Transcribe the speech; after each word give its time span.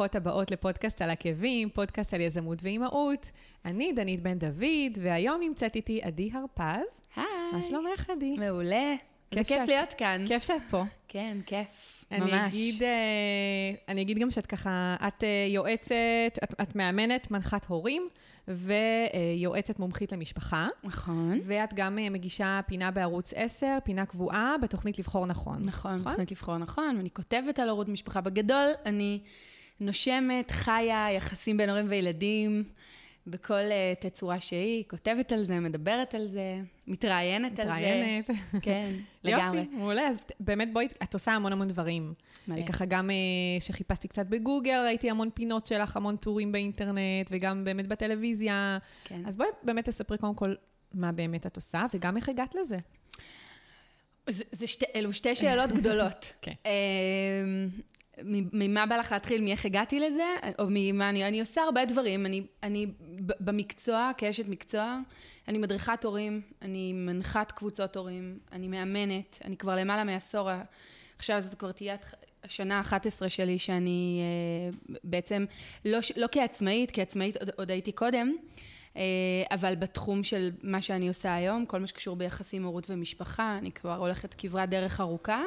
ברוכות 0.00 0.16
הבאות 0.16 0.50
לפודקאסט 0.50 1.02
על 1.02 1.10
עקבים, 1.10 1.68
פודקאסט 1.70 2.14
על 2.14 2.20
יזמות 2.20 2.58
ואימהות. 2.62 3.30
אני 3.64 3.92
דנית 3.92 4.20
בן 4.20 4.38
דוד, 4.38 4.98
והיום 5.00 5.40
נמצאת 5.40 5.76
איתי 5.76 6.00
עדי 6.02 6.30
הרפז. 6.32 7.00
היי. 7.16 7.24
מה 7.52 7.62
שלומך, 7.62 8.10
עדי? 8.10 8.34
מעולה. 8.38 8.94
זה 9.34 9.44
כיף 9.44 9.58
שאת- 9.58 9.68
להיות 9.68 9.92
כאן. 9.92 10.24
כיף 10.28 10.42
שאת 10.42 10.62
פה. 10.70 10.84
כן, 11.08 11.38
כיף. 11.46 12.04
אני 12.12 12.20
ממש. 12.20 12.54
אגיד, 12.54 12.82
אה, 12.82 12.88
אני 13.88 14.02
אגיד 14.02 14.18
גם 14.18 14.30
שאת 14.30 14.46
ככה, 14.46 14.96
את 15.08 15.24
אה, 15.24 15.28
יועצת, 15.48 15.94
את, 16.44 16.54
את 16.62 16.76
מאמנת, 16.76 17.30
מנחת 17.30 17.64
הורים, 17.66 18.08
ויועצת 18.48 19.78
מומחית 19.78 20.12
למשפחה. 20.12 20.66
נכון. 20.84 21.38
ואת 21.42 21.74
גם 21.74 21.98
אה, 21.98 22.10
מגישה 22.10 22.60
פינה 22.66 22.90
בערוץ 22.90 23.32
10, 23.36 23.78
פינה 23.84 24.06
קבועה 24.06 24.54
בתוכנית 24.62 24.98
לבחור 24.98 25.26
נכון. 25.26 25.62
נכון, 25.64 25.98
תוכנית 26.04 26.30
לבחור 26.30 26.58
נכון, 26.58 26.94
ואני 26.96 27.10
כותבת 27.10 27.58
על 27.58 27.68
הורות 27.68 27.88
משפחה. 27.88 28.20
בגדול, 28.20 28.70
אני 28.86 29.20
נושמת, 29.80 30.50
חיה, 30.50 31.06
יחסים 31.10 31.56
בין 31.56 31.70
הורים 31.70 31.86
וילדים, 31.88 32.64
בכל 33.26 33.54
אה, 33.54 33.92
תצורה 34.00 34.40
שהיא, 34.40 34.84
כותבת 34.88 35.32
על 35.32 35.44
זה, 35.44 35.60
מדברת 35.60 36.14
על 36.14 36.26
זה, 36.26 36.60
מתראיינת 36.86 37.58
על 37.58 37.66
זה. 37.66 37.72
מתראיינת. 37.72 38.30
כן, 38.62 38.92
לגמרי. 39.24 39.60
יופי, 39.60 39.76
מעולה. 39.76 40.08
אז 40.08 40.16
באמת 40.40 40.72
בואי, 40.72 40.88
את 41.02 41.14
עושה 41.14 41.32
המון 41.32 41.52
המון 41.52 41.68
דברים. 41.68 42.14
מלא. 42.48 42.66
ככה 42.66 42.84
גם 42.84 43.10
אה, 43.10 43.16
שחיפשתי 43.60 44.08
קצת 44.08 44.26
בגוגל, 44.26 44.82
ראיתי 44.84 45.10
המון 45.10 45.30
פינות 45.34 45.64
שלך, 45.64 45.96
המון 45.96 46.16
טורים 46.16 46.52
באינטרנט, 46.52 47.30
וגם 47.30 47.64
באמת 47.64 47.86
בטלוויזיה. 47.86 48.78
כן. 49.04 49.22
אז 49.26 49.36
בואי 49.36 49.48
באמת 49.62 49.88
תספרי 49.88 50.18
קודם 50.18 50.34
כל 50.34 50.54
מה 50.94 51.12
באמת 51.12 51.46
את 51.46 51.56
עושה, 51.56 51.84
וגם 51.94 52.16
איך 52.16 52.28
הגעת 52.28 52.54
לזה. 52.54 52.78
זה, 54.28 54.44
זה 54.52 54.66
שתי, 54.66 54.84
אלו 54.94 55.12
שתי 55.12 55.36
שאלות 55.36 55.72
גדולות. 55.72 56.32
כן. 56.42 56.52
אמ, 56.66 56.70
מ- 57.66 57.68
ממה 58.52 58.86
בא 58.86 58.96
לך 58.96 59.12
להתחיל? 59.12 59.44
מאיך 59.44 59.66
הגעתי 59.66 60.00
לזה? 60.00 60.24
או 60.58 60.64
ממה 60.70 61.08
אני... 61.08 61.28
אני 61.28 61.40
עושה 61.40 61.62
הרבה 61.62 61.84
דברים. 61.84 62.26
אני, 62.26 62.42
אני 62.62 62.86
במקצוע, 63.40 64.10
כאשת 64.18 64.48
מקצוע, 64.48 64.98
אני 65.48 65.58
מדריכת 65.58 66.04
הורים, 66.04 66.40
אני 66.62 66.92
מנחת 66.92 67.52
קבוצות 67.52 67.96
הורים, 67.96 68.38
אני 68.52 68.68
מאמנת, 68.68 69.38
אני 69.44 69.56
כבר 69.56 69.76
למעלה 69.76 70.04
מעשור, 70.04 70.50
עכשיו 71.18 71.40
זאת 71.40 71.54
כבר 71.54 71.72
תהיה 71.72 71.96
השנה 72.44 72.78
ה-11 72.78 73.28
שלי 73.28 73.58
שאני 73.58 74.20
אה, 74.20 74.98
בעצם, 75.04 75.44
לא, 75.84 75.98
לא 76.16 76.26
כעצמאית, 76.32 76.90
כעצמאית 76.90 77.36
עוד, 77.36 77.50
עוד 77.56 77.70
הייתי 77.70 77.92
קודם, 77.92 78.32
אה, 78.96 79.02
אבל 79.50 79.74
בתחום 79.74 80.24
של 80.24 80.50
מה 80.62 80.82
שאני 80.82 81.08
עושה 81.08 81.34
היום, 81.34 81.66
כל 81.66 81.80
מה 81.80 81.86
שקשור 81.86 82.16
ביחסים 82.16 82.64
הורות 82.64 82.90
ומשפחה, 82.90 83.58
אני 83.58 83.72
כבר 83.72 83.96
הולכת 83.96 84.34
כברת 84.34 84.68
דרך 84.68 85.00
ארוכה. 85.00 85.42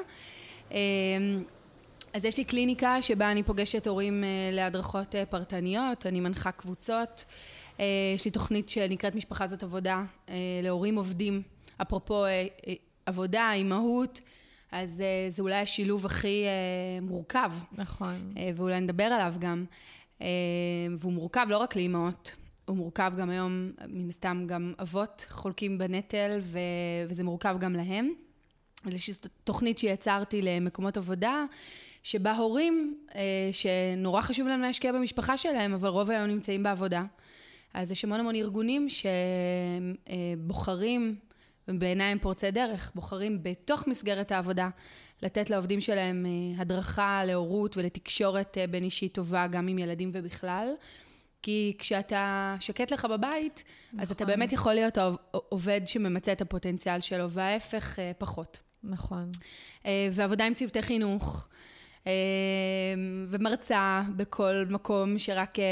אז 2.14 2.26
יש 2.26 2.38
לי 2.38 2.44
קליניקה 2.44 3.02
שבה 3.02 3.32
אני 3.32 3.44
פוגשת 3.44 3.88
הורים 3.88 4.24
אה, 4.24 4.50
להדרכות 4.52 5.16
אה, 5.16 5.26
פרטניות, 5.26 6.06
אני 6.06 6.20
מנחה 6.20 6.52
קבוצות. 6.52 7.26
אה, 7.80 7.86
יש 8.16 8.26
לי 8.26 8.32
תוכנית 8.32 8.70
שנקראת 8.70 9.16
משפחה 9.16 9.48
זאת 9.48 9.64
עבודה 9.64 10.04
להורים 10.64 10.96
עובדים, 10.96 11.42
אפרופו 11.82 12.26
עבודה, 13.06 13.52
אימהות, 13.54 14.22
אז 14.72 15.04
זה 15.30 15.42
אולי 15.42 15.56
השילוב 15.56 16.06
הכי 16.06 16.44
מורכב, 17.02 17.52
נכון. 17.72 18.34
ואולי 18.56 18.80
נדבר 18.80 19.04
עליו 19.04 19.34
גם. 19.40 19.66
והוא 20.98 21.14
מורכב 21.14 21.46
לא 21.50 21.58
רק 21.58 21.76
לאימהות, 21.76 22.36
הוא 22.66 22.78
מורכב 22.78 23.14
גם 23.18 23.30
היום, 23.30 23.72
מן 23.88 24.10
הסתם 24.10 24.44
גם 24.48 24.74
אבות 24.82 25.26
חולקים 25.30 25.78
בנטל, 25.78 26.38
ו- 26.42 26.60
וזה 27.10 27.24
מורכב 27.24 27.56
גם 27.60 27.74
להם. 27.74 28.10
אז 28.86 28.96
יש 28.96 29.10
תוכנית 29.44 29.78
שיצרתי 29.78 30.42
למקומות 30.42 30.98
עבודה, 30.98 31.46
שבה 32.04 32.36
הורים 32.36 32.98
אה, 33.16 33.22
שנורא 33.52 34.22
חשוב 34.22 34.48
להם 34.48 34.62
להשקיע 34.62 34.92
במשפחה 34.92 35.38
שלהם, 35.38 35.74
אבל 35.74 35.90
רוב 35.90 36.12
היום 36.12 36.26
נמצאים 36.26 36.64
בעבודה. 36.64 37.04
אז 37.74 37.92
יש 37.92 38.04
המון 38.04 38.20
המון 38.20 38.36
ארגונים 38.36 38.88
שבוחרים, 40.40 41.16
ובעיניי 41.68 42.08
הם 42.12 42.20
פורצי 42.20 42.52
דרך, 42.52 42.92
בוחרים 42.96 43.40
בתוך 43.42 43.88
מסגרת 43.88 44.32
העבודה 44.32 44.70
לתת 45.22 45.50
לעובדים 45.50 45.82
שלהם 45.82 46.26
אה, 46.26 46.62
הדרכה 46.62 47.22
להורות 47.26 47.78
ולתקשורת 47.78 48.58
אה, 48.58 48.68
בין 48.68 48.84
אישית 48.84 49.14
טובה, 49.14 49.48
גם 49.48 49.68
עם 49.68 49.80
ילדים 49.80 50.10
ובכלל. 50.14 50.68
כי 51.42 51.76
כשאתה 51.80 52.56
שקט 52.60 52.92
לך 52.92 53.06
בבית, 53.06 53.64
נכון. 53.88 54.00
אז 54.00 54.12
אתה 54.12 54.26
באמת 54.26 54.52
יכול 54.52 54.74
להיות 54.74 54.98
העוב- 54.98 55.18
עובד 55.32 55.82
שממצה 55.86 56.32
את 56.32 56.42
הפוטנציאל 56.42 57.02
שלו, 57.02 57.30
וההפך 57.30 58.00
אה, 58.00 58.12
פחות. 58.18 58.60
נכון. 58.84 59.32
אה, 59.86 60.08
ועבודה 60.12 60.46
עם 60.46 60.54
צוותי 60.54 60.82
חינוך, 60.82 61.48
אה, 61.48 61.54
ומרצה 63.28 64.02
בכל 64.16 64.64
מקום 64.70 65.18
שרק, 65.18 65.60
אה, 65.60 65.66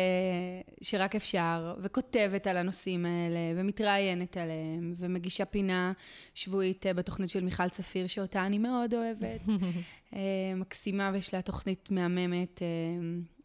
שרק 0.82 1.16
אפשר, 1.16 1.76
וכותבת 1.82 2.48
על 2.48 2.58
הנושאים 2.58 3.06
האלה, 3.06 3.40
ומתראיינת 3.56 4.38
עליהם, 4.38 4.94
ומגישה 4.98 5.46
פינה 5.46 5.94
שבועית 6.34 6.86
אה, 6.86 6.94
בתוכנית 6.94 7.30
של 7.30 7.44
מיכל 7.44 7.70
צפיר, 7.70 8.08
שאותה 8.08 8.46
אני 8.46 8.58
מאוד 8.58 8.94
אוהבת. 8.94 9.42
אה, 10.16 10.20
מקסימה, 10.56 11.10
ויש 11.14 11.34
לה 11.34 11.42
תוכנית 11.42 11.92
מהממת, 11.92 12.62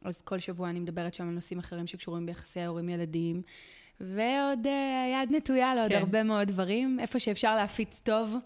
אז 0.05 0.23
כל 0.23 0.39
שבוע 0.39 0.71
אני 0.71 0.81
מדברת 0.81 1.15
שם 1.15 1.29
על 1.29 1.35
נושאים 1.35 1.59
אחרים 1.59 1.87
שקשורים 1.87 2.27
ביחסי 2.27 2.61
ההורים-ילדים. 2.61 3.43
ועוד 4.01 4.67
אה, 4.67 5.23
יד 5.23 5.37
נטויה 5.37 5.75
לעוד 5.75 5.89
כן. 5.89 5.99
הרבה 5.99 6.23
מאוד 6.23 6.49
דברים, 6.49 7.01
איפה 7.01 7.19
שאפשר 7.19 7.55
להפיץ 7.55 8.01
טוב. 8.05 8.37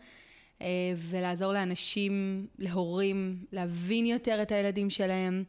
אה, 0.63 0.67
ולעזור 0.97 1.53
לאנשים, 1.53 2.47
להורים, 2.59 3.45
להבין 3.53 4.07
יותר 4.07 4.43
את 4.43 4.53
הילדים 4.53 4.91
שלהם, 4.91 5.45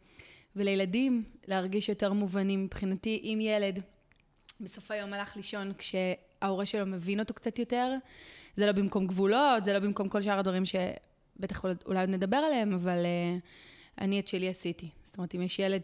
ולילדים 0.55 1.23
להרגיש 1.47 1.89
יותר 1.89 2.13
מובנים. 2.13 2.63
מבחינתי, 2.63 3.21
אם 3.23 3.39
ילד 3.41 3.79
בסוף 4.61 4.91
היום 4.91 5.13
הלך 5.13 5.37
לישון 5.37 5.71
כשההורה 5.77 6.65
שלו 6.65 6.85
מבין 6.85 7.19
אותו 7.19 7.33
קצת 7.33 7.59
יותר, 7.59 7.95
זה 8.55 8.65
לא 8.65 8.71
במקום 8.71 9.07
גבולות, 9.07 9.65
זה 9.65 9.73
לא 9.73 9.79
במקום 9.79 10.09
כל 10.09 10.21
שאר 10.21 10.39
הדברים 10.39 10.63
שבטח 10.65 11.63
אולי- 11.63 11.75
עוד 11.85 12.09
נדבר 12.09 12.37
עליהם, 12.37 12.73
אבל 12.73 13.05
אה, 13.05 13.37
אני 14.01 14.19
את 14.19 14.27
שלי 14.27 14.49
עשיתי. 14.49 14.89
זאת 15.03 15.17
אומרת, 15.17 15.35
אם 15.35 15.41
יש 15.41 15.59
ילד 15.59 15.81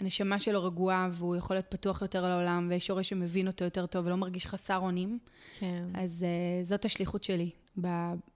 שהנשמה 0.00 0.38
שלו 0.38 0.64
רגועה 0.64 1.08
והוא 1.12 1.36
יכול 1.36 1.56
להיות 1.56 1.66
פתוח 1.68 2.02
יותר 2.02 2.28
לעולם, 2.28 2.66
ויש 2.70 2.90
הורה 2.90 3.02
שמבין 3.02 3.46
אותו 3.46 3.64
יותר 3.64 3.86
טוב 3.86 4.06
ולא 4.06 4.16
מרגיש 4.16 4.46
חסר 4.46 4.76
אונים, 4.78 5.18
כן. 5.58 5.84
אז 5.94 6.26
uh, 6.62 6.64
זאת 6.64 6.84
השליחות 6.84 7.24
שלי 7.24 7.50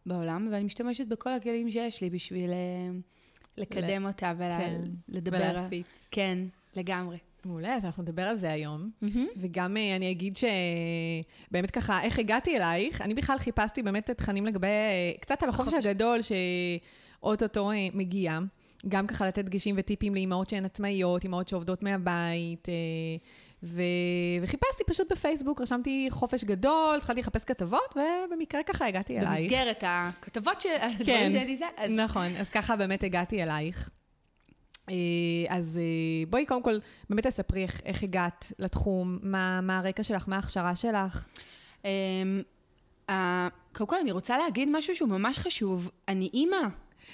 בעולם, 0.06 0.48
ואני 0.50 0.64
משתמשת 0.64 1.06
בכל 1.06 1.32
הכלים 1.32 1.70
שיש 1.70 2.02
לי 2.02 2.10
בשביל 2.10 2.50
uh, 2.50 3.56
לקדם 3.56 4.02
ל- 4.02 4.06
אותה 4.06 4.32
כן. 4.38 4.80
ולדבר. 5.08 5.36
ולהפיץ. 5.36 6.08
כן, 6.10 6.38
לגמרי. 6.76 7.18
מעולה, 7.46 7.74
אז 7.74 7.84
אנחנו 7.84 8.02
נדבר 8.02 8.22
על 8.22 8.36
זה 8.36 8.50
היום. 8.52 8.90
Mm-hmm. 9.04 9.18
וגם 9.36 9.76
אה, 9.76 9.96
אני 9.96 10.10
אגיד 10.10 10.36
שבאמת 10.36 11.70
ככה, 11.70 12.02
איך 12.02 12.18
הגעתי 12.18 12.56
אלייך, 12.56 13.00
אני 13.00 13.14
בכלל 13.14 13.38
חיפשתי 13.38 13.82
באמת 13.82 14.10
תכנים 14.10 14.46
לגבי, 14.46 14.66
אה, 14.66 15.12
קצת 15.20 15.42
על 15.42 15.48
החופש. 15.48 15.86
הגדול 15.86 16.18
שאו-טו-טו 16.22 17.70
אה, 17.70 17.88
מגיע. 17.94 18.38
גם 18.88 19.06
ככה 19.06 19.26
לתת 19.26 19.44
דגשים 19.44 19.74
וטיפים 19.78 20.14
לאימהות 20.14 20.48
שהן 20.48 20.64
עצמאיות, 20.64 21.24
אימהות 21.24 21.48
שעובדות 21.48 21.82
מהבית. 21.82 22.68
ו... 23.66 23.82
וחיפשתי 24.42 24.84
פשוט 24.86 25.12
בפייסבוק, 25.12 25.60
רשמתי 25.60 26.06
חופש 26.10 26.44
גדול, 26.44 26.96
התחלתי 26.96 27.20
לחפש 27.20 27.44
כתבות, 27.44 27.96
ובמקרה 27.96 28.62
ככה 28.62 28.86
הגעתי 28.86 29.18
אלייך. 29.18 29.40
במסגרת 29.40 29.84
הכתבות 29.86 30.60
של 30.60 30.68
כן, 31.06 31.30
שאני 31.32 31.56
זה, 31.56 31.64
אז 31.76 31.92
נכון, 31.92 32.36
אז 32.36 32.50
ככה 32.50 32.76
באמת 32.76 33.04
הגעתי 33.04 33.42
אלייך. 33.42 33.90
אה, 34.90 34.94
אז 35.48 35.80
אה, 35.82 36.26
בואי 36.30 36.46
קודם 36.46 36.62
כל 36.62 36.78
באמת 37.10 37.26
תספרי 37.26 37.62
איך, 37.62 37.80
איך 37.84 38.02
הגעת 38.02 38.52
לתחום, 38.58 39.18
מה, 39.22 39.60
מה 39.60 39.78
הרקע 39.78 40.02
שלך, 40.02 40.28
מה 40.28 40.36
ההכשרה 40.36 40.74
שלך. 40.74 41.26
אמ, 41.84 42.42
קודם 43.72 43.88
כל 43.88 43.96
אני 44.00 44.12
רוצה 44.12 44.38
להגיד 44.38 44.68
משהו 44.72 44.94
שהוא 44.94 45.08
ממש 45.08 45.38
חשוב. 45.38 45.90
אני 46.08 46.30
אימא. 46.34 46.56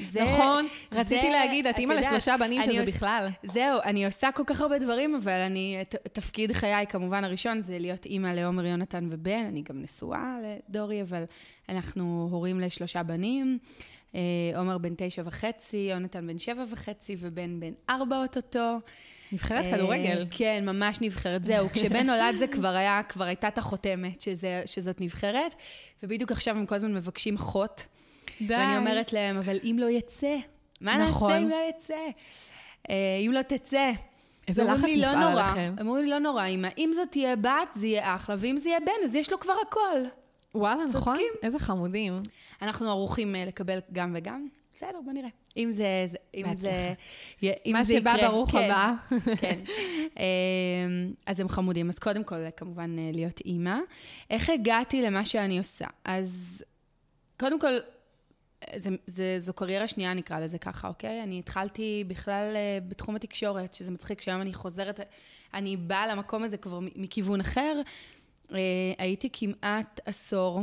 זה- 0.01 0.23
נכון, 0.23 0.67
זה- 0.91 1.01
רציתי 1.01 1.31
להגיד, 1.31 1.67
את 1.67 1.79
אימא 1.79 1.93
לשלושה 1.93 2.37
בנים, 2.41 2.63
שזה 2.63 2.81
עוש- 2.81 2.89
בכלל. 2.91 3.29
זהו, 3.43 3.79
אני 3.85 4.07
עושה 4.07 4.29
כל 4.35 4.43
כך 4.47 4.61
הרבה 4.61 4.79
דברים, 4.79 5.15
אבל 5.15 5.33
אני, 5.47 5.79
ת- 5.89 5.95
תפקיד 5.95 6.53
חיי 6.53 6.87
כמובן 6.89 7.25
הראשון 7.25 7.61
זה 7.61 7.79
להיות 7.79 8.07
אימא 8.07 8.29
לעומר 8.29 8.67
יונתן 8.67 9.09
ובן, 9.11 9.45
אני 9.49 9.63
גם 9.63 9.83
נשואה 9.83 10.35
לדורי, 10.69 11.03
אבל 11.03 11.25
אנחנו 11.69 12.29
הורים 12.31 12.61
לשלושה 12.61 13.03
בנים. 13.03 13.59
אה, 14.15 14.21
עומר 14.59 14.79
בן 14.79 14.93
תשע 14.97 15.23
וחצי, 15.25 15.89
יונתן 15.91 16.27
בן 16.27 16.39
שבע 16.39 16.65
וחצי, 16.71 17.17
ובן 17.19 17.61
בן 17.61 17.73
ארבע 17.91 18.17
אוטוטו. 18.23 18.79
נבחרת 19.33 19.65
אה, 19.67 19.73
כדורגל. 19.73 20.27
כן, 20.31 20.65
ממש 20.67 20.99
נבחרת. 21.01 21.45
זהו, 21.45 21.69
כשבן 21.71 22.07
נולד 22.07 22.37
זה 22.37 22.47
כבר 22.47 22.69
היה, 22.77 23.01
כבר 23.09 23.25
הייתה 23.25 23.49
את 23.49 23.59
החותמת 23.59 24.21
שזה, 24.21 24.63
שזאת 24.67 25.01
נבחרת, 25.01 25.55
ובדיוק 26.03 26.33
עכשיו 26.33 26.57
הם 26.57 26.67
כל 26.67 26.75
הזמן 26.75 26.95
מבקשים 26.95 27.39
חוט. 27.39 27.83
די. 28.41 28.55
ואני 28.55 28.77
אומרת 28.79 29.13
להם, 29.13 29.37
אבל 29.37 29.59
אם 29.65 29.77
לא 29.81 29.91
יצא, 29.91 30.37
מה 30.81 30.97
נכון. 31.09 31.33
נעשה 31.33 31.45
אם 31.45 31.49
לא 31.51 31.57
יצא? 31.71 31.95
אה, 32.91 32.95
אם 33.27 33.33
לא 33.33 33.43
תצא. 33.43 33.91
איזה 34.49 34.65
לחץ 34.65 34.83
לי, 34.85 34.97
לא 35.01 35.15
נורא. 35.15 35.43
עליכם. 35.43 35.75
אמרו 35.81 35.97
לי, 35.97 36.11
לא 36.11 36.19
נורא, 36.19 36.47
אמא, 36.47 36.69
אם 36.79 36.91
זאת 36.95 37.09
תהיה 37.11 37.37
בת, 37.37 37.49
זה 37.75 37.87
יהיה 37.87 38.15
אחלה, 38.17 38.37
ואם 38.39 38.57
זה 38.59 38.69
יהיה 38.69 38.81
בן, 38.81 39.05
אז 39.05 39.15
יש 39.15 39.33
לו 39.33 39.41
כבר 39.41 39.55
הכל. 39.69 39.99
וואלה, 40.55 40.85
נכון? 40.85 40.93
צודקים. 41.15 41.33
איזה 41.43 41.59
חמודים. 41.59 42.23
אנחנו 42.63 42.89
ערוכים 42.91 43.35
אה, 43.37 43.45
לקבל 43.45 43.79
גם 43.93 44.13
וגם. 44.17 44.47
בסדר, 44.75 44.99
בוא 45.05 45.13
נראה. 45.13 45.29
אם 45.57 45.73
זה... 45.73 45.85
זה- 46.07 46.17
אם 46.35 46.55
זה... 46.55 46.93
אם 47.43 47.73
מה 47.73 47.83
זה 47.83 47.93
שבא 47.93 48.11
יקרה, 48.17 48.29
ברוך 48.31 48.51
כן. 48.51 48.59
הבא. 48.71 48.93
כן. 49.41 49.59
אמ, 50.17 50.23
אז 51.27 51.41
הם 51.41 51.49
חמודים. 51.49 51.89
אז 51.89 51.99
קודם 51.99 52.25
כל, 52.25 52.51
כמובן, 52.57 52.97
אה, 52.99 53.11
להיות 53.15 53.41
אימא. 53.41 53.77
איך 54.31 54.51
הגעתי 54.51 55.03
למה 55.03 55.25
שאני 55.25 55.59
עושה? 55.59 55.87
אז 56.05 56.63
קודם 57.41 57.61
כל, 57.61 57.73
זה, 58.77 58.91
זה, 59.07 59.35
זו 59.39 59.53
קריירה 59.53 59.89
שנייה, 59.89 60.15
נקרא 60.15 60.41
לזה 60.41 60.59
ככה, 60.59 60.89
אוקיי? 60.89 61.23
אני 61.23 61.39
התחלתי 61.39 62.05
בכלל 62.07 62.53
אה, 62.57 62.79
בתחום 62.89 63.17
התקשורת, 63.17 63.75
שזה 63.75 63.91
מצחיק 63.91 64.21
שהיום 64.21 64.41
אני 64.41 64.55
חוזרת, 64.55 65.01
אני 65.55 65.77
באה 65.77 66.07
למקום 66.07 66.43
הזה 66.43 66.57
כבר 66.57 66.79
מכיוון 66.97 67.41
אחר. 67.41 67.81
אה, 68.53 68.59
הייתי 68.99 69.29
כמעט 69.33 70.01
עשור 70.05 70.63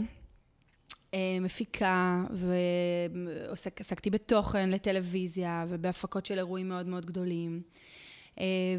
אה, 1.13 1.37
מפיקה, 1.41 2.23
ועסקתי 2.31 4.09
בתוכן 4.09 4.69
לטלוויזיה 4.69 5.65
ובהפקות 5.69 6.25
של 6.25 6.37
אירועים 6.37 6.69
מאוד 6.69 6.87
מאוד 6.87 7.05
גדולים. 7.05 7.61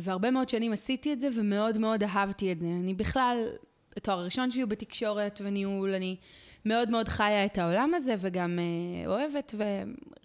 והרבה 0.00 0.30
מאוד 0.30 0.48
שנים 0.48 0.72
עשיתי 0.72 1.12
את 1.12 1.20
זה 1.20 1.28
ומאוד 1.36 1.78
מאוד 1.78 2.02
אהבתי 2.02 2.52
את 2.52 2.60
זה. 2.60 2.66
אני 2.66 2.94
בכלל, 2.94 3.48
התואר 3.96 4.18
הראשון 4.18 4.50
שלי 4.50 4.62
הוא 4.62 4.70
בתקשורת 4.70 5.40
וניהול, 5.44 5.94
אני 5.94 6.16
מאוד 6.64 6.90
מאוד 6.90 7.08
חיה 7.08 7.44
את 7.46 7.58
העולם 7.58 7.94
הזה 7.94 8.14
וגם 8.18 8.58
אה, 8.58 9.06
אוהבת 9.06 9.54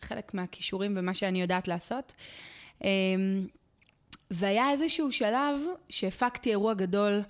וחלק 0.02 0.34
מהכישורים 0.34 0.94
ומה 0.98 1.14
שאני 1.14 1.42
יודעת 1.42 1.68
לעשות. 1.68 2.14
אה, 2.84 2.90
והיה 4.32 4.72
איזשהו 4.72 5.12
שלב 5.12 5.60
שהפקתי 5.90 6.50
אירוע 6.50 6.74
גדול 6.74 7.22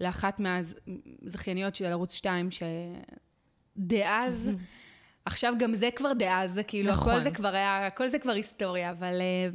לאחת 0.00 0.40
מהזכייניות 0.40 1.74
של 1.74 1.84
ערוץ 1.84 2.14
2, 2.14 2.48
שדאז, 3.76 4.50
עכשיו 5.24 5.54
גם 5.58 5.74
זה 5.74 5.88
כבר 5.96 6.12
דאז, 6.12 6.52
זה 6.52 6.62
כאילו, 6.62 6.90
נכון. 6.90 7.12
הכל 7.12 7.22
זה 7.22 7.30
כבר 7.30 7.54
היה, 7.54 7.86
הכל 7.86 8.06
זה 8.06 8.18
כבר 8.18 8.32
היסטוריה, 8.32 8.90
אבל... 8.90 9.20
אה, 9.20 9.48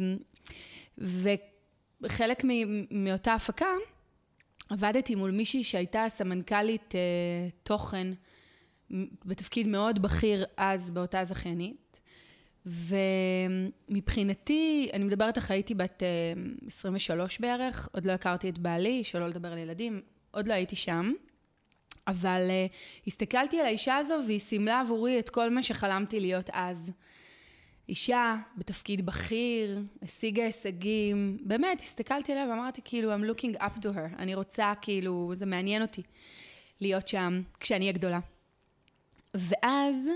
וחלק 2.01 2.46
מ- 2.46 3.06
מאותה 3.06 3.34
הפקה, 3.34 3.66
עבדתי 4.69 5.16
מול 5.16 5.31
מישהי 5.31 5.63
שהייתה 5.63 6.06
סמנכ"לית 6.10 6.96
אה, 6.96 7.00
תוכן 7.63 8.08
בתפקיד 9.26 9.68
מאוד 9.68 10.02
בכיר 10.02 10.46
אז 10.58 10.92
באותה 10.92 11.24
זכיינית. 11.24 12.00
ומבחינתי, 13.90 14.90
אני 14.94 15.04
מדברת 15.04 15.38
איך 15.38 15.52
הייתי 15.52 15.74
בת 15.76 16.04
אה, 16.04 16.34
23 16.68 17.40
בערך, 17.40 17.90
עוד 17.92 18.06
לא 18.06 18.12
הכרתי 18.12 18.50
את 18.50 18.58
בעלי, 18.58 19.04
שלא 19.04 19.28
לדבר 19.28 19.52
על 19.52 19.58
ילדים, 19.58 20.02
עוד 20.32 20.48
לא 20.48 20.54
הייתי 20.54 20.76
שם. 20.76 21.12
אבל 22.08 22.48
uh, 22.50 22.74
הסתכלתי 23.08 23.60
על 23.60 23.66
האישה 23.66 23.96
הזו 23.96 24.16
והיא 24.28 24.40
סימלה 24.40 24.80
עבורי 24.80 25.20
את 25.20 25.30
כל 25.30 25.50
מה 25.50 25.64
שחלמתי 25.64 26.20
להיות 26.20 26.50
אז. 26.54 26.92
אישה 27.90 28.36
בתפקיד 28.58 29.06
בכיר, 29.06 29.82
השיגה 30.02 30.44
הישגים, 30.44 31.38
באמת, 31.42 31.82
הסתכלתי 31.82 32.32
עליה 32.32 32.48
ואמרתי 32.50 32.82
כאילו, 32.86 33.16
I'm 33.16 33.30
looking 33.32 33.62
up 33.62 33.80
to 33.80 33.86
her, 33.86 34.20
אני 34.20 34.36
רוצה 34.36 34.74
כאילו, 34.82 35.32
זה 35.36 35.46
מעניין 35.46 35.82
אותי 35.82 36.02
להיות 36.82 37.08
שם 37.08 37.42
כשאני 37.60 37.86
אהיה 37.86 37.94
גדולה. 37.94 38.20
ואז 39.36 40.10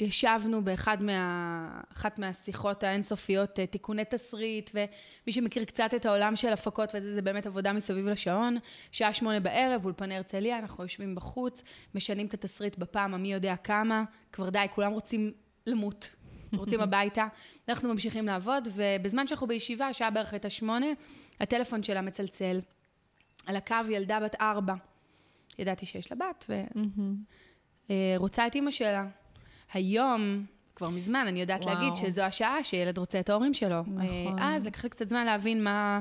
ישבנו 0.00 0.64
באחד 0.64 1.02
מה... 1.02 1.80
מהשיחות 2.18 2.82
האינסופיות, 2.82 3.58
אה, 3.58 3.66
תיקוני 3.66 4.02
תסריט, 4.10 4.70
ומי 4.74 5.32
שמכיר 5.32 5.64
קצת 5.64 5.90
את 5.96 6.06
העולם 6.06 6.36
של 6.36 6.48
הפקות 6.48 6.92
וזה, 6.94 7.14
זה 7.14 7.22
באמת 7.22 7.46
עבודה 7.46 7.72
מסביב 7.72 8.08
לשעון. 8.08 8.56
שעה 8.92 9.12
שמונה 9.12 9.40
בערב, 9.40 9.84
אולפני 9.84 10.16
הרצליה, 10.16 10.58
אנחנו 10.58 10.84
יושבים 10.84 11.14
בחוץ, 11.14 11.62
משנים 11.94 12.26
את 12.26 12.34
התסריט 12.34 12.78
בפעם 12.78 13.14
המי 13.14 13.32
יודע 13.32 13.56
כמה, 13.56 14.04
כבר 14.32 14.50
די, 14.50 14.66
כולם 14.74 14.92
רוצים 14.92 15.32
למות, 15.66 16.16
רוצים 16.52 16.80
הביתה. 16.86 17.26
אנחנו 17.68 17.92
ממשיכים 17.92 18.26
לעבוד, 18.26 18.68
ובזמן 18.74 19.26
שאנחנו 19.26 19.46
בישיבה, 19.46 19.86
השעה 19.86 20.10
בערך 20.10 20.32
הייתה 20.32 20.50
שמונה, 20.50 20.86
הטלפון 21.40 21.82
שלה 21.82 22.00
מצלצל. 22.00 22.60
על 23.46 23.56
הקו 23.56 23.76
ילדה 23.90 24.20
בת 24.20 24.34
ארבע. 24.40 24.74
ידעתי 25.58 25.86
שיש 25.86 26.12
לה 26.12 26.16
בת, 26.16 26.44
ורוצה 27.90 28.46
את 28.46 28.54
אימא 28.54 28.70
שלה. 28.70 29.06
היום, 29.72 30.44
כבר 30.74 30.88
מזמן, 30.88 31.24
אני 31.28 31.40
יודעת 31.40 31.64
וואו. 31.64 31.74
להגיד 31.74 31.94
שזו 31.94 32.22
השעה 32.22 32.64
שילד 32.64 32.98
רוצה 32.98 33.20
את 33.20 33.28
ההורים 33.28 33.54
שלו. 33.54 33.80
נכון. 33.80 34.38
אה, 34.38 34.56
אז 34.56 34.66
לקח 34.66 34.84
לי 34.84 34.90
קצת 34.90 35.08
זמן 35.08 35.26
להבין 35.26 35.64
מה, 35.64 36.00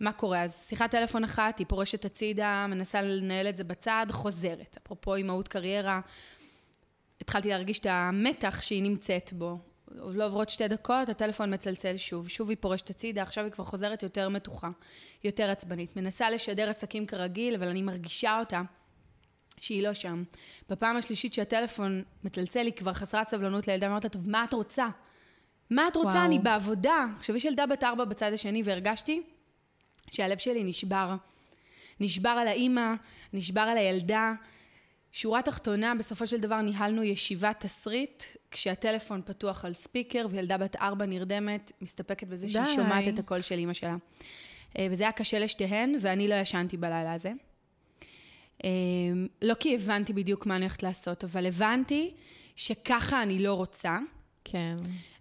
מה 0.00 0.12
קורה. 0.12 0.42
אז 0.42 0.66
שיחת 0.68 0.90
טלפון 0.90 1.24
אחת, 1.24 1.58
היא 1.58 1.66
פורשת 1.66 2.04
הצידה, 2.04 2.66
מנסה 2.68 3.02
לנהל 3.02 3.48
את 3.48 3.56
זה 3.56 3.64
בצד, 3.64 4.06
חוזרת. 4.10 4.76
אפרופו 4.82 5.14
אימהות 5.14 5.48
קריירה, 5.48 6.00
התחלתי 7.20 7.48
להרגיש 7.48 7.78
את 7.78 7.86
המתח 7.90 8.62
שהיא 8.62 8.82
נמצאת 8.82 9.32
בו. 9.32 9.58
לא 9.94 10.26
עוברות 10.26 10.48
שתי 10.48 10.68
דקות, 10.68 11.08
הטלפון 11.08 11.54
מצלצל 11.54 11.96
שוב. 11.96 12.28
שוב 12.28 12.48
היא 12.48 12.56
פורשת 12.60 12.90
הצידה, 12.90 13.22
עכשיו 13.22 13.44
היא 13.44 13.52
כבר 13.52 13.64
חוזרת 13.64 14.02
יותר 14.02 14.28
מתוחה, 14.28 14.68
יותר 15.24 15.50
עצבנית. 15.50 15.96
מנסה 15.96 16.30
לשדר 16.30 16.70
עסקים 16.70 17.06
כרגיל, 17.06 17.54
אבל 17.54 17.68
אני 17.68 17.82
מרגישה 17.82 18.38
אותה. 18.38 18.62
שהיא 19.60 19.82
לא 19.82 19.94
שם. 19.94 20.22
בפעם 20.68 20.96
השלישית 20.96 21.34
שהטלפון 21.34 22.02
מצלצל, 22.24 22.66
היא 22.66 22.72
כבר 22.72 22.92
חסרת 22.92 23.28
סבלנות 23.28 23.68
לילדה, 23.68 23.86
אמרת 23.86 24.04
לה, 24.04 24.10
טוב, 24.10 24.30
מה 24.30 24.44
את 24.44 24.52
רוצה? 24.52 24.88
מה 25.70 25.88
את 25.88 25.96
רוצה? 25.96 26.08
וואו. 26.08 26.24
אני 26.24 26.38
בעבודה. 26.38 27.06
עכשיו, 27.18 27.36
יש 27.36 27.44
ילדה 27.44 27.66
בת 27.66 27.84
ארבע 27.84 28.04
בצד 28.04 28.32
השני, 28.32 28.62
והרגשתי 28.64 29.22
שהלב 30.10 30.38
שלי 30.38 30.64
נשבר. 30.64 31.16
נשבר 32.00 32.28
על 32.28 32.48
האימא, 32.48 32.92
נשבר 33.32 33.60
על 33.60 33.78
הילדה. 33.78 34.32
שורה 35.12 35.42
תחתונה, 35.42 35.94
בסופו 35.94 36.26
של 36.26 36.40
דבר 36.40 36.60
ניהלנו 36.60 37.02
ישיבת 37.02 37.60
תסריט, 37.60 38.24
כשהטלפון 38.50 39.22
פתוח 39.24 39.64
על 39.64 39.72
ספיקר, 39.72 40.26
וילדה 40.30 40.58
בת 40.58 40.76
ארבע 40.76 41.06
נרדמת, 41.06 41.72
מסתפקת 41.80 42.26
בזה 42.26 42.48
שהיא 42.48 42.64
די. 42.64 42.74
שומעת 42.74 43.08
את 43.08 43.18
הקול 43.18 43.42
של 43.42 43.54
אימא 43.54 43.72
שלה. 43.72 43.96
אה, 44.78 44.86
וזה 44.90 45.02
היה 45.02 45.12
קשה 45.12 45.38
לשתיהן, 45.38 45.96
ואני 46.00 46.28
לא 46.28 46.34
ישנתי 46.34 46.76
בלילה 46.76 47.12
הזה. 47.12 47.32
אה, 48.64 48.70
לא 49.42 49.54
כי 49.54 49.74
הבנתי 49.74 50.12
בדיוק 50.12 50.46
מה 50.46 50.56
אני 50.56 50.64
הולכת 50.64 50.82
לעשות, 50.82 51.24
אבל 51.24 51.46
הבנתי 51.46 52.10
שככה 52.56 53.22
אני 53.22 53.38
לא 53.38 53.54
רוצה. 53.54 53.98
כן. 54.44 54.76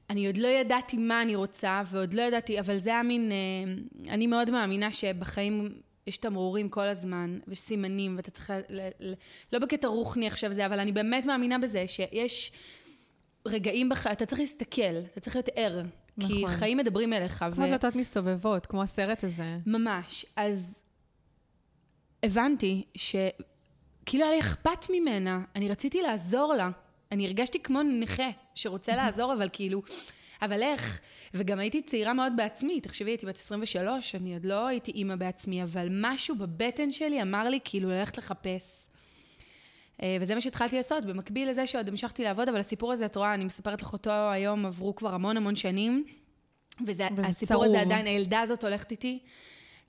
אני 0.10 0.28
עוד 0.28 0.38
לא 0.38 0.48
ידעתי 0.48 0.98
מה 0.98 1.22
אני 1.22 1.36
רוצה, 1.36 1.82
ועוד 1.86 2.14
לא 2.14 2.22
ידעתי, 2.22 2.60
אבל 2.60 2.78
זה 2.78 2.90
היה 2.90 3.04
מין... 3.04 3.32
אה, 3.32 3.74
אני 4.14 4.28
מאוד 4.28 4.52
מאמינה 4.52 4.92
שבחיים 4.92 5.70
יש 6.08 6.18
תמרורים 6.18 6.70
כל 6.70 6.88
הזמן, 6.88 7.40
ויש 7.48 7.60
סימנים, 7.60 8.18
ואתה 8.18 8.32
צריך... 8.32 8.50
ל, 8.70 8.90
ל, 9.00 9.14
לא 9.54 9.60
בקטע 9.60 9.88
רוחני 9.88 10.28
עכשיו 10.28 10.54
זה, 10.54 10.66
אבל 10.66 10.80
אני 10.80 10.92
באמת 10.92 11.26
מאמינה 11.26 11.58
בזה, 11.58 11.88
שיש 11.88 12.52
רגעים 13.48 13.90
בח... 13.90 14.08
אתה 14.08 14.26
צריך 14.26 14.42
להסתכל, 14.42 14.98
אתה 15.12 15.20
צריך 15.20 15.36
להיות 15.36 15.50
ער. 15.56 15.82
כי 16.28 16.44
נכון. 16.44 16.52
חיים 16.52 16.78
מדברים 16.78 17.14
אליך. 17.14 17.46
כמו 17.56 17.66
דלתות 17.66 17.96
מסתובבות, 17.96 18.66
כמו 18.66 18.84
הסרט 18.84 19.24
הזה. 19.24 19.58
ממש. 19.66 20.26
אז 20.36 20.84
הבנתי 22.24 22.84
שכאילו 22.96 24.24
היה 24.24 24.32
לי 24.32 24.40
אכפת 24.40 24.86
ממנה, 24.90 25.42
אני 25.56 25.70
רציתי 25.70 26.02
לעזור 26.02 26.54
לה. 26.54 26.70
אני 27.12 27.26
הרגשתי 27.26 27.60
כמו 27.60 27.84
נכה 27.84 28.30
שרוצה 28.56 28.96
לעזור, 28.96 29.34
אבל 29.34 29.50
כאילו, 29.54 29.82
אבל 30.42 30.62
איך? 30.64 31.00
וגם 31.34 31.60
הייתי 31.60 31.82
צעירה 31.82 32.14
מאוד 32.14 32.34
בעצמי, 32.38 32.82
תחשבי, 32.82 33.12
הייתי 33.12 33.26
בת 33.26 33.36
23, 33.36 34.16
אני 34.16 34.34
עוד 34.34 34.46
לא 34.46 34.68
הייתי 34.68 34.92
אימא 34.92 35.16
בעצמי, 35.16 35.64
אבל 35.64 35.88
משהו 35.92 36.36
בבטן 36.36 36.92
שלי 36.92 37.22
אמר 37.22 37.50
לי 37.50 37.60
כאילו 37.64 37.90
ללכת 37.90 38.18
לחפש. 38.18 38.86
אה, 40.04 40.18
וזה 40.22 40.36
מה 40.36 40.42
שהתחלתי 40.42 40.76
לעשות, 40.76 41.06
במקביל 41.06 41.50
לזה 41.50 41.68
שעוד 41.68 41.90
המשכתי 41.90 42.24
לעבוד, 42.24 42.50
אבל 42.50 42.58
הסיפור 42.58 42.92
הזה, 42.92 43.06
את 43.06 43.16
רואה, 43.16 43.34
אני 43.34 43.46
מספרת 43.46 43.82
לך 43.82 43.94
אותו 43.94 44.12
היום, 44.32 44.66
עברו 44.66 44.96
כבר 44.96 45.14
המון 45.14 45.38
המון 45.38 45.56
שנים, 45.56 46.06
וזה 46.88 47.08
והסיפור 47.16 47.66
הזה. 47.66 47.82
עדיין, 47.82 48.06
הילדה 48.06 48.42
הזאת 48.42 48.64
הולכת 48.64 48.92
איתי. 48.92 49.20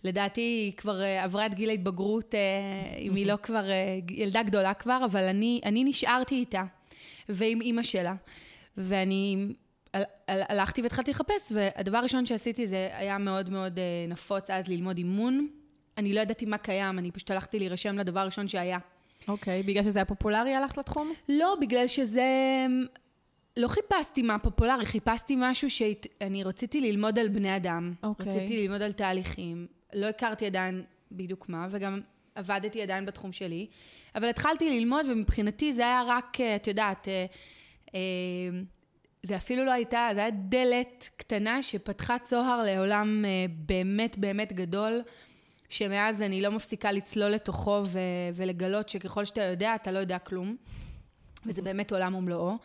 לדעתי 0.05 0.41
היא 0.41 0.73
כבר 0.73 1.03
אה, 1.03 1.25
עברה 1.25 1.47
את 1.47 1.55
גיל 1.55 1.71
ההתבגרות, 1.71 2.35
אה, 2.35 2.41
אם 2.99 3.15
היא 3.15 3.27
לא 3.27 3.37
כבר, 3.43 3.71
אה, 3.71 3.99
ילדה 4.11 4.43
גדולה 4.43 4.75
כבר, 4.75 5.03
אבל 5.05 5.25
אני, 5.25 5.61
אני 5.65 5.85
נשארתי 5.85 6.35
איתה, 6.35 6.63
ועם 7.29 7.61
אימא 7.61 7.83
שלה. 7.83 8.15
ואני 8.77 9.47
הל- 9.95 10.03
הל- 10.29 10.43
הלכתי 10.49 10.83
והתחלתי 10.83 11.11
לחפש, 11.11 11.53
והדבר 11.55 11.99
הראשון 11.99 12.27
שעשיתי 12.27 12.67
זה 12.67 12.89
היה 12.93 13.19
מאוד 13.19 13.51
מאוד 13.51 13.79
נפוץ 14.09 14.51
אז 14.51 14.69
ללמוד 14.69 14.97
אימון. 14.99 15.49
אני 15.99 16.13
לא 16.13 16.21
ידעתי 16.21 16.47
מה 16.47 16.59
קיים, 16.59 16.99
אני 16.99 17.11
פשוט 17.11 17.31
הלכתי 17.31 17.59
להירשם 17.59 17.99
לדבר 17.99 18.21
הראשון 18.21 18.49
שהיה. 18.49 18.79
אוקיי, 19.29 19.63
בגלל 19.63 19.83
שזה 19.83 19.99
היה 19.99 20.05
פופולרי 20.05 20.55
הלכת 20.55 20.79
לתחום? 20.79 21.13
לא, 21.29 21.57
בגלל 21.61 21.87
שזה... 21.87 22.23
לא 23.57 23.69
חיפשתי 23.69 24.23
מה 24.23 24.39
פופולרי, 24.39 24.87
חיפשתי 24.87 25.35
משהו 25.39 25.71
שאני 25.71 26.45
רציתי 26.45 26.81
ללמוד 26.81 27.19
על 27.19 27.29
בני 27.29 27.57
אדם. 27.57 27.95
אוקיי. 28.03 28.27
רציתי 28.27 28.63
ללמוד 28.63 28.83
על 28.83 28.93
תהליכים. 28.93 29.67
לא 29.93 30.07
הכרתי 30.07 30.47
עדיין 30.47 30.85
בדיוק 31.13 31.49
מה, 31.49 31.67
וגם 31.71 32.01
עבדתי 32.35 32.83
עדיין 32.83 33.07
בתחום 33.07 33.33
שלי. 33.33 33.67
אבל 34.15 34.29
התחלתי 34.29 34.81
ללמוד, 34.81 35.07
ומבחינתי 35.09 35.73
זה 35.73 35.83
היה 35.83 36.03
רק, 36.07 36.41
אה, 36.41 36.57
את 36.57 36.67
יודעת, 36.67 37.09
אה, 37.09 37.27
אה, 37.95 38.01
זה 39.23 39.37
אפילו 39.37 39.65
לא 39.65 39.71
הייתה, 39.71 40.09
זה 40.15 40.21
היה 40.21 40.31
דלת 40.31 41.11
קטנה 41.17 41.63
שפתחה 41.63 42.19
צוהר 42.19 42.63
לעולם 42.63 43.25
באמת 43.49 44.19
באמת 44.19 44.53
גדול, 44.53 45.03
שמאז 45.69 46.23
אני 46.23 46.43
לא 46.43 46.51
מפסיקה 46.51 46.93
לצלול 46.93 47.31
לתוכו 47.31 47.83
ו- 47.87 47.99
ולגלות 48.35 48.89
שככל 48.89 49.25
שאתה 49.25 49.43
יודע, 49.43 49.75
אתה 49.75 49.93
לא 49.93 49.99
יודע 49.99 50.19
כלום. 50.19 50.57
וזה 51.47 51.63
באמת 51.63 51.93
עולם 51.93 52.15
ומלואו. 52.15 52.57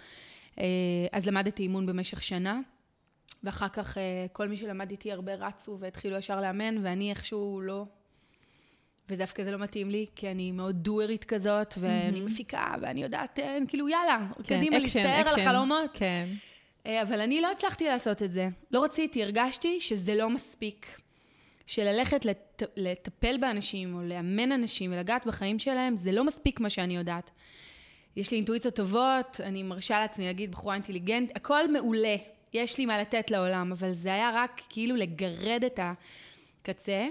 אז 1.12 1.26
למדתי 1.26 1.64
אימון 1.64 1.86
במשך 1.86 2.24
שנה. 2.24 2.60
ואחר 3.46 3.68
כך 3.68 3.98
אה, 3.98 4.26
כל 4.34 4.48
מי 4.48 4.58
שלמד 4.58 4.92
איתי 4.92 5.12
הרבה 5.12 5.36
רצו 5.36 5.78
והתחילו 5.80 6.18
ישר 6.18 6.42
לאמן, 6.42 6.78
ואני 6.84 7.10
איכשהו 7.10 7.62
לא. 7.62 7.86
ודווקא 9.10 9.44
זה 9.44 9.52
לא 9.52 9.58
מתאים 9.58 9.90
לי, 9.90 10.06
כי 10.16 10.32
אני 10.32 10.52
מאוד 10.52 10.76
דוארית 10.76 11.24
כזאת, 11.24 11.74
ואני 11.78 12.22
מפיקה, 12.22 12.76
ואני 12.82 13.04
יודעת, 13.04 13.40
אה, 13.40 13.58
כאילו, 13.68 13.90
יאללה, 13.90 14.28
כן, 14.44 14.58
קדימה, 14.58 14.80
להסתער 14.80 15.30
על. 15.30 15.40
החלומות. 15.40 15.92
כן. 15.94 16.26
אה, 16.88 17.02
אבל 17.02 17.22
אני 17.22 17.42
לא 17.42 17.52
הצלחתי 17.52 17.86
לעשות 17.86 18.24
את 18.24 18.32
זה. 18.32 18.50
לא 18.72 18.84
רציתי, 18.84 19.24
הרגשתי 19.24 19.82
שזה 19.82 20.16
לא 20.16 20.30
מספיק. 20.30 21.02
שללכת 21.68 22.26
לט... 22.26 22.64
לטפל 22.76 23.38
באנשים, 23.38 23.96
או 23.96 24.02
לאמן 24.04 24.52
אנשים 24.52 24.94
ולגעת 24.94 25.28
בחיים 25.28 25.60
שלהם, 25.60 25.98
זה 25.98 26.12
לא 26.12 26.24
מספיק 26.24 26.60
מה 26.60 26.70
שאני 26.70 26.96
יודעת. 26.96 27.32
יש 28.16 28.32
לי 28.32 28.38
אינטואיציות 28.38 28.76
טובות, 28.76 29.42
אני 29.44 29.64
מרשה 29.64 30.00
לעצמי 30.00 30.26
להגיד 30.26 30.52
בחורה 30.52 30.74
אינטליגנט, 30.74 31.32
הכל 31.36 31.72
מעולה, 31.72 32.16
יש 32.56 32.78
לי 32.78 32.86
מה 32.86 33.02
לתת 33.02 33.32
לעולם, 33.32 33.72
אבל 33.72 33.92
זה 33.92 34.14
היה 34.14 34.32
רק 34.34 34.62
כאילו 34.70 34.96
לגרד 34.96 35.64
את 35.66 35.80
הקצה. 36.62 37.08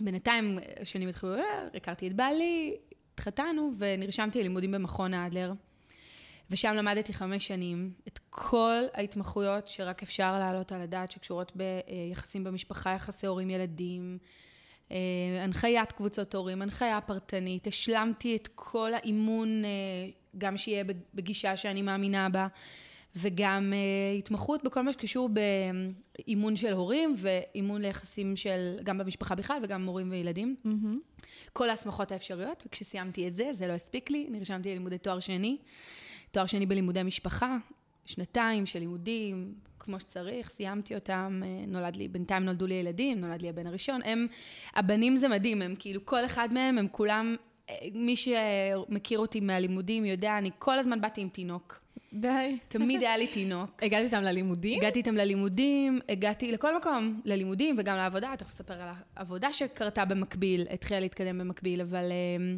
בינתיים, 0.00 0.58
שנים 0.84 1.08
התחילו, 1.08 1.34
אה, 1.34 1.68
הכרתי 1.74 2.08
את 2.08 2.12
בעלי, 2.12 2.76
התחתנו, 3.14 3.70
ונרשמתי 3.78 4.38
ללימודים 4.38 4.70
במכון 4.70 5.14
האדלר. 5.14 5.52
ושם 6.50 6.72
למדתי 6.74 7.12
חמש 7.12 7.46
שנים 7.46 7.92
את 8.08 8.20
כל 8.30 8.82
ההתמחויות 8.94 9.68
שרק 9.68 10.02
אפשר 10.02 10.38
להעלות 10.38 10.72
על 10.72 10.80
הדעת, 10.80 11.10
שקשורות 11.10 11.52
ביחסים 11.56 12.44
במשפחה, 12.44 12.90
יחסי 12.90 13.26
הורים-ילדים, 13.26 14.18
אה, 14.90 14.96
הנחיית 15.40 15.92
קבוצות 15.92 16.34
הורים, 16.34 16.62
הנחיה 16.62 17.00
פרטנית. 17.00 17.66
השלמתי 17.66 18.36
את 18.36 18.48
כל 18.54 18.94
האימון, 18.94 19.64
אה, 19.64 19.70
גם 20.38 20.56
שיהיה 20.56 20.84
בגישה 21.14 21.56
שאני 21.56 21.82
מאמינה 21.82 22.28
בה, 22.28 22.46
וגם 23.16 23.72
אה, 23.72 24.18
התמחות 24.18 24.64
בכל 24.64 24.82
מה 24.82 24.92
שקשור 24.92 25.28
באימון 25.28 26.56
של 26.56 26.72
הורים, 26.72 27.14
ואימון 27.18 27.82
ליחסים 27.82 28.36
של, 28.36 28.76
גם 28.84 28.98
במשפחה 28.98 29.34
בכלל 29.34 29.58
וגם 29.62 29.84
מורים 29.84 30.10
וילדים. 30.10 30.56
כל 31.52 31.70
ההסמכות 31.70 32.12
האפשריות, 32.12 32.64
וכשסיימתי 32.66 33.28
את 33.28 33.34
זה, 33.34 33.52
זה 33.52 33.66
לא 33.66 33.72
הספיק 33.72 34.10
לי, 34.10 34.26
נרשמתי 34.30 34.70
ללימודי 34.70 34.98
תואר 34.98 35.20
שני. 35.20 35.56
תואר 36.30 36.46
שני 36.46 36.66
בלימודי 36.66 37.02
משפחה, 37.02 37.56
שנתיים 38.06 38.66
של 38.66 38.78
לימודים, 38.78 39.54
כמו 39.78 40.00
שצריך, 40.00 40.50
סיימתי 40.50 40.94
אותם, 40.94 41.42
אה, 41.44 41.66
נולד 41.66 41.96
לי, 41.96 42.08
בינתיים 42.08 42.44
נולדו 42.44 42.66
לי 42.66 42.74
ילדים, 42.74 43.20
נולד 43.20 43.42
לי 43.42 43.48
הבן 43.48 43.66
הראשון. 43.66 44.00
הם, 44.04 44.26
הבנים 44.74 45.16
זה 45.16 45.28
מדהים, 45.28 45.62
הם 45.62 45.74
כאילו, 45.78 46.06
כל 46.06 46.24
אחד 46.24 46.48
מהם, 46.52 46.78
הם 46.78 46.88
כולם, 46.88 47.36
אה, 47.70 47.74
מי 47.94 48.16
שמכיר 48.16 49.18
אותי 49.18 49.40
מהלימודים 49.40 50.04
יודע, 50.04 50.38
אני 50.38 50.50
כל 50.58 50.78
הזמן 50.78 51.00
באתי 51.00 51.20
עם 51.20 51.28
תינוק. 51.28 51.83
די. 52.14 52.58
תמיד 52.68 53.00
היה 53.00 53.16
לי 53.16 53.26
תינוק. 53.26 53.70
הגעת 53.84 54.04
איתם 54.04 54.22
ללימודים? 54.22 54.78
הגעתי 54.78 54.98
איתם 54.98 55.14
ללימודים, 55.14 56.00
הגעתי 56.08 56.52
לכל 56.52 56.76
מקום, 56.76 57.20
ללימודים 57.24 57.74
וגם 57.78 57.96
לעבודה, 57.96 58.32
תכף 58.38 58.48
אספר 58.48 58.74
על 58.74 58.88
העבודה 59.16 59.52
שקרתה 59.52 60.04
במקביל, 60.04 60.66
התחילה 60.70 61.00
להתקדם 61.00 61.38
במקביל, 61.38 61.80
אבל 61.80 62.12
אה, 62.12 62.54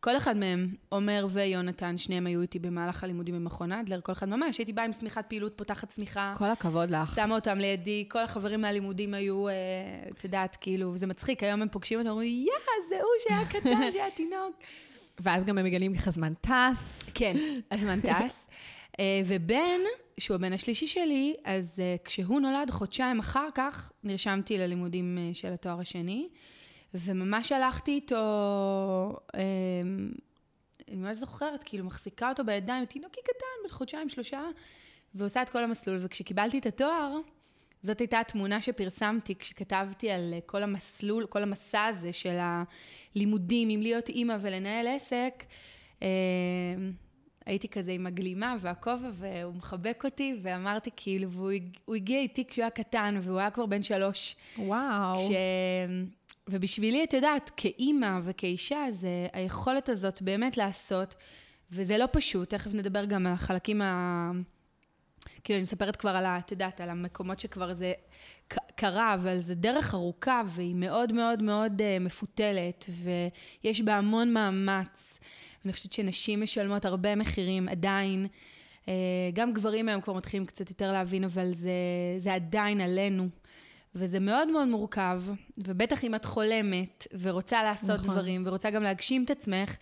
כל 0.00 0.16
אחד 0.16 0.36
מהם, 0.36 0.74
עומר 0.88 1.26
ויונתן, 1.30 1.98
שניהם 1.98 2.26
היו 2.26 2.42
איתי 2.42 2.58
במהלך 2.58 3.04
הלימודים 3.04 3.34
במכון 3.34 3.72
אדלר, 3.72 4.00
כל 4.00 4.12
אחד 4.12 4.28
ממש, 4.28 4.58
הייתי 4.58 4.72
באה 4.72 4.84
עם 4.84 4.92
שמיכת 4.92 5.24
פעילות, 5.28 5.52
פותחת 5.56 5.90
שמיכה, 5.90 6.34
כל 6.38 6.50
הכבוד 6.50 6.90
לך. 6.90 7.14
שמה 7.16 7.34
אותם 7.34 7.58
לידי, 7.58 8.04
כל 8.08 8.18
החברים 8.18 8.60
מהלימודים 8.60 9.14
היו, 9.14 9.48
אה, 9.48 9.54
את 10.10 10.24
יודעת, 10.24 10.56
כאילו, 10.60 10.98
זה 10.98 11.06
מצחיק, 11.06 11.42
היום 11.42 11.62
הם 11.62 11.68
פוגשים 11.68 11.98
אותם, 11.98 12.10
אומרים, 12.10 12.46
יא, 12.46 12.52
זה 12.88 12.96
הוא 12.96 13.10
שהיה 13.28 13.46
קטן, 13.48 13.92
שהיה 13.92 14.10
תינוק. 14.10 14.56
ואז 15.20 15.44
גם 15.44 15.58
הם 15.58 15.64
מגלים 15.64 15.94
איך 15.94 16.08
הזמן 16.08 16.32
טס. 16.34 17.10
כן, 17.14 17.36
הזמן 17.70 18.00
טס. 18.08 18.48
אה, 19.00 19.22
ובן, 19.26 19.80
שהוא 20.18 20.34
הבן 20.34 20.52
השלישי 20.52 20.86
שלי, 20.86 21.34
אז 21.44 21.80
אה, 21.80 21.96
כשהוא 22.04 22.40
נולד, 22.40 22.70
חודשיים 22.70 23.18
אחר 23.18 23.48
כך, 23.54 23.92
נרשמתי 24.04 24.58
ללימודים 24.58 25.18
אה, 25.18 25.34
של 25.34 25.52
התואר 25.52 25.80
השני, 25.80 26.28
וממש 26.94 27.52
הלכתי 27.52 27.90
איתו, 27.90 28.16
אה, 29.34 29.40
אני 30.88 30.96
ממש 30.96 31.16
זוכרת, 31.16 31.62
כאילו, 31.64 31.84
מחזיקה 31.84 32.28
אותו 32.28 32.44
בידיים, 32.44 32.84
תינוקי 32.84 33.20
קטן, 33.24 33.68
בן 33.68 33.68
חודשיים, 33.68 34.08
שלושה, 34.08 34.42
ועושה 35.14 35.42
את 35.42 35.50
כל 35.50 35.64
המסלול. 35.64 35.98
וכשקיבלתי 36.00 36.58
את 36.58 36.66
התואר, 36.66 37.16
זאת 37.84 38.00
הייתה 38.00 38.20
התמונה 38.20 38.60
שפרסמתי 38.60 39.34
כשכתבתי 39.34 40.10
על 40.10 40.30
אה, 40.34 40.38
כל 40.46 40.62
המסלול, 40.62 41.26
כל 41.26 41.42
המסע 41.42 41.84
הזה 41.84 42.12
של 42.12 42.36
הלימודים, 43.16 43.68
עם 43.68 43.82
להיות 43.82 44.08
אימא 44.08 44.36
ולנהל 44.40 44.86
עסק. 44.86 45.44
אה, 46.02 46.08
הייתי 47.46 47.68
כזה 47.68 47.92
עם 47.92 48.06
הגלימה 48.06 48.54
והכובע, 48.60 49.08
והוא 49.12 49.54
מחבק 49.54 50.02
אותי, 50.04 50.36
ואמרתי 50.42 50.90
כאילו, 50.96 51.30
והוא 51.30 51.50
הג- 51.50 51.76
הוא 51.84 51.94
הגיע 51.94 52.18
איתי 52.20 52.44
כשהוא 52.44 52.62
היה 52.62 52.70
קטן, 52.70 53.18
והוא 53.22 53.38
היה 53.38 53.50
כבר 53.50 53.66
בן 53.66 53.82
שלוש. 53.82 54.36
וואו. 54.58 55.18
כש... 55.18 55.28
ובשבילי, 56.48 57.04
את 57.04 57.12
יודעת, 57.12 57.50
כאימא 57.56 58.18
וכאישה, 58.22 58.86
זה 58.90 59.26
היכולת 59.32 59.88
הזאת 59.88 60.22
באמת 60.22 60.56
לעשות, 60.56 61.14
וזה 61.70 61.98
לא 61.98 62.06
פשוט, 62.12 62.50
תכף 62.50 62.74
נדבר 62.74 63.04
גם 63.04 63.26
על 63.26 63.32
החלקים 63.32 63.82
ה... 63.82 64.30
כאילו, 65.44 65.56
אני 65.56 65.62
מספרת 65.62 65.96
כבר 65.96 66.10
על 66.10 66.26
ה... 66.26 66.38
את 66.38 66.50
יודעת, 66.50 66.80
על 66.80 66.90
המקומות 66.90 67.38
שכבר 67.38 67.72
זה 67.72 67.92
קרה, 68.74 69.14
אבל 69.14 69.38
זה 69.38 69.54
דרך 69.54 69.94
ארוכה, 69.94 70.42
והיא 70.46 70.74
מאוד 70.74 71.12
מאוד 71.12 71.42
מאוד 71.42 71.80
uh, 71.80 72.02
מפותלת, 72.04 72.84
ויש 72.88 73.80
בה 73.80 73.96
המון 73.96 74.32
מאמץ. 74.32 75.18
אני 75.64 75.72
חושבת 75.72 75.92
שנשים 75.92 76.42
משלמות 76.42 76.84
הרבה 76.84 77.14
מחירים 77.14 77.68
עדיין. 77.68 78.26
Uh, 78.84 78.88
גם 79.32 79.52
גברים 79.52 79.88
היום 79.88 80.00
כבר 80.00 80.12
מתחילים 80.12 80.46
קצת 80.46 80.70
יותר 80.70 80.92
להבין, 80.92 81.24
אבל 81.24 81.52
זה, 81.52 81.70
זה 82.18 82.34
עדיין 82.34 82.80
עלינו. 82.80 83.28
וזה 83.94 84.20
מאוד 84.20 84.48
מאוד 84.48 84.68
מורכב, 84.68 85.22
ובטח 85.58 86.04
אם 86.04 86.14
את 86.14 86.24
חולמת 86.24 87.06
ורוצה 87.20 87.62
לעשות 87.62 88.00
נכון. 88.00 88.14
דברים, 88.14 88.42
ורוצה 88.46 88.70
גם 88.70 88.82
להגשים 88.82 89.24
את 89.24 89.30
עצמך, 89.30 89.76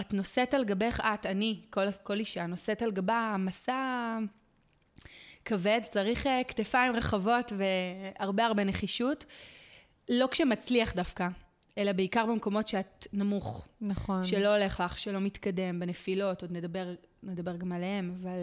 את 0.00 0.12
נושאת 0.12 0.54
על 0.54 0.64
גבך, 0.64 1.00
את, 1.14 1.26
אני, 1.26 1.60
כל, 1.70 1.92
כל 2.02 2.18
אישה, 2.18 2.46
נושאת 2.46 2.82
על 2.82 2.90
גבה 2.90 3.36
מסע 3.38 4.18
כבד, 5.44 5.80
צריך 5.82 6.26
אה, 6.26 6.44
כתפיים 6.48 6.96
רחבות 6.96 7.52
והרבה 7.56 8.44
הרבה 8.44 8.64
נחישות. 8.64 9.24
לא 10.08 10.28
כשמצליח 10.30 10.94
דווקא, 10.94 11.28
אלא 11.78 11.92
בעיקר 11.92 12.26
במקומות 12.26 12.68
שאת 12.68 13.06
נמוך, 13.12 13.68
נכון. 13.80 14.24
שלא 14.24 14.56
הולך 14.56 14.80
לך, 14.80 14.98
שלא 14.98 15.20
מתקדם, 15.20 15.80
בנפילות, 15.80 16.42
עוד 16.42 16.52
נדבר, 16.52 16.94
נדבר 17.22 17.56
גם 17.56 17.72
עליהם, 17.72 18.14
אבל... 18.20 18.38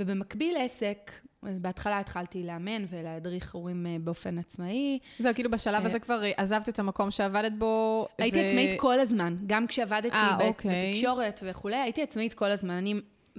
אה, 0.00 0.04
ובמקביל 0.04 0.56
עסק, 0.56 1.10
אז 1.42 1.58
בהתחלה 1.58 1.98
התחלתי 1.98 2.42
לאמן 2.42 2.84
ולהדריך 2.88 3.54
הורים 3.54 3.86
אה, 3.86 3.96
באופן 4.00 4.38
עצמאי. 4.38 4.98
זהו, 5.18 5.34
כאילו 5.34 5.50
בשלב 5.50 5.86
הזה 5.86 5.98
כבר 5.98 6.24
אה, 6.24 6.32
עזבת 6.36 6.68
את 6.68 6.78
המקום 6.78 7.10
שעבדת 7.10 7.52
בו. 7.58 8.06
הייתי 8.18 8.38
ו- 8.38 8.46
עצמאית 8.46 8.80
כל 8.80 9.00
הזמן, 9.00 9.36
גם 9.46 9.66
כשעבדתי 9.66 10.08
אה, 10.16 10.36
ב- 10.38 10.42
אוקיי. 10.42 10.92
בתקשורת 10.92 11.40
וכולי, 11.44 11.76
הייתי 11.76 12.02
עצמאית 12.02 12.34
כל 12.34 12.50
הזמן. 12.50 12.74
אני, 12.74 12.94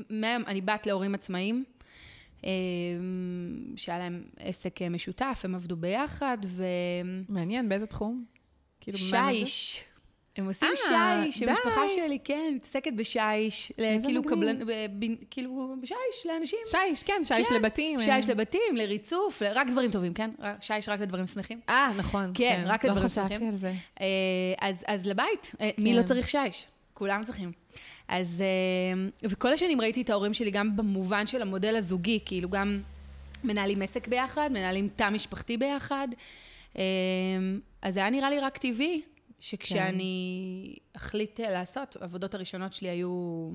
מהם, 0.09 0.43
אני 0.47 0.61
בת 0.61 0.87
להורים 0.87 1.15
עצמאיים, 1.15 1.63
אה, 2.45 2.49
שהיה 3.75 3.97
להם 3.97 4.23
עסק 4.39 4.81
אה, 4.81 4.89
משותף, 4.89 5.41
הם 5.43 5.55
עבדו 5.55 5.75
ביחד, 5.75 6.37
מעניין, 7.29 7.69
באיזה 7.69 7.85
תחום? 7.85 8.25
כאילו? 8.79 8.97
ושיש. 8.97 9.83
הם 10.39 10.47
עושים 10.47 10.67
אה, 10.91 11.23
שיש, 11.25 11.43
די. 11.43 11.49
המשפחה 11.51 11.89
שלי, 11.89 12.19
כן, 12.23 12.51
מתעסקת 12.55 12.93
בשיש, 12.93 13.71
כאילו. 14.05 14.23
קבלן, 14.23 14.65
ב- 14.65 14.71
ב- 14.99 15.15
כאילו 15.31 15.75
בשיש 15.81 15.95
לאנשים. 16.25 16.59
שיש, 16.65 17.03
כן, 17.03 17.21
שיש 17.23 17.47
כן, 17.47 17.55
לבתים. 17.55 17.99
שיש 17.99 18.29
לבתים, 18.29 18.75
לריצוף, 18.75 19.41
רק 19.41 19.67
דברים 19.69 19.91
טובים, 19.91 20.13
כן? 20.13 20.29
שיש 20.59 20.89
רק 20.89 20.99
לדברים 20.99 21.25
שמחים. 21.25 21.59
אה, 21.69 21.91
נכון. 21.97 22.31
כן, 22.33 22.63
רק 22.65 22.85
לדברים 22.85 23.03
לא 23.03 23.07
חשבתי 23.07 23.33
שמחים. 23.33 23.47
על 23.49 23.55
זה. 23.55 23.73
אה, 24.01 24.05
אז, 24.59 24.83
אז 24.87 25.05
לבית, 25.07 25.55
אה, 25.61 25.69
מי 25.77 25.89
כן. 25.91 25.97
לא 25.97 26.03
צריך 26.03 26.29
שיש? 26.29 26.65
כולם 26.93 27.23
צריכים. 27.23 27.51
אז, 28.07 28.43
אה, 29.23 29.29
וכל 29.29 29.53
השנים 29.53 29.81
ראיתי 29.81 30.01
את 30.01 30.09
ההורים 30.09 30.33
שלי 30.33 30.51
גם 30.51 30.75
במובן 30.75 31.27
של 31.27 31.41
המודל 31.41 31.75
הזוגי, 31.75 32.19
כאילו 32.25 32.49
גם 32.49 32.79
מנהלים 33.43 33.81
עסק 33.81 34.07
ביחד, 34.07 34.49
מנהלים 34.51 34.89
תא 34.95 35.09
משפחתי 35.09 35.57
ביחד. 35.57 36.07
אה, 36.77 36.83
אז 37.81 37.93
זה 37.93 37.99
היה 37.99 38.09
נראה 38.09 38.29
לי 38.29 38.39
רק 38.39 38.57
טבעי, 38.57 39.01
שכשאני 39.39 40.75
אחליט 40.93 41.39
אה, 41.39 41.51
לעשות, 41.51 41.95
העבודות 42.01 42.33
הראשונות 42.33 42.73
שלי 42.73 42.89
היו, 42.89 43.49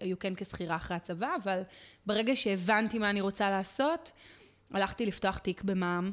היו 0.00 0.18
כן 0.18 0.34
כשכירה 0.34 0.76
אחרי 0.76 0.96
הצבא, 0.96 1.28
אבל 1.42 1.62
ברגע 2.06 2.36
שהבנתי 2.36 2.98
מה 2.98 3.10
אני 3.10 3.20
רוצה 3.20 3.50
לעשות, 3.50 4.12
הלכתי 4.70 5.06
לפתוח 5.06 5.38
תיק 5.38 5.62
במע"מ. 5.62 6.12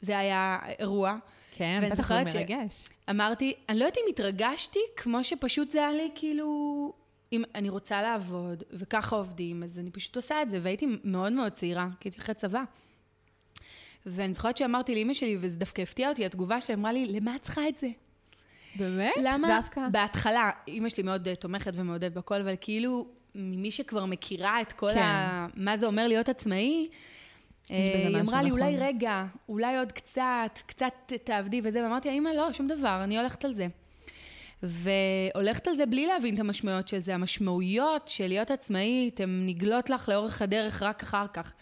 זה 0.00 0.18
היה 0.18 0.58
אירוע. 0.78 1.16
כן, 1.50 1.80
זה 1.88 1.94
זוכרת 1.94 2.30
ש- 2.30 2.36
מרגש. 2.36 2.88
אמרתי, 3.10 3.54
אני 3.68 3.78
לא 3.78 3.84
יודעת 3.84 3.98
אם 3.98 4.02
התרגשתי, 4.08 4.78
כמו 4.96 5.24
שפשוט 5.24 5.70
זה 5.70 5.78
היה 5.78 5.92
לי 5.92 6.10
כאילו, 6.14 6.92
אם 7.32 7.42
אני 7.54 7.68
רוצה 7.68 8.02
לעבוד, 8.02 8.62
וככה 8.72 9.16
עובדים, 9.16 9.62
אז 9.62 9.78
אני 9.78 9.90
פשוט 9.90 10.16
עושה 10.16 10.42
את 10.42 10.50
זה, 10.50 10.58
והייתי 10.62 10.86
מאוד 11.04 11.32
מאוד 11.32 11.52
צעירה, 11.52 11.88
כי 12.00 12.08
הייתי 12.08 12.18
אחרי 12.20 12.34
צבא. 12.34 12.62
ואני 14.06 14.34
זוכרת 14.34 14.56
שאמרתי 14.56 14.94
לאימא 14.94 15.14
שלי, 15.14 15.36
וזה 15.40 15.58
דווקא 15.58 15.82
הפתיע 15.82 16.08
אותי, 16.08 16.26
התגובה 16.26 16.60
שלה 16.60 16.76
אמרה 16.76 16.92
לי, 16.92 17.06
למה 17.06 17.36
את 17.36 17.42
צריכה 17.42 17.68
את 17.68 17.76
זה? 17.76 17.88
באמת? 18.76 19.12
למה? 19.22 19.48
דווקא? 19.48 19.80
בהתחלה, 19.92 20.50
אימא 20.68 20.88
שלי 20.88 21.02
מאוד 21.02 21.28
תומכת 21.40 21.72
ומעודדת 21.74 22.12
בכל, 22.12 22.40
אבל 22.40 22.54
כאילו, 22.60 23.06
ממי 23.34 23.70
שכבר 23.70 24.04
מכירה 24.04 24.60
את 24.60 24.72
כל 24.72 24.90
כן. 24.94 25.02
ה... 25.02 25.46
מה 25.54 25.76
זה 25.76 25.86
אומר 25.86 26.08
להיות 26.08 26.28
עצמאי, 26.28 26.88
אה, 27.70 27.76
היא 28.08 28.20
אמרה 28.20 28.42
לי, 28.42 28.48
נכון. 28.48 28.60
אולי 28.60 28.76
רגע, 28.78 29.24
אולי 29.48 29.78
עוד 29.78 29.92
קצת, 29.92 30.58
קצת 30.66 31.12
תעבדי 31.24 31.60
וזה, 31.64 31.84
ואמרתי, 31.84 32.10
אמא, 32.10 32.28
לא, 32.28 32.52
שום 32.52 32.68
דבר, 32.68 33.00
אני 33.04 33.18
הולכת 33.18 33.44
על 33.44 33.52
זה. 33.52 33.66
והולכת 34.62 35.68
על 35.68 35.74
זה 35.74 35.86
בלי 35.86 36.06
להבין 36.06 36.34
את 36.34 36.40
המשמעויות 36.40 36.88
של 36.88 36.98
זה. 36.98 37.14
המשמעויות 37.14 38.08
של 38.08 38.26
להיות 38.26 38.50
עצמאית, 38.50 39.20
הן 39.20 39.42
נגלות 39.46 39.90
לך 39.90 40.08
לאורך 40.08 40.42
הדרך 40.42 40.82
רק 40.82 41.02
אחר 41.02 41.26
כך. 41.32 41.52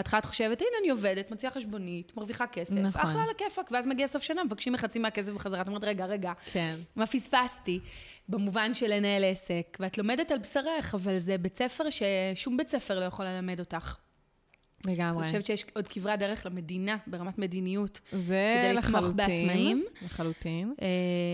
בהתחלה 0.00 0.18
את 0.18 0.24
חושבת, 0.24 0.60
הנה, 0.60 0.70
אני 0.80 0.90
עובדת, 0.90 1.30
מוציאה 1.30 1.52
חשבונית, 1.52 2.16
מרוויחה 2.16 2.46
כסף, 2.46 2.74
נכון. 2.74 3.02
אחלה 3.02 3.22
על 3.22 3.30
הכיפאק, 3.30 3.70
ואז 3.72 3.86
מגיע 3.86 4.06
סוף 4.06 4.22
שנה, 4.22 4.44
מבקשים 4.44 4.72
מחצי 4.72 4.98
מהכסף 4.98 5.32
בחזרה, 5.32 5.60
את 5.60 5.68
אומרת, 5.68 5.84
רגע, 5.84 6.06
רגע, 6.06 6.32
כן. 6.52 6.74
מה 6.96 7.06
פספסתי? 7.06 7.80
במובן 8.28 8.74
של 8.74 8.94
לנהל 8.94 9.24
עסק, 9.24 9.76
ואת 9.80 9.98
לומדת 9.98 10.30
על 10.30 10.38
בשרך, 10.38 10.94
אבל 10.94 11.18
זה 11.18 11.38
בית 11.38 11.56
ספר 11.56 11.84
ששום 11.90 12.56
בית 12.56 12.68
ספר 12.68 13.00
לא 13.00 13.04
יכול 13.04 13.24
ללמד 13.24 13.60
אותך. 13.60 13.96
לגמרי. 14.86 15.18
אני 15.18 15.26
חושבת 15.26 15.44
שיש 15.44 15.64
עוד 15.74 15.88
כברת 15.88 16.18
דרך 16.18 16.46
למדינה, 16.46 16.96
ברמת 17.06 17.38
מדיניות. 17.38 18.00
זה 18.12 18.62
כדי 18.62 18.74
לתמוך. 18.74 19.10
בעצמאים. 19.14 19.84
לחלוטין. 20.04 20.74
אה, 20.82 20.86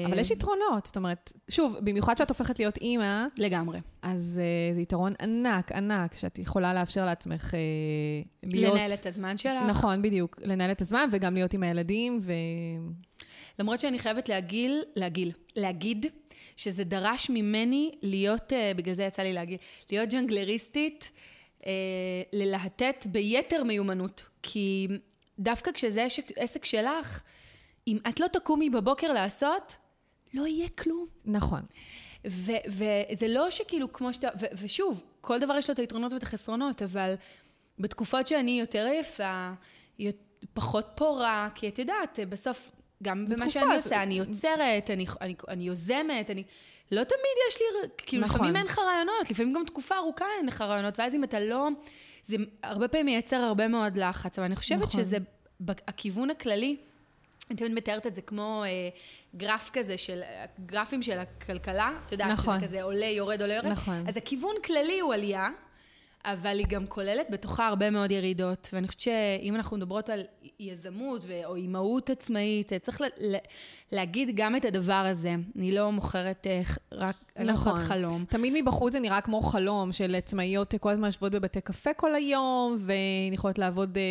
אבל 0.06 0.18
יש 0.18 0.30
יתרונות, 0.30 0.86
זאת 0.86 0.96
אומרת, 0.96 1.32
שוב, 1.48 1.76
במיוחד 1.80 2.18
שאת 2.18 2.28
הופכת 2.28 2.58
להיות 2.58 2.76
אימא, 2.76 3.26
לגמרי. 3.38 3.80
אז 4.02 4.40
uh, 4.72 4.74
זה 4.74 4.80
יתרון 4.80 5.12
ענק, 5.22 5.72
ענק, 5.72 6.14
שאת 6.14 6.38
יכולה 6.38 6.74
לאפשר 6.74 7.04
לעצמך 7.04 7.50
uh, 7.50 7.56
להיות... 8.42 8.74
לנהל 8.74 8.92
את 9.00 9.06
הזמן 9.06 9.36
שלך. 9.36 9.62
נכון, 9.68 10.02
בדיוק. 10.02 10.40
לנהל 10.42 10.70
את 10.70 10.80
הזמן 10.80 11.08
וגם 11.12 11.34
להיות 11.34 11.54
עם 11.54 11.62
הילדים, 11.62 12.18
ו... 12.22 12.32
למרות 13.58 13.80
שאני 13.80 13.98
חייבת 13.98 14.28
להגיל, 14.28 14.82
להגיל, 14.96 15.32
להגיד 15.56 16.06
שזה 16.56 16.84
דרש 16.84 17.30
ממני 17.30 17.90
להיות, 18.02 18.52
אה, 18.52 18.72
בגלל 18.76 18.94
זה 18.94 19.02
יצא 19.02 19.22
לי 19.22 19.32
להגיד, 19.32 19.58
להיות 19.90 20.10
ג'נגלריסטית, 20.10 21.10
אה, 21.14 21.35
ללהטט 22.32 23.06
ביתר 23.06 23.64
מיומנות. 23.64 24.22
כי 24.42 24.88
דווקא 25.38 25.72
כשזה 25.72 26.06
עסק, 26.36 26.64
שלך, 26.64 27.22
אם 27.86 27.98
את 28.08 28.20
לא 28.20 28.26
תקומי 28.26 28.70
בבוקר 28.70 29.12
לעשות, 29.12 29.76
לא 30.34 30.46
יהיה 30.46 30.68
כלום. 30.68 31.04
נכון. 31.24 31.60
ו- 32.26 32.52
וזה 32.66 33.28
לא 33.28 33.50
שכאילו 33.50 33.92
כמו 33.92 34.12
שאתה, 34.12 34.28
ו- 34.40 34.62
ושוב, 34.62 35.04
כל 35.20 35.38
דבר 35.38 35.56
יש 35.56 35.68
לו 35.68 35.74
את 35.74 35.78
היתרונות 35.78 36.12
ואת 36.12 36.22
החסרונות, 36.22 36.82
אבל 36.82 37.14
בתקופות 37.78 38.26
שאני 38.26 38.60
יותר 38.60 38.86
עייפה, 38.86 39.50
פחות 40.54 40.86
פורה, 40.94 41.48
כי 41.54 41.68
את 41.68 41.78
יודעת, 41.78 42.18
בסוף, 42.28 42.70
גם 43.02 43.26
זה 43.26 43.36
במה 43.36 43.44
תקופה, 43.44 43.60
שאני 43.60 43.68
זה- 43.68 43.74
עושה, 43.76 44.02
אני 44.02 44.14
יוצרת, 44.18 44.90
אני, 44.90 45.06
אני, 45.20 45.34
אני 45.48 45.64
יוזמת, 45.64 46.30
אני... 46.30 46.42
לא 46.92 47.04
תמיד 47.04 47.36
יש 47.48 47.56
לי, 47.60 47.88
כאילו, 47.98 48.22
נכון. 48.24 48.36
לפעמים 48.36 48.56
אין 48.56 48.66
לך 48.66 48.78
רעיונות, 48.78 49.30
לפעמים 49.30 49.52
גם 49.52 49.64
תקופה 49.64 49.96
ארוכה 49.96 50.24
אין 50.38 50.46
לך 50.46 50.60
רעיונות, 50.60 50.98
ואז 50.98 51.14
אם 51.14 51.24
אתה 51.24 51.40
לא... 51.40 51.68
זה 52.22 52.36
הרבה 52.62 52.88
פעמים 52.88 53.06
מייצר 53.06 53.36
הרבה 53.36 53.68
מאוד 53.68 53.96
לחץ, 53.96 54.38
אבל 54.38 54.46
אני 54.46 54.56
חושבת 54.56 54.78
נכון. 54.82 55.02
שזה 55.02 55.16
הכיוון 55.68 56.30
הכללי. 56.30 56.76
אני 57.50 57.56
תמיד 57.58 57.72
מתארת 57.74 58.06
את 58.06 58.14
זה 58.14 58.22
כמו 58.22 58.62
אה, 58.66 58.88
גרף 59.36 59.70
כזה 59.72 59.96
של, 59.96 60.20
גרפים 60.66 61.02
של 61.02 61.18
הכלכלה, 61.18 61.92
אתה 62.06 62.14
יודע, 62.14 62.26
נכון. 62.26 62.58
שזה 62.58 62.66
כזה 62.66 62.82
עולה, 62.82 63.06
יורד, 63.06 63.40
עולה, 63.40 63.54
יורד. 63.54 63.66
נכון. 63.66 64.04
אז 64.08 64.16
הכיוון 64.16 64.54
כללי 64.64 65.00
הוא 65.00 65.14
עלייה, 65.14 65.48
אבל 66.26 66.58
היא 66.58 66.66
גם 66.68 66.86
כוללת 66.86 67.26
בתוכה 67.30 67.66
הרבה 67.66 67.90
מאוד 67.90 68.10
ירידות. 68.10 68.68
ואני 68.72 68.86
חושבת 68.88 69.00
שאם 69.00 69.54
אנחנו 69.54 69.76
מדברות 69.76 70.10
על 70.10 70.20
יזמות 70.60 71.22
ו- 71.26 71.44
או 71.44 71.54
אימהות 71.54 72.10
עצמאית, 72.10 72.72
אה, 72.72 72.78
צריך 72.78 73.00
ל- 73.00 73.36
להגיד 73.92 74.30
גם 74.36 74.56
את 74.56 74.64
הדבר 74.64 74.92
הזה. 75.10 75.34
אני 75.56 75.72
לא 75.72 75.92
מוכרת 75.92 76.46
אה, 76.46 76.60
רק, 76.92 77.16
לא 77.38 77.52
נכון. 77.52 77.72
מוכרת 77.72 77.88
חלום. 77.88 78.24
תמיד 78.28 78.52
מבחוץ 78.62 78.92
זה 78.92 79.00
נראה 79.00 79.20
כמו 79.20 79.42
חלום 79.42 79.92
של 79.92 80.14
עצמאיות 80.14 80.74
כל 80.80 80.90
הזמן 80.90 81.06
יושבות 81.06 81.32
בבתי 81.32 81.60
קפה 81.60 81.94
כל 81.94 82.14
היום, 82.14 82.76
והן 82.78 83.32
יכולות 83.32 83.58
לעבוד 83.58 83.98
אה, 83.98 84.02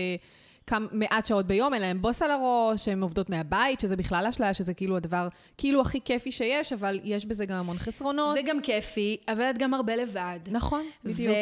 כמה, 0.68 0.88
מעט 0.92 1.26
שעות 1.26 1.48
ביום, 1.48 1.74
אין 1.74 1.82
להן 1.82 2.02
בוס 2.02 2.22
על 2.22 2.32
הראש, 2.32 2.88
הן 2.88 3.02
עובדות 3.02 3.30
מהבית, 3.30 3.80
שזה 3.80 3.96
בכלל 3.96 4.28
אשליה, 4.28 4.54
שזה 4.54 4.74
כאילו 4.74 4.98
הדבר 4.98 5.28
כאילו 5.58 5.82
הכי 5.82 6.02
כיפי 6.02 6.32
שיש, 6.32 6.74
אבל 6.74 7.00
יש 7.04 7.26
בזה 7.26 7.46
גם 7.46 7.58
המון 7.58 7.78
חסרונות. 7.78 8.34
זה 8.34 8.42
גם 8.42 8.62
כיפי, 8.62 9.18
אבל 9.28 9.50
את 9.50 9.58
גם 9.58 9.74
הרבה 9.74 9.96
לבד. 9.96 10.40
נכון, 10.52 10.86
בדיוק. 11.04 11.36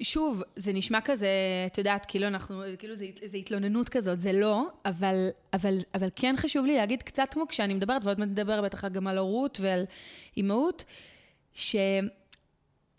ושוב, 0.00 0.42
זה 0.56 0.72
נשמע 0.72 1.00
כזה, 1.00 1.28
את 1.66 1.78
יודעת, 1.78 2.06
כאילו 2.06 2.26
אנחנו, 2.26 2.62
כאילו 2.78 2.94
זה, 2.94 3.06
זה 3.24 3.36
התלוננות 3.36 3.88
כזאת, 3.88 4.18
זה 4.18 4.32
לא, 4.32 4.66
אבל, 4.84 5.28
אבל, 5.52 5.78
אבל 5.94 6.08
כן 6.16 6.34
חשוב 6.38 6.66
לי 6.66 6.76
להגיד 6.76 7.02
קצת 7.02 7.28
כמו 7.30 7.48
כשאני 7.48 7.74
מדברת, 7.74 8.04
ועוד 8.04 8.18
מעט 8.18 8.28
נדבר 8.28 8.62
בטח 8.62 8.84
גם 8.84 9.06
על 9.06 9.18
הורות 9.18 9.58
ועל 9.60 9.84
אימהות, 10.36 10.84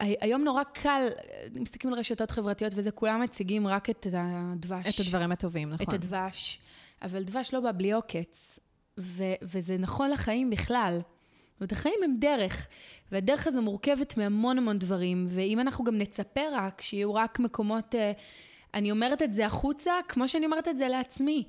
שהיום 0.05 0.43
נורא 0.43 0.63
קל, 0.63 1.07
מסתכלים 1.53 1.93
על 1.93 1.99
רשתות 1.99 2.31
חברתיות 2.31 2.73
וזה, 2.75 2.91
כולם 2.91 3.21
מציגים 3.21 3.67
רק 3.67 3.89
את 3.89 4.07
הדבש. 4.13 4.95
את 4.95 5.05
הדברים 5.05 5.31
הטובים, 5.31 5.69
נכון. 5.69 5.85
את 5.87 5.93
הדבש. 5.93 6.59
אבל 7.01 7.23
דבש 7.23 7.53
לא 7.53 7.59
בא 7.59 7.71
בלי 7.71 7.91
עוקץ, 7.91 8.59
ו- 8.99 9.33
וזה 9.41 9.77
נכון 9.77 10.09
לחיים 10.09 10.49
בכלל. 10.49 10.99
זאת 10.99 11.61
אומרת, 11.61 11.71
החיים 11.71 11.99
הם 12.03 12.15
דרך, 12.19 12.67
והדרך 13.11 13.47
הזו 13.47 13.61
מורכבת 13.61 14.17
מהמון 14.17 14.57
המון 14.57 14.79
דברים, 14.79 15.25
ואם 15.29 15.59
אנחנו 15.59 15.83
גם 15.83 15.97
נצפה 15.97 16.41
רק 16.53 16.81
שיהיו 16.81 17.13
רק 17.13 17.39
מקומות... 17.39 17.95
אה, 17.95 18.11
אני 18.73 18.91
אומרת 18.91 19.21
את 19.21 19.33
זה 19.33 19.45
החוצה, 19.45 19.93
כמו 20.07 20.27
שאני 20.27 20.45
אומרת 20.45 20.67
את 20.67 20.77
זה 20.77 20.87
לעצמי. 20.87 21.43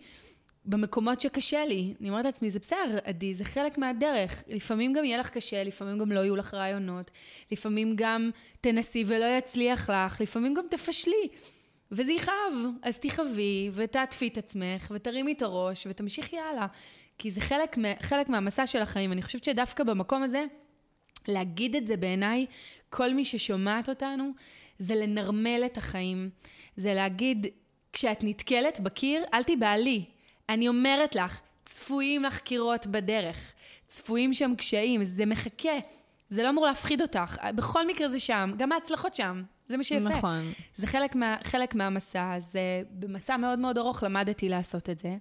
במקומות 0.67 1.21
שקשה 1.21 1.65
לי. 1.65 1.95
אני 2.01 2.11
אומרת 2.11 2.25
לעצמי, 2.25 2.51
זה 2.51 2.59
בסדר, 2.59 2.99
עדי, 3.05 3.35
זה 3.35 3.45
חלק 3.45 3.79
מהדרך. 3.79 4.45
לפעמים 4.49 4.93
גם 4.93 5.05
יהיה 5.05 5.19
לך 5.19 5.31
קשה, 5.31 5.65
לפעמים 5.65 5.99
גם 5.99 6.13
לא 6.13 6.21
יהיו 6.21 6.37
לך 6.37 6.55
רעיונות, 6.55 7.11
לפעמים 7.53 7.93
גם 7.97 8.31
תנסי 8.61 9.05
ולא 9.07 9.27
יצליח 9.39 9.91
לך, 9.91 10.21
לפעמים 10.21 10.55
גם 10.55 10.65
תפשלי. 10.71 11.29
וזה 11.91 12.13
יכאב, 12.13 12.55
אז 12.83 12.99
תכאבי, 12.99 13.71
ותעטפי 13.73 14.29
את 14.29 14.39
עצמך, 14.39 14.93
ותרימי 14.95 15.33
את 15.33 15.43
הראש, 15.43 15.87
ותמשיכי 15.91 16.39
הלאה. 16.39 16.67
כי 17.19 17.31
זה 17.31 17.41
חלק, 17.41 17.77
חלק 18.03 18.29
מהמסע 18.29 18.67
של 18.67 18.83
החיים. 18.83 19.13
אני 19.13 19.23
חושבת 19.23 19.45
שדווקא 19.45 19.85
במקום 19.85 20.23
הזה, 20.23 20.45
להגיד 21.29 21.77
את 21.77 21.87
זה 21.87 21.97
בעיניי, 21.97 22.47
כל 22.91 23.15
מי 23.15 23.25
ששומעת 23.25 23.89
אותנו, 23.89 24.31
זה 24.79 24.95
לנרמל 24.95 25.63
את 25.67 25.77
החיים. 25.77 26.31
זה 26.77 26.95
להגיד, 26.95 27.47
כשאת 27.93 28.19
נתקלת 28.23 28.81
בקיר, 28.81 29.25
אל 29.35 29.43
תיבהלי. 29.43 30.05
אני 30.49 30.69
אומרת 30.69 31.15
לך, 31.15 31.41
צפויים 31.65 32.23
לך 32.23 32.39
קירות 32.39 32.87
בדרך. 32.87 33.53
צפויים 33.87 34.35
שם 34.35 34.55
קשיים, 34.57 35.05
זה 35.05 35.27
מחכה. 35.27 35.79
זה 36.31 36.43
לא 36.43 36.51
אמור 36.51 36.67
להפחיד 36.67 37.03
אותך. 37.03 37.37
בכל 37.55 37.87
מקרה 37.87 38.09
זה 38.09 38.21
שם, 38.21 38.53
גם 38.57 38.73
ההצלחות 38.73 39.15
שם. 39.15 39.43
זה 39.69 39.77
מה 39.77 39.85
שיפה. 39.85 40.09
נכון. 40.09 40.53
זה 40.75 40.87
חלק, 40.87 41.17
מה, 41.17 41.37
חלק 41.43 41.75
מהמסע, 41.75 42.35
אז 42.35 42.57
במסע 42.91 43.37
מאוד 43.37 43.59
מאוד 43.59 43.79
ארוך 43.79 44.03
למדתי 44.03 44.49
לעשות 44.49 44.91
את 44.91 44.99
זה. 44.99 45.17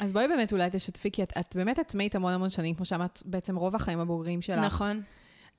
אז 0.00 0.12
בואי 0.12 0.28
באמת 0.28 0.52
אולי 0.52 0.68
תשתפי, 0.72 1.10
כי 1.10 1.22
את, 1.22 1.32
את 1.40 1.56
באמת 1.56 1.78
עצמאית 1.78 2.14
המון 2.14 2.32
המון 2.32 2.50
שנים, 2.50 2.74
כמו 2.74 2.84
שאמרת, 2.84 3.22
בעצם 3.24 3.56
רוב 3.56 3.74
החיים 3.74 4.00
הבוגרים 4.00 4.42
שלך. 4.42 4.58
נכון. 4.58 5.02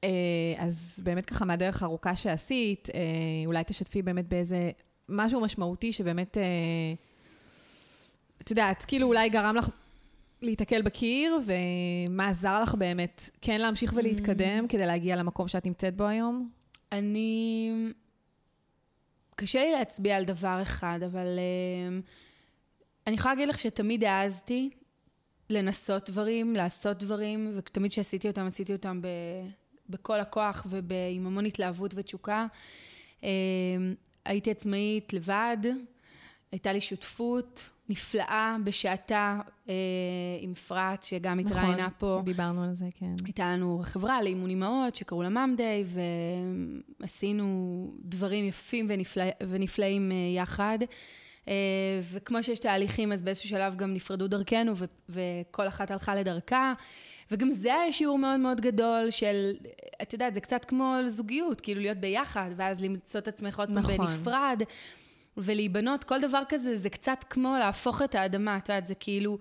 אה, 0.03 0.09
אז 0.57 1.01
באמת 1.03 1.25
ככה 1.25 1.45
מהדרך 1.45 1.83
הארוכה 1.83 2.15
שעשית, 2.15 2.89
אה, 2.93 2.99
אולי 3.45 3.63
תשתפי 3.63 4.01
באמת 4.01 4.27
באיזה 4.27 4.71
משהו 5.09 5.41
משמעותי 5.41 5.91
שבאמת, 5.91 6.37
אה, 6.37 6.43
את 8.41 8.49
יודעת, 8.49 8.85
כאילו 8.87 9.07
אולי 9.07 9.29
גרם 9.29 9.55
לך 9.55 9.69
להיתקל 10.41 10.81
בקיר, 10.81 11.39
ומה 11.45 12.29
עזר 12.29 12.61
לך 12.63 12.75
באמת 12.75 13.29
כן 13.41 13.61
להמשיך 13.61 13.93
ולהתקדם 13.95 14.67
כדי 14.67 14.85
להגיע 14.85 15.15
למקום 15.15 15.47
שאת 15.47 15.65
נמצאת 15.65 15.95
בו 15.95 16.07
היום? 16.07 16.49
אני... 16.91 17.71
קשה 19.35 19.63
לי 19.63 19.71
להצביע 19.71 20.17
על 20.17 20.25
דבר 20.25 20.59
אחד, 20.61 20.99
אבל 21.05 21.25
uh, 21.25 22.05
אני 23.07 23.15
יכולה 23.15 23.33
להגיד 23.33 23.49
לך 23.49 23.59
שתמיד 23.59 24.03
העזתי 24.03 24.69
לנסות 25.49 26.09
דברים, 26.09 26.55
לעשות 26.55 27.03
דברים, 27.03 27.53
ותמיד 27.55 27.91
כשעשיתי 27.91 28.27
אותם, 28.27 28.45
עשיתי 28.47 28.73
אותם 28.73 29.01
ב... 29.01 29.07
בכל 29.89 30.19
הכוח 30.19 30.67
ועם 30.69 31.27
המון 31.27 31.45
התלהבות 31.45 31.91
ותשוקה. 31.95 32.45
Uh, 33.21 33.23
הייתי 34.25 34.51
עצמאית 34.51 35.13
לבד, 35.13 35.57
הייתה 36.51 36.73
לי 36.73 36.81
שותפות 36.81 37.69
נפלאה 37.89 38.55
בשעתה 38.63 39.39
uh, 39.65 39.69
עם 40.39 40.51
אפרת, 40.51 41.03
שגם 41.03 41.39
התראיינה 41.39 41.89
פה. 41.97 42.21
דיברנו 42.25 42.63
על 42.63 42.73
זה, 42.73 42.85
כן. 42.99 43.13
הייתה 43.25 43.53
לנו 43.53 43.81
חברה 43.83 44.23
לאימון 44.23 44.49
אימהות 44.49 44.95
שקראו 44.95 45.23
לה 45.23 45.29
מאמדיי, 45.29 45.83
ועשינו 46.99 47.93
דברים 48.01 48.45
יפים 48.45 48.85
ונפלא, 48.89 49.23
ונפלאים 49.49 50.11
אה, 50.11 50.17
יחד. 50.41 50.79
אה, 51.47 51.53
וכמו 52.11 52.43
שיש 52.43 52.59
תהליכים, 52.59 53.11
אז 53.11 53.21
באיזשהו 53.21 53.49
שלב 53.49 53.75
גם 53.75 53.93
נפרדו 53.93 54.27
דרכנו, 54.27 54.73
ו- 54.75 54.85
וכל 55.09 55.67
אחת 55.67 55.91
הלכה 55.91 56.15
לדרכה. 56.15 56.73
וגם 57.31 57.51
זה 57.51 57.73
היה 57.73 57.93
שיעור 57.93 58.17
מאוד 58.17 58.39
מאוד 58.39 58.61
גדול 58.61 59.11
של, 59.11 59.51
את 60.01 60.13
יודעת, 60.13 60.33
זה 60.33 60.41
קצת 60.41 60.65
כמו 60.65 60.95
זוגיות, 61.07 61.61
כאילו 61.61 61.81
להיות 61.81 61.97
ביחד, 61.97 62.49
ואז 62.55 62.81
למצוא 62.81 63.19
את 63.19 63.27
עצמך 63.27 63.59
עוד 63.59 63.67
פעם 63.67 63.77
נכון. 63.77 63.97
בנפרד. 63.97 64.61
ולהיבנות, 65.37 66.03
כל 66.03 66.21
דבר 66.21 66.41
כזה 66.49 66.75
זה 66.75 66.89
קצת 66.89 67.25
כמו 67.29 67.55
להפוך 67.59 68.01
את 68.01 68.15
האדמה, 68.15 68.57
את 68.57 68.69
יודעת, 68.69 68.85
זה 68.85 68.95
כאילו 68.95 69.37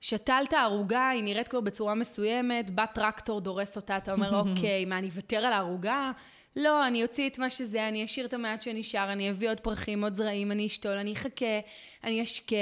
שתלת 0.00 0.52
ערוגה, 0.52 1.08
היא 1.08 1.22
נראית 1.22 1.48
כבר 1.48 1.60
בצורה 1.60 1.94
מסוימת, 1.94 2.70
בא 2.70 2.86
טרקטור, 2.86 3.40
דורס 3.40 3.76
אותה, 3.76 3.96
אתה 3.96 4.12
אומר, 4.12 4.36
אוקיי, 4.40 4.84
מה, 4.84 4.98
אני 4.98 5.06
אוותר 5.06 5.36
על 5.36 5.52
הערוגה? 5.52 6.12
לא, 6.56 6.86
אני 6.86 7.02
אוציא 7.02 7.28
את 7.28 7.38
מה 7.38 7.50
שזה, 7.50 7.88
אני 7.88 8.04
אשאיר 8.04 8.26
את 8.26 8.34
המעט 8.34 8.62
שנשאר, 8.62 9.12
אני 9.12 9.30
אביא 9.30 9.50
עוד 9.50 9.60
פרחים, 9.60 10.04
עוד 10.04 10.14
זרעים, 10.14 10.52
אני 10.52 10.66
אשתול, 10.66 10.96
אני 10.96 11.12
אחכה, 11.12 11.60
אני 12.04 12.22
אשקה, 12.22 12.56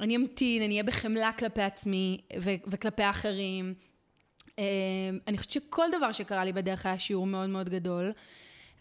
אני 0.00 0.16
אמתין, 0.16 0.62
אני 0.62 0.72
אהיה 0.72 0.82
בחמלה 0.82 1.30
כלפי 1.38 1.62
עצמי 1.62 2.20
ו- 2.38 2.50
וכלפי 2.66 3.02
האחרים. 3.02 3.74
אה, 4.58 4.64
אני 5.28 5.38
חושבת 5.38 5.52
שכל 5.52 5.86
דבר 5.96 6.12
שקרה 6.12 6.44
לי 6.44 6.52
בדרך 6.52 6.86
היה 6.86 6.98
שיעור 6.98 7.26
מאוד 7.26 7.48
מאוד 7.48 7.68
גדול. 7.68 8.12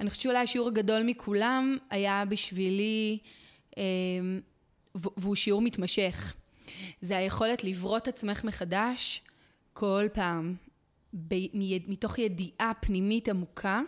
אני 0.01 0.09
חושבת 0.09 0.23
שאולי 0.23 0.37
השיעור 0.37 0.67
הגדול 0.67 1.03
מכולם 1.03 1.77
היה 1.89 2.23
בשבילי, 2.25 3.17
אה, 3.77 3.83
והוא 4.95 5.35
שיעור 5.35 5.61
מתמשך. 5.61 6.35
זה 7.01 7.17
היכולת 7.17 7.63
לברוא 7.63 7.97
את 7.97 8.07
עצמך 8.07 8.43
מחדש 8.43 9.21
כל 9.73 10.05
פעם, 10.13 10.55
ב- 11.13 11.57
מתוך 11.87 12.19
ידיעה 12.19 12.71
פנימית 12.79 13.29
עמוקה, 13.29 13.81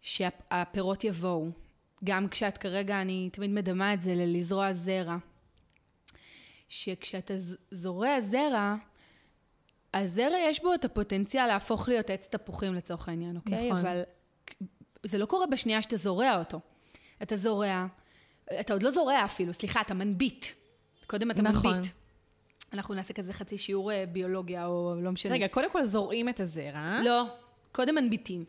שהפירות 0.00 1.04
יבואו. 1.04 1.48
גם 2.04 2.28
כשאת 2.28 2.58
כרגע, 2.58 3.00
אני 3.00 3.30
תמיד 3.32 3.50
מדמה 3.50 3.94
את 3.94 4.00
זה 4.00 4.14
ללזרוע 4.14 4.72
זרע. 4.72 5.16
שכשאתה 6.68 7.34
זורע 7.70 8.20
זרע, 8.20 8.74
הזרע 9.94 10.36
יש 10.38 10.62
בו 10.62 10.74
את 10.74 10.84
הפוטנציאל 10.84 11.46
להפוך 11.46 11.88
להיות 11.88 12.10
עץ 12.10 12.28
תפוחים 12.28 12.74
לצורך 12.74 13.08
העניין, 13.08 13.36
אוקיי? 13.36 13.70
נכון. 13.70 13.86
אבל 13.86 14.02
זה 15.04 15.18
לא 15.18 15.26
קורה 15.26 15.46
בשנייה 15.46 15.82
שאתה 15.82 15.96
זורע 15.96 16.38
אותו. 16.38 16.60
אתה 17.22 17.36
זורע, 17.36 17.86
אתה 18.60 18.72
עוד 18.72 18.82
לא 18.82 18.90
זורע 18.90 19.24
אפילו, 19.24 19.52
סליחה, 19.52 19.80
אתה 19.80 19.94
מנביט. 19.94 20.46
קודם 21.06 21.30
אתה 21.30 21.42
נכון. 21.42 21.74
מנביט. 21.74 21.92
אנחנו 22.72 22.94
נעשה 22.94 23.14
כזה 23.14 23.32
חצי 23.32 23.58
שיעור 23.58 23.92
אה, 23.92 24.04
ביולוגיה, 24.12 24.66
או 24.66 24.94
לא 25.02 25.12
משנה. 25.12 25.32
רגע, 25.32 25.48
קודם 25.48 25.70
כל 25.70 25.84
זורעים 25.84 26.28
את 26.28 26.40
הזרע. 26.40 27.00
לא, 27.04 27.24
קודם 27.72 27.94
מנביטים. 27.94 28.44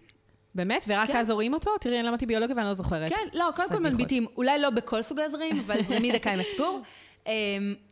באמת? 0.55 0.85
ורק 0.87 1.07
כן. 1.07 1.17
אז 1.17 1.27
זורעים 1.27 1.53
אותו? 1.53 1.71
תראי, 1.81 1.99
אני 1.99 2.07
למדתי 2.07 2.25
ביולוגיה 2.25 2.55
ואני 2.55 2.67
לא 2.67 2.73
זוכרת. 2.73 3.09
כן, 3.09 3.27
לא, 3.33 3.49
קודם 3.55 3.69
כל 3.69 3.79
מנביטים. 3.79 4.25
אולי 4.37 4.59
לא 4.59 4.69
בכל 4.69 5.01
סוגי 5.01 5.21
הזרעים, 5.21 5.59
אבל 5.59 5.81
זרמי 5.81 6.11
דקה 6.11 6.31
עם 6.31 6.39
הסיפור. 6.39 6.81
אמ, 7.27 7.31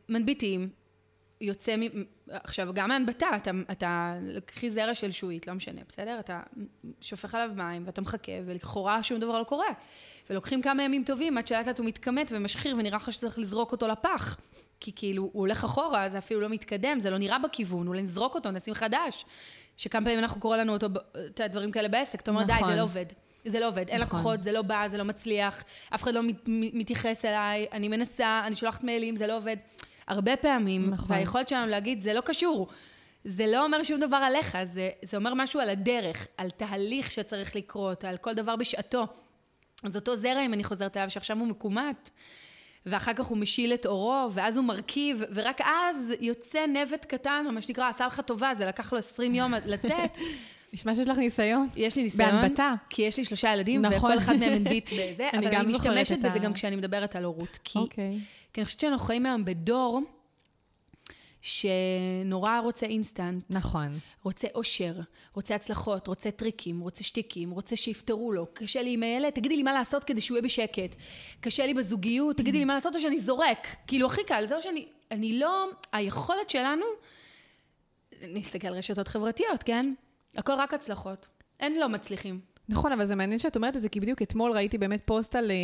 מנביטים, 0.10 0.69
יוצא 1.43 1.75
מ... 1.77 1.82
עכשיו, 2.29 2.69
גם 2.73 2.89
מהנבטה, 2.89 3.27
אתה, 3.36 3.51
אתה 3.71 4.13
קחי 4.45 4.69
זרע 4.69 4.95
של 4.95 5.12
שועית, 5.12 5.47
לא 5.47 5.53
משנה, 5.53 5.82
בסדר? 5.89 6.19
אתה 6.19 6.41
שופך 7.01 7.36
עליו 7.36 7.49
מים 7.56 7.84
ואתה 7.86 8.01
מחכה, 8.01 8.32
ולכאורה 8.45 9.03
שום 9.03 9.19
דבר 9.19 9.39
לא 9.39 9.43
קורה. 9.43 9.67
ולוקחים 10.29 10.62
כמה 10.62 10.84
ימים 10.84 11.03
טובים 11.03 11.38
עד 11.38 11.47
שלאט 11.47 11.67
לאט 11.67 11.79
הוא 11.79 11.88
מתכמת 11.88 12.32
ומשחיר, 12.36 12.75
ונראה 12.77 12.97
לך 12.97 13.13
שצריך 13.13 13.39
לזרוק 13.39 13.71
אותו 13.71 13.88
לפח. 13.88 14.38
כי 14.79 14.91
כאילו, 14.95 15.23
הוא 15.23 15.41
הולך 15.41 15.63
אחורה, 15.63 16.10
זה 16.10 16.17
אפילו 16.17 16.41
לא 16.41 16.49
מתקדם, 16.49 16.99
זה 16.99 17.10
לא 17.10 17.17
נראה 17.17 17.39
בכיוון, 17.39 17.88
אולי 17.88 18.01
נזרוק 18.01 18.36
אותו, 18.36 18.51
נשים 18.51 18.73
חדש. 18.73 19.25
שכמה 19.77 20.06
פעמים 20.06 20.19
אנחנו 20.19 20.41
קוראים 20.41 20.62
לנו 20.62 20.73
אותו, 20.73 20.88
את 21.25 21.39
הדברים 21.39 21.71
כאלה 21.71 21.88
בעסק, 21.88 22.21
אתה 22.21 22.32
אומר, 22.32 22.43
נכון. 22.43 22.58
די, 22.58 22.65
זה 22.65 22.75
לא 22.75 22.84
עובד. 22.84 23.06
זה 23.45 23.60
לא 23.60 23.67
עובד, 23.67 23.89
אין 23.89 24.01
נכון. 24.01 24.19
לקוחות, 24.19 24.43
זה 24.43 24.51
לא 24.51 24.62
בא, 24.62 24.88
זה 24.88 24.97
לא 24.97 25.03
מצליח, 25.03 25.63
אף 25.95 26.03
אחד 26.03 26.13
לא 26.13 26.21
מתייחס 26.47 27.25
אליי, 27.25 27.65
אני 27.71 27.88
מנסה, 27.88 28.43
אני 28.47 28.56
שולחת 28.56 28.84
מיילים, 28.84 29.15
זה 29.15 29.27
לא 29.27 29.38
עובד. 29.38 29.58
הרבה 30.07 30.37
פעמים, 30.37 30.89
נכון. 30.89 31.15
והיכולת 31.15 31.47
שלנו 31.47 31.67
להגיד, 31.67 32.01
זה 32.01 32.13
לא 32.13 32.21
קשור. 32.21 32.67
זה 33.25 33.47
לא 33.47 33.65
אומר 33.65 33.83
שום 33.83 33.99
דבר 33.99 34.17
עליך, 34.17 34.57
זה, 34.63 34.89
זה 35.01 35.17
אומר 35.17 35.33
משהו 35.33 35.59
על 35.59 35.69
הדרך, 35.69 36.27
על 36.37 36.49
תהליך 36.49 37.11
שצריך 37.11 37.55
לקרות, 37.55 38.03
על 38.03 38.17
כל 38.17 38.33
דבר 38.33 38.55
בשעתו. 38.55 39.07
אז 39.83 39.95
אותו 39.95 40.15
זרע, 40.15 40.45
אם 40.45 40.53
אני 40.53 40.63
חוזרת 40.63 40.97
אליו, 40.97 41.09
שעכשיו 41.09 41.39
הוא 41.39 41.47
מקומט, 41.47 42.09
ואחר 42.85 43.13
כך 43.13 43.25
הוא 43.25 43.37
משיל 43.37 43.73
את 43.73 43.85
אורו, 43.85 44.29
ואז 44.33 44.57
הוא 44.57 44.65
מרכיב, 44.65 45.23
ורק 45.31 45.61
אז 45.61 46.13
יוצא 46.19 46.65
נבט 46.65 47.05
קטן, 47.05 47.45
או 47.47 47.51
מה 47.51 47.61
שנקרא, 47.61 47.89
עשה 47.89 48.07
לך 48.07 48.19
טובה, 48.19 48.53
זה 48.53 48.65
לקח 48.65 48.93
לו 48.93 48.99
20 48.99 49.35
יום 49.35 49.53
לצאת. 49.65 50.17
נשמע 50.73 50.95
שיש 50.95 51.07
לך 51.07 51.17
ניסיון. 51.17 51.67
יש 51.75 51.95
לי 51.95 52.03
ניסיון. 52.03 52.31
בהנבטה. 52.31 52.73
כי 52.89 53.01
יש 53.01 53.17
לי 53.17 53.25
שלושה 53.25 53.53
ילדים, 53.53 53.81
נכון. 53.81 53.97
וכל 53.97 54.17
אחד 54.17 54.36
מהם 54.36 54.53
מנביט 54.53 54.89
בזה, 54.93 55.29
אבל 55.38 55.47
אני 55.47 55.71
משתמשת 55.71 56.19
בזה 56.19 56.39
גם 56.39 56.53
כשאני 56.53 56.75
מדברת 56.75 57.15
על 57.15 57.23
הורות. 57.23 57.59
כי, 57.63 57.79
אוקיי. 57.79 58.19
כי 58.53 58.62
אני 58.62 58.65
חושבת 58.65 58.79
שאנחנו 58.79 59.05
חיים 59.05 59.25
היום 59.25 59.45
בדור 59.45 60.01
שנורא 61.41 62.59
רוצה 62.59 62.86
אינסטנט. 62.86 63.43
נכון. 63.49 63.99
רוצה 64.23 64.47
אושר, 64.55 64.93
רוצה 65.33 65.55
הצלחות, 65.55 66.07
רוצה 66.07 66.31
טריקים, 66.31 66.79
רוצה 66.79 67.03
שטיקים, 67.03 67.51
רוצה 67.51 67.75
שיפתרו 67.75 68.31
לו. 68.31 68.47
קשה 68.53 68.81
לי 68.81 68.93
עם 68.93 69.03
הילד, 69.03 69.29
תגידי 69.29 69.55
לי 69.55 69.63
מה 69.63 69.73
לעשות 69.73 70.03
כדי 70.03 70.21
שהוא 70.21 70.36
יהיה 70.36 70.43
בשקט. 70.43 70.95
קשה 71.39 71.65
לי 71.65 71.73
בזוגיות, 71.73 72.38
תגידי 72.38 72.57
לי 72.57 72.65
מה 72.65 72.73
לעשות 72.73 72.95
או 72.95 72.99
שאני 72.99 73.19
זורק. 73.19 73.67
כאילו, 73.88 74.07
הכי 74.07 74.23
קל, 74.23 74.45
זהו 74.45 74.62
שאני... 74.62 74.86
אני 75.12 75.39
לא... 75.39 75.65
היכולת 75.91 76.49
שלנו... 76.49 76.86
נסתכל 78.27 78.67
על 78.67 78.73
רשתות 78.73 79.07
חברתיות, 79.07 79.63
כן? 79.63 79.93
הכל 80.37 80.53
רק 80.57 80.73
הצלחות. 80.73 81.27
אין 81.59 81.79
לא 81.79 81.89
מצליחים. 81.89 82.39
נכון, 82.69 82.91
אבל 82.91 83.05
זה 83.05 83.15
מעניין 83.15 83.39
שאת 83.39 83.55
אומרת 83.55 83.75
את 83.75 83.81
זה, 83.81 83.89
כי 83.89 83.99
בדיוק 83.99 84.21
אתמול 84.21 84.51
ראיתי 84.51 84.77
באמת 84.77 85.01
פוסט 85.05 85.35
על, 85.35 85.51
אה, 85.51 85.55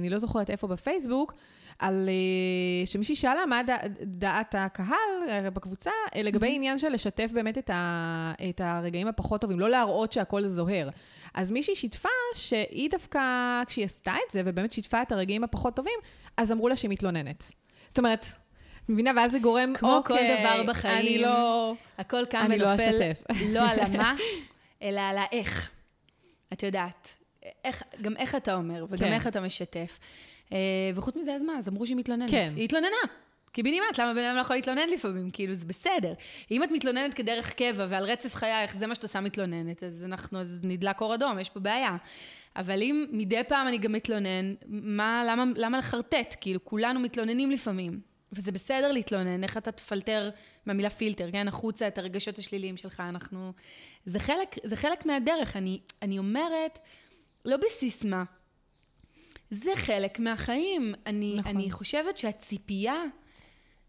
אני 0.00 0.10
לא 0.10 0.18
זוכרת 0.18 0.50
איפה 0.50 0.66
בפייסבוק, 0.66 1.34
על 1.78 2.08
אה, 2.08 2.86
שמישהי 2.86 3.14
שאלה 3.14 3.46
מה 3.46 3.62
דע, 3.62 3.76
דעת 4.02 4.54
הקהל 4.58 5.28
אה, 5.28 5.50
בקבוצה 5.50 5.90
לגבי 6.16 6.46
mm-hmm. 6.46 6.54
עניין 6.54 6.78
של 6.78 6.88
לשתף 6.88 7.30
באמת 7.32 7.58
את, 7.58 7.70
ה, 7.70 8.32
את 8.48 8.60
הרגעים 8.60 9.08
הפחות 9.08 9.40
טובים, 9.40 9.60
לא 9.60 9.68
להראות 9.68 10.12
שהכל 10.12 10.46
זוהר. 10.46 10.88
אז 11.34 11.50
מישהי 11.50 11.74
שיתפה 11.76 12.08
שהיא 12.34 12.90
דווקא, 12.90 13.20
כשהיא 13.66 13.84
עשתה 13.84 14.14
את 14.26 14.32
זה, 14.32 14.42
ובאמת 14.44 14.70
שיתפה 14.70 15.02
את 15.02 15.12
הרגעים 15.12 15.44
הפחות 15.44 15.76
טובים, 15.76 15.98
אז 16.36 16.52
אמרו 16.52 16.68
לה 16.68 16.76
שהיא 16.76 16.90
מתלוננת. 16.90 17.52
זאת 17.88 17.98
אומרת, 17.98 18.26
מבינה? 18.88 19.10
ואז 19.16 19.32
זה 19.32 19.38
גורם, 19.38 19.72
כמו 19.74 19.96
אוקיי, 19.96 20.16
כל 20.16 20.42
דבר 20.42 20.62
בחיים, 20.72 20.98
אני 20.98 21.18
לא... 21.18 21.74
הכל 21.98 22.24
קם 22.30 22.50
לא 22.58 22.66
ונופל, 22.66 22.98
לא, 23.30 23.60
לא 23.60 23.70
על 23.70 23.80
המה, 23.80 24.14
אלא 24.82 25.00
על 25.00 25.18
האיך. 25.18 25.70
את 26.52 26.62
יודעת, 26.62 27.14
איך, 27.64 27.82
גם 28.02 28.16
איך 28.16 28.34
אתה 28.34 28.54
אומר, 28.54 28.86
וגם 28.88 28.98
כן. 28.98 29.12
איך 29.12 29.26
אתה 29.26 29.40
משתף. 29.40 29.98
אה, 30.52 30.58
וחוץ 30.94 31.16
מזה, 31.16 31.34
אז 31.34 31.42
מה? 31.42 31.58
אז 31.58 31.68
אמרו 31.68 31.86
שהיא 31.86 31.96
מתלוננת. 31.96 32.30
כן. 32.30 32.52
היא 32.56 32.64
התלוננה. 32.64 32.96
קיבינימט, 33.52 33.98
למה 33.98 34.14
בן 34.14 34.24
אדם 34.24 34.36
לא 34.36 34.40
יכול 34.40 34.56
להתלונן 34.56 34.88
לפעמים? 34.88 35.30
כאילו, 35.30 35.54
זה 35.54 35.64
בסדר. 35.64 36.12
אם 36.50 36.64
את 36.64 36.70
מתלוננת 36.70 37.14
כדרך 37.14 37.52
קבע 37.52 37.86
ועל 37.88 38.04
רצף 38.04 38.34
חייך, 38.34 38.76
זה 38.76 38.86
מה 38.86 38.94
שאת 38.94 39.02
עושה 39.02 39.20
מתלוננת, 39.20 39.82
אז 39.82 40.04
אנחנו, 40.04 40.40
אז 40.40 40.60
נדלק 40.62 41.00
אור 41.00 41.14
אדום, 41.14 41.38
יש 41.38 41.50
פה 41.50 41.60
בעיה. 41.60 41.96
אבל 42.56 42.82
אם 42.82 43.06
מדי 43.12 43.40
פעם 43.48 43.68
אני 43.68 43.78
גם 43.78 43.92
מתלונן, 43.92 44.54
מה, 44.68 45.24
למה, 45.28 45.44
למה 45.56 45.78
לחרטט? 45.78 46.36
כאילו, 46.40 46.64
כולנו 46.64 47.00
מתלוננים 47.00 47.50
לפעמים. 47.50 48.00
וזה 48.36 48.52
בסדר 48.52 48.92
להתלונן, 48.92 49.42
איך 49.42 49.56
אתה 49.56 49.72
תפלטר 49.72 50.30
מהמילה 50.66 50.90
פילטר, 50.90 51.30
כן? 51.32 51.48
החוצה 51.48 51.88
את 51.88 51.98
הרגשות 51.98 52.38
השליליים 52.38 52.76
שלך, 52.76 53.00
אנחנו... 53.00 53.52
זה 54.04 54.18
חלק, 54.18 54.56
זה 54.64 54.76
חלק 54.76 55.06
מהדרך. 55.06 55.56
אני, 55.56 55.80
אני 56.02 56.18
אומרת, 56.18 56.78
לא 57.44 57.56
בסיסמה, 57.56 58.24
זה 59.50 59.70
חלק 59.76 60.18
מהחיים. 60.18 60.94
אני, 61.06 61.34
נכון. 61.38 61.56
אני 61.56 61.70
חושבת 61.70 62.16
שהציפייה, 62.16 63.02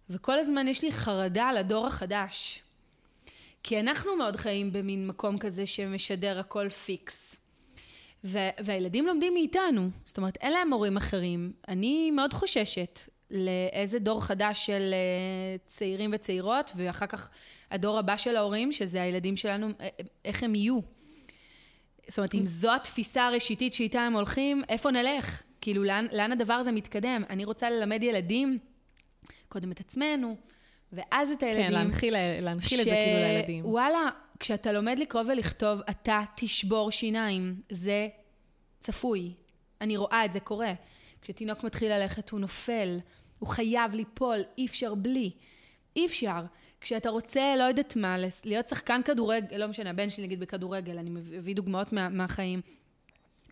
וכל 0.10 0.40
הזמן 0.40 0.68
יש 0.68 0.84
לי 0.84 0.92
חרדה 0.92 1.52
לדור 1.52 1.88
החדש. 1.88 2.62
כי 3.64 3.80
אנחנו 3.80 4.16
מאוד 4.16 4.36
חיים 4.36 4.74
במין 4.74 5.08
מקום 5.08 5.38
כזה 5.38 5.66
שמשדר 5.66 6.40
הכל 6.40 6.70
פיקס. 6.70 7.36
והילדים 8.24 9.08
לומדים 9.08 9.34
מאיתנו, 9.34 9.90
זאת 10.06 10.18
אומרת, 10.18 10.38
אין 10.38 10.54
להם 10.54 10.70
מורים 10.70 10.98
אחרים. 10.98 11.54
אני 11.68 12.12
מאוד 12.12 12.34
חוששת 12.34 13.00
לאיזה 13.32 14.00
דור 14.00 14.24
חדש 14.24 14.66
של 14.66 14.94
אה, 14.94 15.56
צעירים 15.66 16.10
וצעירות, 16.14 16.72
ואחר 16.76 17.06
כך 17.06 17.30
הדור 17.72 18.00
הבא 18.00 18.18
של 18.18 18.36
ההורים, 18.36 18.72
שזה 18.72 19.02
הילדים 19.02 19.36
שלנו, 19.36 19.68
אה, 19.82 19.88
איך 20.26 20.44
הם 20.44 20.56
יהיו. 20.56 20.80
זאת 22.08 22.18
אומרת, 22.18 22.36
אם 22.36 22.46
זו 22.46 22.76
התפיסה 22.76 23.28
הראשיתית 23.28 23.74
שאיתה 23.74 24.02
הם 24.02 24.14
הולכים, 24.14 24.62
איפה 24.70 24.92
נלך? 24.92 25.42
כאילו, 25.62 25.84
לאן, 25.84 26.06
לאן 26.12 26.32
הדבר 26.32 26.54
הזה 26.54 26.72
מתקדם? 26.72 27.24
אני 27.30 27.46
רוצה 27.46 27.70
ללמד 27.70 28.04
ילדים, 28.04 28.58
קודם 29.50 29.72
את 29.72 29.80
עצמנו, 29.80 30.36
ואז 30.94 31.32
את 31.32 31.44
הילדים. 31.44 31.66
כן, 31.66 31.72
להנחיל, 31.72 32.16
להנחיל 32.42 32.78
ש... 32.78 32.82
את 32.82 32.86
זה 32.86 32.96
כאילו 33.06 33.20
לילדים. 33.20 33.66
וואלה, 33.66 34.10
כשאתה 34.40 34.72
לומד 34.72 35.00
לקרוא 35.00 35.24
ולכתוב, 35.28 35.82
אתה 35.90 36.24
תשבור 36.36 36.92
שיניים. 36.92 37.60
זה 37.70 38.08
צפוי. 38.80 39.34
אני 39.82 39.98
רואה 39.98 40.26
את 40.26 40.34
זה 40.34 40.40
קורה. 40.40 40.74
כשתינוק 41.28 41.64
מתחיל 41.64 41.92
ללכת, 41.94 42.30
הוא 42.30 42.40
נופל. 42.40 43.00
הוא 43.40 43.50
חייב 43.50 43.94
ליפול, 43.94 44.40
אי 44.58 44.66
אפשר 44.66 44.96
בלי. 44.96 45.32
אי 45.96 46.06
אפשר. 46.06 46.42
כשאתה 46.82 47.10
רוצה, 47.10 47.56
לא 47.58 47.64
יודעת 47.64 47.96
מה, 47.96 48.16
להיות 48.46 48.68
שחקן 48.68 49.02
כדורגל, 49.06 49.58
לא 49.58 49.68
משנה, 49.68 49.90
הבן 49.90 50.10
שלי 50.10 50.24
נגיד 50.26 50.40
בכדורגל, 50.40 50.98
אני 50.98 51.10
מביא 51.10 51.56
דוגמאות 51.56 51.94
מה, 51.94 52.10
מהחיים. 52.10 52.62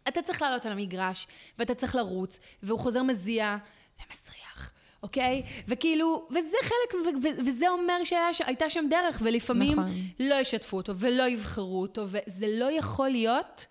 אתה 0.07 0.21
צריך 0.21 0.41
לעלות 0.41 0.65
על 0.65 0.71
המגרש, 0.71 1.27
ואתה 1.59 1.75
צריך 1.75 1.95
לרוץ, 1.95 2.39
והוא 2.63 2.79
חוזר 2.79 3.03
מזיע 3.03 3.57
ומסריח, 4.05 4.71
אוקיי? 5.03 5.43
וכאילו, 5.67 6.27
וזה 6.31 6.57
חלק, 6.61 6.93
ו- 7.05 7.23
ו- 7.23 7.45
וזה 7.45 7.69
אומר 7.69 8.03
שהייתה 8.03 8.69
שם 8.69 8.85
דרך, 8.89 9.21
ולפעמים 9.23 9.79
נכון. 9.79 9.91
לא 10.19 10.35
ישתפו 10.35 10.77
אותו 10.77 10.97
ולא 10.97 11.29
יבחרו 11.29 11.81
אותו, 11.81 12.05
וזה 12.07 12.45
לא 12.49 12.71
יכול 12.71 13.09
להיות 13.09 13.65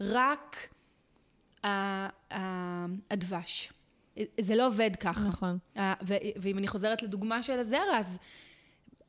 רק 0.00 0.73
הדבש. 3.10 3.72
זה 4.40 4.56
לא 4.56 4.66
עובד 4.66 4.96
ככה. 4.96 5.28
נכון. 5.28 5.58
ואם 6.36 6.58
אני 6.58 6.68
חוזרת 6.68 7.02
לדוגמה 7.02 7.42
של 7.42 7.58
הזרע, 7.58 7.98
אז 7.98 8.18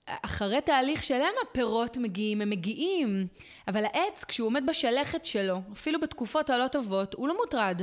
אחרי 0.06 0.62
תהליך 0.62 1.04
שלם 1.04 1.34
הפירות 1.44 1.98
מגיעים, 1.98 2.42
הם 2.42 2.50
מגיעים. 2.50 3.28
אבל 3.68 3.86
העץ, 3.86 4.24
כשהוא 4.24 4.46
עומד 4.48 4.64
בשלכת 4.68 5.26
שלו, 5.26 5.62
אפילו 5.74 6.00
בתקופות 6.00 6.50
הלא 6.50 6.68
טובות, 6.68 7.14
הוא 7.14 7.28
לא 7.28 7.38
מוטרד. 7.38 7.82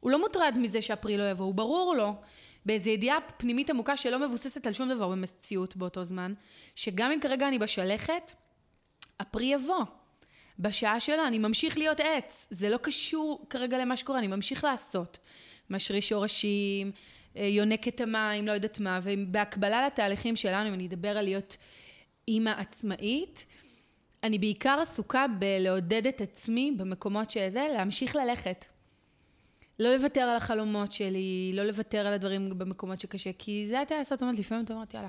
הוא 0.00 0.10
לא 0.10 0.20
מוטרד 0.20 0.56
מזה 0.58 0.82
שהפרי 0.82 1.16
לא 1.18 1.30
יבוא, 1.30 1.44
הוא 1.44 1.54
ברור 1.54 1.94
לו, 1.94 2.14
באיזו 2.66 2.90
ידיעה 2.90 3.18
פנימית 3.36 3.70
עמוקה 3.70 3.96
שלא 3.96 4.18
מבוססת 4.28 4.66
על 4.66 4.72
שום 4.72 4.88
דבר 4.88 5.08
במציאות 5.08 5.76
באותו 5.76 6.04
זמן, 6.04 6.34
שגם 6.74 7.12
אם 7.12 7.20
כרגע 7.20 7.48
אני 7.48 7.58
בשלכת, 7.58 8.32
הפרי 9.20 9.46
יבוא. 9.46 9.84
בשעה 10.58 11.00
שלו 11.00 11.26
אני 11.26 11.38
ממשיך 11.38 11.78
להיות 11.78 12.00
עץ. 12.00 12.46
זה 12.50 12.68
לא 12.68 12.76
קשור 12.76 13.46
כרגע 13.50 13.78
למה 13.78 13.96
שקורה, 13.96 14.18
אני 14.18 14.26
ממשיך 14.26 14.64
לעשות. 14.64 15.18
משריש 15.70 16.08
שורשים, 16.08 16.92
אה, 17.36 17.46
יונק 17.46 17.88
את 17.88 18.00
המים, 18.00 18.46
לא 18.46 18.52
יודעת 18.52 18.80
מה, 18.80 19.00
ובהקבלה 19.02 19.86
לתהליכים 19.86 20.36
שלנו, 20.36 20.68
אם 20.68 20.74
אני 20.74 20.86
אדבר 20.86 21.18
על 21.18 21.24
להיות 21.24 21.56
אימא 22.28 22.50
עצמאית, 22.50 23.46
אני 24.22 24.38
בעיקר 24.38 24.78
עסוקה 24.82 25.26
בלעודד 25.38 26.06
את 26.06 26.20
עצמי 26.20 26.72
במקומות 26.76 27.30
שזה, 27.30 27.66
להמשיך 27.72 28.16
ללכת. 28.16 28.64
לא 29.78 29.94
לוותר 29.94 30.20
על 30.20 30.36
החלומות 30.36 30.92
שלי, 30.92 31.50
לא 31.54 31.62
לוותר 31.62 32.06
על 32.06 32.12
הדברים 32.12 32.58
במקומות 32.58 33.00
שקשה, 33.00 33.30
כי 33.38 33.66
זה 33.68 33.78
הייתה 33.78 33.96
לעשות, 33.96 34.22
אומרת, 34.22 34.38
לפעמים 34.38 34.64
אתה 34.64 34.72
אומרת, 34.72 34.94
יאללה, 34.94 35.08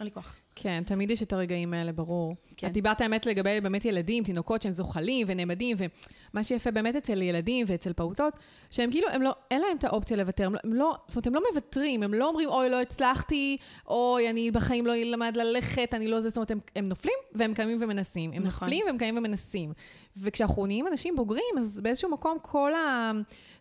אין 0.00 0.04
לי 0.04 0.10
כוח. 0.10 0.36
כן, 0.56 0.82
תמיד 0.86 1.10
יש 1.10 1.22
את 1.22 1.32
הרגעים 1.32 1.74
האלה, 1.74 1.92
ברור. 1.92 2.36
כן. 2.56 2.66
את 2.66 2.72
דיברת 2.72 3.00
האמת 3.00 3.26
לגבי 3.26 3.60
באמת 3.60 3.84
ילדים, 3.84 4.24
תינוקות 4.24 4.62
שהם 4.62 4.72
זוחלים 4.72 5.26
ונעמדים, 5.30 5.76
ומה 5.78 6.44
שיפה 6.44 6.70
באמת 6.70 6.96
אצל 6.96 7.22
ילדים 7.22 7.66
ואצל 7.68 7.92
פעוטות, 7.92 8.34
שהם 8.70 8.90
כאילו, 8.90 9.08
הם 9.08 9.22
לא, 9.22 9.34
אין 9.50 9.60
להם 9.60 9.76
את 9.76 9.84
האופציה 9.84 10.16
לוותר, 10.16 10.46
הם 10.46 10.54
לא, 10.54 10.58
הם 10.64 10.72
לא, 10.74 10.94
זאת 11.08 11.16
אומרת, 11.16 11.26
הם 11.26 11.34
לא 11.34 11.42
מוותרים, 11.50 12.02
הם 12.02 12.14
לא 12.14 12.28
אומרים, 12.28 12.48
אוי, 12.48 12.70
לא 12.70 12.80
הצלחתי, 12.80 13.56
אוי, 13.86 14.30
אני 14.30 14.50
בחיים 14.50 14.86
לא 14.86 14.94
אלמד 14.94 15.36
ללכת, 15.36 15.94
אני 15.94 16.08
לא 16.08 16.20
זה, 16.20 16.28
זאת 16.28 16.36
אומרת, 16.36 16.50
הם, 16.50 16.60
הם 16.76 16.88
נופלים 16.88 17.14
והם 17.34 17.54
קיימים 17.54 17.78
ומנסים. 17.80 18.32
הם 18.32 18.42
נכון. 18.42 18.50
נופלים 18.52 18.86
והם 18.86 18.98
קיימים 18.98 19.24
ומנסים. 19.24 19.72
וכשאנחנו 20.16 20.66
נהיים 20.66 20.86
אנשים 20.86 21.16
בוגרים, 21.16 21.58
אז 21.58 21.80
באיזשהו 21.80 22.10
מקום 22.10 22.38
כל 22.42 22.74
ה... 22.74 23.12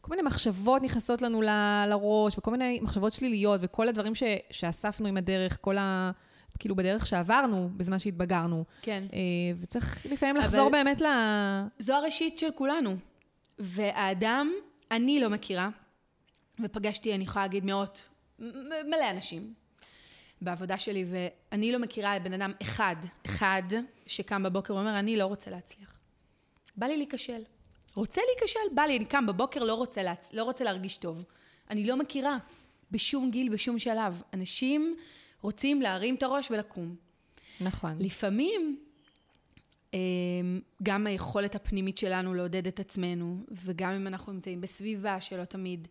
כל 0.02 0.10
מיני 0.10 0.22
מחשבות 0.22 0.82
נכנסות 0.82 1.22
לנו 1.22 1.42
ל- 1.42 1.86
לראש, 1.88 2.38
וכל 2.38 2.52
מיני 2.52 2.80
מחשבות 2.82 3.14
שליליות, 3.14 3.60
וכל 3.64 3.88
הדברים 3.88 4.16
ש, 4.16 4.24
שאספנו 4.52 5.08
עם 5.08 5.18
הדרך, 5.18 5.58
כל 5.62 5.78
ה... 5.78 6.12
כאילו 6.60 6.76
בדרך 6.76 7.06
שעברנו 7.08 7.70
בזמן 7.78 8.00
שהתבגרנו. 8.00 8.64
כן. 8.82 9.04
אה, 9.14 9.20
וצריך 9.60 10.06
לפעמים 10.12 10.38
אבל- 10.38 10.46
לחזור 10.46 10.70
באמת 10.70 11.02
ל... 11.02 11.06
זו 11.80 11.94
הראשית 11.94 12.38
של 12.38 12.52
כולנו. 12.56 12.96
והאדם, 13.60 14.52
אני 14.92 15.20
לא 15.20 15.30
מכירה, 15.30 15.70
ופגשתי, 16.62 17.16
אני 17.16 17.24
יכולה 17.24 17.46
להגיד, 17.46 17.66
מאות, 17.66 18.10
מלא 18.40 19.10
אנשים 19.12 19.54
בעבודה 20.42 20.78
שלי, 20.78 21.06
ואני 21.08 21.72
לא 21.72 21.80
מכירה 21.80 22.20
בן 22.20 22.34
אדם 22.34 22.52
אחד, 22.62 22.96
אחד, 23.26 23.64
שקם 24.06 24.44
בבוקר 24.44 24.76
ואומר, 24.76 25.00
אני 25.00 25.18
לא 25.18 25.26
רוצה 25.26 25.52
להצליח. 25.52 26.00
בא 26.76 26.86
לי 26.88 26.98
להיכשל. 26.98 27.42
רוצה 27.96 28.22
להיכשל? 28.32 28.60
בא 28.76 28.82
לי, 28.82 28.98
אני 28.98 29.06
קם 29.06 29.26
בבוקר, 29.26 29.64
לא 29.64 29.74
רוצה, 29.74 30.04
להצ... 30.04 30.34
לא 30.34 30.44
רוצה 30.44 30.64
להרגיש 30.64 30.98
טוב. 30.98 31.26
אני 31.70 31.88
לא 31.88 31.96
מכירה 31.98 32.38
בשום 32.92 33.32
גיל, 33.32 33.50
בשום 33.50 33.80
שלב. 33.80 34.22
אנשים 34.34 34.96
רוצים 35.44 35.82
להרים 35.82 36.16
את 36.16 36.24
הראש 36.24 36.52
ולקום. 36.52 36.96
נכון. 37.62 37.98
לפעמים 38.00 38.78
אמ, 39.94 40.00
גם 40.84 41.08
היכולת 41.08 41.56
הפנימית 41.56 41.98
שלנו 41.98 42.34
לעודד 42.34 42.68
את 42.68 42.80
עצמנו, 42.80 43.38
וגם 43.52 43.92
אם 43.92 44.08
אנחנו 44.08 44.34
נמצאים 44.34 44.62
בסביבה 44.62 45.22
שלא 45.22 45.46
תמיד, 45.46 45.88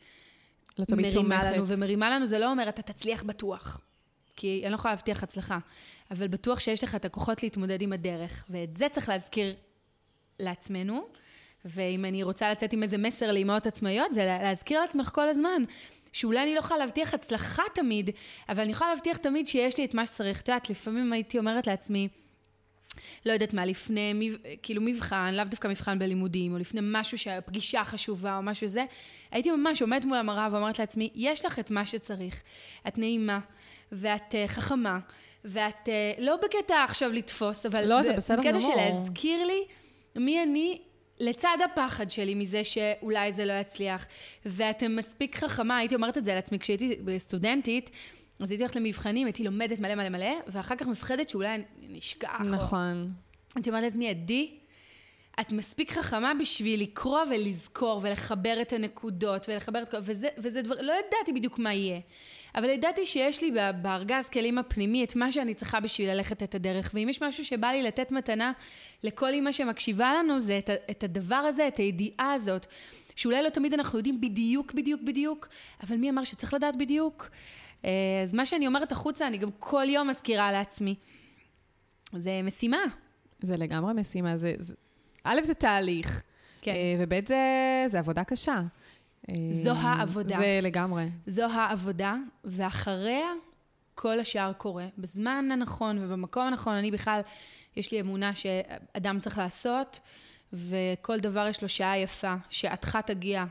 לא 0.78 0.84
תמיד 0.84 1.14
מרימה 1.14 1.40
תומכת. 1.40 1.56
לנו, 1.56 1.68
ומרימה 1.68 2.10
לנו 2.10 2.26
זה 2.26 2.38
לא 2.38 2.50
אומר 2.50 2.68
אתה 2.68 2.82
תצליח 2.82 3.22
בטוח. 3.22 3.80
כי 4.36 4.60
אני 4.62 4.70
לא 4.70 4.74
יכולה 4.74 4.94
להבטיח 4.94 5.22
הצלחה, 5.22 5.58
אבל 6.10 6.28
בטוח 6.28 6.60
שיש 6.60 6.84
לך 6.84 6.94
את 6.94 7.04
הכוחות 7.04 7.42
להתמודד 7.42 7.82
עם 7.82 7.92
הדרך, 7.92 8.46
ואת 8.50 8.76
זה 8.76 8.86
צריך 8.92 9.08
להזכיר 9.08 9.54
לעצמנו. 10.40 11.06
ואם 11.64 12.04
אני 12.04 12.22
רוצה 12.22 12.50
לצאת 12.52 12.72
עם 12.72 12.82
איזה 12.82 12.98
מסר 12.98 13.32
לאימהות 13.32 13.66
עצמאיות, 13.66 14.14
זה 14.14 14.24
לה- 14.24 14.42
להזכיר 14.42 14.80
לעצמך 14.80 15.10
כל 15.14 15.28
הזמן, 15.28 15.62
שאולי 16.12 16.42
אני 16.42 16.54
לא 16.54 16.58
יכולה 16.58 16.80
להבטיח 16.80 17.14
הצלחה 17.14 17.62
תמיד, 17.74 18.10
אבל 18.48 18.62
אני 18.62 18.72
יכולה 18.72 18.90
להבטיח 18.94 19.16
תמיד 19.16 19.48
שיש 19.48 19.78
לי 19.78 19.84
את 19.84 19.94
מה 19.94 20.06
שצריך. 20.06 20.40
את 20.40 20.48
יודעת, 20.48 20.70
לפעמים 20.70 21.12
הייתי 21.12 21.38
אומרת 21.38 21.66
לעצמי, 21.66 22.08
לא 23.26 23.32
יודעת 23.32 23.54
מה, 23.54 23.66
לפני, 23.66 24.12
מב- 24.14 24.36
כאילו 24.62 24.82
מבחן, 24.82 25.34
לאו 25.34 25.44
דווקא 25.44 25.68
מבחן 25.68 25.98
בלימודים, 25.98 26.52
או 26.52 26.58
לפני 26.58 26.80
משהו 26.84 27.18
שהפגישה 27.18 27.84
חשובה, 27.84 28.36
או 28.36 28.42
משהו 28.42 28.68
זה, 28.68 28.84
הייתי 29.30 29.50
ממש 29.50 29.82
עומדת 29.82 30.04
מול 30.04 30.16
המראה 30.18 30.48
ואומרת 30.52 30.78
לעצמי, 30.78 31.10
יש 31.14 31.44
לך 31.44 31.58
את 31.58 31.70
מה 31.70 31.86
שצריך. 31.86 32.42
את 32.88 32.98
נעימה, 32.98 33.38
ואת 33.92 34.34
uh, 34.34 34.48
חכמה, 34.48 34.98
ואת 35.44 35.88
uh, 35.88 36.20
לא 36.20 36.36
בקטע 36.36 36.84
עכשיו 36.84 37.12
לתפוס, 37.12 37.66
אבל... 37.66 37.84
לא, 37.88 38.02
זה 38.02 38.12
בסדר 38.12 38.36
בקטע 38.36 38.50
גמור. 38.50 38.60
של 38.62 38.76
להזכיר 38.76 39.44
לי 39.46 39.64
מי 40.16 40.42
אני 40.42 40.78
לצד 41.22 41.58
הפחד 41.64 42.10
שלי 42.10 42.34
מזה 42.34 42.64
שאולי 42.64 43.32
זה 43.32 43.44
לא 43.44 43.52
יצליח. 43.52 44.06
ואתם 44.46 44.96
מספיק 44.96 45.36
חכמה, 45.36 45.76
הייתי 45.76 45.94
אומרת 45.94 46.18
את 46.18 46.24
זה 46.24 46.32
על 46.32 46.38
עצמי 46.38 46.58
כשהייתי 46.58 46.98
סטודנטית, 47.18 47.90
אז 48.40 48.50
הייתי 48.50 48.62
הולכת 48.64 48.76
למבחנים, 48.76 49.26
הייתי 49.26 49.44
לומדת 49.44 49.78
מלא 49.78 49.94
מלא 49.94 50.08
מלא, 50.08 50.34
ואחר 50.46 50.76
כך 50.76 50.86
מפחדת 50.86 51.28
שאולי 51.28 51.48
אני 51.88 51.98
אשכח. 51.98 52.40
או- 52.40 52.44
נכון. 52.44 53.12
הייתי 53.54 53.70
אומרת 53.70 53.84
לעצמי, 53.84 54.08
עדי, 54.08 54.50
את 55.40 55.52
מספיק 55.52 55.92
חכמה 55.92 56.32
בשביל 56.40 56.82
לקרוא 56.82 57.20
ולזכור 57.30 58.00
ולחבר 58.02 58.58
את 58.62 58.72
הנקודות 58.72 59.48
ולחבר 59.48 59.82
את 59.82 59.88
כל... 59.88 59.96
וזה, 60.02 60.28
וזה 60.38 60.62
דבר... 60.62 60.74
לא 60.80 60.92
ידעתי 60.92 61.32
בדיוק 61.34 61.58
מה 61.58 61.74
יהיה. 61.74 62.00
אבל 62.54 62.70
ידעתי 62.70 63.06
שיש 63.06 63.42
לי 63.42 63.52
בארגז 63.82 64.28
כלים 64.28 64.58
הפנימי 64.58 65.04
את 65.04 65.16
מה 65.16 65.32
שאני 65.32 65.54
צריכה 65.54 65.80
בשביל 65.80 66.10
ללכת 66.10 66.42
את 66.42 66.54
הדרך. 66.54 66.90
ואם 66.94 67.08
יש 67.08 67.22
משהו 67.22 67.44
שבא 67.44 67.68
לי 67.68 67.82
לתת 67.82 68.12
מתנה 68.12 68.52
לכל 69.04 69.28
אימא 69.28 69.52
שמקשיבה 69.52 70.14
לנו, 70.14 70.40
זה 70.40 70.58
את, 70.58 70.70
את 70.90 71.04
הדבר 71.04 71.34
הזה, 71.34 71.68
את 71.68 71.76
הידיעה 71.76 72.32
הזאת. 72.32 72.66
שאולי 73.16 73.42
לא 73.42 73.48
תמיד 73.48 73.74
אנחנו 73.74 73.98
יודעים 73.98 74.20
בדיוק, 74.20 74.74
בדיוק, 74.74 75.02
בדיוק, 75.02 75.48
אבל 75.82 75.96
מי 75.96 76.10
אמר 76.10 76.24
שצריך 76.24 76.54
לדעת 76.54 76.76
בדיוק? 76.76 77.30
אה, 77.84 77.90
אז 78.22 78.32
מה 78.32 78.46
שאני 78.46 78.66
אומרת 78.66 78.92
החוצה, 78.92 79.26
אני 79.26 79.38
גם 79.38 79.50
כל 79.58 79.84
יום 79.88 80.08
מזכירה 80.08 80.52
לעצמי. 80.52 80.94
זה 82.18 82.40
משימה. 82.44 82.82
זה 83.42 83.56
לגמרי 83.56 83.92
משימה. 83.94 84.36
זה, 84.36 84.54
זה... 84.58 84.74
א', 85.24 85.40
זה 85.42 85.54
תהליך. 85.54 86.22
כן. 86.62 86.74
אה, 86.74 86.94
וב', 86.98 87.28
זה, 87.28 87.36
זה 87.86 87.98
עבודה 87.98 88.24
קשה. 88.24 88.60
אה, 89.30 89.34
זו 89.50 89.70
העבודה. 89.70 90.36
זה 90.36 90.58
לגמרי. 90.62 91.08
זו 91.26 91.42
העבודה, 91.44 92.16
ואחריה 92.44 93.28
כל 93.94 94.20
השאר 94.20 94.52
קורה. 94.52 94.86
בזמן 94.98 95.48
הנכון 95.52 95.98
ובמקום 96.04 96.46
הנכון, 96.46 96.74
אני 96.74 96.90
בכלל, 96.90 97.20
יש 97.76 97.92
לי 97.92 98.00
אמונה 98.00 98.34
שאדם 98.34 99.18
צריך 99.18 99.38
לעשות, 99.38 100.00
וכל 100.52 101.18
דבר 101.20 101.46
יש 101.50 101.62
לו 101.62 101.68
שעה 101.68 101.98
יפה, 101.98 102.34
שעתך 102.50 102.98
תגיע. 103.06 103.44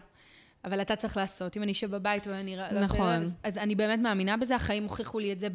אבל 0.65 0.81
אתה 0.81 0.95
צריך 0.95 1.17
לעשות. 1.17 1.57
אם 1.57 1.63
אני 1.63 1.71
אשב 1.71 1.91
בבית 1.91 2.27
ואני 2.27 2.55
לא 2.55 2.65
עושה... 2.67 2.79
נכון. 2.81 3.09
אז, 3.09 3.35
אז 3.43 3.57
אני 3.57 3.75
באמת 3.75 3.99
מאמינה 3.99 4.37
בזה, 4.37 4.55
החיים 4.55 4.83
הוכיחו 4.83 5.19
לי 5.19 5.31
את 5.33 5.39
זה 5.39 5.47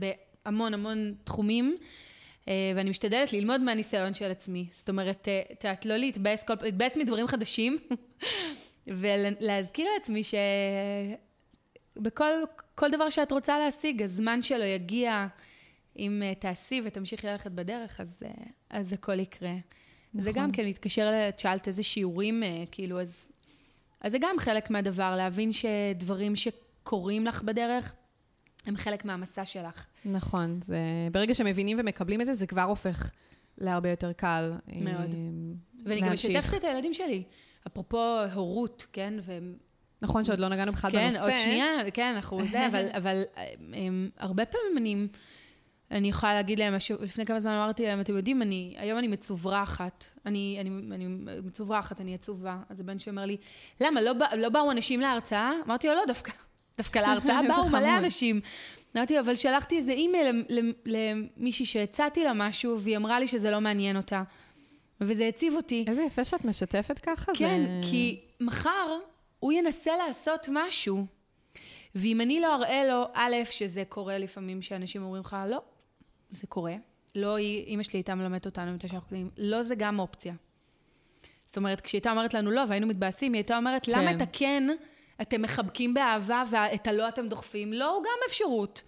בהמון 0.44 0.74
המון 0.74 1.14
תחומים, 1.24 1.76
אה, 2.48 2.52
ואני 2.76 2.90
משתדלת 2.90 3.32
ללמוד 3.32 3.60
מהניסיון 3.60 4.14
של 4.14 4.30
עצמי. 4.30 4.66
זאת 4.72 4.88
אומרת, 4.88 5.28
אה, 5.28 5.42
את 5.52 5.64
יודעת, 5.64 5.86
לא 5.86 5.96
להתבאס, 5.96 6.42
כל- 6.42 6.54
להתבאס 6.62 6.96
מדברים 6.96 7.26
חדשים, 7.26 7.78
ולהזכיר 8.86 9.88
לעצמי 9.94 10.22
שבכל 11.96 12.32
כל 12.74 12.90
דבר 12.90 13.08
שאת 13.08 13.32
רוצה 13.32 13.58
להשיג, 13.58 14.02
הזמן 14.02 14.42
שלו 14.42 14.64
יגיע. 14.64 15.26
אם 15.98 16.22
אה, 16.24 16.34
תעשי 16.34 16.80
ותמשיכי 16.84 17.26
ללכת 17.26 17.50
בדרך, 17.50 18.00
אז, 18.00 18.22
אה, 18.24 18.30
אז 18.70 18.92
הכל 18.92 19.20
יקרה. 19.20 19.54
נכון. 20.14 20.24
זה 20.24 20.32
גם 20.32 20.52
כן 20.52 20.66
מתקשר, 20.66 21.12
את 21.28 21.38
שאלת 21.38 21.66
איזה 21.68 21.82
שיעורים, 21.82 22.42
אה, 22.42 22.64
כאילו, 22.70 23.00
אז, 23.00 23.28
אז 24.00 24.12
זה 24.12 24.18
גם 24.20 24.36
חלק 24.38 24.70
מהדבר, 24.70 25.16
להבין 25.16 25.50
שדברים 25.52 26.36
שקורים 26.36 27.26
לך 27.26 27.42
בדרך, 27.42 27.94
הם 28.66 28.76
חלק 28.76 29.04
מהמסע 29.04 29.44
שלך. 29.44 29.86
נכון. 30.04 30.60
זה... 30.62 30.78
ברגע 31.12 31.34
שמבינים 31.34 31.76
ומקבלים 31.80 32.20
את 32.20 32.26
זה, 32.26 32.34
זה 32.34 32.46
כבר 32.46 32.62
הופך 32.62 33.10
להרבה 33.58 33.90
יותר 33.90 34.12
קל. 34.12 34.52
מאוד. 34.66 35.14
ואני 35.84 36.00
גם. 36.00 36.12
משתפת 36.12 36.54
את 36.54 36.64
הילדים 36.64 36.94
שלי. 36.94 37.22
אפרופו 37.66 38.20
הורות, 38.34 38.86
כן? 38.92 39.14
והם 39.22 39.54
נכון 40.02 40.24
שעוד 40.24 40.38
לא 40.40 40.48
נגענו 40.48 40.72
בכלל 40.72 40.90
כן, 40.90 41.08
בנושא. 41.10 41.22
עוד 41.24 41.36
שנייה, 41.36 41.90
כן, 41.94 42.12
אנחנו 42.14 42.44
זה, 42.52 42.66
אבל, 42.66 42.86
אבל 42.96 43.22
הם, 43.72 44.10
הרבה 44.18 44.44
פעמים 44.44 44.78
אני, 44.78 45.06
אני 45.90 46.08
יכולה 46.08 46.34
להגיד 46.34 46.58
להם, 46.58 46.74
לפני 47.00 47.26
כמה 47.26 47.40
זמן 47.40 47.52
אמרתי 47.52 47.82
להם, 47.86 48.00
אתם 48.00 48.16
יודעים, 48.16 48.42
אני, 48.42 48.74
היום 48.78 48.98
אני 48.98 49.06
מצוברחת. 49.08 50.04
אני, 50.26 50.58
אני, 50.60 50.70
אני 50.94 51.06
מצוברחת, 51.44 52.00
אני 52.00 52.14
עצובה. 52.14 52.56
אז 52.68 52.80
הבן 52.80 52.98
שלי 52.98 53.10
אומר 53.10 53.24
לי, 53.24 53.36
למה, 53.80 54.00
לא, 54.02 54.12
בא- 54.12 54.34
לא 54.36 54.48
באו 54.48 54.70
אנשים 54.70 55.00
להרצאה? 55.00 55.52
אמרתי 55.66 55.86
לו, 55.88 55.94
לא, 55.94 56.02
דווקא, 56.06 56.32
דווקא 56.78 56.98
להרצאה 56.98 57.40
באו 57.48 57.68
מלא. 57.68 57.98
אנשים. 57.98 58.40
אמרתי 58.96 59.14
לו, 59.14 59.20
אבל 59.20 59.36
שלחתי 59.36 59.76
איזה 59.76 59.92
אימייל 59.92 60.26
למ- 60.28 60.42
למ- 60.48 60.72
למישהי 61.36 61.66
שהצעתי 61.66 62.24
לה 62.24 62.32
משהו, 62.34 62.80
והיא 62.80 62.96
אמרה 62.96 63.20
לי 63.20 63.28
שזה 63.28 63.50
לא 63.50 63.60
מעניין 63.60 63.96
אותה. 63.96 64.22
וזה 65.00 65.26
הציב 65.28 65.54
אותי. 65.54 65.84
איזה 65.88 66.02
יפה 66.02 66.24
שאת 66.24 66.44
משתפת 66.44 66.98
ככה. 66.98 67.32
כן, 67.34 67.64
זה... 67.64 67.88
כי 67.90 68.20
מחר 68.40 68.98
הוא 69.40 69.52
ינסה 69.52 69.96
לעשות 70.06 70.48
משהו. 70.52 71.06
ואם 71.94 72.20
אני 72.20 72.40
לא 72.40 72.54
אראה 72.54 72.84
לו, 72.84 73.04
א', 73.12 73.36
שזה 73.50 73.84
קורה 73.88 74.18
לפעמים 74.18 74.62
שאנשים 74.62 75.02
אומרים 75.02 75.22
לך, 75.22 75.36
לא, 75.48 75.62
זה 76.30 76.46
קורה. 76.46 76.74
לא 77.14 77.36
היא, 77.36 77.64
אימא 77.64 77.82
שלי 77.82 77.98
הייתה 77.98 78.14
מלמדת 78.14 78.46
אותנו 78.46 78.72
מתי 78.72 78.88
שאנחנו 78.88 79.06
קטנים, 79.06 79.30
לא 79.38 79.62
זה 79.62 79.74
גם 79.74 79.98
אופציה. 79.98 80.34
זאת 81.44 81.56
אומרת, 81.56 81.80
כשהיא 81.80 81.98
הייתה 81.98 82.10
אומרת 82.10 82.34
לנו 82.34 82.50
לא, 82.50 82.62
והיינו 82.68 82.86
מתבאסים, 82.86 83.32
היא 83.32 83.38
הייתה 83.38 83.56
אומרת, 83.56 83.88
למה 83.88 84.10
כן. 84.10 84.16
את 84.16 84.22
הכן 84.22 84.68
אתם 85.22 85.42
מחבקים 85.42 85.94
באהבה, 85.94 86.42
ואת 86.50 86.86
הלא 86.86 87.08
אתם 87.08 87.28
דוחפים? 87.28 87.72
לא, 87.72 87.94
הוא 87.94 88.02
גם 88.02 88.18
אפשרות. 88.28 88.82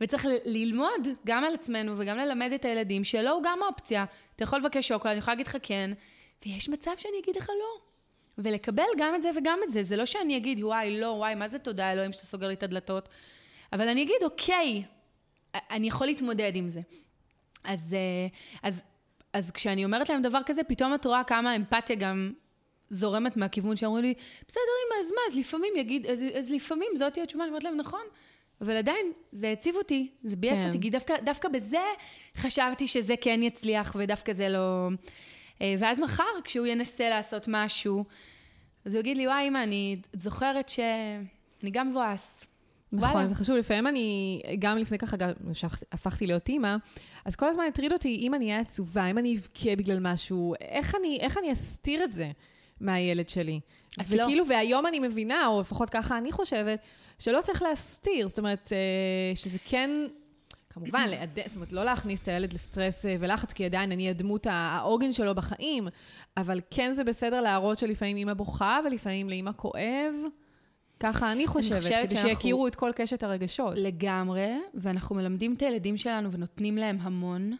וצריך 0.00 0.26
ללמוד 0.44 1.08
גם 1.26 1.44
על 1.44 1.54
עצמנו 1.54 1.92
וגם 1.96 2.18
ללמד 2.18 2.52
את 2.54 2.64
הילדים 2.64 3.04
שלא 3.04 3.30
הוא 3.30 3.42
גם 3.44 3.58
אופציה. 3.62 4.04
אתה 4.36 4.44
יכול 4.44 4.58
לבקש 4.58 4.88
שוקולד, 4.88 5.12
אני 5.12 5.18
יכולה 5.18 5.34
להגיד 5.34 5.46
לך 5.46 5.56
כן, 5.62 5.90
ויש 6.46 6.68
מצב 6.68 6.90
שאני 6.98 7.18
אגיד 7.22 7.36
לך 7.36 7.48
לא. 7.48 7.88
ולקבל 8.38 8.84
גם 8.98 9.14
את 9.14 9.22
זה 9.22 9.30
וגם 9.36 9.58
את 9.64 9.70
זה. 9.70 9.82
זה 9.82 9.96
לא 9.96 10.06
שאני 10.06 10.36
אגיד, 10.36 10.64
וואי, 10.64 11.00
לא, 11.00 11.06
וואי, 11.06 11.34
מה 11.34 11.48
זה 11.48 11.58
תודה, 11.58 11.92
אלוהים, 11.92 12.12
שאתה 12.12 12.24
סוגר 12.24 12.48
לי 12.48 12.54
את 12.54 12.62
הדלתות. 12.62 13.08
אבל 13.72 13.88
אני 13.88 14.02
אגיד, 14.02 14.22
אוקיי, 14.24 14.82
אני 15.54 15.88
יכול 15.88 16.06
להתמודד 16.06 16.52
עם 16.54 16.68
זה. 16.68 16.80
אז, 17.64 17.94
אה, 17.94 18.26
אז, 18.62 18.84
אז 19.32 19.50
כשאני 19.50 19.84
אומרת 19.84 20.08
להם 20.08 20.22
דבר 20.22 20.40
כזה, 20.46 20.64
פתאום 20.64 20.94
את 20.94 21.04
רואה 21.04 21.24
כמה 21.24 21.56
אמפתיה 21.56 21.96
גם 21.96 22.32
זורמת 22.90 23.36
מהכיוון 23.36 23.76
שאומרים 23.76 24.04
לי, 24.04 24.14
בסדר, 24.48 24.62
אמא, 24.86 25.00
אז 25.00 25.10
מה, 25.10 25.20
אז 25.32 25.38
לפעמים 25.38 25.72
יגיד, 25.76 26.06
אז, 26.06 26.24
אז 26.38 26.50
לפעמים 26.50 26.88
זאת 26.94 27.12
תהיה 27.12 27.24
התשובה, 27.24 27.44
אני 27.44 27.50
אומרת 27.50 27.64
להם, 27.64 27.76
נכון, 27.76 28.02
אבל 28.60 28.76
עדיין, 28.76 29.12
זה 29.32 29.52
הציב 29.52 29.76
אותי, 29.76 30.10
זה 30.22 30.36
ביאס 30.36 30.58
כן. 30.58 30.66
אותי, 30.66 30.80
כי 30.80 30.90
דווקא, 30.90 31.14
דווקא 31.24 31.48
בזה 31.48 31.84
חשבתי 32.36 32.86
שזה 32.86 33.14
כן 33.20 33.40
יצליח, 33.42 33.96
ודווקא 33.98 34.32
זה 34.32 34.48
לא... 34.48 34.88
אה, 35.62 35.74
ואז 35.78 36.00
מחר, 36.00 36.24
כשהוא 36.44 36.66
ינסה 36.66 37.08
לעשות 37.08 37.44
משהו, 37.48 38.04
אז 38.84 38.94
הוא 38.94 39.00
יגיד 39.00 39.16
לי, 39.16 39.26
וואי, 39.26 39.48
אמא, 39.48 39.62
אני 39.62 39.96
זוכרת 40.12 40.68
שאני 40.68 41.70
גם 41.70 41.88
מבואס. 41.90 42.46
נכון, 42.92 43.10
וואלה. 43.10 43.28
זה 43.28 43.34
חשוב. 43.34 43.56
לפעמים 43.56 43.86
אני, 43.86 44.42
גם 44.58 44.78
לפני 44.78 44.98
ככה, 44.98 45.16
גם 45.16 45.32
שהפכתי 45.54 46.26
להיות 46.26 46.48
אימא, 46.48 46.76
אז 47.24 47.36
כל 47.36 47.48
הזמן 47.48 47.64
הטריד 47.68 47.92
אותי 47.92 48.18
אם 48.22 48.34
אני 48.34 48.46
אהיה 48.46 48.60
עצובה, 48.60 49.06
אם 49.06 49.18
אני 49.18 49.36
אבכה 49.36 49.76
בגלל 49.76 49.98
משהו, 50.00 50.54
איך 50.60 50.94
אני, 50.94 51.18
איך 51.20 51.38
אני 51.38 51.52
אסתיר 51.52 52.04
את 52.04 52.12
זה 52.12 52.30
מהילד 52.80 53.28
שלי. 53.28 53.60
לא. 53.98 54.04
וכאילו, 54.08 54.46
והיום 54.48 54.86
אני 54.86 55.00
מבינה, 55.00 55.46
או 55.46 55.60
לפחות 55.60 55.90
ככה 55.90 56.18
אני 56.18 56.32
חושבת, 56.32 56.80
שלא 57.18 57.40
צריך 57.42 57.62
להסתיר. 57.62 58.28
זאת 58.28 58.38
אומרת, 58.38 58.72
אה, 58.72 59.36
שזה 59.36 59.58
כן... 59.64 59.90
כמובן, 60.70 61.06
לעד... 61.10 61.38
זאת 61.46 61.56
אומרת, 61.56 61.72
לא 61.72 61.84
להכניס 61.84 62.22
את 62.22 62.28
הילד 62.28 62.52
לסטרס 62.52 63.06
אה, 63.06 63.16
ולחץ, 63.18 63.52
כי 63.52 63.64
עדיין 63.64 63.92
אני 63.92 64.10
הדמות, 64.10 64.46
העוגן 64.50 65.12
שלו 65.12 65.34
בחיים, 65.34 65.88
אבל 66.36 66.60
כן 66.70 66.92
זה 66.92 67.04
בסדר 67.04 67.40
להראות 67.40 67.78
שלפעמים 67.78 68.16
אימא 68.16 68.34
בוכה, 68.34 68.80
ולפעמים 68.86 69.28
לאימא 69.30 69.50
כואב. 69.56 70.14
ככה 71.00 71.32
אני 71.32 71.46
חושבת, 71.46 71.82
חושבת 71.82 72.02
כדי 72.06 72.14
שאנחנו- 72.16 72.30
שיכירו 72.30 72.66
את 72.66 72.74
כל 72.74 72.90
קשת 72.96 73.22
הרגשות. 73.22 73.74
לגמרי, 73.76 74.48
ואנחנו 74.74 75.16
מלמדים 75.16 75.54
את 75.54 75.62
הילדים 75.62 75.96
שלנו 75.96 76.32
ונותנים 76.32 76.76
להם 76.76 76.98
המון. 77.00 77.56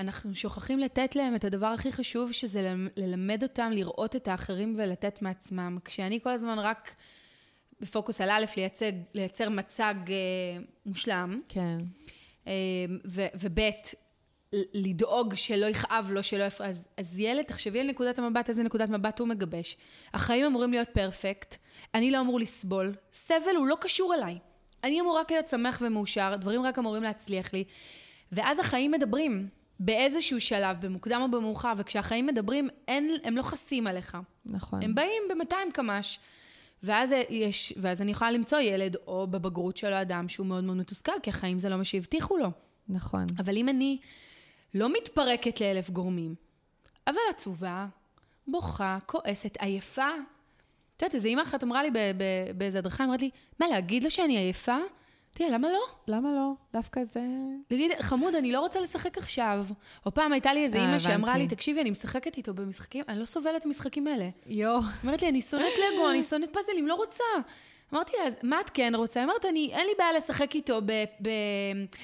אנחנו 0.00 0.34
שוכחים 0.34 0.78
לתת 0.78 1.16
להם 1.16 1.34
את 1.34 1.44
הדבר 1.44 1.66
הכי 1.66 1.92
חשוב, 1.92 2.32
שזה 2.32 2.60
ללמ- 2.62 3.02
ללמד 3.02 3.42
אותם 3.42 3.70
לראות 3.74 4.16
את 4.16 4.28
האחרים 4.28 4.74
ולתת 4.78 5.22
מעצמם. 5.22 5.78
כשאני 5.84 6.20
כל 6.20 6.30
הזמן 6.30 6.58
רק 6.58 6.94
בפוקוס 7.80 8.20
על 8.20 8.30
א', 8.30 8.44
לייצג, 8.56 8.92
לייצר 9.14 9.48
מצג 9.48 9.94
אה, 10.08 10.62
מושלם, 10.86 11.40
כן. 11.48 11.78
אה, 12.46 12.52
וב', 13.34 13.58
לדאוג 14.74 15.34
שלא 15.34 15.66
יכאב 15.66 16.08
לו, 16.12 16.22
שלא 16.22 16.44
יפ... 16.44 16.60
אז, 16.60 16.88
אז 16.96 17.20
ילד, 17.20 17.44
תחשבי 17.44 17.80
על 17.80 17.86
נקודת 17.86 18.18
המבט, 18.18 18.48
איזה 18.48 18.62
נקודת 18.62 18.88
מבט 18.88 19.18
הוא 19.18 19.28
מגבש. 19.28 19.76
החיים 20.14 20.46
אמורים 20.46 20.70
להיות 20.70 20.88
פרפקט, 20.88 21.56
אני 21.94 22.10
לא 22.10 22.20
אמור 22.20 22.40
לסבול, 22.40 22.94
סבל 23.12 23.56
הוא 23.56 23.66
לא 23.66 23.76
קשור 23.80 24.14
אליי. 24.14 24.38
אני 24.84 25.00
אמור 25.00 25.18
רק 25.18 25.30
להיות 25.30 25.48
שמח 25.48 25.78
ומאושר, 25.82 26.36
דברים 26.36 26.62
רק 26.62 26.78
אמורים 26.78 27.02
להצליח 27.02 27.52
לי. 27.52 27.64
ואז 28.32 28.58
החיים 28.58 28.90
מדברים, 28.90 29.48
באיזשהו 29.80 30.40
שלב, 30.40 30.76
במוקדם 30.80 31.20
או 31.22 31.30
במאוחר, 31.30 31.72
וכשהחיים 31.76 32.26
מדברים, 32.26 32.68
אין, 32.88 33.16
הם 33.24 33.36
לא 33.36 33.42
חסים 33.42 33.86
עליך. 33.86 34.16
נכון. 34.46 34.82
הם 34.82 34.94
באים 34.94 35.22
ב-200 35.28 35.72
קמ"ש. 35.72 36.18
ואז, 36.82 37.14
יש, 37.28 37.72
ואז 37.76 38.02
אני 38.02 38.10
יכולה 38.10 38.30
למצוא 38.30 38.58
ילד, 38.58 38.96
או 39.06 39.26
בבגרות 39.26 39.76
שלו 39.76 40.00
אדם 40.00 40.28
שהוא 40.28 40.46
מאוד 40.46 40.64
מאוד 40.64 40.76
מתוסכל, 40.76 41.12
כי 41.22 41.30
החיים 41.30 41.58
זה 41.58 41.68
לא 41.68 41.76
מה 41.76 41.84
שהבטיחו 41.84 42.38
לו. 42.38 42.50
נכון. 42.88 43.26
אבל 43.38 43.56
אם 43.56 43.68
אני 43.68 43.98
לא 44.74 44.92
מתפרקת 44.92 45.60
לאלף 45.60 45.90
גורמים, 45.90 46.34
אבל 47.06 47.16
עצובה, 47.30 47.86
בוכה, 48.48 48.98
כועסת, 49.06 49.56
עייפה, 49.60 50.08
את 50.96 51.02
יודעת, 51.02 51.14
איזה 51.14 51.28
אימא 51.28 51.42
אחת 51.42 51.64
אמרה 51.64 51.82
לי 51.82 51.90
באיזה 52.56 52.78
הדרכה, 52.78 53.04
אמרת 53.04 53.22
לי, 53.22 53.30
מה, 53.60 53.68
להגיד 53.68 54.04
לו 54.04 54.10
שאני 54.10 54.36
עייפה? 54.38 54.76
תראה, 55.34 55.50
למה 55.50 55.68
לא? 55.68 55.82
למה 56.08 56.32
לא? 56.32 56.52
דווקא 56.72 57.00
זה... 57.10 57.20
תגיד, 57.68 57.90
חמוד, 58.00 58.34
אני 58.34 58.52
לא 58.52 58.60
רוצה 58.60 58.80
לשחק 58.80 59.18
עכשיו. 59.18 59.66
או 60.06 60.14
פעם 60.14 60.32
הייתה 60.32 60.54
לי 60.54 60.64
איזה 60.64 60.78
אה, 60.78 60.82
אימא 60.82 60.98
שאמרה 60.98 61.38
לי. 61.38 61.48
תקשיבי, 61.48 61.80
אני 61.80 61.90
משחקת 61.90 62.36
איתו 62.36 62.54
במשחקים, 62.54 63.04
אני 63.08 63.20
לא 63.20 63.24
סובלת 63.24 63.56
את 63.56 63.66
המשחקים 63.66 64.06
האלה. 64.06 64.28
יואו. 64.46 64.80
אומרת 65.04 65.22
לי, 65.22 65.28
אני 65.28 65.40
שונאת 65.40 65.72
לגו, 65.78 66.10
אני 66.10 66.22
שונאת 66.22 66.52
פאזלים, 66.52 66.88
לא 66.88 66.94
רוצה. 66.94 67.24
אמרתי 67.94 68.12
לה, 68.20 68.26
אז 68.26 68.34
מה 68.42 68.60
את 68.60 68.70
כן 68.70 68.94
רוצה? 68.94 69.24
אמרת, 69.24 69.44
אני, 69.46 69.70
אין 69.72 69.86
לי 69.86 69.92
בעיה 69.98 70.12
לשחק 70.12 70.54
איתו, 70.54 70.80
ב, 70.86 70.92
ב, 71.22 71.28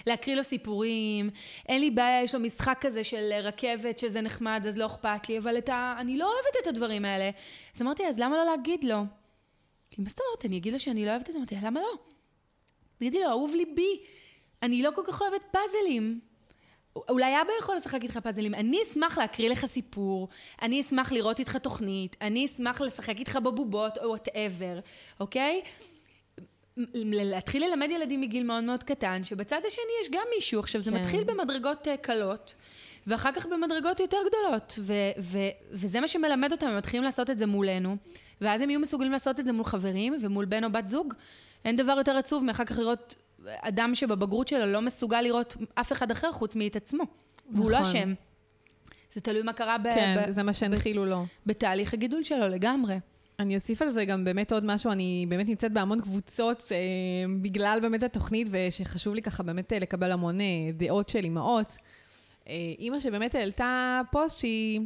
להקריא 0.06 0.36
לו 0.36 0.44
סיפורים, 0.44 1.30
אין 1.68 1.80
לי 1.80 1.90
בעיה, 1.90 2.22
יש 2.22 2.34
לו 2.34 2.40
משחק 2.40 2.78
כזה 2.80 3.04
של 3.04 3.32
רכבת, 3.42 3.98
שזה 3.98 4.20
נחמד, 4.20 4.64
אז 4.68 4.78
לא 4.78 4.86
אכפת 4.86 5.28
לי, 5.28 5.38
אבל 5.38 5.56
ה, 5.68 5.96
אני 5.98 6.18
לא 6.18 6.24
אוהבת 6.24 6.56
את 6.62 6.66
הדברים 6.66 7.04
האלה. 7.04 7.30
אז 7.74 7.82
אמרתי, 7.82 8.06
אז 8.06 8.20
למה 8.20 8.36
לא 8.36 8.44
להגיד 8.44 8.84
לו? 8.84 9.02
כי 9.90 10.02
מה 10.02 10.08
זאת 10.08 10.20
אומרת, 10.20 10.44
אני 10.44 10.56
אגיד 10.56 10.72
לו 10.72 10.80
שאני 10.80 11.06
לא 11.06 11.10
אוהבת 11.10 11.28
את 11.28 11.32
זה? 11.32 11.38
אמרתי, 11.38 11.56
למה 11.62 11.80
לא? 11.80 12.15
תגידי 12.98 13.20
לו, 13.20 13.30
אהוב 13.30 13.54
ליבי, 13.54 14.00
אני 14.62 14.82
לא 14.82 14.90
כל 14.94 15.02
כך 15.06 15.22
אוהבת 15.22 15.42
פאזלים. 15.50 16.20
אולי 17.08 17.42
אבא 17.42 17.50
יכול 17.60 17.76
לשחק 17.76 18.02
איתך 18.02 18.18
פאזלים. 18.18 18.54
אני 18.54 18.82
אשמח 18.82 19.18
להקריא 19.18 19.50
לך 19.50 19.66
סיפור, 19.66 20.28
אני 20.62 20.80
אשמח 20.80 21.12
לראות 21.12 21.38
איתך 21.38 21.56
תוכנית, 21.56 22.16
אני 22.20 22.44
אשמח 22.44 22.80
לשחק 22.80 23.18
איתך 23.18 23.36
בבובות 23.36 23.98
או 23.98 24.08
whatever, 24.08 24.78
אוקיי? 25.20 25.62
להתחיל 27.04 27.64
ללמד 27.66 27.90
ילדים 27.90 28.20
מגיל 28.20 28.42
מאוד 28.42 28.64
מאוד 28.64 28.82
קטן, 28.82 29.24
שבצד 29.24 29.60
השני 29.66 29.84
יש 30.02 30.08
גם 30.10 30.24
מישהו. 30.34 30.60
עכשיו, 30.60 30.80
זה 30.80 30.90
כן. 30.90 30.96
מתחיל 30.96 31.24
במדרגות 31.24 31.88
אה, 31.88 31.96
קלות, 31.96 32.54
ואחר 33.06 33.32
כך 33.32 33.46
במדרגות 33.46 34.00
יותר 34.00 34.18
גדולות, 34.28 34.74
ו- 34.78 34.92
ו- 35.18 35.38
וזה 35.72 36.00
מה 36.00 36.08
שמלמד 36.08 36.52
אותם, 36.52 36.66
הם 36.66 36.76
מתחילים 36.76 37.04
לעשות 37.04 37.30
את 37.30 37.38
זה 37.38 37.46
מולנו, 37.46 37.96
ואז 38.40 38.62
הם 38.62 38.70
יהיו 38.70 38.80
מסוגלים 38.80 39.12
לעשות 39.12 39.40
את 39.40 39.46
זה 39.46 39.52
מול 39.52 39.64
חברים 39.64 40.16
ומול 40.20 40.44
בן 40.44 40.64
או 40.64 40.72
בת 40.72 40.88
זוג. 40.88 41.14
אין 41.66 41.76
דבר 41.76 41.94
יותר 41.98 42.16
עצוב 42.16 42.44
מאחר 42.44 42.64
כך 42.64 42.78
לראות 42.78 43.14
אדם 43.46 43.94
שבבגרות 43.94 44.48
שלו 44.48 44.66
לא 44.66 44.82
מסוגל 44.82 45.20
לראות 45.20 45.56
אף 45.74 45.92
אחד 45.92 46.10
אחר 46.10 46.32
חוץ 46.32 46.56
מאת 46.56 46.76
עצמו. 46.76 47.04
והוא 47.54 47.70
לא 47.70 47.78
נכון. 47.78 47.90
אשם. 47.96 48.14
זה 49.12 49.20
תלוי 49.20 49.42
מה 49.42 49.52
קרה 49.52 49.78
ב- 49.78 49.82
כן, 49.94 50.24
ב- 50.26 50.30
זה 50.30 50.42
מה 50.42 50.52
שהנחילו 50.52 51.06
לו. 51.06 51.26
בתהליך 51.46 51.94
הגידול 51.94 52.22
שלו 52.22 52.48
לגמרי. 52.48 52.98
אני 53.38 53.54
אוסיף 53.54 53.82
על 53.82 53.90
זה 53.90 54.04
גם 54.04 54.24
באמת 54.24 54.52
עוד 54.52 54.64
משהו, 54.64 54.92
אני 54.92 55.26
באמת 55.28 55.48
נמצאת 55.48 55.72
בהמון 55.72 56.00
קבוצות 56.00 56.62
אה, 56.72 56.76
בגלל 57.42 57.78
באמת 57.82 58.02
התוכנית, 58.02 58.48
ושחשוב 58.50 59.14
לי 59.14 59.22
ככה 59.22 59.42
באמת 59.42 59.72
אה, 59.72 59.78
לקבל 59.78 60.12
המון 60.12 60.40
אה, 60.40 60.44
דעות 60.74 61.08
של 61.08 61.24
אימהות. 61.24 61.72
אה, 62.48 62.54
אימא 62.78 63.00
שבאמת 63.00 63.34
העלתה 63.34 64.00
פוסט 64.12 64.38
שהיא 64.38 64.80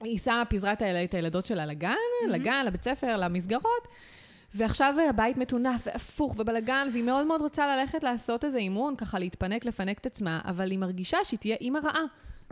היא 0.00 0.18
שמה, 0.18 0.42
פיזרה 0.48 0.72
את 0.72 0.82
הילד- 0.82 1.04
את 1.08 1.14
הילדות 1.14 1.46
שלה 1.46 1.66
לגן, 1.66 1.94
לגן, 2.30 2.64
לבית 2.66 2.82
ספר, 2.84 3.16
למסגרות, 3.16 3.88
ועכשיו 4.54 4.94
הבית 5.08 5.36
מטונף 5.36 5.82
והפוך 5.86 6.34
ובלגן, 6.38 6.88
והיא 6.92 7.04
מאוד 7.04 7.26
מאוד 7.26 7.40
רוצה 7.42 7.76
ללכת 7.76 8.02
לעשות 8.02 8.44
איזה 8.44 8.58
אימון, 8.58 8.96
ככה 8.96 9.18
להתפנק, 9.18 9.64
לפנק 9.64 9.98
את 9.98 10.06
עצמה, 10.06 10.40
אבל 10.44 10.70
היא 10.70 10.78
מרגישה 10.78 11.18
שהיא 11.24 11.38
תהיה 11.38 11.56
אימא 11.60 11.78
רעה. 11.84 12.02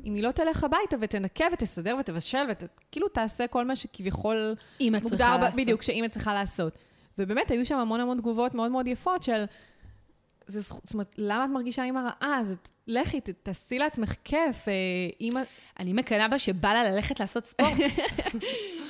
אם 0.05 0.15
היא 0.15 0.23
לא 0.23 0.31
תלך 0.31 0.65
הביתה 0.65 0.97
ותנקה 1.01 1.45
ותסדר 1.53 1.97
ותבשל 2.01 2.39
וכאילו 2.49 3.09
תעשה 3.09 3.47
כל 3.47 3.65
מה 3.65 3.77
שכביכול 3.77 4.55
אימא 4.81 4.99
מוגדר 4.99 5.17
צריכה 5.17 5.39
ב- 5.39 5.41
לעשות. 5.41 5.57
בדיוק, 5.61 5.83
שאימא 5.83 6.09
צריכה 6.09 6.35
לעשות. 6.35 6.79
ובאמת, 7.19 7.51
היו 7.51 7.67
שם 7.67 7.79
המון 7.79 8.01
המון 8.01 8.19
תגובות 8.19 8.55
מאוד 8.55 8.71
מאוד 8.71 8.87
יפות 8.87 9.23
של... 9.23 9.45
זה, 10.47 10.61
זכו- 10.61 10.81
זאת 10.85 10.95
אומרת, 10.95 11.15
למה 11.19 11.45
את 11.45 11.51
מרגישה 11.51 11.85
אימא 11.85 11.99
רעה? 11.99 12.39
אז 12.41 12.53
את- 12.53 12.69
לכי, 12.87 13.21
תעשי 13.21 13.79
לעצמך 13.79 14.15
כיף. 14.25 14.69
אה, 14.69 14.73
אימא... 15.21 15.41
אני 15.81 15.93
מקנאה 15.93 16.29
בה 16.29 16.39
שבא 16.39 16.73
לה 16.73 16.91
ללכת 16.91 17.21
לעשות 17.21 17.45
ספורט. 17.45 17.73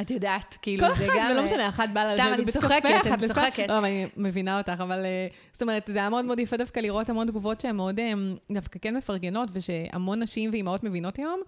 את 0.00 0.10
יודעת, 0.10 0.58
כאילו, 0.62 0.88
כל 0.88 0.94
זה 0.94 1.04
אחת, 1.04 1.14
גם... 1.16 1.30
ולא 1.32 1.44
משנה, 1.44 1.68
אחת 1.68 1.88
באה 1.92 2.14
לשבת 2.14 2.38
בבית 2.38 2.56
קפה, 2.56 3.00
אחת 3.00 3.22
לספר. 3.22 3.40
צוחקת. 3.40 3.68
לא, 3.68 3.78
אבל 3.78 3.84
אני 3.84 4.06
מבינה 4.16 4.58
אותך, 4.58 4.74
אבל... 4.78 5.04
אה, 5.04 5.26
זאת 5.52 5.62
אומרת, 5.62 5.90
זה 5.92 5.98
היה 5.98 6.10
מאוד 6.10 6.24
מאוד 6.24 6.38
יפה 6.38 6.56
דווקא 6.56 6.80
לראות 6.80 7.10
המון 7.10 7.26
תגובות 7.26 7.60
שהן 7.60 7.76
מאוד 7.76 8.00
אה, 8.00 8.12
דווקא 8.52 8.78
כן 8.82 8.96
מפרגנות, 8.96 9.48
ושהמון 9.52 10.22
נשים 10.22 10.50
ואימהות 10.50 10.84
מבינות 10.84 11.16
היום, 11.16 11.40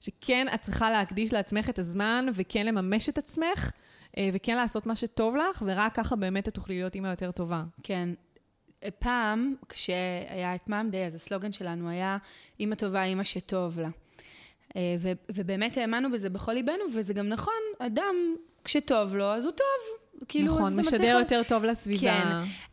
שכן, 0.00 0.46
את 0.54 0.60
צריכה 0.60 0.90
להקדיש 0.90 1.32
לעצמך 1.32 1.70
את 1.70 1.78
הזמן, 1.78 2.26
וכן 2.34 2.66
לממש 2.66 3.08
את 3.08 3.18
עצמך, 3.18 3.70
אה, 4.18 4.30
וכן 4.32 4.56
לעשות 4.56 4.86
מה 4.86 4.96
שטוב 4.96 5.36
לך, 5.36 5.62
ורק 5.66 5.94
ככה 5.94 6.16
באמת 6.16 6.48
את 6.48 6.54
תוכלי 6.54 6.78
להיות 6.78 6.94
אימא 6.94 7.08
יותר 7.08 7.30
טובה. 7.30 7.62
כן. 7.82 8.08
פעם, 8.98 9.54
כשהיה 9.68 10.54
את 10.54 10.68
מאם 10.68 10.90
דיי, 10.90 11.06
אז 11.06 11.14
הסלוגן 11.14 11.52
שלנו 11.52 11.88
היה, 11.88 12.16
אימא 12.60 12.74
טובה, 12.74 13.04
אימא 13.04 13.24
שטוב 13.24 13.80
לה. 13.80 13.88
אה, 14.76 14.96
ו- 14.98 15.12
ובאמת 15.34 15.76
האמנו 15.76 16.10
בזה 16.12 16.30
בכל 16.30 16.52
ליבנו, 16.52 16.84
וזה 16.94 17.14
גם 17.14 17.28
נכון, 17.28 17.54
אדם, 17.78 18.14
כשטוב 18.64 19.16
לו, 19.16 19.24
אז 19.24 19.44
הוא 19.44 19.52
טוב. 19.52 19.66
כאילו, 20.28 20.46
נכון, 20.58 20.76
משדר 20.80 20.96
מצליח- 20.98 21.18
יותר 21.20 21.42
טוב 21.48 21.64
לסביבה. 21.64 22.00
כן. 22.00 22.26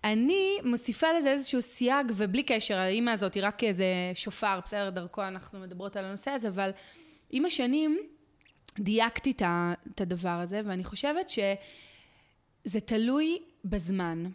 אני 0.04 0.58
מוסיפה 0.64 1.08
לזה 1.18 1.32
איזשהו 1.32 1.62
סייג, 1.62 2.08
ובלי 2.16 2.44
קשר, 2.44 2.78
האימא 2.78 3.10
הזאת 3.12 3.34
היא 3.34 3.44
רק 3.46 3.64
איזה 3.64 3.86
שופר, 4.14 4.60
בסדר, 4.66 4.90
דרכו 4.90 5.24
אנחנו 5.28 5.60
מדברות 5.60 5.96
על 5.96 6.06
הנושא 6.06 6.32
הזה, 6.32 6.48
אבל 6.48 6.70
עם 7.30 7.46
השנים 7.46 7.98
דייקתי 8.80 9.32
את 9.92 10.02
הדבר 10.02 10.30
הזה, 10.30 10.62
ואני 10.66 10.84
חושבת 10.84 11.30
שזה 11.30 12.80
תלוי 12.86 13.38
בזמן. 13.66 14.26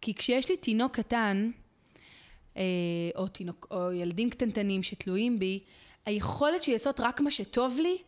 כי 0.00 0.14
כשיש 0.14 0.48
לי 0.50 0.56
תינוק 0.56 0.92
קטן, 0.96 1.50
אה, 2.56 2.62
או, 3.16 3.28
תינוק, 3.28 3.66
או 3.70 3.92
ילדים 3.92 4.30
קטנטנים 4.30 4.82
שתלויים 4.82 5.38
בי, 5.38 5.60
היכולת 6.08 6.62
שלי 6.62 6.72
לעשות 6.72 7.00
רק 7.00 7.20
מה 7.20 7.30
שטוב 7.30 7.78
לי 7.80 7.98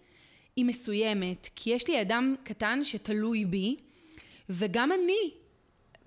היא 0.57 0.65
מסוימת. 0.65 1.49
כי 1.57 1.71
יש 1.71 1.89
לי 1.89 2.01
אדם 2.01 2.35
קטן 2.45 2.85
שתלוי 2.85 3.45
בי, 3.45 3.77
וגם 4.51 4.93
אני, 4.93 5.31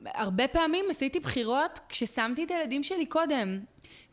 הרבה 0.05 0.47
פעמים 0.47 0.85
עשיתי 0.89 1.19
בחירות 1.19 1.79
כששמתי 1.89 2.43
את 2.43 2.51
הילדים 2.51 2.83
שלי 2.83 3.05
קודם. 3.05 3.59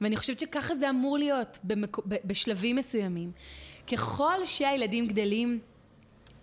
ואני 0.00 0.16
חושבת 0.16 0.38
שככה 0.38 0.74
זה 0.74 0.90
אמור 0.90 1.18
להיות 1.18 1.58
במק... 1.64 1.96
בשלבים 2.06 2.76
מסוימים. 2.76 3.32
ככל 3.92 4.44
שהילדים 4.44 5.06
גדלים, 5.06 5.58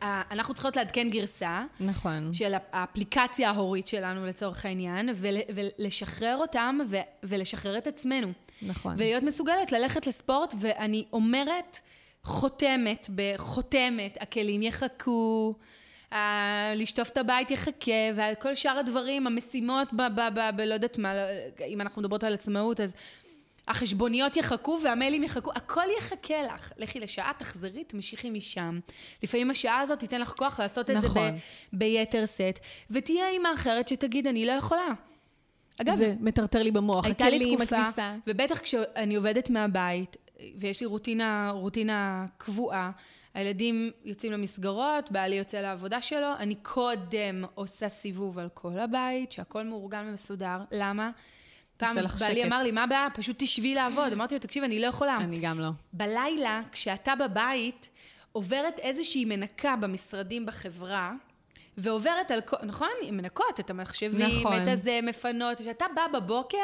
אנחנו 0.01 0.53
צריכות 0.53 0.75
לעדכן 0.75 1.09
גרסה 1.09 1.65
נכון. 1.79 2.33
של 2.33 2.53
האפליקציה 2.71 3.49
ההורית 3.49 3.87
שלנו 3.87 4.25
לצורך 4.25 4.65
העניין, 4.65 5.09
ול, 5.15 5.35
ולשחרר 5.55 6.37
אותם 6.37 6.79
ו, 6.89 6.97
ולשחרר 7.23 7.77
את 7.77 7.87
עצמנו. 7.87 8.27
נכון. 8.61 8.93
ולהיות 8.97 9.23
מסוגלת 9.23 9.71
ללכת 9.71 10.07
לספורט, 10.07 10.53
ואני 10.59 11.05
אומרת, 11.13 11.79
חותמת, 12.23 13.07
בחותמת, 13.15 14.17
הכלים 14.21 14.63
יחכו, 14.63 15.53
ה- 16.11 16.73
לשטוף 16.75 17.09
את 17.09 17.17
הבית 17.17 17.51
יחכה, 17.51 17.91
וכל 18.15 18.55
שאר 18.55 18.77
הדברים, 18.77 19.27
המשימות 19.27 19.87
ב... 19.93 20.01
ב, 20.15 20.21
ב, 20.33 20.39
ב 20.55 20.61
לא 20.61 20.73
יודעת 20.73 20.97
מה, 20.97 21.13
אם 21.67 21.81
אנחנו 21.81 22.01
מדברות 22.01 22.23
על 22.23 22.33
עצמאות, 22.33 22.79
אז 22.79 22.93
החשבוניות 23.67 24.35
יחכו 24.35 24.79
והמיילים 24.83 25.23
יחכו, 25.23 25.51
הכל 25.55 25.85
יחכה 25.97 26.43
לך. 26.43 26.71
לכי 26.77 26.99
לשעה, 26.99 27.31
תחזרי, 27.37 27.83
תמשיכי 27.83 28.29
משם. 28.29 28.79
לפעמים 29.23 29.51
השעה 29.51 29.79
הזאת 29.79 29.99
תיתן 29.99 30.21
לך 30.21 30.29
כוח 30.29 30.59
לעשות 30.59 30.89
את 30.89 31.01
זה 31.01 31.07
נכון. 31.07 31.31
ב, 31.31 31.37
ביתר 31.73 32.25
שאת, 32.25 32.59
ותהיה 32.91 33.29
אימא 33.29 33.49
אחרת 33.53 33.87
שתגיד, 33.87 34.27
אני 34.27 34.45
לא 34.45 34.51
יכולה. 34.51 34.87
אגב, 35.81 35.95
זה 35.95 36.15
מטרטר 36.19 36.63
לי 36.63 36.71
במוח. 36.71 37.05
הייתה 37.05 37.29
לי 37.29 37.55
תקופה, 37.55 37.77
הכביסה. 37.77 38.15
ובטח 38.27 38.59
כשאני 38.59 39.15
עובדת 39.15 39.49
מהבית, 39.49 40.17
ויש 40.59 40.81
לי 40.81 40.87
רוטינה, 40.87 41.49
רוטינה 41.53 42.25
קבועה, 42.37 42.91
הילדים 43.33 43.91
יוצאים 44.05 44.31
למסגרות, 44.31 45.11
בעלי 45.11 45.35
יוצא 45.35 45.57
לעבודה 45.57 46.01
שלו, 46.01 46.27
אני 46.39 46.55
קודם 46.55 47.43
עושה 47.55 47.89
סיבוב 47.89 48.39
על 48.39 48.49
כל 48.53 48.79
הבית, 48.79 49.31
שהכל 49.31 49.63
מאורגן 49.63 50.05
ומסודר. 50.09 50.57
למה? 50.71 51.11
פעם 51.77 51.95
בעלי 51.95 52.09
שקט. 52.09 52.45
אמר 52.45 52.63
לי, 52.63 52.71
מה 52.71 52.83
הבעיה? 52.83 53.07
פשוט 53.13 53.35
תשבי 53.39 53.75
לעבוד. 53.75 54.13
אמרתי 54.13 54.35
לו, 54.35 54.39
תקשיב, 54.39 54.63
אני 54.63 54.81
לא 54.81 54.87
יכולה. 54.87 55.17
אני 55.17 55.39
גם 55.39 55.59
לא. 55.59 55.69
בלילה, 55.93 56.61
כשאתה 56.71 57.13
בבית, 57.15 57.89
עוברת 58.31 58.79
איזושהי 58.79 59.25
מנקה 59.25 59.75
במשרדים 59.75 60.45
בחברה, 60.45 61.13
ועוברת 61.77 62.31
על 62.31 62.41
כל, 62.41 62.57
נכון? 62.63 62.89
מנקות 63.11 63.59
את 63.59 63.69
המחשבים, 63.69 64.39
נכון. 64.39 64.61
את 64.61 64.67
הזה, 64.67 64.99
מפנות. 65.03 65.61
כשאתה 65.61 65.85
בא 65.95 66.19
בבוקר, 66.19 66.57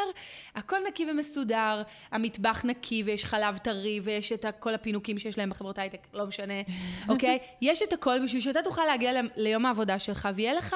הכל 0.55 0.77
נקי 0.87 1.05
ומסודר, 1.11 1.81
המטבח 2.11 2.65
נקי 2.65 3.03
ויש 3.05 3.25
חלב 3.25 3.57
טרי 3.57 3.99
ויש 4.03 4.31
את 4.31 4.45
כל 4.59 4.73
הפינוקים 4.73 5.19
שיש 5.19 5.37
להם 5.37 5.49
בחברות 5.49 5.77
הייטק, 5.77 6.07
לא 6.13 6.25
משנה, 6.25 6.53
אוקיי? 7.09 7.39
יש 7.61 7.81
את 7.81 7.93
הכל 7.93 8.23
בשביל 8.23 8.41
שאתה 8.41 8.61
תוכל 8.63 8.85
להגיע 8.85 9.21
ליום 9.35 9.65
העבודה 9.65 9.99
שלך 9.99 10.29
ויהיה 10.35 10.53
לך 10.53 10.75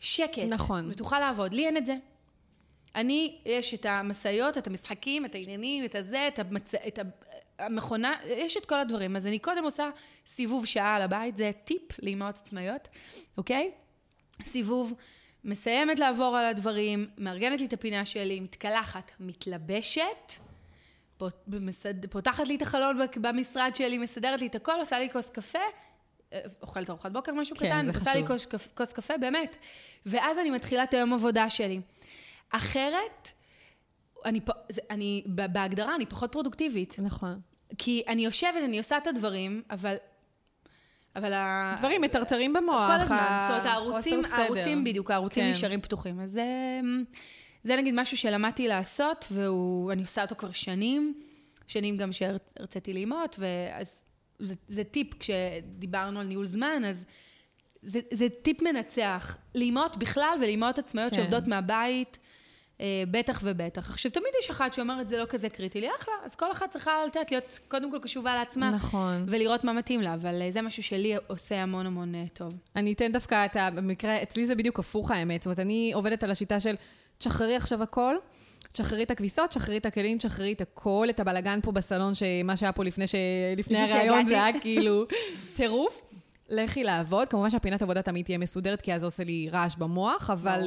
שקט. 0.00 0.42
נכון. 0.48 0.90
ותוכל 0.90 1.18
לעבוד. 1.18 1.52
לי 1.54 1.66
אין 1.66 1.76
את 1.76 1.86
זה. 1.86 1.96
אני, 2.94 3.38
יש 3.46 3.74
את 3.74 3.86
המשאיות, 3.86 4.58
את 4.58 4.66
המשחקים, 4.66 5.24
את 5.24 5.34
העניינים, 5.34 5.84
את 5.84 5.94
הזה, 5.94 6.28
את, 6.28 6.38
המצ... 6.38 6.74
את 6.74 6.98
המכונה, 7.58 8.14
יש 8.26 8.56
את 8.56 8.66
כל 8.66 8.78
הדברים. 8.78 9.16
אז 9.16 9.26
אני 9.26 9.38
קודם 9.38 9.64
עושה 9.64 9.90
סיבוב 10.26 10.66
שעה 10.66 10.94
על 10.94 11.02
הבית, 11.02 11.36
זה 11.36 11.50
טיפ 11.64 11.82
לאמהות 12.02 12.36
עצמאיות, 12.36 12.88
אוקיי? 13.38 13.70
סיבוב, 14.42 14.94
מסיימת 15.44 15.98
לעבור 15.98 16.36
על 16.36 16.44
הדברים, 16.44 17.06
מארגנת 17.18 17.60
לי 17.60 17.66
את 17.66 17.72
הפינה 17.72 18.04
שלי, 18.04 18.40
מתקלחת, 18.40 19.10
מתלבשת, 19.20 20.32
במסד- 21.46 22.06
פותחת 22.10 22.48
לי 22.48 22.56
את 22.56 22.62
החלון 22.62 22.98
במשרד 23.16 23.70
שלי, 23.74 23.98
מסדרת 23.98 24.40
לי 24.40 24.46
את 24.46 24.54
הכל, 24.54 24.72
עושה 24.80 24.98
לי 24.98 25.10
כוס 25.10 25.30
קפה, 25.30 25.58
אה, 26.32 26.40
אוכלת 26.62 26.90
ארוחת 26.90 27.12
בוקר, 27.12 27.32
משהו 27.34 27.56
כן, 27.56 27.66
קטן, 27.66 27.88
עושה 27.94 28.14
לי. 28.14 28.26
כוס, 28.26 28.46
כוס 28.74 28.92
קפה, 28.92 29.18
באמת. 29.18 29.56
ואז 30.06 30.38
אני 30.38 30.50
מתחילה 30.50 30.84
את 30.84 30.94
היום 30.94 31.12
עבודה 31.12 31.50
שלי. 31.50 31.80
אחרת, 32.50 33.32
אני, 34.26 34.40
זה- 34.68 34.80
אני, 34.90 35.22
בהגדרה, 35.26 35.94
אני 35.94 36.06
פחות 36.06 36.32
פרודוקטיבית. 36.32 36.96
נכון. 36.98 37.40
כי 37.78 38.02
אני 38.08 38.24
יושבת, 38.24 38.62
אני 38.64 38.78
עושה 38.78 38.96
את 38.96 39.06
הדברים, 39.06 39.62
אבל... 39.70 39.94
אבל 41.16 41.32
ה... 41.32 41.74
דברים 41.78 42.02
מטרטרים 42.02 42.52
במוח. 42.52 42.90
כל 42.96 43.02
הזמן, 43.02 43.16
ה- 43.16 43.38
זאת 43.40 43.50
אומרת, 43.50 43.66
הערוצים. 43.66 44.20
הערוצים 44.32 44.84
בדיוק, 44.84 45.10
הערוצים 45.10 45.44
כן. 45.44 45.50
נשארים 45.50 45.80
פתוחים. 45.80 46.20
אז 46.20 46.30
זה, 46.30 46.44
זה 47.62 47.76
נגיד 47.76 47.94
משהו 47.96 48.16
שלמדתי 48.16 48.68
לעשות, 48.68 49.26
ואני 49.30 50.02
עושה 50.02 50.22
אותו 50.22 50.34
כבר 50.36 50.52
שנים, 50.52 51.14
שנים 51.66 51.96
גם 51.96 52.12
שהרציתי 52.12 52.92
לאימהות, 52.92 53.36
ואז 53.38 54.04
זה, 54.38 54.54
זה 54.68 54.84
טיפ, 54.84 55.14
כשדיברנו 55.18 56.20
על 56.20 56.26
ניהול 56.26 56.46
זמן, 56.46 56.82
אז 56.86 57.04
זה, 57.82 58.00
זה 58.10 58.26
טיפ 58.42 58.62
מנצח. 58.62 59.38
לאימהות 59.54 59.96
בכלל 59.96 60.36
ולאימהות 60.40 60.78
עצמאיות 60.78 61.12
כן. 61.12 61.16
שעובדות 61.16 61.46
מהבית, 61.48 62.18
בטח 63.10 63.40
ובטח. 63.44 63.90
עכשיו, 63.90 64.10
תמיד 64.10 64.28
יש 64.42 64.50
אחת 64.50 64.72
שאומרת, 64.72 65.08
זה 65.08 65.18
לא 65.18 65.24
כזה 65.24 65.48
קריטי 65.48 65.80
לי, 65.80 65.88
אחלה, 66.00 66.14
אז 66.24 66.34
כל 66.34 66.52
אחת 66.52 66.70
צריכה 66.70 66.90
לתת, 67.06 67.30
להיות 67.30 67.58
קודם 67.68 67.90
כל 67.90 67.98
קשובה 67.98 68.34
לעצמה. 68.34 68.70
נכון. 68.70 69.24
ולראות 69.28 69.64
מה 69.64 69.72
מתאים 69.72 70.00
לה, 70.00 70.14
אבל 70.14 70.42
אה, 70.42 70.50
זה 70.50 70.62
משהו 70.62 70.82
שלי 70.82 71.14
עושה 71.26 71.62
המון 71.62 71.86
המון 71.86 72.14
אה, 72.14 72.24
טוב. 72.32 72.54
אני 72.76 72.92
אתן 72.92 73.12
דווקא 73.12 73.44
את 73.44 73.56
ה... 73.56 73.70
במקרה, 73.70 74.22
אצלי 74.22 74.46
זה 74.46 74.54
בדיוק 74.54 74.78
הפוך 74.78 75.10
האמת. 75.10 75.42
זאת 75.42 75.46
אומרת, 75.46 75.58
אני 75.58 75.92
עובדת 75.94 76.24
על 76.24 76.30
השיטה 76.30 76.60
של 76.60 76.74
תשחררי 77.18 77.56
עכשיו 77.56 77.82
הכל, 77.82 78.16
תשחררי 78.72 79.02
את 79.02 79.10
הכביסות, 79.10 79.50
תשחררי 79.50 79.78
את 79.78 79.86
הכלים, 79.86 80.18
תשחררי 80.18 80.52
את 80.52 80.60
הכל, 80.60 81.06
את 81.10 81.20
הבלגן 81.20 81.60
פה 81.62 81.72
בסלון, 81.72 82.14
שמה 82.14 82.56
שהיה 82.56 82.72
פה 82.72 82.84
לפני, 82.84 83.06
ש... 83.06 83.14
לפני 83.56 83.88
שהגעתי. 83.88 84.28
זה 84.28 84.44
היה 84.44 84.60
כאילו 84.62 85.04
טירוף. 85.56 86.02
לכי 86.48 86.84
לעבוד, 86.84 87.28
כמובן 87.28 87.50
שהפינת 87.50 87.82
עבודה 87.82 88.02
תמיד 88.02 88.24
תהיה 88.24 88.38
מסודרת, 88.38 88.82
כי 88.82 88.94
אז 88.94 89.00
זה 89.00 89.06
עושה 89.06 89.24
לי 89.24 89.48
רעש 89.52 89.76
במוח, 89.76 90.30
אבל 90.30 90.50
ברור. 90.50 90.66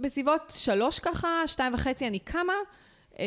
בסביבות 0.00 0.52
שלוש 0.56 0.98
ככה, 0.98 1.42
שתיים 1.46 1.74
וחצי 1.74 2.06
אני 2.06 2.18
קמה, 2.18 2.52
אה, 3.18 3.24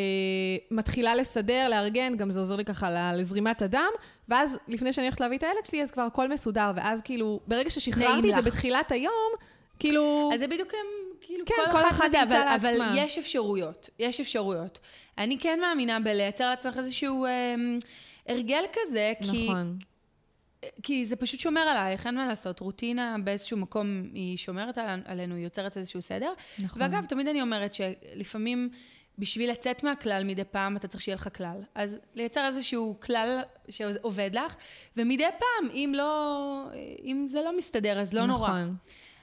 מתחילה 0.72 1.16
לסדר, 1.16 1.70
לארגן, 1.70 2.18
גם 2.18 2.32
זה 2.32 2.40
עוזר 2.40 2.56
לי 2.56 2.66
ככה 2.66 3.14
לזרימת 3.14 3.62
הדם, 3.62 3.92
ואז 4.30 4.58
לפני 4.68 4.94
שאני 4.94 5.08
הולכת 5.08 5.22
להביא 5.22 5.38
את 5.38 5.44
הילד 5.44 5.66
שלי, 5.66 5.84
אז 5.84 5.92
כבר 5.92 6.02
הכל 6.02 6.28
מסודר, 6.28 6.72
ואז 6.76 7.02
כאילו, 7.02 7.40
ברגע 7.48 7.70
ששחררתי 7.70 8.30
את 8.30 8.36
זה 8.36 8.42
לך. 8.42 8.48
בתחילת 8.48 8.92
היום, 8.92 9.32
כאילו... 9.80 10.30
אז 10.34 10.40
זה 10.40 10.48
בדיוק 10.48 10.74
הם, 10.74 11.16
כאילו, 11.22 11.46
כן, 11.46 11.56
כל, 11.72 11.72
כל 11.72 11.88
אחת 11.90 12.06
אבל, 12.10 12.20
נמצא 12.22 12.56
אבל 12.56 12.70
לעצמה. 12.72 12.94
יש 12.98 13.18
אפשרויות, 13.18 13.90
יש 14.00 14.20
אפשרויות. 14.20 14.80
אני 15.18 15.38
כן 15.40 15.60
מאמינה 15.62 16.00
בלייצר 16.00 16.50
לעצמך 16.50 16.78
איזשהו 16.78 17.26
אה, 17.26 17.56
הרגל 18.28 18.64
כזה, 18.74 19.14
כי, 19.32 19.48
נכון. 19.50 19.78
כי 20.84 21.06
זה 21.06 21.16
פשוט 21.16 21.40
שומר 21.40 21.62
עלייך, 21.62 22.08
אין 22.08 22.16
מה 22.16 22.28
לעשות. 22.28 22.60
רוטינה 22.60 23.16
באיזשהו 23.24 23.58
מקום 23.58 24.04
היא 24.14 24.38
שומרת 24.38 24.78
על, 24.78 25.02
עלינו, 25.06 25.36
היא 25.36 25.44
יוצרת 25.44 25.78
איזשהו 25.78 26.02
סדר. 26.02 26.34
נכון. 26.60 26.82
ואגב, 26.82 27.06
תמיד 27.06 27.28
אני 27.28 27.42
אומרת 27.42 27.74
שלפעמים 27.74 28.70
בשביל 29.18 29.52
לצאת 29.52 29.84
מהכלל 29.84 30.24
מדי 30.24 30.44
פעם, 30.44 30.78
אתה 30.78 30.88
צריך 30.88 31.04
שיהיה 31.04 31.16
לך 31.16 31.30
כלל. 31.38 31.64
אז 31.76 31.98
לייצר 32.16 32.46
איזשהו 32.46 32.98
כלל 33.02 33.42
שעובד 33.70 34.30
לך, 34.34 34.56
ומדי 34.98 35.24
פעם, 35.40 35.72
אם 35.72 35.94
לא, 35.96 36.70
אם 37.04 37.26
זה 37.28 37.42
לא 37.42 37.58
מסתדר, 37.58 38.00
אז 38.00 38.14
לא 38.14 38.26
נורא. 38.26 38.50
נכון. 38.50 38.76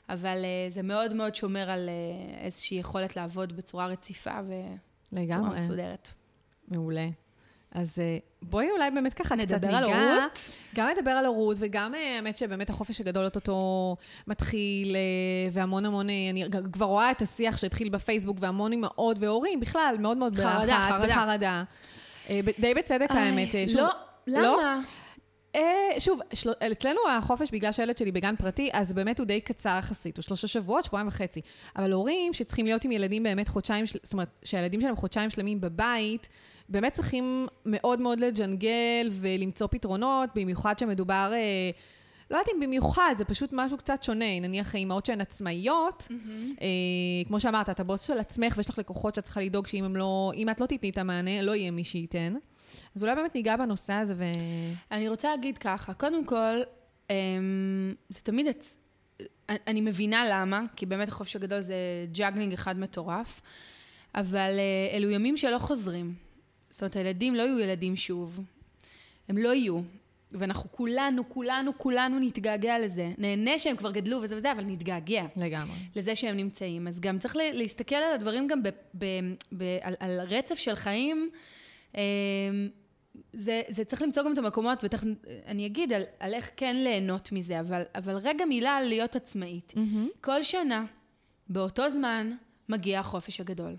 אבל 0.09 0.43
uh, 0.43 0.73
זה 0.73 0.83
מאוד 0.83 1.15
מאוד 1.15 1.35
שומר 1.35 1.71
על 1.71 1.89
uh, 1.89 2.45
איזושהי 2.45 2.79
יכולת 2.79 3.17
לעבוד 3.17 3.57
בצורה 3.57 3.87
רציפה 3.87 4.41
ובצורה 4.45 5.23
לגמרי. 5.23 5.55
מסודרת. 5.55 6.09
מעולה. 6.69 7.09
אז 7.73 7.99
אה, 7.99 8.19
בואי 8.43 8.71
אולי 8.71 8.91
באמת 8.91 9.15
ככה 9.15 9.37
קצת 9.37 9.55
נדבר 9.55 9.75
על 9.75 9.85
ניגע. 9.85 9.99
הורות? 9.99 10.59
גם 10.75 10.89
נדבר 10.97 11.11
על 11.11 11.27
הורות, 11.27 11.57
וגם 11.61 11.95
אה, 11.95 12.17
האמת 12.17 12.37
שבאמת 12.37 12.71
החופש 12.71 13.01
הגדול 13.01 13.25
אוטוטו 13.25 13.97
מתחיל, 14.27 14.97
אה, 14.97 15.01
והמון 15.53 15.85
המון, 15.85 16.07
אני 16.09 16.45
כבר 16.73 16.87
רואה 16.87 17.11
את 17.11 17.23
השיח 17.23 17.57
שהתחיל 17.57 17.89
בפייסבוק, 17.89 18.37
והמון 18.41 18.73
אימהות 18.73 19.17
והורים 19.21 19.61
בכלל, 19.61 19.97
מאוד 19.99 20.17
מאוד 20.17 20.37
חרדה, 20.37 20.61
בלחץ, 20.61 20.91
חרדה. 20.91 21.07
בחרדה. 21.07 21.63
אה, 22.31 22.41
ב- 22.45 22.61
די 22.61 22.75
בצדק 22.75 23.11
האמת. 23.11 23.55
אה, 23.55 23.65
שוב, 23.69 23.79
לא, 23.79 23.89
למה? 24.27 24.81
אה, 25.57 26.01
שוב, 26.01 26.21
של... 26.35 26.51
אצלנו 26.73 27.01
החופש, 27.11 27.51
בגלל 27.51 27.73
שהילד 27.73 27.99
שלי 27.99 28.13
בגן 28.13 28.37
פרטי, 28.37 28.71
אז 28.73 28.93
באמת 28.93 29.19
הוא 29.19 29.27
די 29.27 29.41
קצר 29.41 29.77
יחסית, 29.79 30.17
הוא 30.17 30.23
שלושה 30.23 30.49
שבועות, 30.49 30.85
שבועיים 30.85 31.09
וחצי. 31.09 31.41
אבל 31.77 31.93
הורים 31.93 32.33
שצריכים 32.33 32.67
להיות 32.67 32.85
עם 32.85 32.93
ילדים 32.93 33.23
באמת 33.23 33.49
חודשיים, 33.49 33.87
של... 33.87 33.99
זאת 34.03 34.13
אומרת, 34.13 34.29
שהילדים 34.45 34.81
שלהם 34.81 34.97
חודשיים 34.97 35.31
שלמים 35.31 35.61
בבית, 35.61 36.29
באמת 36.69 36.93
צריכים 36.93 37.47
מאוד 37.67 38.01
מאוד 38.01 38.21
לג'נגל 38.21 39.09
ולמצוא 39.11 39.67
פתרונות, 39.71 40.31
במיוחד 40.35 40.79
שמדובר... 40.79 41.31
אה, 41.35 41.71
לא 42.31 42.37
יודעת 42.37 42.55
אם 42.55 42.61
במיוחד, 42.61 43.15
זה 43.19 43.25
פשוט 43.25 43.51
משהו 43.53 43.79
קצת 43.79 44.03
שונה. 44.03 44.41
נניח 44.41 44.75
אימהות 44.75 45.07
שהן 45.07 45.21
עצמאיות, 45.21 46.09
אה, 46.61 46.67
כמו 47.27 47.41
שאמרת, 47.41 47.71
את 47.71 47.81
הבוס 47.81 48.03
של 48.03 48.19
עצמך 48.19 48.55
ויש 48.57 48.69
לך 48.69 48.79
לקוחות 48.79 49.15
שאת 49.15 49.25
צריכה 49.25 49.41
לדאוג 49.41 49.67
שאם 49.67 49.97
לא, 49.97 50.33
את 50.51 50.61
לא 50.61 50.67
תתני 50.67 50.91
את 50.91 50.99
המענה, 50.99 51.43
לא 51.43 51.55
יהיה 51.55 51.71
מי 51.71 51.85
שייתן. 51.85 52.35
אז 52.97 53.03
אולי 53.03 53.15
באמת 53.15 53.35
ניגע 53.35 53.57
בנושא 53.57 53.93
הזה 53.93 54.15
ו... 54.17 54.25
אני 54.93 55.09
רוצה 55.09 55.31
להגיד 55.31 55.59
ככה, 55.59 55.95
קודם 55.95 56.25
כל, 56.25 56.61
אמ, 57.11 57.95
זה 58.09 58.21
תמיד... 58.21 58.47
הצ... 58.47 58.79
אני 59.49 59.81
מבינה 59.81 60.25
למה, 60.31 60.63
כי 60.77 60.87
באמת 60.87 61.09
החופש 61.09 61.37
הגדול 61.37 61.61
זה 61.61 61.75
juggling 62.13 62.53
אחד 62.53 62.79
מטורף, 62.79 63.41
אבל 64.15 64.59
אה, 64.59 64.97
אלו 64.97 65.11
ימים 65.11 65.37
שלא 65.37 65.59
חוזרים. 65.59 66.26
זאת 66.77 66.83
אומרת, 66.83 66.97
הילדים 66.97 67.35
לא 67.35 67.43
יהיו 67.43 67.59
ילדים 67.59 67.97
שוב. 67.97 68.41
הם 69.29 69.39
לא 69.39 69.55
יהיו. 69.55 69.81
ואנחנו 70.33 70.73
כולנו, 70.73 71.29
כולנו, 71.29 71.79
כולנו 71.79 72.19
נתגעגע 72.19 72.79
לזה. 72.79 73.13
נהנה 73.19 73.59
שהם 73.59 73.77
כבר 73.77 73.91
גדלו 73.91 74.19
וזה 74.23 74.37
וזה, 74.37 74.53
אבל 74.53 74.65
נתגעגע. 74.65 75.27
לגמרי. 75.37 75.77
לזה 75.97 76.17
שהם 76.17 76.37
נמצאים. 76.37 76.89
אז 76.89 77.01
גם 77.01 77.19
צריך 77.19 77.37
להסתכל 77.53 77.95
על 77.95 78.15
הדברים 78.15 78.47
גם 78.47 78.63
ב, 78.63 78.69
ב, 78.99 79.05
ב, 79.53 79.63
על, 79.81 79.95
על 80.01 80.21
רצף 80.21 80.55
של 80.55 80.75
חיים. 80.75 81.31
אמ, 81.95 82.01
זה, 83.33 83.63
זה 83.69 83.85
צריך 83.85 84.03
למצוא 84.03 84.23
גם 84.23 84.33
את 84.33 84.39
המקומות, 84.39 84.85
ותכף 84.85 85.07
אני 85.47 85.67
אגיד 85.67 85.93
על, 85.93 86.03
על 86.21 86.35
איך 86.35 86.51
כן 86.57 86.77
ליהנות 86.77 87.33
מזה, 87.33 87.61
אבל, 87.61 87.83
אבל 87.95 88.17
רגע 88.17 88.45
מילה 88.45 88.77
על 88.77 88.85
להיות 88.85 89.17
עצמאית. 89.17 89.75
Mm-hmm. 89.77 90.21
כל 90.21 90.43
שנה, 90.43 90.85
באותו 91.49 91.91
זמן, 91.91 92.33
מגיע 92.69 93.01
החופש 93.01 93.41
הגדול. 93.41 93.77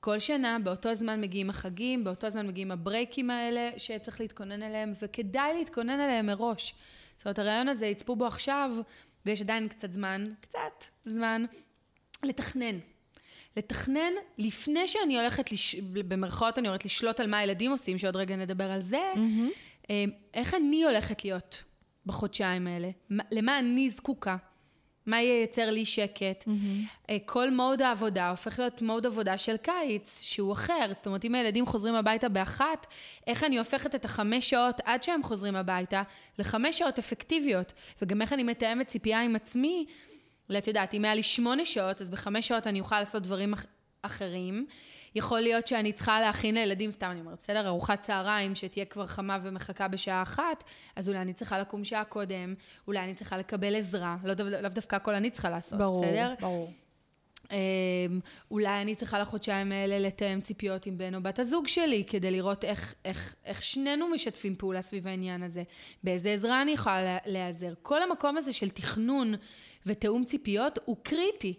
כל 0.00 0.18
שנה, 0.18 0.58
באותו 0.64 0.94
זמן 0.94 1.20
מגיעים 1.20 1.50
החגים, 1.50 2.04
באותו 2.04 2.30
זמן 2.30 2.46
מגיעים 2.46 2.70
הברייקים 2.70 3.30
האלה 3.30 3.70
שצריך 3.76 4.20
להתכונן 4.20 4.62
אליהם, 4.62 4.92
וכדאי 5.02 5.54
להתכונן 5.58 6.00
אליהם 6.00 6.26
מראש. 6.26 6.74
זאת 7.16 7.24
אומרת, 7.26 7.38
הרעיון 7.38 7.68
הזה, 7.68 7.86
יצפו 7.86 8.16
בו 8.16 8.26
עכשיו, 8.26 8.70
ויש 9.26 9.40
עדיין 9.40 9.68
קצת 9.68 9.92
זמן, 9.92 10.32
קצת 10.40 10.84
זמן, 11.04 11.44
לתכנן. 12.22 12.78
לתכנן 13.56 14.12
לפני 14.38 14.88
שאני 14.88 15.18
הולכת, 15.18 15.52
לש... 15.52 15.74
במרכאות 15.74 16.58
אני 16.58 16.68
הולכת 16.68 16.84
לשלוט 16.84 17.20
על 17.20 17.26
מה 17.26 17.38
הילדים 17.38 17.70
עושים, 17.70 17.98
שעוד 17.98 18.16
רגע 18.16 18.36
נדבר 18.36 18.70
על 18.70 18.80
זה, 18.80 19.12
mm-hmm. 19.14 19.88
איך 20.34 20.54
אני 20.54 20.84
הולכת 20.84 21.24
להיות 21.24 21.62
בחודשיים 22.06 22.66
האלה? 22.66 22.90
למה 23.10 23.58
אני 23.58 23.90
זקוקה? 23.90 24.36
מה 25.06 25.20
ייצר 25.20 25.70
לי 25.70 25.86
שקט? 25.86 26.44
Mm-hmm. 26.44 27.12
כל 27.24 27.50
מוד 27.50 27.82
העבודה 27.82 28.30
הופך 28.30 28.58
להיות 28.58 28.82
מוד 28.82 29.06
עבודה 29.06 29.38
של 29.38 29.56
קיץ, 29.56 30.20
שהוא 30.22 30.52
אחר. 30.52 30.90
זאת 30.92 31.06
אומרת, 31.06 31.24
אם 31.24 31.34
הילדים 31.34 31.66
חוזרים 31.66 31.94
הביתה 31.94 32.28
באחת, 32.28 32.86
איך 33.26 33.44
אני 33.44 33.58
הופכת 33.58 33.94
את 33.94 34.04
החמש 34.04 34.50
שעות 34.50 34.80
עד 34.84 35.02
שהם 35.02 35.22
חוזרים 35.22 35.56
הביתה 35.56 36.02
לחמש 36.38 36.78
שעות 36.78 36.98
אפקטיביות? 36.98 37.72
וגם 38.02 38.22
איך 38.22 38.32
אני 38.32 38.42
מתאמת 38.42 38.86
ציפייה 38.86 39.20
עם 39.22 39.36
עצמי? 39.36 39.86
את 40.58 40.66
יודעת, 40.66 40.94
אם 40.94 41.04
היה 41.04 41.14
לי 41.14 41.22
שמונה 41.22 41.64
שעות, 41.64 42.00
אז 42.00 42.10
בחמש 42.10 42.48
שעות 42.48 42.66
אני 42.66 42.80
אוכל 42.80 42.98
לעשות 42.98 43.22
דברים 43.22 43.52
אח- 43.52 43.66
אחרים. 44.02 44.66
יכול 45.14 45.40
להיות 45.40 45.66
שאני 45.66 45.92
צריכה 45.92 46.20
להכין 46.20 46.54
לילדים, 46.54 46.90
סתם 46.90 47.10
אני 47.10 47.20
אומרת, 47.20 47.38
בסדר? 47.38 47.66
ארוחת 47.66 48.00
צהריים 48.00 48.54
שתהיה 48.54 48.84
כבר 48.84 49.06
חמה 49.06 49.38
ומחכה 49.42 49.88
בשעה 49.88 50.22
אחת, 50.22 50.64
אז 50.96 51.08
אולי 51.08 51.18
אני 51.18 51.32
צריכה 51.32 51.58
לקום 51.58 51.84
שעה 51.84 52.04
קודם, 52.04 52.54
אולי 52.86 53.00
אני 53.00 53.14
צריכה 53.14 53.38
לקבל 53.38 53.76
עזרה, 53.76 54.16
לא, 54.24 54.34
דו, 54.34 54.44
לא 54.44 54.68
דווקא 54.68 54.96
הכל 54.96 55.14
אני 55.14 55.30
צריכה 55.30 55.50
לעשות, 55.50 55.78
ברור, 55.78 56.04
בסדר? 56.04 56.34
ברור. 56.40 56.72
Um, 57.50 57.52
אולי 58.50 58.82
אני 58.82 58.94
צריכה 58.94 59.18
לחודשיים 59.18 59.72
האלה 59.72 59.98
לתאם 59.98 60.40
ציפיות 60.40 60.86
עם 60.86 60.98
בן 60.98 61.14
או 61.14 61.22
בת 61.22 61.38
הזוג 61.38 61.66
שלי, 61.68 62.04
כדי 62.04 62.30
לראות 62.30 62.64
איך, 62.64 62.94
איך, 63.04 63.34
איך 63.44 63.62
שנינו 63.62 64.08
משתפים 64.08 64.54
פעולה 64.56 64.82
סביב 64.82 65.08
העניין 65.08 65.42
הזה, 65.42 65.62
באיזה 66.04 66.30
עזרה 66.30 66.62
אני 66.62 66.70
יכולה 66.70 67.18
להיעזר. 67.26 67.72
כל 67.82 68.02
המקום 68.02 68.36
הזה 68.36 68.52
של 68.52 68.70
תכנון 68.70 69.34
ותאום 69.86 70.24
ציפיות 70.24 70.78
הוא 70.84 70.96
קריטי. 71.02 71.54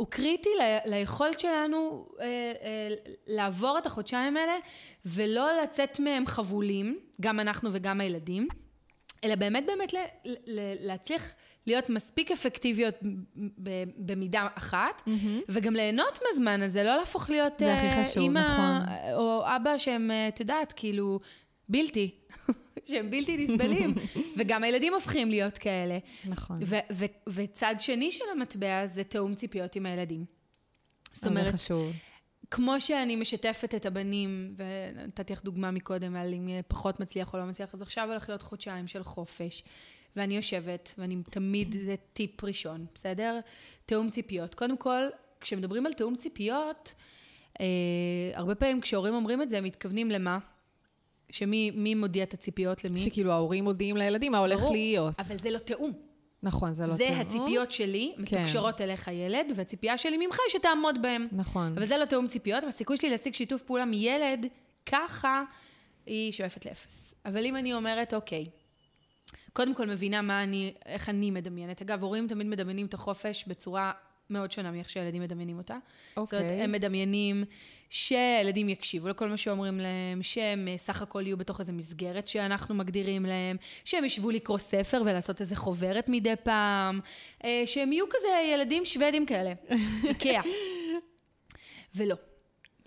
הוא 0.00 0.06
קריטי 0.10 0.48
ל- 0.60 0.90
ליכולת 0.90 1.40
שלנו 1.40 2.08
אה, 2.20 2.24
אה, 2.26 2.88
לעבור 3.26 3.78
את 3.78 3.86
החודשיים 3.86 4.36
האלה 4.36 4.52
ולא 5.06 5.62
לצאת 5.62 6.00
מהם 6.00 6.26
חבולים, 6.26 6.98
גם 7.20 7.40
אנחנו 7.40 7.70
וגם 7.72 8.00
הילדים, 8.00 8.48
אלא 9.24 9.34
באמת 9.34 9.66
באמת 9.66 9.92
ל- 9.94 9.96
ל- 10.46 10.86
להצליח 10.86 11.32
להיות 11.66 11.90
מספיק 11.90 12.30
אפקטיביות 12.30 12.94
ב- 13.62 13.84
במידה 13.96 14.46
אחת, 14.54 15.02
mm-hmm. 15.06 15.42
וגם 15.48 15.74
ליהנות 15.76 16.18
מהזמן 16.28 16.62
הזה, 16.62 16.84
לא 16.84 16.96
להפוך 16.96 17.30
להיות 17.30 17.52
זה 17.58 17.74
הכי 17.74 18.04
חשוב, 18.04 18.22
אימא 18.22 18.38
נכון. 18.38 18.94
או 19.14 19.42
אבא 19.56 19.78
שהם, 19.78 20.10
אה, 20.10 20.28
את 20.28 20.40
יודעת, 20.40 20.72
כאילו, 20.76 21.20
בלתי. 21.68 22.10
שהם 22.84 23.10
בלתי 23.10 23.36
נסבלים, 23.36 23.94
וגם 24.38 24.64
הילדים 24.64 24.94
הופכים 24.94 25.30
להיות 25.30 25.58
כאלה. 25.58 25.98
נכון. 26.24 26.58
וצד 27.26 27.74
שני 27.78 28.12
של 28.12 28.24
המטבע 28.32 28.86
זה 28.86 29.04
תאום 29.04 29.34
ציפיות 29.34 29.76
עם 29.76 29.86
הילדים. 29.86 30.24
זאת 31.12 31.26
אומרת, 31.26 31.46
זה 31.46 31.52
חשוב. 31.52 31.92
כמו 32.50 32.80
שאני 32.80 33.16
משתפת 33.16 33.74
את 33.74 33.86
הבנים, 33.86 34.54
ונתתי 34.56 35.32
לך 35.32 35.44
דוגמה 35.44 35.70
מקודם 35.70 36.16
על 36.16 36.34
אם 36.34 36.48
פחות 36.68 37.00
מצליח 37.00 37.34
או 37.34 37.38
לא 37.38 37.44
מצליח, 37.44 37.74
אז 37.74 37.82
עכשיו 37.82 38.08
הולך 38.10 38.28
להיות 38.28 38.42
חודשיים 38.42 38.86
של 38.86 39.02
חופש. 39.02 39.64
ואני 40.16 40.36
יושבת, 40.36 40.94
ואני 40.98 41.16
תמיד, 41.30 41.76
זה 41.80 41.94
טיפ 42.12 42.44
ראשון, 42.44 42.86
בסדר? 42.94 43.38
תאום 43.86 44.10
ציפיות. 44.10 44.54
קודם 44.54 44.76
כל, 44.76 45.02
כשמדברים 45.40 45.86
על 45.86 45.92
תאום 45.92 46.16
ציפיות, 46.16 46.94
אה, 47.60 47.66
הרבה 48.34 48.54
פעמים 48.54 48.80
כשהורים 48.80 49.14
אומרים 49.14 49.42
את 49.42 49.50
זה, 49.50 49.58
הם 49.58 49.64
מתכוונים 49.64 50.10
למה? 50.10 50.38
שמי 51.30 51.70
מי 51.70 51.94
מודיע 51.94 52.22
את 52.22 52.34
הציפיות 52.34 52.84
למי? 52.84 52.98
שכאילו 52.98 53.32
ההורים 53.32 53.64
מודיעים 53.64 53.96
לילדים 53.96 54.32
מה 54.32 54.38
הולך 54.38 54.60
ברור, 54.60 54.72
להיות. 54.72 55.14
אבל 55.18 55.36
זה 55.36 55.50
לא 55.50 55.58
תיאום. 55.58 55.92
נכון, 56.42 56.72
זה 56.72 56.86
לא 56.86 56.92
זה 56.92 57.04
תיאום. 57.06 57.20
הציפיות 57.20 57.72
שלי, 57.72 58.12
כן. 58.16 58.22
מתוקשרות 58.22 58.80
אליך 58.80 59.08
ילד, 59.08 59.52
והציפייה 59.54 59.98
שלי 59.98 60.26
ממך 60.26 60.36
היא 60.46 60.58
שתעמוד 60.60 61.02
בהם. 61.02 61.24
נכון. 61.32 61.72
אבל 61.76 61.86
זה 61.86 61.98
לא 61.98 62.04
תיאום 62.04 62.26
ציפיות, 62.26 62.64
והסיכוי 62.64 62.96
שלי 62.96 63.10
להשיג 63.10 63.34
שיתוף 63.34 63.62
פעולה 63.62 63.84
מילד 63.84 64.46
ככה, 64.86 65.42
היא 66.06 66.32
שואפת 66.32 66.66
לאפס. 66.66 67.14
אבל 67.24 67.44
אם 67.44 67.56
אני 67.56 67.74
אומרת, 67.74 68.14
אוקיי, 68.14 68.46
קודם 69.52 69.74
כל 69.74 69.86
מבינה 69.86 70.22
מה 70.22 70.42
אני, 70.42 70.74
איך 70.86 71.08
אני 71.08 71.30
מדמיינת. 71.30 71.82
אגב, 71.82 72.02
הורים 72.02 72.26
תמיד 72.26 72.46
מדמיינים 72.46 72.86
את 72.86 72.94
החופש 72.94 73.44
בצורה 73.46 73.92
מאוד 74.30 74.52
שונה 74.52 74.70
מאיך 74.70 74.90
שהילדים 74.90 75.22
מדמיינים 75.22 75.58
אותה. 75.58 75.76
זאת 76.16 76.34
אומרת, 76.34 76.44
אוקיי. 76.44 76.62
הם 76.62 76.72
מדמיינים 76.72 77.44
שהילדים 77.90 78.68
יקשיבו 78.68 79.08
לכל 79.08 79.28
מה 79.28 79.36
שאומרים 79.36 79.80
להם, 79.80 80.22
שהם 80.22 80.68
אה, 80.68 80.78
סך 80.78 81.02
הכל 81.02 81.26
יהיו 81.26 81.36
בתוך 81.36 81.60
איזו 81.60 81.72
מסגרת 81.72 82.28
שאנחנו 82.28 82.74
מגדירים 82.74 83.26
להם, 83.26 83.56
שהם 83.84 84.04
ישבו 84.04 84.30
לקרוא 84.30 84.58
ספר 84.58 85.02
ולעשות 85.04 85.40
איזה 85.40 85.56
חוברת 85.56 86.08
מדי 86.08 86.34
פעם, 86.42 87.00
אה, 87.44 87.62
שהם 87.66 87.92
יהיו 87.92 88.04
כזה 88.08 88.28
ילדים 88.54 88.84
שוודים 88.84 89.26
כאלה, 89.26 89.52
איקאה. 90.08 90.42
ולא. 91.94 92.29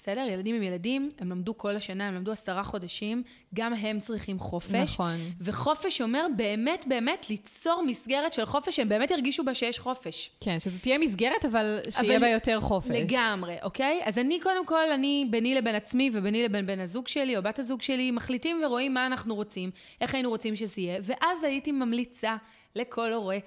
בסדר? 0.04 0.28
ילדים 0.32 0.56
הם 0.56 0.64
ילדים, 0.64 1.12
הם 1.20 1.30
למדו 1.32 1.58
כל 1.58 1.76
השנה, 1.76 2.08
הם 2.08 2.16
למדו 2.16 2.32
עשרה 2.32 2.64
חודשים, 2.64 3.24
גם 3.54 3.74
הם 3.74 4.00
צריכים 4.00 4.40
חופש. 4.40 4.74
נכון. 4.76 5.16
וחופש 5.42 6.02
אומר 6.02 6.26
באמת 6.38 6.86
באמת 6.88 7.30
ליצור 7.30 7.84
מסגרת 7.88 8.34
של 8.34 8.46
חופש, 8.46 8.76
שהם 8.76 8.90
באמת 8.90 9.12
ירגישו 9.12 9.44
בה 9.44 9.54
שיש 9.54 9.80
חופש. 9.80 10.32
כן, 10.40 10.60
שזה 10.60 10.80
תהיה 10.80 10.98
מסגרת, 10.98 11.46
אבל 11.46 11.80
שיהיה 11.90 12.18
אבל- 12.18 12.26
בה 12.26 12.30
יותר 12.30 12.62
חופש. 12.62 12.90
לגמרי, 12.90 13.56
אוקיי? 13.64 14.02
אז 14.04 14.18
אני 14.18 14.40
קודם 14.40 14.66
כל, 14.66 14.92
אני 14.92 15.28
ביני 15.30 15.56
לבין 15.56 15.76
עצמי 15.76 16.10
וביני 16.14 16.44
לבין 16.44 16.66
בן 16.66 16.80
הזוג 16.80 17.08
שלי 17.08 17.38
או 17.38 17.44
בת 17.44 17.60
הזוג 17.60 17.82
שלי, 17.82 18.12
מחליטים 18.12 18.62
ורואים 18.66 18.94
מה 18.94 19.06
אנחנו 19.06 19.36
רוצים, 19.36 19.72
איך 20.02 20.14
היינו 20.14 20.30
רוצים 20.30 20.56
שזה 20.56 20.82
יהיה, 20.82 21.00
ואז 21.04 21.44
הייתי 21.44 21.72
ממליצה 21.72 22.36
לכל 22.76 23.14
הורה, 23.14 23.38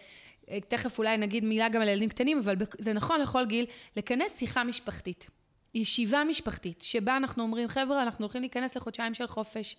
אה, 0.50 0.58
תכף 0.68 0.98
אולי 0.98 1.16
נגיד 1.16 1.44
מילה 1.44 1.68
גם 1.68 1.82
על 1.82 1.88
ילדים 1.88 2.08
קטנים, 2.08 2.38
אבל 2.38 2.54
זה 2.78 2.92
נכון 2.92 3.20
לכל 3.20 3.46
גיל, 3.46 3.66
לכנס 3.96 4.38
שיחה 4.38 4.64
משפחתית. 4.64 5.35
ישיבה 5.76 6.24
משפחתית, 6.24 6.82
שבה 6.82 7.16
אנחנו 7.16 7.42
אומרים, 7.42 7.68
חבר'ה, 7.68 8.02
אנחנו 8.02 8.24
הולכים 8.24 8.40
להיכנס 8.40 8.76
לחודשיים 8.76 9.14
של 9.14 9.26
חופש. 9.26 9.76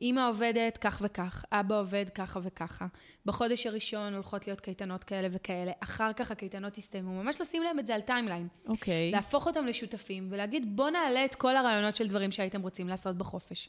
אימא 0.00 0.28
עובדת 0.28 0.78
כך 0.78 0.98
וכך, 1.04 1.44
אבא 1.52 1.80
עובד 1.80 2.04
ככה 2.14 2.40
וככה. 2.42 2.86
בחודש 3.26 3.66
הראשון 3.66 4.14
הולכות 4.14 4.46
להיות 4.46 4.60
קייטנות 4.60 5.04
כאלה 5.04 5.28
וכאלה, 5.30 5.72
אחר 5.80 6.12
כך 6.12 6.30
הקייטנות 6.30 6.78
יסתיימו. 6.78 7.22
ממש 7.22 7.40
לשים 7.40 7.62
להם 7.62 7.78
את 7.78 7.86
זה 7.86 7.94
על 7.94 8.00
timeline. 8.00 8.48
אוקיי. 8.68 9.10
להפוך 9.10 9.46
אותם 9.46 9.66
לשותפים, 9.66 10.28
ולהגיד, 10.30 10.76
בוא 10.76 10.90
נעלה 10.90 11.24
את 11.24 11.34
כל 11.34 11.56
הרעיונות 11.56 11.94
של 11.94 12.08
דברים 12.08 12.32
שהייתם 12.32 12.62
רוצים 12.62 12.88
לעשות 12.88 13.18
בחופש. 13.18 13.68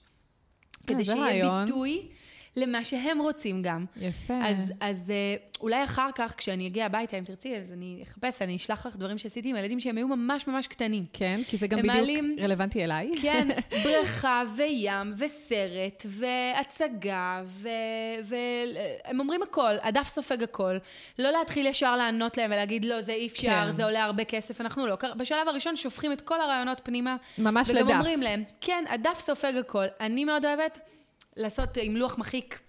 כדי 0.87 0.93
אה, 0.93 1.03
זה 1.03 1.11
שיהיה 1.11 1.25
רעיון. 1.25 1.65
ביטוי 1.65 2.07
למה 2.57 2.83
שהם 2.85 3.19
רוצים 3.19 3.61
גם. 3.61 3.85
יפה. 3.97 4.33
אז, 4.43 4.73
אז 4.79 5.09
אה, 5.09 5.15
אולי 5.61 5.83
אחר 5.83 6.09
כך, 6.15 6.33
כשאני 6.37 6.67
אגיע 6.67 6.85
הביתה, 6.85 7.17
אם 7.17 7.23
תרצי, 7.23 7.57
אז 7.57 7.71
אני 7.73 7.99
אחפש, 8.03 8.41
אני 8.41 8.55
אשלח 8.55 8.85
לך 8.85 8.95
דברים 8.95 9.17
שעשיתי 9.17 9.49
עם 9.49 9.55
הילדים 9.55 9.79
שהם 9.79 9.97
היו 9.97 10.07
ממש 10.07 10.47
ממש 10.47 10.67
קטנים. 10.67 11.05
כן, 11.13 11.39
כי 11.47 11.57
זה 11.57 11.67
גם 11.67 11.77
בדיוק 11.79 11.95
מעלים- 11.95 12.35
רלוונטי 12.39 12.83
אליי. 12.83 13.11
כן, 13.21 13.47
בריכה 13.83 14.43
וים 14.57 15.13
וסרט 15.17 16.05
והצגה 16.05 17.41
והם 18.23 19.19
אומרים 19.19 19.43
הכל, 19.43 19.73
הדף 19.83 20.07
סופג 20.07 20.43
הכל. 20.43 20.77
לא 21.19 21.31
להתחיל 21.31 21.65
ישר 21.65 21.95
לענות 21.97 22.37
להם 22.37 22.51
ולהגיד, 22.51 22.85
לא, 22.85 23.01
זה 23.01 23.11
אי 23.11 23.27
אפשר, 23.27 23.47
כן. 23.65 23.71
זה 23.71 23.85
עולה 23.85 24.03
הרבה 24.03 24.23
כסף, 24.23 24.61
אנחנו 24.61 24.87
לא. 24.87 24.95
בשלב 25.17 25.47
הראשון 25.47 25.75
שופכים 25.75 26.11
את 26.11 26.21
כל 26.21 26.41
הרעיונות 26.41 26.81
פנימה. 26.83 27.15
ממש 27.37 27.69
וגם 27.69 27.79
לדף. 27.87 27.93
אומרים 27.95 28.21
להם, 28.21 28.43
כן, 28.61 28.83
הדף 28.89 29.19
סופג 29.19 29.53
הכל. 29.59 29.85
אני 29.99 30.25
מאוד 30.25 30.45
אוהבת 30.45 30.79
לעשות 31.37 31.77
עם 31.81 31.95
לוח 31.95 32.17
מחיק. 32.17 32.61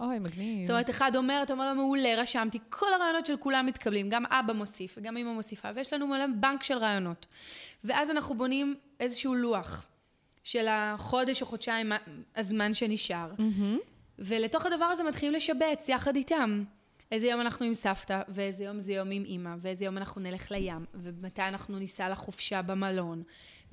אוי, 0.00 0.18
מגניב. 0.18 0.64
זאת 0.64 0.70
אומרת, 0.70 0.90
אחד 0.90 1.16
אומר, 1.16 1.40
אתה 1.42 1.52
אומר 1.52 1.68
לו, 1.68 1.74
מעולה, 1.74 2.14
רשמתי, 2.16 2.58
כל 2.68 2.92
הרעיונות 2.94 3.26
של 3.26 3.36
כולם 3.36 3.66
מתקבלים, 3.66 4.08
גם 4.08 4.26
אבא 4.26 4.52
מוסיף 4.52 4.94
וגם 4.98 5.16
אמא 5.16 5.32
מוסיפה, 5.32 5.68
ויש 5.74 5.92
לנו 5.92 6.06
מלא 6.06 6.26
בנק 6.40 6.62
של 6.62 6.78
רעיונות. 6.78 7.26
ואז 7.84 8.10
אנחנו 8.10 8.34
בונים 8.34 8.74
איזשהו 9.00 9.34
לוח 9.34 9.88
של 10.44 10.66
החודש 10.70 11.42
או 11.42 11.46
חודשיים 11.46 11.92
הזמן 12.36 12.74
שנשאר, 12.74 13.32
ולתוך 14.18 14.66
הדבר 14.66 14.84
הזה 14.84 15.02
מתחילים 15.02 15.34
לשבץ 15.34 15.88
יחד 15.88 16.16
איתם. 16.16 16.64
איזה 17.12 17.26
יום 17.26 17.40
אנחנו 17.40 17.66
עם 17.66 17.74
סבתא, 17.74 18.22
ואיזה 18.28 18.64
יום 18.64 18.80
זה 18.80 18.92
יום 18.92 19.10
עם 19.10 19.24
אימא, 19.24 19.54
ואיזה 19.58 19.84
יום 19.84 19.98
אנחנו 19.98 20.20
נלך 20.20 20.50
לים, 20.50 20.84
ומתי 20.94 21.42
אנחנו 21.42 21.78
ניסע 21.78 22.08
לחופשה 22.08 22.62
במלון, 22.62 23.22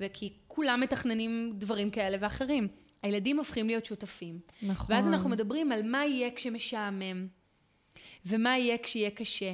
וכי 0.00 0.32
כולם 0.48 0.80
מתכננים 0.80 1.52
דברים 1.58 1.90
כאלה 1.90 2.16
ואחרים. 2.20 2.68
הילדים 3.02 3.38
הופכים 3.38 3.66
להיות 3.66 3.84
שותפים. 3.84 4.38
נכון. 4.62 4.96
ואז 4.96 5.06
אנחנו 5.06 5.30
מדברים 5.30 5.72
על 5.72 5.82
מה 5.82 6.06
יהיה 6.06 6.30
כשמשעמם, 6.30 7.26
ומה 8.26 8.58
יהיה 8.58 8.78
כשיהיה 8.78 9.10
קשה, 9.10 9.52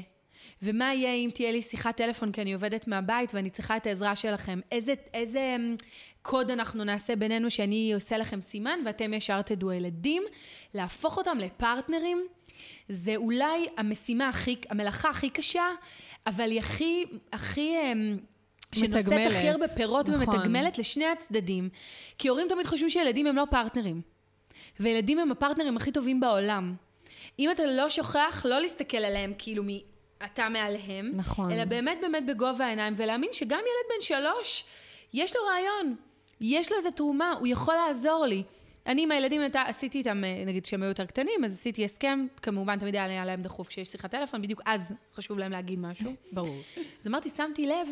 ומה 0.62 0.94
יהיה 0.94 1.14
אם 1.14 1.30
תהיה 1.34 1.52
לי 1.52 1.62
שיחת 1.62 1.96
טלפון 1.96 2.32
כי 2.32 2.42
אני 2.42 2.52
עובדת 2.52 2.88
מהבית 2.88 3.34
ואני 3.34 3.50
צריכה 3.50 3.76
את 3.76 3.86
העזרה 3.86 4.16
שלכם. 4.16 4.60
איזה, 4.72 4.94
איזה 5.14 5.56
אמ, 5.56 5.76
קוד 6.22 6.50
אנחנו 6.50 6.84
נעשה 6.84 7.16
בינינו 7.16 7.50
שאני 7.50 7.94
עושה 7.94 8.18
לכם 8.18 8.40
סימן 8.40 8.78
ואתם 8.86 9.14
ישר 9.14 9.42
תדעו. 9.42 9.70
הילדים, 9.70 10.22
להפוך 10.74 11.18
אותם 11.18 11.38
לפרטנרים, 11.38 12.26
זה 12.88 13.16
אולי 13.16 13.66
המשימה 13.76 14.28
הכי, 14.28 14.56
המלאכה 14.68 15.10
הכי 15.10 15.30
קשה, 15.30 15.66
אבל 16.26 16.50
היא 16.50 16.58
הכי, 16.58 17.04
הכי... 17.32 17.74
שנושאת. 18.72 19.06
הכי 19.26 19.48
הרבה 19.48 19.68
פירות 19.68 20.08
נכון. 20.08 20.34
ומתגמלת 20.34 20.78
לשני 20.78 21.06
הצדדים. 21.06 21.68
כי 22.18 22.28
הורים 22.28 22.46
תמיד 22.48 22.66
חושבים 22.66 22.90
שילדים 22.90 23.26
הם 23.26 23.36
לא 23.36 23.44
פרטנרים. 23.50 24.00
וילדים 24.80 25.18
הם 25.18 25.32
הפרטנרים 25.32 25.76
הכי 25.76 25.92
טובים 25.92 26.20
בעולם. 26.20 26.74
אם 27.38 27.50
אתה 27.50 27.66
לא 27.66 27.90
שוכח, 27.90 28.42
לא 28.48 28.60
להסתכל 28.60 28.96
עליהם 28.96 29.32
כאילו 29.38 29.62
מ... 29.62 29.68
אתה 30.24 30.48
מעליהם, 30.48 31.12
נכון. 31.14 31.50
אלא 31.50 31.64
באמת 31.64 31.98
באמת 32.00 32.26
בגובה 32.26 32.66
העיניים, 32.66 32.94
ולהאמין 32.96 33.28
שגם 33.32 33.58
ילד 33.58 33.96
בן 33.96 34.00
שלוש, 34.00 34.64
יש 35.14 35.36
לו 35.36 35.42
רעיון, 35.42 35.96
יש 36.40 36.72
לו 36.72 36.78
איזו 36.78 36.90
תרומה, 36.90 37.32
הוא 37.38 37.46
יכול 37.46 37.74
לעזור 37.74 38.26
לי. 38.26 38.42
אני 38.86 39.02
עם 39.02 39.10
הילדים, 39.10 39.40
נת... 39.42 39.56
עשיתי 39.56 39.98
איתם, 39.98 40.24
אה, 40.24 40.42
נגיד 40.46 40.64
כשהם 40.64 40.82
היו 40.82 40.88
יותר 40.88 41.06
קטנים, 41.06 41.44
אז 41.44 41.52
עשיתי 41.52 41.84
הסכם, 41.84 42.26
כמובן 42.42 42.78
תמיד 42.78 42.96
היה 42.96 43.24
להם 43.24 43.42
דחוף 43.42 43.68
כשיש 43.68 43.88
שיחת 43.88 44.10
טלפון, 44.10 44.42
בדיוק 44.42 44.60
אז 44.66 44.92
חשוב 45.14 45.38
להם 45.38 45.52
להגיד 45.52 45.78
משהו. 45.78 46.14
ברור. 46.32 46.56
אז 47.00 47.06
אמרתי, 47.06 47.30
שמתי 47.30 47.66
לב, 47.66 47.88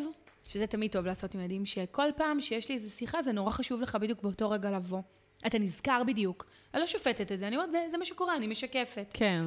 שזה 0.47 0.67
תמיד 0.67 0.91
טוב 0.91 1.05
לעשות 1.05 1.35
עם 1.35 1.41
ילדים, 1.41 1.65
שכל 1.65 2.07
פעם 2.15 2.41
שיש 2.41 2.69
לי 2.69 2.75
איזו 2.75 2.89
שיחה, 2.89 3.21
זה 3.21 3.31
נורא 3.31 3.51
חשוב 3.51 3.81
לך 3.81 3.95
בדיוק 3.95 4.21
באותו 4.21 4.49
רגע 4.49 4.71
לבוא. 4.71 5.01
אתה 5.47 5.59
נזכר 5.59 6.01
בדיוק. 6.07 6.45
אני 6.73 6.81
לא 6.81 6.87
שופטת 6.87 7.31
את 7.31 7.37
זה, 7.37 7.47
אני 7.47 7.55
אומרת, 7.55 7.71
זה, 7.71 7.85
זה 7.87 7.97
מה 7.97 8.05
שקורה, 8.05 8.35
אני 8.35 8.47
משקפת. 8.47 9.07
כן. 9.13 9.41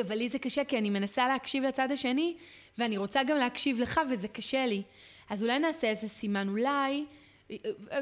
אבל 0.00 0.16
לי 0.16 0.28
זה 0.28 0.38
קשה, 0.38 0.64
כי 0.64 0.78
אני 0.78 0.90
מנסה 0.90 1.28
להקשיב 1.28 1.64
לצד 1.64 1.88
השני, 1.92 2.36
ואני 2.78 2.96
רוצה 2.96 3.22
גם 3.22 3.36
להקשיב 3.36 3.80
לך, 3.80 4.00
וזה 4.10 4.28
קשה 4.28 4.66
לי. 4.66 4.82
אז 5.30 5.42
אולי 5.42 5.58
נעשה 5.58 5.86
איזה 5.86 6.08
סימן, 6.08 6.48
אולי... 6.48 7.04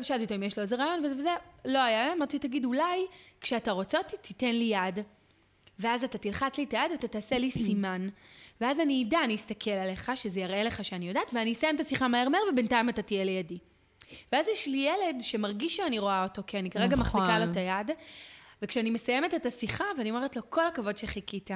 שאלתי 0.03 0.25
אותו 0.25 0.35
אם 0.35 0.43
יש 0.43 0.57
לו 0.57 0.63
איזה 0.63 0.77
רעיון 0.77 1.05
וזה 1.05 1.15
וזה, 1.19 1.31
לא 1.65 1.79
היה 1.79 2.05
להם, 2.05 2.17
אמרתי, 2.17 2.39
תגיד, 2.39 2.65
אולי 2.65 3.07
כשאתה 3.41 3.71
רוצה 3.71 3.99
אותי, 3.99 4.17
תיתן 4.17 4.55
לי 4.55 4.65
יד. 4.65 4.99
ואז 5.83 6.05
אתה 6.05 6.19
תלחץ 6.19 6.59
לי 6.59 6.65
את 6.65 6.73
היד 6.73 6.91
ואתה 6.91 7.09
תעשה 7.09 7.39
לי 7.39 7.51
סימן. 7.51 8.09
ואז 8.61 8.81
אני 8.81 9.05
אדע, 9.09 9.25
אני 9.25 9.35
אסתכל 9.35 9.71
עליך, 9.71 10.11
שזה 10.15 10.41
יראה 10.41 10.65
לך 10.65 10.85
שאני 10.85 11.09
יודעת, 11.09 11.31
ואני 11.35 11.53
אסיים 11.53 11.75
את 11.75 11.81
השיחה 11.81 12.09
מהר 12.09 12.29
מהר, 12.29 12.41
ובינתיים 12.53 12.89
אתה 12.89 13.03
תהיה 13.03 13.25
לידי. 13.25 13.59
ואז 14.33 14.49
יש 14.49 14.67
לי 14.67 14.77
ילד 14.89 15.21
שמרגיש 15.21 15.77
שאני 15.77 15.99
רואה 15.99 16.23
אותו, 16.23 16.43
כי 16.47 16.59
אני 16.59 16.71
כרגע 16.71 16.97
נכון. 16.97 17.21
מחזיקה 17.21 17.39
לו 17.39 17.51
את 17.51 17.57
היד, 17.57 17.91
וכשאני 18.63 18.91
מסיימת 18.91 19.35
את 19.35 19.47
השיחה, 19.47 19.85
ואני 19.99 20.11
אומרת 20.11 20.37
לו, 20.37 20.43
כל 20.51 20.67
הכבוד 20.67 20.97
שחיכית, 20.97 21.51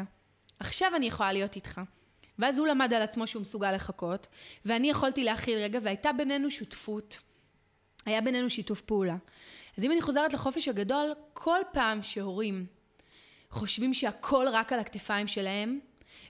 עכשיו 0.60 0.92
אני 0.96 1.06
יכולה 1.06 1.32
להיות 1.32 1.56
איתך. 1.56 1.80
ואז 2.38 2.58
הוא 2.58 2.66
למד 2.66 2.92
על 2.92 3.02
עצמו 3.02 3.26
שהוא 3.26 3.42
מסוגל 3.42 3.72
לחכות, 3.72 4.26
ואני 4.64 4.90
יכולתי 4.90 5.24
להכיל 5.24 5.58
רגע, 5.58 5.78
והייתה 5.82 6.12
בינינו 6.12 6.50
שותפות. 6.50 7.18
היה 8.06 8.20
בינינו 8.20 8.50
שיתוף 8.50 8.80
פעולה. 8.80 9.16
אז 9.78 9.84
אם 9.84 9.92
אני 9.92 10.02
חוזרת 10.02 10.32
לחופש 10.32 10.68
הגדול, 10.68 11.14
כל 11.32 11.60
פעם 11.72 12.02
שהורים 12.02 12.66
חושבים 13.50 13.94
שהכל 13.94 14.46
רק 14.52 14.72
על 14.72 14.78
הכתפיים 14.78 15.26
שלהם, 15.26 15.78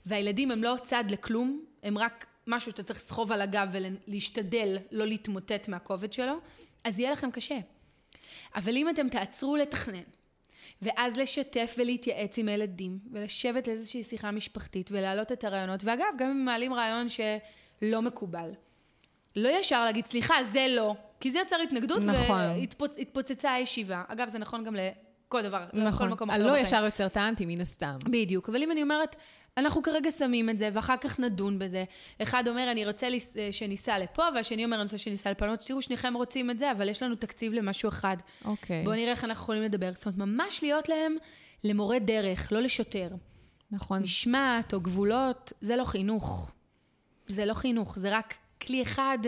והילדים 0.07 0.51
הם 0.51 0.62
לא 0.62 0.77
צד 0.83 1.05
לכלום, 1.11 1.64
הם 1.83 1.99
רק 1.99 2.27
משהו 2.47 2.71
שאתה 2.71 2.83
צריך 2.83 2.99
לסחוב 2.99 3.33
על 3.33 3.41
הגב 3.41 3.69
ולהשתדל 3.73 4.77
לא 4.93 5.07
להתמוטט 5.07 5.69
מהכובד 5.69 6.12
שלו, 6.12 6.35
אז 6.85 6.99
יהיה 6.99 7.12
לכם 7.12 7.31
קשה. 7.31 7.59
אבל 8.55 8.77
אם 8.77 8.89
אתם 8.89 9.09
תעצרו 9.09 9.57
לתכנן, 9.57 10.03
ואז 10.83 11.17
לשתף 11.17 11.75
ולהתייעץ 11.79 12.39
עם 12.39 12.49
הילדים, 12.49 12.99
ולשבת 13.12 13.67
לאיזושהי 13.67 14.05
שיחה 14.05 14.31
משפחתית, 14.31 14.89
ולהעלות 14.93 15.33
את 15.33 15.45
הרעיונות, 15.45 15.85
ואגב, 15.85 16.05
גם 16.19 16.31
אם 16.31 16.45
מעלים 16.45 16.75
רעיון 16.75 17.07
שלא 17.09 18.03
מקובל, 18.03 18.51
לא 19.37 19.49
ישר 19.49 19.85
להגיד, 19.85 20.05
סליחה, 20.05 20.35
זה 20.45 20.67
לא, 20.71 20.95
כי 21.21 21.31
זה 21.31 21.39
יצר 21.39 21.57
התנגדות, 21.57 22.03
נכון. 22.03 22.41
והתפוצצה 22.97 23.53
הישיבה. 23.53 24.03
אגב, 24.09 24.29
זה 24.29 24.39
נכון 24.39 24.64
גם 24.64 24.75
לכל 25.29 25.43
דבר, 25.43 25.64
לכל 25.72 25.81
נכון. 25.89 26.09
מקום 26.09 26.31
אחר 26.31 26.39
הלא 26.41 26.49
בחיים. 26.49 26.64
ישר 26.64 26.85
יוצר 26.85 27.07
את 27.07 27.16
האנטי, 27.16 27.47
מן 27.47 27.61
הסתם. 27.61 27.97
בדיוק, 28.11 28.49
אבל 28.49 28.62
אם 28.62 28.70
אני 28.72 28.83
אומרת, 28.83 29.16
אנחנו 29.57 29.83
כרגע 29.83 30.11
שמים 30.11 30.51
את 30.51 30.59
זה, 30.59 30.70
ואחר 30.72 30.97
כך 31.01 31.20
נדון 31.20 31.59
בזה. 31.59 31.85
אחד 32.22 32.49
אומר, 32.49 32.68
אני 32.70 32.87
רוצה 32.87 33.09
לס- 33.09 33.37
שניסע 33.53 33.99
לפה, 33.99 34.22
והשני 34.35 34.64
אומר, 34.64 34.77
אני 34.77 34.83
רוצה 34.83 34.99
שניסע 34.99 35.31
לפה. 35.31 35.45
אני 35.45 35.53
אומרת, 35.53 35.66
תראו, 35.66 35.83
שניכם 35.83 36.14
רוצים 36.14 36.51
את 36.51 36.59
זה, 36.59 36.72
אבל 36.72 36.89
יש 36.89 37.03
לנו 37.03 37.14
תקציב 37.14 37.53
למשהו 37.53 37.89
אחד. 37.89 38.16
אוקיי. 38.45 38.85
בואו 38.85 38.97
נראה 38.97 39.11
איך 39.11 39.24
אנחנו 39.24 39.43
יכולים 39.43 39.62
לדבר. 39.62 39.91
זאת 39.95 40.07
אומרת, 40.07 40.18
ממש 40.18 40.62
להיות 40.62 40.89
להם 40.89 41.16
למורה 41.64 41.99
דרך, 41.99 42.53
לא 42.53 42.61
לשוטר. 42.61 43.09
נכון. 43.70 44.03
משמעת 44.03 44.74
או 44.74 44.81
גבולות, 44.81 45.53
זה 45.61 45.77
לא 45.77 45.85
חינוך. 45.85 46.51
זה 47.27 47.45
לא 47.45 47.55
חינוך, 47.55 47.99
זה 47.99 48.16
רק 48.16 48.35
כלי 48.62 48.83
אחד 48.83 49.18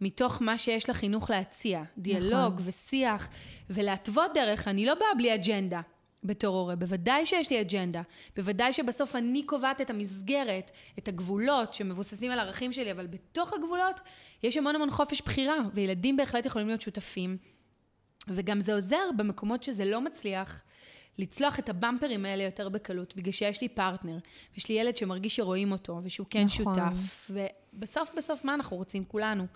מתוך 0.00 0.42
מה 0.42 0.58
שיש 0.58 0.90
לחינוך 0.90 1.30
להציע. 1.30 1.82
דיאלוג 1.98 2.54
נכון. 2.54 2.64
ושיח, 2.64 3.28
ולהתוות 3.70 4.30
דרך. 4.34 4.68
אני 4.68 4.86
לא 4.86 4.94
באה 4.94 5.14
בלי 5.18 5.34
אג'נדה 5.34 5.80
בתור 6.24 6.56
הורה, 6.56 6.76
בוודאי 6.76 7.26
שיש 7.26 7.50
לי 7.50 7.60
אג'נדה. 7.60 8.02
בוודאי 8.36 8.72
שבסוף 8.72 9.16
אני 9.16 9.42
קובעת 9.42 9.80
את 9.80 9.90
המסגרת, 9.90 10.70
את 10.98 11.08
הגבולות 11.08 11.74
שמבוססים 11.74 12.30
על 12.30 12.38
הערכים 12.38 12.72
שלי, 12.72 12.92
אבל 12.92 13.06
בתוך 13.06 13.52
הגבולות 13.52 14.00
יש 14.42 14.56
המון 14.56 14.74
המון 14.74 14.90
חופש 14.90 15.22
בחירה, 15.22 15.56
וילדים 15.74 16.16
בהחלט 16.16 16.46
יכולים 16.46 16.68
להיות 16.68 16.80
שותפים. 16.80 17.36
וגם 18.28 18.60
זה 18.60 18.74
עוזר 18.74 19.10
במקומות 19.16 19.62
שזה 19.62 19.84
לא 19.84 20.00
מצליח, 20.00 20.62
לצלוח 21.18 21.58
את 21.58 21.68
הבמפרים 21.68 22.24
האלה 22.24 22.42
יותר 22.42 22.68
בקלות, 22.68 23.16
בגלל 23.16 23.32
שיש 23.32 23.62
לי 23.62 23.68
פרטנר, 23.68 24.18
ויש 24.54 24.68
לי 24.68 24.74
ילד 24.74 24.96
שמרגיש 24.96 25.36
שרואים 25.36 25.72
אותו, 25.72 26.00
ושהוא 26.04 26.26
כן 26.30 26.44
נכון. 26.44 26.74
שותף. 26.74 27.30
ובסוף 27.30 28.10
בסוף 28.16 28.44
מה 28.44 28.54
אנחנו 28.54 28.76
רוצים? 28.76 29.04
כולנו, 29.04 29.46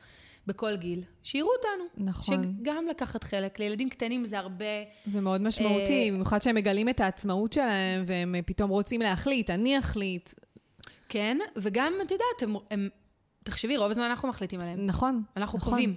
בכל 0.47 0.77
גיל, 0.77 1.03
שיראו 1.23 1.49
אותנו. 1.57 2.07
נכון. 2.07 2.45
שגם 2.61 2.87
לקחת 2.91 3.25
חלק. 3.25 3.59
לילדים 3.59 3.89
קטנים 3.89 4.25
זה 4.25 4.39
הרבה... 4.39 4.65
זה 5.07 5.21
מאוד 5.21 5.41
משמעותי, 5.41 6.09
אה, 6.09 6.15
במיוחד 6.15 6.43
שהם 6.43 6.55
מגלים 6.55 6.89
את 6.89 7.01
העצמאות 7.01 7.53
שלהם, 7.53 8.05
והם 8.07 8.35
פתאום 8.47 8.71
רוצים 8.71 9.01
להחליט, 9.01 9.51
אני 9.51 9.79
אחליט. 9.79 10.31
כן, 11.09 11.39
וגם, 11.57 11.93
את 12.03 12.11
יודעת, 12.11 12.43
הם, 12.43 12.55
הם... 12.71 12.89
תחשבי, 13.45 13.77
רוב 13.77 13.91
הזמן 13.91 14.05
אנחנו 14.05 14.29
מחליטים 14.29 14.61
עליהם. 14.61 14.87
נכון. 14.87 15.23
אנחנו 15.37 15.59
נכון. 15.59 15.71
קובעים. 15.71 15.97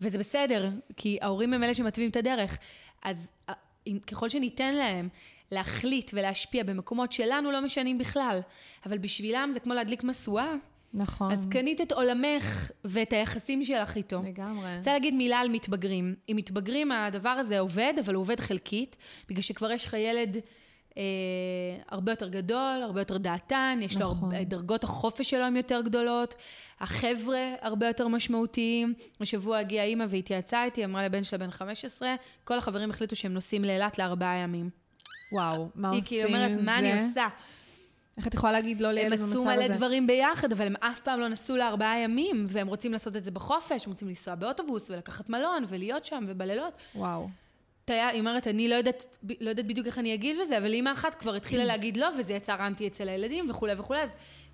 וזה 0.00 0.18
בסדר, 0.18 0.68
כי 0.96 1.18
ההורים 1.20 1.52
הם 1.54 1.64
אלה 1.64 1.74
שמתווים 1.74 2.10
את 2.10 2.16
הדרך. 2.16 2.58
אז 3.02 3.30
אה, 3.48 3.54
אם, 3.86 3.98
ככל 4.06 4.28
שניתן 4.28 4.74
להם 4.74 5.08
להחליט 5.52 6.10
ולהשפיע 6.14 6.64
במקומות 6.64 7.12
שלנו 7.12 7.50
לא 7.50 7.60
משנים 7.60 7.98
בכלל, 7.98 8.40
אבל 8.86 8.98
בשבילם 8.98 9.50
זה 9.52 9.60
כמו 9.60 9.74
להדליק 9.74 10.04
משואה, 10.04 10.54
נכון. 10.94 11.32
אז 11.32 11.46
קנית 11.50 11.80
את 11.80 11.92
עולמך 11.92 12.70
ואת 12.84 13.12
היחסים 13.12 13.64
שלך 13.64 13.96
איתו. 13.96 14.22
לגמרי. 14.26 14.68
אני 14.68 14.76
רוצה 14.78 14.92
להגיד 14.92 15.14
מילה 15.14 15.38
על 15.38 15.48
מתבגרים. 15.48 16.14
עם 16.26 16.36
מתבגרים 16.36 16.92
הדבר 16.92 17.28
הזה 17.28 17.60
עובד, 17.60 17.94
אבל 18.04 18.14
הוא 18.14 18.20
עובד 18.20 18.40
חלקית, 18.40 18.96
בגלל 19.28 19.42
שכבר 19.42 19.70
יש 19.70 19.86
לך 19.86 19.94
ילד 19.94 20.36
אה, 20.96 21.02
הרבה 21.88 22.12
יותר 22.12 22.28
גדול, 22.28 22.82
הרבה 22.82 23.00
יותר 23.00 23.16
דעתן, 23.16 23.78
יש 23.82 23.96
לו 23.96 24.00
נכון. 24.00 24.34
הרבה, 24.34 24.44
דרגות 24.44 24.84
החופש 24.84 25.30
שלו 25.30 25.44
הן 25.44 25.56
יותר 25.56 25.80
גדולות, 25.84 26.34
החבר'ה 26.80 27.54
הרבה 27.60 27.86
יותר 27.86 28.08
משמעותיים. 28.08 28.94
השבוע 29.20 29.58
הגיעה 29.58 29.84
אימא 29.84 30.04
והתייעצה 30.08 30.64
איתי, 30.64 30.84
אמרה 30.84 31.04
לבן 31.04 31.22
שלה 31.22 31.38
בן 31.38 31.50
15, 31.50 32.14
כל 32.44 32.58
החברים 32.58 32.90
החליטו 32.90 33.16
שהם 33.16 33.32
נוסעים 33.32 33.64
לאילת 33.64 33.98
לארבעה 33.98 34.36
ימים. 34.36 34.70
וואו, 35.32 35.68
מה 35.74 35.90
היא 35.90 36.00
עושים 36.00 36.18
כאילו 36.22 36.28
אומרת, 36.28 36.58
עם 36.58 36.64
מה 36.64 36.78
אני 36.78 36.98
זה? 37.00 37.06
עושה? 37.06 37.28
איך 38.16 38.26
את 38.26 38.34
יכולה 38.34 38.52
להגיד 38.52 38.80
לא 38.80 38.88
הם 38.88 38.94
לילד 38.94 39.10
במצב 39.10 39.22
הזה? 39.24 39.32
עשו 39.32 39.44
מלא 39.44 39.68
דברים 39.68 40.06
ביחד, 40.06 40.52
אבל 40.52 40.66
הם 40.66 40.76
אף 40.80 41.00
פעם 41.00 41.20
לא 41.20 41.28
נסעו 41.28 41.56
לארבעה 41.56 41.98
ימים, 41.98 42.46
והם 42.48 42.66
רוצים 42.66 42.92
לעשות 42.92 43.16
את 43.16 43.24
זה 43.24 43.30
בחופש, 43.30 43.84
הם 43.84 43.90
רוצים 43.90 44.08
לנסוע 44.08 44.34
באוטובוס 44.34 44.90
ולקחת 44.90 45.30
מלון 45.30 45.64
ולהיות 45.68 46.04
שם 46.04 46.24
ובלילות. 46.26 46.74
וואו. 46.94 47.28
תהיה, 47.84 48.08
היא 48.08 48.20
אומרת, 48.20 48.46
אני 48.46 48.68
לא 48.68 48.74
יודעת, 48.74 49.16
לא 49.40 49.50
יודעת 49.50 49.66
בדיוק 49.66 49.86
איך 49.86 49.98
אני 49.98 50.14
אגיד 50.14 50.36
בזה, 50.42 50.58
אבל 50.58 50.72
אימא 50.72 50.92
אחת 50.92 51.14
כבר 51.14 51.34
התחילה 51.34 51.64
להגיד 51.64 51.96
לא, 51.96 52.08
וזה 52.18 52.32
יצר 52.32 52.66
אנטי 52.66 52.86
אצל 52.86 53.08
הילדים 53.08 53.50
וכולי 53.50 53.72
וכולי. 53.76 54.00
אז 54.02 54.10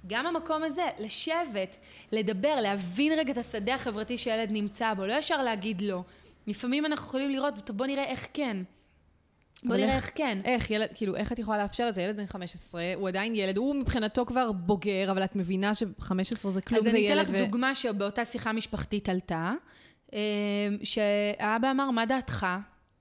גם 0.07 0.27
המקום 0.27 0.63
הזה, 0.65 0.83
לשבת, 0.99 1.77
לדבר, 2.13 2.61
להבין 2.61 3.13
רגע 3.19 3.33
את 3.33 3.39
השדה 3.39 3.75
החברתי 3.75 4.19
שהילד 4.19 4.49
נמצא 4.53 4.95
בו, 4.95 5.07
לא 5.07 5.13
ישר 5.13 5.43
להגיד 5.43 5.81
לא. 5.81 6.03
לפעמים 6.47 6.87
אנחנו 6.87 7.07
יכולים 7.07 7.31
לראות, 7.31 7.55
טוב, 7.65 7.77
בוא 7.77 7.87
נראה 7.87 8.05
איך 8.05 8.29
כן. 8.33 8.57
בוא 9.65 9.77
נראה 9.77 9.97
איך- 9.97 10.11
כן. 10.15 10.39
איך, 10.45 10.71
ילד, 10.71 10.89
כאילו, 10.95 11.17
איך 11.17 11.33
את 11.33 11.39
יכולה 11.39 11.59
לאפשר 11.63 11.87
את 11.89 11.95
זה? 11.95 12.03
ילד 12.03 12.17
בן 12.17 12.27
15, 12.27 12.83
הוא 12.95 13.09
עדיין 13.09 13.35
ילד, 13.35 13.57
הוא 13.57 13.75
מבחינתו 13.77 14.27
כבר 14.27 14.53
בוגר, 14.53 15.11
אבל 15.11 15.25
את 15.25 15.37
מבינה 15.37 15.75
ש-15 15.75 16.15
זה 16.49 16.61
כלום 16.61 16.81
אז 16.81 16.87
אני 16.87 16.95
וילד. 16.95 17.25
אתן 17.29 17.35
לך 17.35 17.41
דוגמה 17.45 17.75
שבאותה 17.75 18.25
שיחה 18.25 18.53
משפחתית 18.53 19.09
עלתה, 19.09 19.53
אה, 20.15 20.19
שהאבא 20.83 21.71
אמר, 21.71 21.91
מה 21.91 22.07
דעתך? 22.07 22.47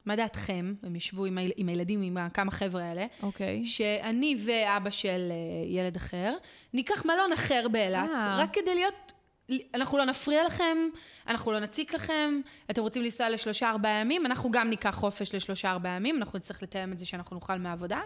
מה 0.06 0.16
דעתכם? 0.16 0.74
הם 0.84 0.96
ישבו 0.96 1.26
עם, 1.26 1.38
היל- 1.38 1.52
עם 1.58 1.70
הילדים, 1.70 2.02
עם 2.02 2.30
כמה 2.34 2.52
חבר'ה 2.52 2.84
האלה, 2.84 3.06
אוקיי. 3.24 3.66
שאני 3.66 4.36
ואבא 4.46 4.90
של 4.90 5.28
אה, 5.32 5.36
ילד 5.68 5.96
אחר, 5.96 6.34
ניקח 6.74 7.06
מלון 7.06 7.34
אחר 7.34 7.68
באילת, 7.72 8.10
אה. 8.22 8.36
רק 8.40 8.54
כדי 8.54 8.76
להיות... 8.76 9.12
אנחנו 9.76 9.98
לא 9.98 10.06
נפריע 10.06 10.46
לכם, 10.46 10.78
אנחנו 11.28 11.52
לא 11.52 11.60
נציק 11.60 11.94
לכם, 11.94 12.42
אתם 12.72 12.82
רוצים 12.82 13.04
לנסוע 13.04 13.30
לשלושה 13.30 13.70
ארבעה 13.70 13.92
ימים, 13.92 14.26
אנחנו 14.26 14.52
גם 14.52 14.70
ניקח 14.70 14.96
חופש 14.96 15.36
לשלושה 15.36 15.72
ארבעה 15.72 15.96
ימים, 15.96 16.18
אנחנו 16.18 16.40
נצטרך 16.40 16.64
לתאם 16.64 16.92
את 16.92 16.98
זה 16.98 17.06
שאנחנו 17.06 17.36
נוכל 17.36 17.58
מהעבודה. 17.58 18.00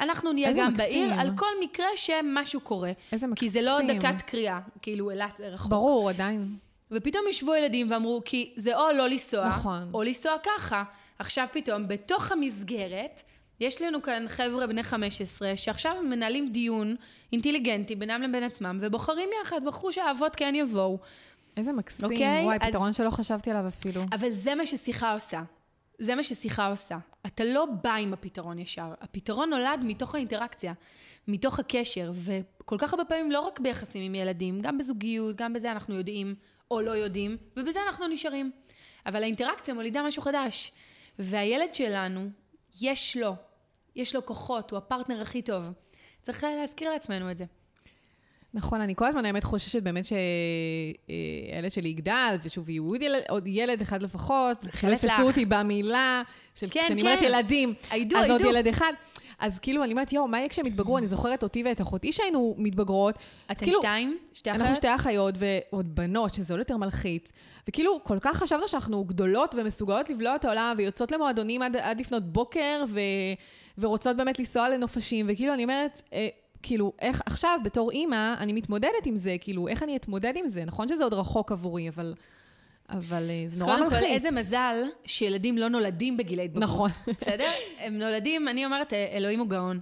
אנחנו 0.00 0.32
נהיה 0.32 0.52
גם 0.52 0.72
מקסים. 0.72 1.08
בעיר 1.08 1.20
על 1.20 1.30
כל 1.36 1.46
מקרה 1.60 1.86
שמשהו 1.96 2.60
קורה. 2.60 2.92
איזה 3.12 3.26
כי 3.36 3.48
זה 3.48 3.62
לא 3.62 3.78
מקסים. 3.82 3.98
דקת 3.98 4.22
קריאה, 4.22 4.60
כאילו 4.82 5.10
אילת 5.10 5.40
רחוק. 5.40 5.70
ברור, 5.70 6.10
עדיין. 6.10 6.46
ופתאום 6.90 7.24
ישבו 7.30 7.54
ילדים 7.54 7.90
ואמרו, 7.90 8.22
כי 8.24 8.52
זה 8.56 8.76
או 8.76 8.92
לא 8.92 9.08
לנסוע, 9.08 9.48
נכון. 9.48 9.90
או 9.94 10.02
לנסוע 10.02 10.32
ככה. 10.42 10.84
עכשיו 11.18 11.46
פתאום, 11.52 11.88
בתוך 11.88 12.32
המסגרת, 12.32 13.22
יש 13.60 13.82
לנו 13.82 14.02
כאן 14.02 14.24
חבר'ה 14.28 14.66
בני 14.66 14.82
15, 14.82 15.56
שעכשיו 15.56 15.96
מנהלים 16.02 16.48
דיון 16.48 16.96
אינטליגנטי 17.32 17.96
בינם 17.96 18.22
לבין 18.22 18.42
עצמם, 18.42 18.78
ובוחרים 18.80 19.28
יחד, 19.42 19.60
בחרו 19.64 19.92
שהאבות 19.92 20.36
כן 20.36 20.54
יבואו. 20.56 20.98
איזה 21.56 21.72
מקסים. 21.72 22.04
אוקיי, 22.04 22.44
וואי, 22.44 22.56
אז- 22.60 22.68
פתרון 22.68 22.92
שלא 22.92 23.10
חשבתי 23.10 23.50
עליו 23.50 23.68
אפילו. 23.68 24.02
אבל 24.12 24.28
זה 24.28 24.54
מה 24.54 24.66
ששיחה 24.66 25.12
עושה. 25.12 25.42
זה 25.98 26.14
מה 26.14 26.22
ששיחה 26.22 26.66
עושה. 26.66 26.98
אתה 27.26 27.44
לא 27.44 27.66
בא 27.82 27.94
עם 27.94 28.12
הפתרון 28.12 28.58
ישר. 28.58 28.94
הפתרון 29.00 29.50
נולד 29.50 29.80
מתוך 29.82 30.14
האינטראקציה, 30.14 30.72
מתוך 31.28 31.58
הקשר, 31.58 32.12
וכל 32.14 32.76
כך 32.78 32.92
הרבה 32.92 33.04
פעמים 33.04 33.32
לא 33.32 33.40
רק 33.40 33.60
ביחסים 33.60 34.02
עם 34.02 34.14
ילדים, 34.14 34.60
גם 34.62 34.78
בזוגיות, 34.78 35.36
גם 35.36 35.52
בזה 35.52 35.72
אנחנו 35.72 35.94
יודעים 35.94 36.34
או 36.70 36.80
לא 36.80 36.90
יודעים, 36.90 37.36
ובזה 37.56 37.78
אנחנו 37.86 38.08
נשארים. 38.08 38.50
אבל 39.06 39.22
האינטראקציה 39.22 39.74
מולידה 39.74 40.02
משהו 40.02 40.22
חדש. 40.22 40.72
והילד 41.18 41.74
שלנו, 41.74 42.28
יש 42.80 43.16
לו, 43.16 43.34
יש 43.96 44.14
לו 44.14 44.26
כוחות, 44.26 44.70
הוא 44.70 44.76
הפרטנר 44.78 45.22
הכי 45.22 45.42
טוב. 45.42 45.70
צריך 46.22 46.44
להזכיר 46.60 46.90
לעצמנו 46.90 47.30
את 47.30 47.38
זה. 47.38 47.44
נכון, 48.54 48.80
אני 48.80 48.94
כל 48.94 49.06
הזמן 49.06 49.24
האמת 49.24 49.44
חוששת 49.44 49.82
באמת 49.82 50.04
שהילד 50.04 51.72
שלי 51.72 51.88
יגדל, 51.88 52.36
ושוב, 52.42 52.70
יהיו 52.70 52.84
עוד 52.84 53.02
ילד, 53.02 53.22
עוד 53.28 53.46
ילד 53.46 53.80
אחד 53.80 54.02
לפחות, 54.02 54.66
שלא 54.74 54.90
לך. 54.90 55.20
אותי 55.20 55.44
במילה, 55.44 56.22
של 56.54 56.68
כן, 56.70 56.80
כשאני 56.84 57.02
כן. 57.02 57.06
אומרת 57.08 57.22
ילדים, 57.22 57.74
היידו, 57.90 58.16
אז 58.16 58.30
עוד 58.30 58.40
היידו. 58.40 58.56
ילד 58.56 58.68
אחד. 58.68 58.92
אז 59.38 59.58
כאילו, 59.58 59.84
אני 59.84 59.92
אומרת, 59.92 60.12
יואו, 60.12 60.28
מה 60.28 60.38
יהיה 60.38 60.48
כשהם 60.48 60.66
יתבגרו? 60.66 60.98
אני 60.98 61.06
זוכרת 61.06 61.42
אותי 61.42 61.62
ואת 61.62 61.80
אחותי 61.80 62.12
שהיינו 62.12 62.54
מתבגרות. 62.58 63.18
אתן 63.46 63.54
כאילו, 63.54 63.78
שתיים? 63.78 64.18
שתי 64.32 64.50
אנחנו 64.50 64.64
אחיות? 64.64 64.76
שתי 64.76 64.94
אחיות 64.94 65.34
ועוד 65.38 65.94
בנות, 65.94 66.34
שזה 66.34 66.54
עוד 66.54 66.58
יותר 66.58 66.76
מלחיץ. 66.76 67.32
וכאילו, 67.68 68.04
כל 68.04 68.18
כך 68.20 68.36
חשבנו 68.36 68.68
שאנחנו 68.68 69.04
גדולות 69.04 69.54
ומסוגלות 69.54 70.10
לבלוע 70.10 70.36
את 70.36 70.44
העולם, 70.44 70.74
ויוצאות 70.78 71.12
למועדונים 71.12 71.62
עד, 71.62 71.76
עד 71.76 72.00
לפנות 72.00 72.32
בוקר, 72.32 72.84
ו, 72.88 73.00
ורוצות 73.78 74.16
באמת 74.16 74.38
לנסוע 74.38 74.68
לנופשים. 74.68 75.26
וכאילו, 75.28 75.54
אני 75.54 75.62
אומרת, 75.62 76.02
אה, 76.12 76.28
כאילו, 76.62 76.92
איך 77.00 77.22
עכשיו, 77.26 77.58
בתור 77.64 77.90
אימא, 77.90 78.34
אני 78.38 78.52
מתמודדת 78.52 79.06
עם 79.06 79.16
זה, 79.16 79.36
כאילו, 79.40 79.68
איך 79.68 79.82
אני 79.82 79.96
אתמודד 79.96 80.32
עם 80.36 80.48
זה? 80.48 80.64
נכון 80.64 80.88
שזה 80.88 81.04
עוד 81.04 81.14
רחוק 81.14 81.52
עבורי, 81.52 81.88
אבל, 81.88 82.14
אבל 82.90 83.30
אה, 83.30 83.44
זה 83.46 83.54
אז 83.54 83.62
נורא 83.62 83.72
קודם 83.72 83.84
מלחיץ. 83.84 84.00
כל, 84.00 84.06
איזה 84.06 84.30
מזל 84.30 84.76
שילדים 85.04 85.58
לא 85.58 85.68
נולדים 85.68 86.16
בגילי 86.16 86.44
התבגרות. 86.44 86.62
נכון. 86.64 86.90
בסדר? 87.06 87.50
הם 87.78 87.98
נולדים, 87.98 88.48
אני 88.48 88.64
אומרת, 88.64 88.92
אה, 88.92 89.06
אלוהים 89.16 89.38
הוא 89.40 89.48
גאון. 89.48 89.80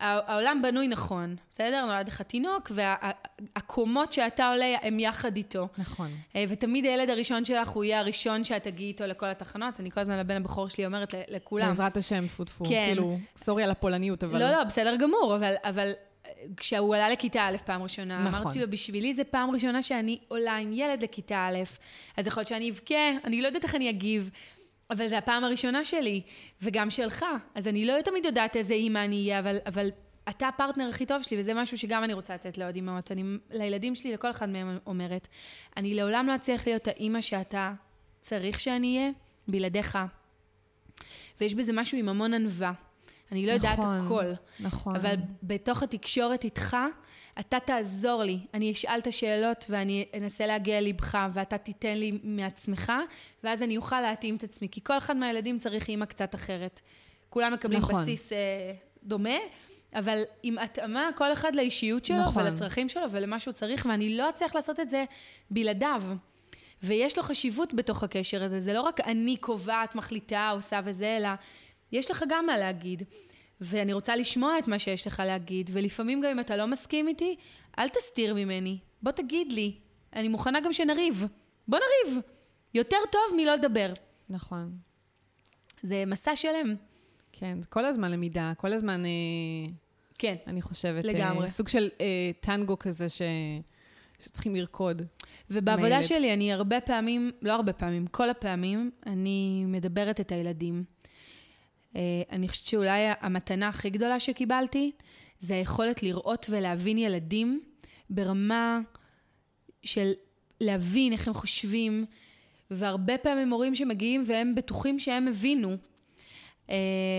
הע- 0.00 0.32
העולם 0.32 0.62
בנוי 0.62 0.88
נכון, 0.88 1.36
בסדר? 1.52 1.84
נולד 1.86 2.08
לך 2.08 2.22
תינוק, 2.22 2.72
והקומות 2.74 4.12
שאתה 4.12 4.48
עולה 4.48 4.76
הם 4.82 5.00
יחד 5.00 5.36
איתו. 5.36 5.68
נכון. 5.78 6.10
אה, 6.36 6.44
ותמיד 6.48 6.84
הילד 6.84 7.10
הראשון 7.10 7.44
שלך 7.44 7.68
הוא 7.68 7.84
יהיה 7.84 8.00
הראשון 8.00 8.44
שאת 8.44 8.62
תגיעי 8.62 8.88
איתו 8.88 9.06
לכל 9.06 9.26
התחנות. 9.26 9.80
אני 9.80 9.90
כל 9.90 10.00
הזמן 10.00 10.18
לבן 10.18 10.36
הבכור 10.36 10.68
שלי 10.68 10.86
אומרת 10.86 11.14
לכולם. 11.28 11.66
בעזרת 11.66 11.96
השם, 11.96 12.26
טפו 12.26 12.44
טפו. 12.44 12.64
כן. 12.64 12.84
כאילו, 12.86 13.18
סורי 13.36 13.62
על 13.64 13.70
הפולניות, 13.70 14.24
אבל... 14.24 14.38
לא, 14.38 14.50
לא, 14.50 14.64
בסדר 14.64 14.96
גמור, 14.96 15.36
אבל, 15.36 15.54
אבל 15.64 15.92
אה, 16.26 16.30
כשהוא 16.56 16.94
עלה 16.94 17.10
לכיתה 17.10 17.48
א' 17.48 17.56
פעם 17.64 17.82
ראשונה, 17.82 18.24
נכון. 18.24 18.40
אמרתי 18.40 18.58
לו, 18.58 18.70
בשבילי 18.70 19.14
זה 19.14 19.24
פעם 19.24 19.50
ראשונה 19.50 19.82
שאני 19.82 20.18
עולה 20.28 20.56
עם 20.56 20.72
ילד 20.72 21.02
לכיתה 21.02 21.48
א', 21.50 21.58
אז 22.16 22.26
יכול 22.26 22.40
להיות 22.40 22.48
שאני 22.48 22.70
אבכה, 22.70 23.10
אני 23.24 23.42
לא 23.42 23.46
יודעת 23.46 23.64
איך 23.64 23.74
אני 23.74 23.90
אגיב, 23.90 24.30
אבל 24.90 25.08
זו 25.08 25.16
הפעם 25.16 25.44
הראשונה 25.44 25.84
שלי, 25.84 26.22
וגם 26.62 26.90
שלך. 26.90 27.24
אז 27.54 27.68
אני 27.68 27.86
לא 27.86 28.02
תמיד 28.02 28.24
יודעת 28.24 28.56
איזה 28.56 28.74
אימא 28.74 28.98
אני 28.98 29.22
אהיה, 29.22 29.38
אבל, 29.38 29.56
אבל 29.66 29.88
אתה 30.28 30.48
הפרטנר 30.48 30.88
הכי 30.88 31.06
טוב 31.06 31.22
שלי, 31.22 31.38
וזה 31.38 31.54
משהו 31.54 31.78
שגם 31.78 32.04
אני 32.04 32.12
רוצה 32.12 32.34
לתת 32.34 32.58
לעוד 32.58 32.74
אימהות. 32.74 33.12
אני 33.12 33.22
לילדים 33.50 33.94
שלי, 33.94 34.12
לכל 34.12 34.30
אחד 34.30 34.48
מהם 34.48 34.78
אומרת, 34.86 35.28
אני 35.76 35.94
לעולם 35.94 36.26
לא 36.26 36.34
אצליח 36.34 36.66
להיות 36.66 36.88
האימא 36.88 37.20
שאתה 37.20 37.72
צריך 38.20 38.60
שאני 38.60 38.98
אהיה, 38.98 39.10
בלעדיך. 39.48 39.98
ויש 41.40 41.54
בזה 41.54 41.72
משהו 41.72 41.98
עם 41.98 42.08
המון 42.08 42.34
ענווה. 42.34 42.72
אני 43.32 43.46
לא 43.46 43.52
יודעת 43.52 43.78
נכון. 43.78 44.06
הכל. 44.06 44.32
נכון. 44.60 44.96
אבל 44.96 45.14
בתוך 45.42 45.82
התקשורת 45.82 46.44
איתך, 46.44 46.76
אתה 47.40 47.60
תעזור 47.60 48.22
לי. 48.22 48.38
אני 48.54 48.72
אשאל 48.72 48.98
את 48.98 49.06
השאלות 49.06 49.66
ואני 49.70 50.06
אנסה 50.16 50.46
להגיע 50.46 50.80
ללבך, 50.80 51.18
ואתה 51.32 51.58
תיתן 51.58 51.98
לי 51.98 52.18
מעצמך, 52.22 52.92
ואז 53.44 53.62
אני 53.62 53.76
אוכל 53.76 54.00
להתאים 54.00 54.36
את 54.36 54.42
עצמי. 54.42 54.68
כי 54.68 54.80
כל 54.84 54.98
אחד 54.98 55.16
מהילדים 55.16 55.58
צריך 55.58 55.88
אימא 55.88 56.04
קצת 56.04 56.34
אחרת. 56.34 56.80
כולם 57.30 57.52
מקבלים 57.52 57.80
נכון. 57.80 58.02
בסיס 58.02 58.32
אה, 58.32 58.72
דומה, 59.04 59.38
אבל 59.94 60.22
עם 60.42 60.58
התאמה, 60.58 61.08
כל 61.16 61.32
אחד 61.32 61.54
לאישיות 61.54 62.04
שלו, 62.04 62.20
נכון. 62.20 62.46
ולצרכים 62.46 62.88
שלו 62.88 63.10
ולמה 63.10 63.40
שהוא 63.40 63.52
צריך, 63.52 63.86
ואני 63.90 64.16
לא 64.16 64.28
אצליח 64.28 64.54
לעשות 64.54 64.80
את 64.80 64.88
זה 64.88 65.04
בלעדיו. 65.50 66.02
ויש 66.82 67.16
לו 67.16 67.22
חשיבות 67.22 67.74
בתוך 67.74 68.02
הקשר 68.02 68.42
הזה. 68.42 68.60
זה 68.60 68.72
לא 68.72 68.80
רק 68.80 69.00
אני 69.00 69.36
קובעת, 69.36 69.94
מחליטה, 69.94 70.50
עושה 70.50 70.80
וזה, 70.84 71.16
אלא 71.16 71.28
יש 71.92 72.10
לך 72.10 72.24
גם 72.28 72.46
מה 72.46 72.58
להגיד. 72.58 73.02
ואני 73.60 73.92
רוצה 73.92 74.16
לשמוע 74.16 74.58
את 74.58 74.68
מה 74.68 74.78
שיש 74.78 75.06
לך 75.06 75.22
להגיד, 75.26 75.70
ולפעמים 75.72 76.20
גם 76.20 76.30
אם 76.30 76.40
אתה 76.40 76.56
לא 76.56 76.66
מסכים 76.66 77.08
איתי, 77.08 77.36
אל 77.78 77.88
תסתיר 77.88 78.34
ממני. 78.34 78.78
בוא 79.02 79.12
תגיד 79.12 79.52
לי. 79.52 79.74
אני 80.12 80.28
מוכנה 80.28 80.60
גם 80.60 80.72
שנריב. 80.72 81.24
בוא 81.68 81.78
נריב. 81.78 82.20
יותר 82.74 82.96
טוב 83.12 83.36
מלא 83.36 83.54
לדבר. 83.54 83.92
נכון. 84.28 84.72
זה 85.82 86.04
מסע 86.06 86.36
שלם. 86.36 86.74
כן, 87.32 87.58
כל 87.68 87.84
הזמן 87.84 88.12
למידה, 88.12 88.52
כל 88.56 88.72
הזמן, 88.72 89.04
אה, 89.04 89.10
כן. 90.18 90.34
אני 90.46 90.62
חושבת, 90.62 91.04
לגמרי. 91.04 91.44
אה, 91.44 91.48
סוג 91.48 91.68
של 91.68 91.88
אה, 92.00 92.30
טנגו 92.40 92.78
כזה 92.78 93.08
ש... 93.08 93.22
שצריכים 94.20 94.54
לרקוד. 94.54 95.02
ובעבודה 95.50 95.96
הילד. 95.96 96.02
שלי 96.02 96.32
אני 96.32 96.52
הרבה 96.52 96.80
פעמים, 96.80 97.30
לא 97.42 97.52
הרבה 97.52 97.72
פעמים, 97.72 98.06
כל 98.06 98.30
הפעמים, 98.30 98.90
אני 99.06 99.64
מדברת 99.66 100.20
את 100.20 100.32
הילדים. 100.32 100.84
אה, 101.96 102.00
אני 102.32 102.48
חושבת 102.48 102.66
שאולי 102.66 103.00
המתנה 103.20 103.68
הכי 103.68 103.90
גדולה 103.90 104.20
שקיבלתי, 104.20 104.92
זה 105.38 105.54
היכולת 105.54 106.02
לראות 106.02 106.46
ולהבין 106.48 106.98
ילדים 106.98 107.60
ברמה 108.10 108.80
של 109.82 110.12
להבין 110.60 111.12
איך 111.12 111.28
הם 111.28 111.34
חושבים, 111.34 112.04
והרבה 112.70 113.18
פעמים 113.18 113.50
הורים 113.50 113.74
שמגיעים 113.74 114.24
והם 114.26 114.54
בטוחים 114.54 114.98
שהם 114.98 115.28
הבינו. 115.28 115.76
אה, 116.70 116.76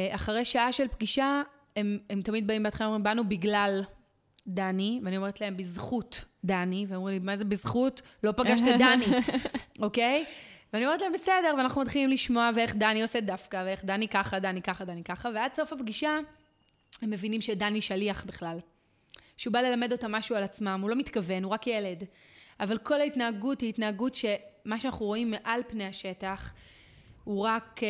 אחרי 0.09 0.45
שעה 0.45 0.71
של 0.71 0.87
פגישה, 0.87 1.41
הם, 1.75 1.99
הם 2.09 2.21
תמיד 2.21 2.47
באים 2.47 2.63
בהתחלה 2.63 2.87
ואומרים, 2.87 3.03
באנו 3.03 3.29
בגלל 3.29 3.83
דני, 4.47 4.99
ואני 5.03 5.17
אומרת 5.17 5.41
להם, 5.41 5.57
בזכות 5.57 6.25
דני, 6.43 6.85
והם 6.89 6.97
אומרים 6.97 7.13
לי, 7.13 7.25
מה 7.25 7.35
זה 7.35 7.45
בזכות? 7.45 8.01
לא 8.23 8.31
פגשת 8.31 8.63
דני, 8.79 9.05
אוקיי? 9.79 10.25
ואני 10.73 10.85
אומרת 10.85 11.01
להם, 11.01 11.13
בסדר, 11.13 11.53
ואנחנו 11.57 11.81
מתחילים 11.81 12.09
לשמוע 12.09 12.49
ואיך 12.55 12.75
דני 12.75 13.01
עושה 13.01 13.19
דווקא, 13.21 13.63
ואיך 13.65 13.85
דני 13.85 14.07
ככה, 14.07 14.39
דני 14.39 14.61
ככה, 14.61 14.85
דני 14.85 15.03
ככה, 15.03 15.29
ועד 15.35 15.53
סוף 15.53 15.73
הפגישה 15.73 16.17
הם 17.01 17.09
מבינים 17.09 17.41
שדני 17.41 17.81
שליח 17.81 18.25
בכלל. 18.25 18.59
שהוא 19.37 19.53
בא 19.53 19.61
ללמד 19.61 19.91
אותם 19.91 20.11
משהו 20.11 20.35
על 20.35 20.43
עצמם, 20.43 20.79
הוא 20.81 20.89
לא 20.89 20.95
מתכוון, 20.95 21.43
הוא 21.43 21.51
רק 21.51 21.67
ילד. 21.67 22.03
אבל 22.59 22.77
כל 22.77 23.01
ההתנהגות 23.01 23.61
היא 23.61 23.69
התנהגות 23.69 24.15
שמה 24.15 24.79
שאנחנו 24.79 25.05
רואים 25.05 25.31
מעל 25.31 25.61
פני 25.67 25.85
השטח, 25.85 26.53
הוא 27.23 27.45
רק 27.45 27.83
אה, 27.83 27.87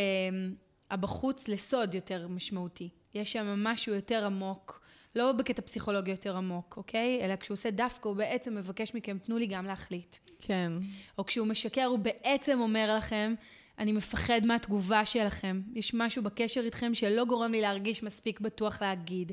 הבחוץ 0.91 1.47
לסוד 1.47 1.95
יותר 1.95 2.27
משמעותי. 2.27 2.89
יש 3.13 3.33
שם 3.33 3.63
משהו 3.63 3.93
יותר 3.93 4.25
עמוק, 4.25 4.81
לא 5.17 5.31
בקטע 5.31 5.61
פסיכולוגי 5.61 6.11
יותר 6.11 6.37
עמוק, 6.37 6.73
אוקיי? 6.77 7.19
אלא 7.21 7.35
כשהוא 7.35 7.55
עושה 7.55 7.71
דווקא, 7.71 8.07
הוא 8.07 8.15
בעצם 8.15 8.55
מבקש 8.55 8.95
מכם, 8.95 9.17
תנו 9.17 9.37
לי 9.37 9.47
גם 9.47 9.65
להחליט. 9.65 10.15
כן. 10.39 10.73
או 11.17 11.25
כשהוא 11.25 11.47
משקר, 11.47 11.85
הוא 11.85 11.99
בעצם 11.99 12.59
אומר 12.59 12.95
לכם, 12.97 13.35
אני 13.79 13.91
מפחד 13.91 14.41
מהתגובה 14.45 15.05
שלכם. 15.05 15.61
יש 15.73 15.93
משהו 15.93 16.23
בקשר 16.23 16.61
איתכם 16.61 16.93
שלא 16.93 17.25
גורם 17.25 17.51
לי 17.51 17.61
להרגיש 17.61 18.03
מספיק 18.03 18.39
בטוח 18.39 18.81
להגיד. 18.81 19.31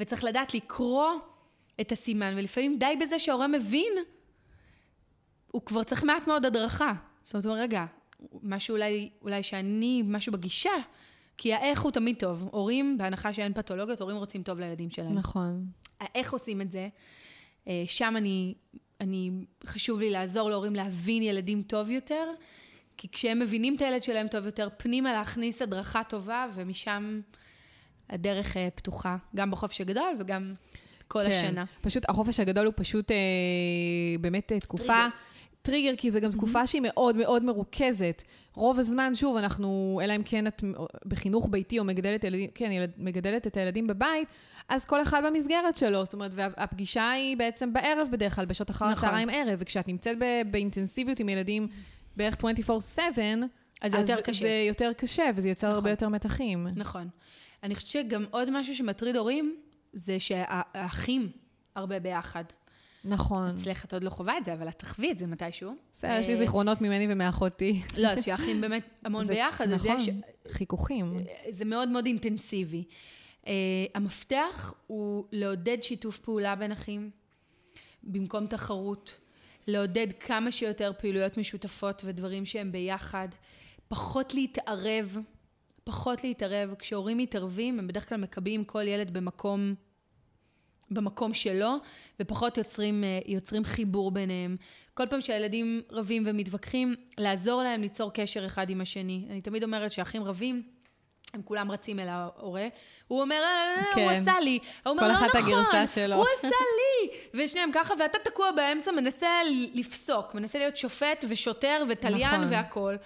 וצריך 0.00 0.24
לדעת 0.24 0.54
לקרוא 0.54 1.10
את 1.80 1.92
הסימן, 1.92 2.34
ולפעמים 2.36 2.78
די 2.78 2.96
בזה 3.00 3.18
שההורה 3.18 3.46
מבין, 3.46 3.92
הוא 5.50 5.62
כבר 5.62 5.82
צריך 5.82 6.04
מעט 6.04 6.26
מאוד 6.26 6.46
הדרכה. 6.46 6.92
זאת 7.22 7.34
אומרת, 7.34 7.58
רגע, 7.58 7.84
משהו 8.42 8.72
אולי, 8.72 9.10
אולי 9.22 9.42
שאני, 9.42 10.02
משהו 10.06 10.32
בגישה, 10.32 10.70
כי 11.38 11.54
האיך 11.54 11.82
הוא 11.82 11.92
תמיד 11.92 12.16
טוב. 12.18 12.48
הורים, 12.52 12.98
בהנחה 12.98 13.32
שאין 13.32 13.52
פתולוגיות, 13.52 14.00
הורים 14.00 14.16
רוצים 14.16 14.42
טוב 14.42 14.58
לילדים 14.58 14.90
שלהם. 14.90 15.12
נכון. 15.12 15.66
איך 16.14 16.32
עושים 16.32 16.60
את 16.60 16.70
זה? 16.70 16.88
אה, 17.68 17.84
שם 17.86 18.14
אני, 18.16 18.54
אני, 19.00 19.30
חשוב 19.66 20.00
לי 20.00 20.10
לעזור 20.10 20.50
להורים 20.50 20.74
להבין 20.74 21.22
ילדים 21.22 21.62
טוב 21.62 21.90
יותר, 21.90 22.24
כי 22.96 23.08
כשהם 23.08 23.38
מבינים 23.38 23.76
את 23.76 23.82
הילד 23.82 24.02
שלהם 24.02 24.28
טוב 24.28 24.46
יותר, 24.46 24.68
פנימה 24.76 25.12
להכניס 25.12 25.62
הדרכה 25.62 26.04
טובה, 26.04 26.46
ומשם 26.54 27.20
הדרך 28.10 28.56
אה, 28.56 28.68
פתוחה, 28.74 29.16
גם 29.36 29.50
בחופש 29.50 29.80
הגדול 29.80 30.14
וגם 30.18 30.52
כל 31.08 31.22
כן. 31.24 31.30
השנה. 31.30 31.64
פשוט 31.80 32.10
החופש 32.10 32.40
הגדול 32.40 32.66
הוא 32.66 32.74
פשוט 32.76 33.10
אה, 33.10 33.16
באמת 34.20 34.52
אה, 34.52 34.60
תקופה... 34.60 34.84
טריגר. 34.84 35.08
טריגר, 35.62 35.92
כי 35.96 36.10
זו 36.10 36.20
גם 36.20 36.30
תקופה 36.30 36.66
שהיא 36.66 36.82
מאוד 36.84 37.16
מאוד 37.16 37.44
מרוכזת. 37.44 38.22
רוב 38.58 38.78
הזמן, 38.78 39.14
שוב, 39.14 39.36
אנחנו, 39.36 40.00
אלא 40.04 40.16
אם 40.16 40.22
כן 40.24 40.46
את 40.46 40.64
בחינוך 41.06 41.48
ביתי 41.50 41.78
או 41.78 41.84
מגדלת, 41.84 42.24
ילדים, 42.24 42.50
כן, 42.54 42.72
ילד, 42.72 42.90
מגדלת 42.98 43.46
את 43.46 43.56
הילדים 43.56 43.86
בבית, 43.86 44.28
אז 44.68 44.84
כל 44.84 45.02
אחד 45.02 45.22
במסגרת 45.26 45.76
שלו. 45.76 46.04
זאת 46.04 46.14
אומרת, 46.14 46.30
והפגישה 46.34 47.10
היא 47.10 47.36
בעצם 47.36 47.72
בערב 47.72 48.08
בדרך 48.12 48.34
כלל, 48.34 48.44
בשעות 48.44 48.70
אחר 48.70 48.90
נכון. 48.90 49.08
הצהריים 49.08 49.28
ערב, 49.32 49.58
וכשאת 49.58 49.88
נמצאת 49.88 50.16
ב- 50.20 50.42
באינטנסיביות 50.50 51.20
עם 51.20 51.28
ילדים 51.28 51.68
בערך 52.16 52.34
24/7, 52.34 53.18
אז 53.82 53.92
זה 53.92 53.98
יותר 53.98 54.20
קשה. 54.20 54.40
זה 54.40 54.64
יותר 54.68 54.92
קשה, 54.96 55.30
וזה 55.34 55.48
יוצר 55.48 55.66
נכון. 55.66 55.76
הרבה 55.76 55.90
יותר 55.90 56.08
מתחים. 56.08 56.66
נכון. 56.76 57.08
אני 57.62 57.74
חושבת 57.74 57.90
שגם 57.90 58.24
עוד 58.30 58.50
משהו 58.50 58.74
שמטריד 58.74 59.16
הורים, 59.16 59.56
זה 59.92 60.20
שהאחים 60.20 61.28
הרבה 61.76 62.00
ביחד. 62.00 62.44
נכון. 63.04 63.48
אצלך 63.48 63.84
את 63.84 63.94
עוד 63.94 64.04
לא 64.04 64.10
חווה 64.10 64.38
את 64.38 64.44
זה, 64.44 64.52
אבל 64.52 64.68
את 64.68 64.78
תחווי 64.78 65.10
את 65.10 65.18
זה 65.18 65.26
מתישהו. 65.26 65.74
בסדר, 65.92 66.10
יש 66.20 66.28
לי 66.28 66.34
אה, 66.34 66.38
זיכרונות 66.38 66.80
ממני 66.80 67.06
ומאחותי. 67.10 67.82
לא, 67.96 68.08
אז 68.08 68.24
שהאחים 68.24 68.60
באמת 68.60 68.82
המון 69.04 69.26
ביחד, 69.26 69.68
נכון. 69.68 69.96
חיכוכים. 70.48 71.24
זה 71.48 71.64
מאוד 71.64 71.88
מאוד 71.88 72.06
אינטנסיבי. 72.06 72.84
Uh, 73.44 73.48
המפתח 73.94 74.74
הוא 74.86 75.24
לעודד 75.32 75.82
שיתוף 75.82 76.18
פעולה 76.18 76.54
בין 76.54 76.72
אחים, 76.72 77.10
במקום 78.02 78.46
תחרות, 78.46 79.14
לעודד 79.66 80.06
כמה 80.20 80.52
שיותר 80.52 80.92
פעילויות 80.98 81.36
משותפות 81.36 82.02
ודברים 82.04 82.46
שהם 82.46 82.72
ביחד, 82.72 83.28
פחות 83.88 84.34
להתערב, 84.34 85.16
פחות 85.84 86.24
להתערב. 86.24 86.74
כשהורים 86.78 87.18
מתערבים, 87.18 87.78
הם 87.78 87.86
בדרך 87.86 88.08
כלל 88.08 88.18
מקבעים 88.18 88.64
כל 88.64 88.88
ילד 88.88 89.12
במקום, 89.12 89.74
במקום 90.90 91.34
שלו, 91.34 91.76
ופחות 92.20 92.58
יוצרים, 92.58 93.04
אה, 93.04 93.18
יוצרים 93.26 93.64
חיבור 93.64 94.10
ביניהם. 94.10 94.56
כל 94.94 95.06
פעם 95.06 95.20
שהילדים 95.20 95.80
רבים 95.90 96.22
ומתווכחים, 96.26 96.94
לעזור 97.18 97.62
להם 97.62 97.80
ליצור 97.80 98.12
קשר 98.12 98.46
אחד 98.46 98.70
עם 98.70 98.80
השני. 98.80 99.26
אני 99.30 99.40
תמיד 99.40 99.62
אומרת 99.64 99.92
שאחים 99.92 100.24
רבים, 100.24 100.62
הם 101.34 101.42
כולם 101.42 101.70
רצים 101.70 101.98
אל 101.98 102.08
ההורה, 102.08 102.68
הוא 103.08 103.20
אומר, 103.20 103.42
"אה, 103.42 103.82
הוא 103.94 104.12
כן. 104.12 104.20
עשה 104.22 104.40
לי. 104.40 104.58
הוא 104.84 104.90
אומר, 104.90 105.02
כל 105.02 105.08
לא 105.08 105.12
אחת 105.12 105.36
נכון, 105.36 105.52
הגרסה 105.52 105.86
שלו." 105.86 106.16
הוא 106.16 106.26
עשה 106.38 106.48
לי. 106.48 107.10
ושניהם 107.34 107.70
ככה, 107.74 107.94
ואתה 108.00 108.18
תקוע 108.24 108.50
באמצע, 108.50 108.92
מנסה 108.92 109.28
לפסוק, 109.74 110.34
מנסה 110.34 110.58
להיות 110.58 110.76
שופט 110.76 111.24
ושוטר 111.28 111.84
ותליין 111.88 112.40
נכון. 112.40 112.52
והכול. 112.52 112.96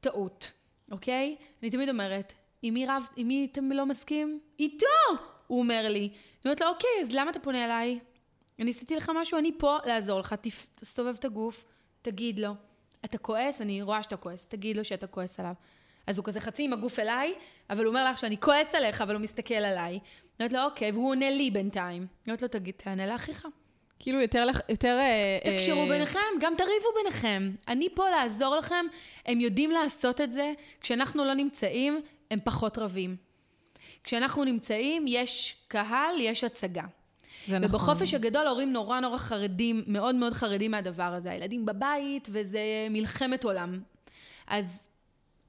טעות, 0.00 0.50
אוקיי? 0.90 1.36
אני 1.62 1.70
תמיד 1.70 1.88
אומרת, 1.88 2.32
עם 2.62 2.74
מי 2.74 2.86
רב, 2.86 3.08
עם 3.16 3.28
מי 3.28 3.48
אתה 3.52 3.60
לא 3.70 3.86
מסכים? 3.86 4.40
איתו! 4.58 4.86
הוא 5.46 5.58
אומר 5.58 5.86
לי. 5.88 6.10
אני 6.44 6.50
אומרת 6.50 6.60
לו, 6.60 6.68
אוקיי, 6.68 6.90
אז 7.00 7.14
למה 7.14 7.30
אתה 7.30 7.38
פונה 7.38 7.64
אליי? 7.64 7.98
אני 8.58 8.70
עשיתי 8.70 8.96
לך 8.96 9.10
משהו, 9.14 9.38
אני 9.38 9.52
פה 9.58 9.78
לעזור 9.86 10.20
לך, 10.20 10.34
תסתובב 10.74 11.14
את 11.18 11.24
הגוף, 11.24 11.64
תגיד 12.02 12.38
לו. 12.38 12.54
אתה 13.04 13.18
כועס? 13.18 13.60
אני 13.60 13.82
רואה 13.82 14.02
שאתה 14.02 14.16
כועס, 14.16 14.46
תגיד 14.46 14.76
לו 14.76 14.84
שאתה 14.84 15.06
כועס 15.06 15.40
עליו. 15.40 15.52
אז 16.06 16.18
הוא 16.18 16.24
כזה 16.24 16.40
חצי 16.40 16.64
עם 16.64 16.72
הגוף 16.72 16.98
אליי, 16.98 17.34
אבל 17.70 17.84
הוא 17.84 17.88
אומר 17.88 18.10
לך 18.10 18.18
שאני 18.18 18.40
כועס 18.40 18.74
עליך, 18.74 19.00
אבל 19.02 19.14
הוא 19.14 19.22
מסתכל 19.22 19.54
עליי. 19.54 19.92
אני 19.92 20.00
אומרת 20.40 20.52
לו, 20.52 20.64
אוקיי, 20.64 20.90
והוא 20.90 21.10
עונה 21.10 21.30
לי 21.30 21.50
בינתיים. 21.50 22.02
אני 22.02 22.08
אומרת 22.26 22.42
לו, 22.42 22.48
תגיד, 22.48 22.74
תענה 22.76 23.06
לאחיך. 23.06 23.46
כאילו 23.98 24.20
יותר, 24.20 24.46
יותר... 24.68 24.98
אה, 25.00 25.38
תקשרו 25.52 25.82
אה, 25.82 25.88
ביניכם, 25.88 26.18
גם 26.40 26.54
תריבו 26.56 26.88
ביניכם. 27.02 27.50
אני 27.68 27.88
פה 27.94 28.10
לעזור 28.10 28.56
לכם, 28.56 28.86
הם 29.26 29.40
יודעים 29.40 29.70
לעשות 29.70 30.20
את 30.20 30.32
זה. 30.32 30.52
כשאנחנו 30.80 31.24
לא 31.24 31.34
נמצאים, 31.34 32.00
הם 32.30 32.38
פחות 32.44 32.78
רבים. 32.78 33.16
כשאנחנו 34.04 34.44
נמצאים, 34.44 35.04
יש 35.08 35.56
קהל, 35.68 36.20
יש 36.20 36.44
הצגה. 36.44 36.84
זה 37.46 37.58
נכון. 37.58 37.76
ובחופש 37.76 38.14
הגדול 38.14 38.46
ההורים 38.46 38.72
נורא 38.72 39.00
נורא 39.00 39.18
חרדים, 39.18 39.82
מאוד 39.86 40.14
מאוד 40.14 40.32
חרדים 40.32 40.70
מהדבר 40.70 41.02
הזה. 41.02 41.30
הילדים 41.30 41.66
בבית, 41.66 42.28
וזה 42.32 42.60
מלחמת 42.90 43.44
עולם. 43.44 43.80
אז 44.46 44.89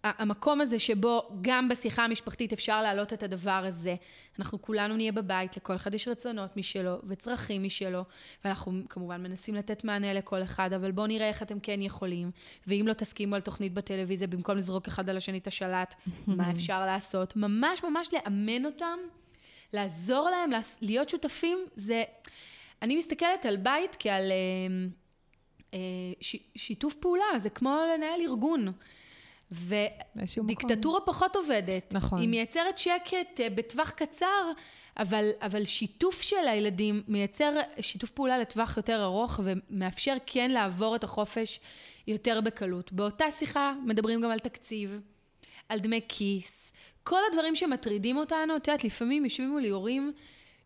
המקום 0.03 0.61
הזה 0.61 0.79
שבו 0.79 1.29
גם 1.41 1.69
בשיחה 1.69 2.05
המשפחתית 2.05 2.53
אפשר 2.53 2.81
להעלות 2.81 3.13
את 3.13 3.23
הדבר 3.23 3.61
הזה. 3.65 3.95
אנחנו 4.39 4.61
כולנו 4.61 4.95
נהיה 4.95 5.11
בבית, 5.11 5.57
לכל 5.57 5.75
אחד 5.75 5.93
יש 5.93 6.07
רצונות 6.07 6.57
משלו 6.57 6.95
וצרכים 7.03 7.63
משלו, 7.63 8.03
ואנחנו 8.45 8.81
כמובן 8.89 9.23
מנסים 9.23 9.55
לתת 9.55 9.83
מענה 9.83 10.13
לכל 10.13 10.43
אחד, 10.43 10.73
אבל 10.73 10.91
בואו 10.91 11.07
נראה 11.07 11.27
איך 11.27 11.43
אתם 11.43 11.59
כן 11.59 11.81
יכולים. 11.81 12.31
ואם 12.67 12.85
לא 12.87 12.93
תסכימו 12.93 13.35
על 13.35 13.41
תוכנית 13.41 13.73
בטלוויזיה, 13.73 14.27
במקום 14.27 14.57
לזרוק 14.57 14.87
אחד 14.87 15.09
על 15.09 15.17
השני 15.17 15.37
את 15.37 15.47
השלט, 15.47 15.95
מה 16.27 16.51
אפשר 16.51 16.85
לעשות? 16.85 17.35
ממש 17.35 17.83
ממש 17.83 18.09
לאמן 18.13 18.65
אותם, 18.65 18.97
לעזור 19.73 20.29
להם, 20.29 20.49
להיות 20.81 21.09
שותפים, 21.09 21.57
זה... 21.75 22.03
אני 22.81 22.97
מסתכלת 22.97 23.45
על 23.45 23.57
בית 23.57 23.95
כעל... 23.99 24.31
אה, 24.31 24.87
אה, 25.73 25.79
ש- 26.21 26.49
שיתוף 26.55 26.93
פעולה, 26.93 27.23
זה 27.37 27.49
כמו 27.49 27.81
לנהל 27.95 28.21
ארגון. 28.21 28.71
ודיקטטורה 29.51 31.01
פחות 31.01 31.35
עובדת. 31.35 31.93
נכון. 31.93 32.19
היא 32.19 32.29
מייצרת 32.29 32.77
שקט 32.77 33.39
אה, 33.39 33.49
בטווח 33.49 33.89
קצר, 33.89 34.51
אבל, 34.97 35.29
אבל 35.41 35.65
שיתוף 35.65 36.21
של 36.21 36.47
הילדים 36.47 37.03
מייצר 37.07 37.53
שיתוף 37.79 38.09
פעולה 38.09 38.37
לטווח 38.37 38.77
יותר 38.77 39.03
ארוך 39.03 39.39
ומאפשר 39.43 40.15
כן 40.25 40.51
לעבור 40.51 40.95
את 40.95 41.03
החופש 41.03 41.59
יותר 42.07 42.41
בקלות. 42.41 42.91
באותה 42.91 43.31
שיחה 43.31 43.73
מדברים 43.85 44.21
גם 44.21 44.31
על 44.31 44.39
תקציב, 44.39 44.99
על 45.69 45.79
דמי 45.79 46.01
כיס, 46.07 46.73
כל 47.03 47.19
הדברים 47.31 47.55
שמטרידים 47.55 48.17
אותנו, 48.17 48.55
את 48.55 48.67
יודעת, 48.67 48.83
לפעמים 48.83 49.23
יושבים 49.25 49.49
מולי 49.49 49.69
הורים 49.69 50.11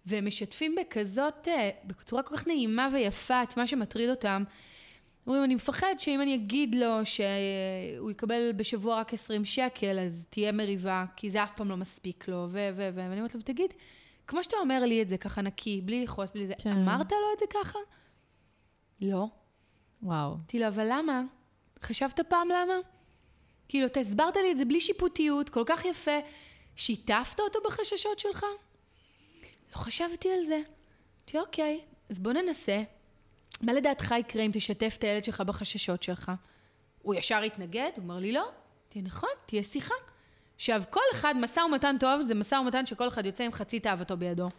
והם 0.06 0.26
משתפים 0.26 0.76
בכזאת, 0.76 1.48
אה, 1.48 1.70
בצורה 1.84 2.24
כל 2.24 2.38
כך 2.38 2.48
נעימה 2.48 2.88
ויפה 2.94 3.44
את 3.44 3.58
מה 3.58 3.68
שמטריד 3.68 4.10
אותם. 4.10 4.44
אומרים, 5.28 5.44
אני 5.44 5.56
מפחד 5.56 5.94
שאם 5.98 6.22
אני 6.22 6.36
אגיד 6.36 6.76
לו 6.76 7.06
שהוא 7.06 8.12
יקבל 8.12 8.52
בשבוע 8.52 8.96
רק 9.00 9.14
20 9.14 9.46
שקל, 9.46 10.00
אז 10.00 10.26
תהיה 10.30 10.52
מריבה, 10.52 11.06
כי 11.16 11.30
זה 11.30 11.44
אף 11.44 11.52
פעם 11.52 11.70
לא 11.70 11.78
מספיק 11.78 12.28
לו, 12.28 12.48
ו... 12.50 12.70
ו... 12.76 12.90
ו... 12.94 12.96
ואני 12.96 13.18
אומרת 13.18 13.36
לו, 13.36 13.42
תגיד, 13.42 13.74
כמו 14.28 14.44
שאתה 14.44 14.58
אומר 14.58 14.86
לי 14.86 15.02
את 15.02 15.10
זה 15.10 15.18
ככה 15.18 15.42
נקי, 15.42 15.82
בלי 15.82 16.04
לכעוס, 16.04 16.32
בלי 16.32 16.48
זה, 16.48 16.54
כן. 16.58 16.72
אמרת 16.72 17.12
לו 17.12 17.18
את 17.34 17.40
זה 17.40 17.46
ככה? 17.50 17.80
לא. 19.02 19.28
וואו. 20.04 20.34
אמרתי 20.34 20.60
לו, 20.60 20.68
אבל 20.68 20.88
למה? 20.90 21.24
חשבת 21.82 22.20
פעם 22.20 22.48
למה? 22.50 22.74
כאילו, 23.68 23.86
אתה 23.86 24.00
הסברת 24.00 24.36
לי 24.36 24.52
את 24.52 24.58
זה 24.58 24.66
בלי 24.66 24.82
שיפוטיות, 24.82 25.50
כל 25.50 25.64
כך 25.66 25.86
יפה. 25.86 26.20
שיתפת 26.76 27.40
אותו 27.40 27.60
בחששות 27.66 28.20
שלך? 28.20 28.46
לא 29.72 29.78
חשבתי 29.78 30.32
על 30.32 30.44
זה. 30.44 30.56
אמרתי, 30.56 31.40
אוקיי, 31.40 31.82
אז 32.10 32.20
בוא 32.20 32.34
ננסה. 32.34 32.84
מה 33.62 33.74
לדעתך 33.74 34.14
יקרה 34.20 34.44
אם 34.44 34.52
תשתף 34.54 34.96
את 35.00 35.04
הילד 35.04 35.24
שלך 35.24 35.42
בחששות 35.42 36.04
שלך? 36.04 36.32
הוא 37.02 37.16
ישר 37.16 37.42
התנגד? 37.42 37.90
הוא 37.96 38.04
אומר 38.04 38.18
לי, 38.20 38.32
לא. 38.32 38.46
אמרתי, 38.96 39.02
נכון, 39.02 39.30
תהיה 39.46 39.64
שיחה. 39.64 39.94
עכשיו, 40.56 40.84
כל 40.90 41.02
אחד, 41.14 41.36
משא 41.38 41.60
ומתן 41.60 41.96
טוב 42.00 42.22
זה 42.22 42.36
משא 42.36 42.56
ומתן 42.56 42.86
שכל 42.86 43.08
אחד 43.08 43.26
יוצא 43.26 43.44
עם 43.44 43.52
חצי 43.52 43.80
תאוותו 43.80 44.18
בידו. 44.18 44.50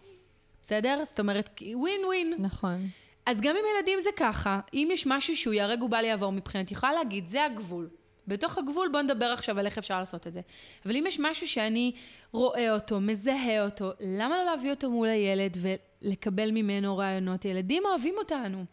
בסדר? 0.62 1.02
זאת 1.04 1.20
אומרת, 1.20 1.62
ווין 1.74 2.04
ווין. 2.04 2.34
נכון. 2.38 2.88
אז 3.26 3.40
גם 3.40 3.56
עם 3.56 3.62
ילדים 3.76 4.00
זה 4.00 4.10
ככה, 4.16 4.60
אם 4.74 4.88
יש 4.92 5.06
משהו 5.06 5.36
שהוא 5.36 5.54
ייהרג 5.54 5.82
ובל 5.82 6.04
יעבור 6.04 6.32
מבחינתי, 6.32 6.74
יכולה 6.74 6.92
להגיד, 6.92 7.28
זה 7.28 7.44
הגבול. 7.44 7.88
בתוך 8.28 8.58
הגבול 8.58 8.88
בוא 8.92 9.02
נדבר 9.02 9.26
עכשיו 9.26 9.58
על 9.58 9.66
איך 9.66 9.78
אפשר 9.78 9.98
לעשות 9.98 10.26
את 10.26 10.32
זה. 10.32 10.40
אבל 10.86 10.96
אם 10.96 11.04
יש 11.06 11.20
משהו 11.20 11.48
שאני 11.48 11.92
רואה 12.32 12.74
אותו, 12.74 13.00
מזהה 13.00 13.64
אותו, 13.64 13.90
למה 14.00 14.36
לא 14.36 14.44
להביא 14.44 14.70
אותו 14.70 14.90
מול 14.90 15.08
הילד 15.08 15.56
ולקבל 16.02 16.50
ממנו 16.50 16.96
רעיונות? 16.96 17.44
ילדים 17.44 17.82
אוהבים 17.86 18.14
אותנו. 18.18 18.64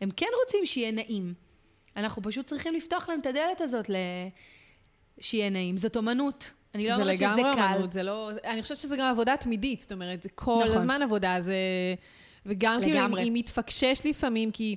הם 0.00 0.10
כן 0.16 0.26
רוצים 0.44 0.66
שיהיה 0.66 0.92
נעים. 0.92 1.34
אנחנו 1.96 2.22
פשוט 2.22 2.46
צריכים 2.46 2.74
לפתוח 2.74 3.08
להם 3.08 3.20
את 3.20 3.26
הדלת 3.26 3.60
הזאת 3.60 3.90
ל... 3.90 3.94
שיהיה 5.20 5.50
נעים. 5.50 5.76
זאת 5.76 5.96
אומנות. 5.96 6.50
אני 6.74 6.88
לא 6.88 6.96
זה 6.96 7.02
אומרת 7.02 7.16
שזה 7.16 7.26
לגמרי 7.26 7.42
קל. 7.42 7.74
אמנות, 7.74 7.92
זה 7.92 8.02
לא... 8.02 8.30
אני 8.44 8.62
חושבת 8.62 8.78
שזה 8.78 8.96
גם 8.96 9.10
עבודה 9.10 9.36
תמידית, 9.36 9.80
זאת 9.80 9.92
אומרת, 9.92 10.22
זה 10.22 10.28
כל 10.34 10.54
נכון. 10.64 10.76
הזמן 10.76 11.02
עבודה, 11.02 11.36
זה... 11.40 11.54
וגם 12.46 12.80
כאילו, 12.80 12.98
אם, 12.98 13.04
לגמרי. 13.04 13.28
אם 13.28 13.34
מתפקשש 13.34 14.00
לפעמים, 14.04 14.50
כי... 14.50 14.76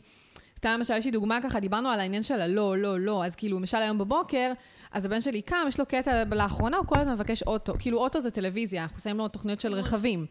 סתם 0.57 0.76
למשל, 0.78 0.97
יש 0.97 1.05
לי 1.05 1.11
דוגמה 1.11 1.39
ככה, 1.43 1.59
דיברנו 1.59 1.89
על 1.89 1.99
העניין 1.99 2.24
של 2.24 2.41
הלא, 2.41 2.78
לא, 2.78 2.99
לא, 2.99 3.26
אז 3.26 3.36
כאילו, 3.36 3.59
למשל 3.59 3.78
היום 3.78 3.97
בבוקר, 3.97 4.51
אז 4.91 5.05
הבן 5.05 5.21
שלי 5.21 5.41
קם, 5.41 5.65
יש 5.67 5.80
לו 5.80 5.86
קטע 5.86 6.24
לאחרונה, 6.32 6.78
הוא 6.78 6.86
כל 6.86 6.99
הזמן 6.99 7.13
מבקש 7.13 7.43
אוטו. 7.43 7.74
כאילו, 7.80 7.99
אוטו 7.99 8.19
זה 8.19 8.32
טלוויזיה, 8.32 8.84
אנחנו 8.84 8.99
שמים 8.99 9.17
לו 9.17 9.28
תוכניות 9.28 9.61
של 9.61 9.74
רכבים. 9.74 10.26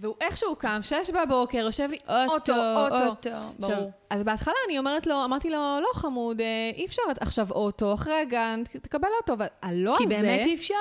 והוא 0.00 0.14
איכשהו 0.20 0.56
קם, 0.56 0.78
שש 0.82 1.10
בבוקר, 1.10 1.58
יושב 1.58 1.88
לי, 1.90 1.98
אוטו, 2.08 2.52
אוטו, 2.52 2.94
אוטו. 2.96 3.06
אוטו, 3.06 3.30
ברור. 3.58 3.90
אז 4.10 4.22
בהתחלה 4.22 4.54
אני 4.68 4.78
אומרת 4.78 5.06
לו, 5.06 5.24
אמרתי 5.24 5.50
לו, 5.50 5.56
לא 5.56 5.88
חמוד, 5.94 6.40
אה, 6.40 6.70
אי 6.74 6.86
אפשר 6.86 7.02
עכשיו 7.20 7.50
אוטו, 7.50 7.94
אחרי 7.94 8.14
הגן, 8.14 8.62
תקבל 8.82 9.08
אוטו, 9.20 9.32
אבל 9.32 9.46
הלא 9.62 9.94
כי 9.98 10.04
הזה... 10.04 10.14
באמת 10.14 10.46
אי 10.46 10.54
אפשר? 10.54 10.74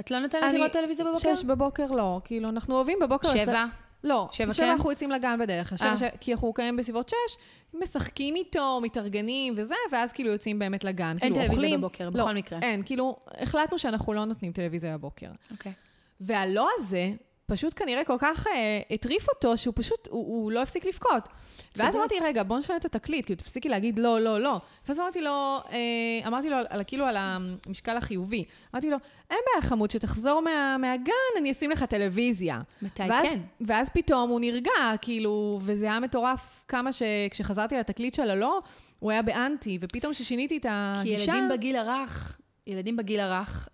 את 0.00 0.10
לא 0.10 0.18
נותנת 0.18 0.52
לראות 0.52 0.72
טלוויזיה 0.72 1.04
בבוקר? 1.04 1.34
שש 1.34 1.44
בבוקר 1.44 1.86
לא, 1.86 2.20
כאילו, 2.24 2.48
אנחנו 2.48 2.74
אוהבים 2.74 2.98
בבוקר... 3.02 3.28
שבע? 3.28 3.64
לא, 4.04 4.28
שבע 4.32 4.52
שבע 4.52 4.66
כן? 4.66 4.72
אנחנו 4.72 4.90
יוצאים 4.90 5.10
לגן 5.10 5.38
בדרך 5.38 5.78
שבע 5.78 5.88
אה. 5.88 5.96
ש... 5.96 6.02
כי 6.20 6.32
אנחנו 6.32 6.52
קיימים 6.52 6.76
בסביבות 6.76 7.08
שש, 7.08 7.36
משחקים 7.74 8.36
איתו, 8.36 8.80
מתארגנים 8.82 9.54
וזה, 9.56 9.74
ואז 9.92 10.12
כאילו 10.12 10.30
יוצאים 10.30 10.58
באמת 10.58 10.84
לגן. 10.84 11.08
אין 11.08 11.18
כאילו, 11.18 11.34
טלוויזיה 11.34 11.54
אוכלים- 11.54 11.80
בבוקר, 11.80 12.10
לא, 12.14 12.24
בכל 12.24 12.34
מקרה. 12.34 12.58
אין, 12.62 12.82
כאילו, 12.84 13.16
החלטנו 13.38 13.78
שאנחנו 13.78 14.12
לא 14.12 14.24
נותנים 14.24 14.52
טלוויזיה 14.52 14.98
בבוקר. 14.98 15.26
אוקיי. 15.50 15.72
והלא 16.20 16.68
הזה, 16.78 17.12
פשוט 17.46 17.72
כנראה 17.76 18.04
כל 18.04 18.16
כך 18.18 18.46
אה, 18.46 18.80
הטריף 18.90 19.28
אותו, 19.28 19.56
שהוא 19.56 19.74
פשוט, 19.76 20.08
הוא, 20.10 20.26
הוא 20.26 20.52
לא 20.52 20.62
הפסיק 20.62 20.86
לבכות. 20.86 21.28
ואז. 21.76 21.96
אמרתי, 21.96 22.14
רגע, 22.22 22.42
בוא 22.42 22.58
נשנה 22.58 22.76
את 22.76 22.84
התקליט, 22.84 23.26
כאילו, 23.26 23.38
תפסיקי 23.38 23.68
להגיד 23.68 23.98
לא, 23.98 24.20
לא, 24.20 24.40
לא. 24.40 24.60
ואז 24.88 25.00
אמרתי 25.00 25.20
לו, 25.20 25.60
אה, 25.72 26.26
אמרתי 26.26 26.50
לו, 26.50 26.56
על, 26.68 26.80
כאילו, 26.86 27.04
על 27.06 27.16
המשקל 27.18 27.96
החיובי. 27.96 28.44
אמרתי 28.74 28.90
לו, 28.90 28.96
אין 29.30 29.38
בעיה, 29.46 29.70
חמוד, 29.70 29.90
שתחזור 29.90 30.40
מה, 30.40 30.76
מהגן, 30.78 31.12
אני 31.38 31.52
אשים 31.52 31.70
לך 31.70 31.84
טלוויזיה. 31.84 32.60
מתי 32.82 33.02
ואז, 33.08 33.26
כן? 33.28 33.40
ואז 33.60 33.88
פתאום 33.88 34.30
הוא 34.30 34.40
נרגע, 34.40 34.72
כאילו, 35.02 35.58
וזה 35.62 35.84
היה 35.84 36.00
מטורף 36.00 36.64
כמה 36.68 36.90
שכשחזרתי 36.92 37.76
לתקליט 37.76 38.14
של 38.14 38.30
הלא, 38.30 38.60
הוא 38.98 39.10
היה 39.10 39.22
באנטי, 39.22 39.78
ופתאום 39.80 40.12
כששיניתי 40.12 40.56
את 40.56 40.62
כי 40.62 40.68
הגישה... 40.70 41.32
ילדים 41.32 41.48
בגיל 41.48 41.76
הרך, 41.76 42.38
ילדים 42.66 42.96
בגיל 42.96 43.20
הרך, 43.20 43.68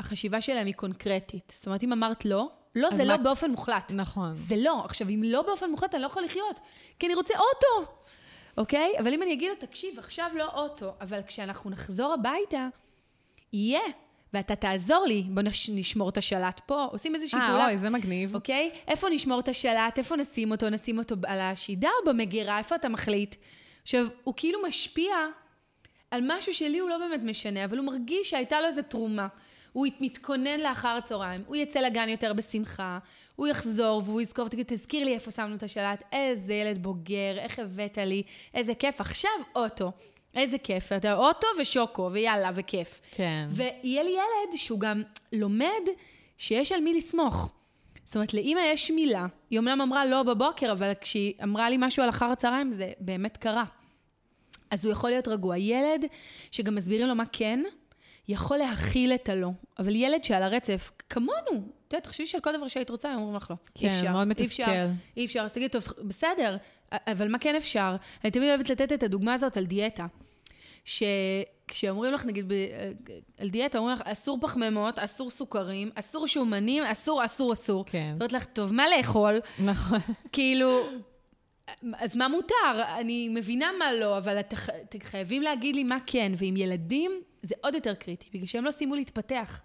החשיבה 0.00 0.40
שלהם 0.40 0.66
היא 0.66 0.74
קונקרטית. 0.74 1.52
זאת 1.56 1.66
אומרת, 1.66 1.82
אם 1.82 1.92
אמרת 1.92 2.24
לא, 2.24 2.48
לא 2.76 2.90
זה 2.90 3.04
מה- 3.04 3.16
לא 3.16 3.16
באופן 3.16 3.50
מוחלט. 3.50 3.92
נכון. 3.94 4.34
זה 4.34 4.54
לא. 4.58 4.82
עכשיו, 4.84 5.08
אם 5.08 5.22
לא 5.26 5.42
באופן 5.42 5.70
מוחלט, 5.70 5.94
אני 5.94 6.02
לא 6.02 6.06
יכול 6.06 6.22
לחיות, 6.24 6.60
כי 6.98 7.06
אני 7.06 7.14
רוצה 7.14 7.34
אוטו, 7.34 7.92
אוקיי? 8.58 8.92
אבל 8.98 9.14
אם 9.14 9.22
אני 9.22 9.32
אגיד 9.32 9.48
לו, 9.50 9.54
תקשיב, 9.56 9.98
עכשיו 9.98 10.30
לא 10.34 10.48
אוטו, 10.54 10.92
אבל 11.00 11.20
כשאנחנו 11.26 11.70
נחזור 11.70 12.12
הביתה, 12.12 12.68
יהיה, 13.52 13.80
ואתה 14.32 14.54
תעזור 14.56 15.04
לי, 15.06 15.22
בוא 15.22 15.42
נש, 15.42 15.70
נשמור 15.70 16.08
את 16.08 16.16
השלט 16.18 16.60
פה, 16.66 16.84
עושים 16.84 17.14
איזושהי 17.14 17.40
פעולה. 17.40 17.60
אה, 17.60 17.66
אוי, 17.66 17.78
זה 17.78 17.90
מגניב. 17.90 18.34
אוקיי? 18.34 18.70
איפה 18.88 19.08
נשמור 19.08 19.40
את 19.40 19.48
השלט? 19.48 19.98
איפה 19.98 20.16
נשים 20.16 20.50
אותו? 20.50 20.70
נשים 20.70 20.98
אותו 20.98 21.14
על 21.26 21.40
השידה 21.40 21.88
או 22.00 22.10
במגירה? 22.12 22.58
איפה 22.58 22.74
אתה 22.74 22.88
מחליט? 22.88 23.34
עכשיו, 23.82 24.06
הוא 24.24 24.34
כאילו 24.36 24.58
משפיע 24.68 25.14
על 26.10 26.20
משהו 26.26 26.54
שלי 26.54 26.78
הוא 26.78 26.90
לא 26.90 26.98
באמת 26.98 27.20
משנה, 27.22 27.64
אבל 27.64 27.78
הוא 27.78 27.86
מרגיש 27.86 28.30
שהייתה 28.30 28.60
לו 28.60 28.66
איזו 28.66 28.82
תרומה. 28.88 29.26
הוא 29.76 29.86
מתכונן 30.00 30.60
לאחר 30.60 30.88
הצהריים, 30.88 31.42
הוא 31.46 31.56
יצא 31.56 31.80
לגן 31.80 32.08
יותר 32.08 32.32
בשמחה, 32.32 32.98
הוא 33.36 33.46
יחזור 33.46 34.02
והוא 34.04 34.20
יזכור 34.20 34.46
ותגיד, 34.46 34.66
תזכיר 34.68 35.04
לי 35.04 35.14
איפה 35.14 35.30
שמנו 35.30 35.56
את 35.56 35.62
השלט, 35.62 36.02
איזה 36.12 36.54
ילד 36.54 36.82
בוגר, 36.82 37.38
איך 37.38 37.58
הבאת 37.58 37.98
לי, 37.98 38.22
איזה 38.54 38.74
כיף. 38.74 39.00
עכשיו 39.00 39.30
אוטו, 39.54 39.92
איזה 40.34 40.58
כיף. 40.58 40.92
אתה 40.92 41.14
אוטו 41.14 41.46
ושוקו, 41.60 42.10
ויאללה, 42.12 42.50
וכיף. 42.54 43.00
כן. 43.10 43.48
ויהיה 43.50 44.02
לי 44.02 44.10
ילד 44.10 44.56
שהוא 44.56 44.80
גם 44.80 45.02
לומד 45.32 45.82
שיש 46.36 46.72
על 46.72 46.80
מי 46.80 46.94
לסמוך. 46.94 47.52
זאת 48.04 48.14
אומרת, 48.14 48.34
לאימא 48.34 48.60
יש 48.60 48.90
מילה. 48.90 49.26
היא 49.50 49.58
אומנם 49.58 49.80
אמרה 49.80 50.06
לא 50.06 50.22
בבוקר, 50.22 50.72
אבל 50.72 50.92
כשהיא 51.00 51.34
אמרה 51.42 51.70
לי 51.70 51.76
משהו 51.78 52.02
על 52.02 52.08
אחר 52.08 52.26
הצהריים, 52.26 52.72
זה 52.72 52.92
באמת 53.00 53.36
קרה. 53.36 53.64
אז 54.70 54.84
הוא 54.84 54.92
יכול 54.92 55.10
להיות 55.10 55.28
רגוע. 55.28 55.58
ילד 55.58 56.04
שגם 56.50 56.74
מסבירים 56.74 57.06
לו 57.06 57.14
מה 57.14 57.24
כן, 57.32 57.62
יכול 58.28 58.56
להכיל 58.56 59.12
את 59.14 59.28
הלא. 59.28 59.48
אבל 59.78 59.94
ילד 59.94 60.24
שעל 60.24 60.42
הרצף, 60.42 60.90
כמונו, 61.08 61.32
את 61.88 61.92
יודעת, 61.92 62.04
תחשבי 62.04 62.26
שעל 62.26 62.40
כל 62.40 62.56
דבר 62.56 62.68
שהיית 62.68 62.90
רוצה, 62.90 63.10
הם 63.10 63.18
אומרים 63.18 63.36
לך 63.36 63.50
לא. 63.50 63.56
כן, 63.74 63.88
אי 63.88 63.92
אפשר, 63.94 64.12
מאוד 64.12 64.20
אי 64.26 64.30
מתסכל. 64.30 64.62
אפשר, 64.62 64.86
אי 65.16 65.24
אפשר. 65.24 65.40
אז 65.40 65.52
תגידי, 65.52 65.68
טוב, 65.68 65.82
בסדר, 66.02 66.56
אבל 66.92 67.28
מה 67.28 67.38
כן 67.38 67.54
אפשר? 67.54 67.96
אני 68.24 68.30
תמיד 68.30 68.48
אוהבת 68.48 68.70
לתת 68.70 68.92
את 68.92 69.02
הדוגמה 69.02 69.34
הזאת 69.34 69.56
על 69.56 69.64
דיאטה. 69.66 70.06
שכשאומרים 70.84 72.12
לך, 72.14 72.24
נגיד, 72.24 72.44
ב- 72.48 72.52
על 73.38 73.48
דיאטה, 73.48 73.78
אומרים 73.78 73.96
לך, 73.96 74.02
אסור 74.04 74.38
פחמימות, 74.40 74.98
אסור 74.98 75.30
סוכרים, 75.30 75.90
אסור 75.94 76.26
שומנים, 76.28 76.82
אסור, 76.84 77.24
אסור, 77.24 77.52
אסור. 77.52 77.84
כן. 77.86 78.10
אומרת 78.14 78.32
לך, 78.32 78.44
טוב, 78.44 78.72
מה 78.72 78.84
לאכול? 78.96 79.34
נכון. 79.64 79.98
כאילו, 80.32 80.80
אז 81.98 82.16
מה 82.16 82.28
מותר? 82.28 82.82
אני 82.98 83.28
מבינה 83.28 83.70
מה 83.78 83.92
לא, 83.92 84.18
אבל 84.18 84.40
את, 84.40 84.54
אתם 84.84 84.98
חייבים 85.02 85.42
להגיד 85.42 85.76
לי 85.76 85.84
מה 85.84 85.98
כן, 86.06 86.32
ועם 86.36 86.56
ילדים 86.56 87.12
זה 87.42 87.54
עוד 87.60 87.74
יותר 87.74 87.94
קריטי, 87.94 88.26
בגלל 88.34 88.46
שהם 88.46 88.64
לא 88.64 88.70
סיימו 88.70 88.94
להתפתח. 88.94 89.60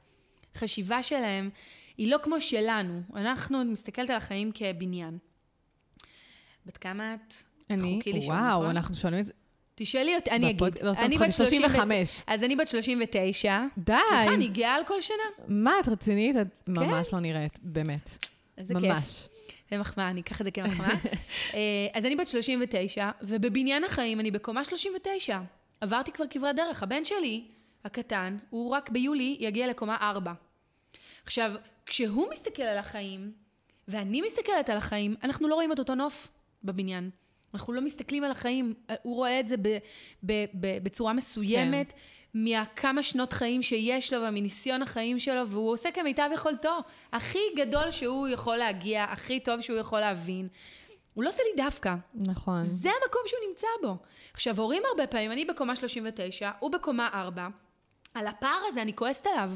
חשיבה 0.55 1.03
שלהם 1.03 1.49
היא 1.97 2.11
לא 2.11 2.17
כמו 2.23 2.41
שלנו. 2.41 3.01
אנחנו, 3.15 3.65
מסתכלת 3.65 4.09
על 4.09 4.15
החיים 4.15 4.51
כבניין. 4.53 5.17
בת 6.65 6.77
כמה 6.77 7.13
את? 7.13 7.33
אני, 7.69 7.99
וואו, 8.25 8.59
נכון? 8.59 8.65
אנחנו 8.65 8.95
שואלים 8.95 9.19
את 9.19 9.25
זה. 9.25 9.33
תשאלי 9.75 10.15
אותי, 10.15 10.31
אני 10.31 10.53
בפוד- 10.53 10.73
אגיד. 10.73 10.83
לא, 10.85 10.91
אני 10.91 11.17
בת 11.17 11.33
35. 11.33 12.21
אז 12.27 12.43
אני 12.43 12.55
בת 12.55 12.67
39. 12.67 13.59
די. 13.77 13.93
סליחה, 14.09 14.33
אני 14.33 14.47
גאה 14.47 14.75
על 14.75 14.83
כל 14.87 15.01
שנה. 15.01 15.15
מה, 15.47 15.73
את 15.83 15.87
רצינית? 15.87 16.35
את 16.37 16.47
ממש 16.67 17.13
לא 17.13 17.19
נראית, 17.19 17.59
באמת. 17.61 18.09
איזה 18.57 18.73
כיף. 18.73 18.83
ממש. 18.83 19.27
זה 19.71 19.77
מחמאה, 19.77 20.09
אני 20.09 20.21
אקח 20.21 20.41
את 20.41 20.45
זה 20.45 20.51
כמחמאה. 20.51 20.89
אה, 21.53 21.59
אז 21.93 22.05
אני 22.05 22.15
בת 22.15 22.27
39, 22.27 23.09
ובבניין 23.21 23.83
החיים 23.83 24.19
אני 24.19 24.31
בקומה 24.31 24.65
39. 24.65 25.39
עברתי 25.81 26.11
כבר 26.11 26.25
כברת 26.29 26.55
דרך. 26.55 26.83
הבן 26.83 27.05
שלי, 27.05 27.43
הקטן, 27.85 28.37
הוא 28.49 28.71
רק 28.71 28.89
ביולי 28.89 29.37
יגיע 29.39 29.67
לקומה 29.67 29.97
4. 30.01 30.33
עכשיו, 31.25 31.51
כשהוא 31.85 32.27
מסתכל 32.31 32.63
על 32.63 32.77
החיים, 32.77 33.31
ואני 33.87 34.21
מסתכלת 34.21 34.69
על 34.69 34.77
החיים, 34.77 35.15
אנחנו 35.23 35.47
לא 35.47 35.55
רואים 35.55 35.71
את 35.71 35.79
אותו 35.79 35.95
נוף 35.95 36.27
בבניין. 36.63 37.09
אנחנו 37.53 37.73
לא 37.73 37.81
מסתכלים 37.81 38.23
על 38.23 38.31
החיים, 38.31 38.73
הוא 39.01 39.15
רואה 39.15 39.39
את 39.39 39.47
זה 39.47 39.57
ב, 39.57 39.77
ב, 40.23 40.33
ב, 40.53 40.83
בצורה 40.83 41.13
מסוימת, 41.13 41.91
כן. 41.91 41.97
מהכמה 42.33 43.03
שנות 43.03 43.33
חיים 43.33 43.63
שיש 43.63 44.13
לו 44.13 44.27
ומניסיון 44.27 44.81
החיים 44.81 45.19
שלו, 45.19 45.47
והוא 45.47 45.71
עושה 45.71 45.91
כמיטב 45.91 46.29
יכולתו. 46.33 46.79
הכי 47.13 47.39
גדול 47.57 47.91
שהוא 47.91 48.27
יכול 48.27 48.57
להגיע, 48.57 49.03
הכי 49.03 49.39
טוב 49.39 49.61
שהוא 49.61 49.77
יכול 49.77 49.99
להבין. 49.99 50.47
הוא 51.13 51.23
לא 51.23 51.29
עושה 51.29 51.43
לי 51.43 51.63
דווקא. 51.63 51.95
נכון. 52.13 52.63
זה 52.63 52.89
המקום 52.89 53.21
שהוא 53.25 53.39
נמצא 53.49 53.67
בו. 53.81 53.95
עכשיו, 54.33 54.59
הורים 54.59 54.83
הרבה 54.89 55.07
פעמים, 55.07 55.31
אני 55.31 55.45
בקומה 55.45 55.75
39, 55.75 56.51
הוא 56.59 56.71
בקומה 56.71 57.09
4, 57.13 57.47
על 58.13 58.27
הפער 58.27 58.61
הזה 58.67 58.81
אני 58.81 58.95
כועסת 58.95 59.27
עליו. 59.27 59.51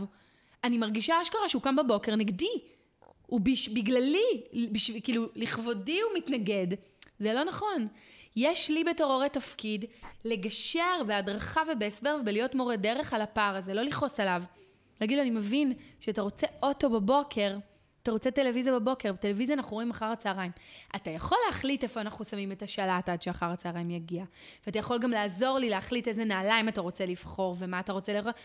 אני 0.64 0.78
מרגישה 0.78 1.22
אשכרה 1.22 1.50
שהוא 1.50 1.62
קם 1.62 1.76
בבוקר 1.76 2.16
נגדי. 2.16 2.62
הוא 3.26 3.42
בש, 3.44 3.70
בגללי, 3.70 4.44
בשב, 4.72 4.94
כאילו, 5.04 5.28
לכבודי 5.36 6.02
הוא 6.02 6.12
מתנגד. 6.18 6.68
זה 7.20 7.34
לא 7.34 7.44
נכון. 7.44 7.88
יש 8.36 8.70
לי 8.70 8.84
בתור 8.84 9.14
הורה 9.14 9.30
תפקיד 9.30 9.86
לגשר 10.26 11.04
בהדרכה 11.08 11.62
ובהסבר 11.72 12.18
ובלהיות 12.22 12.56
מורה 12.56 12.76
דרך 12.76 13.14
על 13.14 13.22
הפער 13.22 13.56
הזה, 13.56 13.74
לא 13.74 13.82
לכעוס 13.82 14.20
עליו. 14.20 14.44
להגיד 15.02 15.18
לו, 15.18 15.22
אני 15.22 15.32
מבין 15.32 15.74
שאתה 16.00 16.22
רוצה 16.22 16.48
אוטו 16.64 16.90
בבוקר, 16.90 17.58
אתה 18.04 18.12
רוצה 18.12 18.32
טלוויזיה 18.32 18.74
בבוקר, 18.74 19.14
בטלוויזיה 19.14 19.56
אנחנו 19.56 19.74
רואים 19.74 19.90
אחר 19.90 20.06
הצהריים. 20.06 20.52
אתה 20.96 21.10
יכול 21.10 21.38
להחליט 21.48 21.84
איפה 21.84 22.02
אנחנו 22.02 22.26
שמים 22.26 22.52
את 22.52 22.62
השלט 22.62 23.10
עד 23.10 23.22
שאחר 23.22 23.46
הצהריים 23.46 23.90
יגיע. 23.90 24.24
ואתה 24.66 24.80
יכול 24.80 25.00
גם 25.00 25.12
לעזור 25.12 25.60
לי 25.60 25.70
להחליט 25.70 26.08
איזה 26.08 26.26
נעליים 26.26 26.68
אתה 26.68 26.82
רוצה 26.82 27.06
לבחור 27.06 27.56
ומה 27.60 27.80
אתה 27.80 27.94
רוצה 27.94 28.14
לראות. 28.14 28.36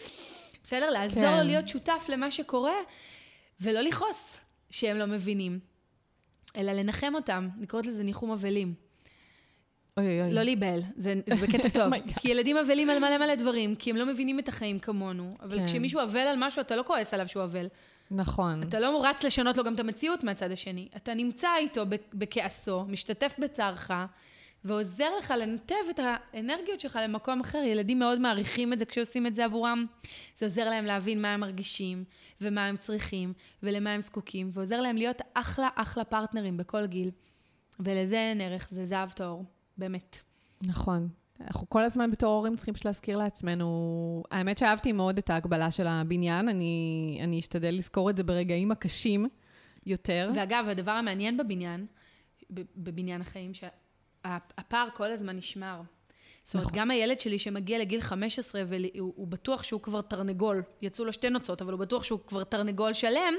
בסדר? 0.63 0.91
לעזור 0.91 1.23
כן. 1.23 1.47
להיות 1.47 1.69
שותף 1.69 2.07
למה 2.09 2.31
שקורה, 2.31 2.75
ולא 3.61 3.81
לכעוס 3.81 4.37
שהם 4.71 4.97
לא 4.97 5.07
מבינים, 5.07 5.59
אלא 6.57 6.73
לנחם 6.73 7.15
אותם. 7.15 7.49
אני 7.59 7.67
קוראת 7.67 7.87
לזה 7.87 8.03
ניחום 8.03 8.31
אבלים. 8.31 8.90
אוי 10.07 10.23
אוי. 10.23 10.33
לא 10.33 10.43
להיבהל, 10.43 10.83
זה 10.97 11.15
בקטע 11.43 11.69
טוב. 11.81 11.95
Oh 11.95 11.97
God. 11.97 12.21
כי 12.21 12.29
ילדים 12.29 12.57
אבלים 12.57 12.91
על 12.91 12.99
מלא 12.99 13.19
מלא 13.19 13.35
דברים, 13.35 13.75
כי 13.75 13.91
הם 13.91 13.97
לא 13.97 14.07
מבינים 14.07 14.39
את 14.39 14.49
החיים 14.49 14.79
כמונו. 14.79 15.31
אבל 15.43 15.59
כן. 15.59 15.67
כשמישהו 15.67 16.03
אבל 16.03 16.21
על 16.21 16.37
משהו, 16.39 16.61
אתה 16.61 16.77
לא 16.77 16.83
כועס 16.83 17.15
עליו 17.15 17.29
שהוא 17.29 17.45
אבל. 17.45 17.67
נכון. 18.11 18.63
אתה 18.63 18.81
לא 18.81 19.05
רץ 19.05 19.25
לשנות 19.25 19.57
לו 19.57 19.65
גם 19.65 19.75
את 19.75 19.81
המציאות 19.81 20.25
מהצד 20.25 20.53
השני. 20.53 20.89
אתה 20.97 21.15
נמצא 21.15 21.49
איתו 21.59 21.85
בכעסו, 22.15 22.85
משתתף 22.85 23.37
בצערך, 23.39 23.91
ועוזר 24.65 25.17
לך 25.19 25.35
לנתב 25.39 25.75
את 25.91 26.01
האנרגיות 26.03 26.81
שלך 26.81 26.99
למקום 27.03 27.41
אחר. 27.41 27.59
ילדים 27.59 27.99
מאוד 27.99 28.19
מעריכים 28.19 28.73
את 28.73 28.79
זה 28.79 28.85
כשעושים 28.85 29.27
את 29.27 29.35
זה 29.35 29.45
עבורם. 29.45 29.87
זה 30.35 30.47
עוזר 30.47 30.71
להם 30.71 30.85
להבין 30.85 31.23
מה 31.23 31.35
הם 31.35 31.41
מרגישים, 31.41 32.05
ומה 32.41 32.67
הם 32.67 32.77
צריכים, 32.77 33.33
ולמה 33.63 33.91
הם 33.91 34.01
זקוקים, 34.01 34.51
ועוזר 34.53 34.81
להם 34.81 34.97
להיות 34.97 35.23
אחלה 35.35 35.69
אחלה 35.75 36.05
פרטנרים 36.05 36.57
בכל 36.57 36.87
גיל. 36.87 37.11
ולזה 37.81 38.17
אין 38.17 38.41
ערך, 38.41 38.69
זה 38.71 38.85
זהב 38.85 39.11
טהור, 39.11 39.45
באמת. 39.81 40.19
נכון. 40.63 41.09
אנחנו 41.41 41.69
כל 41.69 41.83
הזמן 41.83 42.11
בתור 42.11 42.33
הורים 42.35 42.57
צריכים 42.57 42.75
פשוט 42.75 42.85
להזכיר 42.85 43.17
לעצמנו... 43.17 44.23
האמת 44.31 44.59
שאהבתי 44.59 44.93
מאוד 44.93 45.19
את 45.19 45.31
ההגבלה 45.31 45.71
של 45.71 45.87
הבניין, 45.87 46.49
אני, 46.49 47.19
אני 47.23 47.39
אשתדל 47.39 47.75
לזכור 47.75 48.11
את 48.11 48.17
זה 48.17 48.25
ברגעים 48.25 48.71
הקשים 48.71 49.29
יותר. 49.87 50.31
ואגב, 50.35 50.65
הדבר 50.69 50.91
המעניין 50.91 51.37
בבניין, 51.37 51.87
בבניין 52.77 53.21
החיים, 53.21 53.53
שהפער 53.55 54.89
כל 54.95 55.13
הזמן 55.13 55.37
נשמר. 55.37 55.81
זאת 56.43 56.55
אומרת, 56.55 56.67
נכון. 56.67 56.79
גם 56.79 56.91
הילד 56.91 57.21
שלי 57.21 57.39
שמגיע 57.39 57.79
לגיל 57.79 58.01
15 58.01 58.63
והוא 58.67 59.13
הוא 59.17 59.29
בטוח 59.29 59.63
שהוא 59.63 59.81
כבר 59.81 60.01
תרנגול, 60.01 60.63
יצאו 60.83 61.05
לו 61.05 61.13
שתי 61.13 61.31
נוצות, 61.31 61.63
אבל 61.63 61.73
הוא 61.73 61.81
בטוח 61.81 62.03
שהוא 62.03 62.21
כבר 62.27 62.45
תרנגול 62.45 62.93
שלם, 62.93 63.35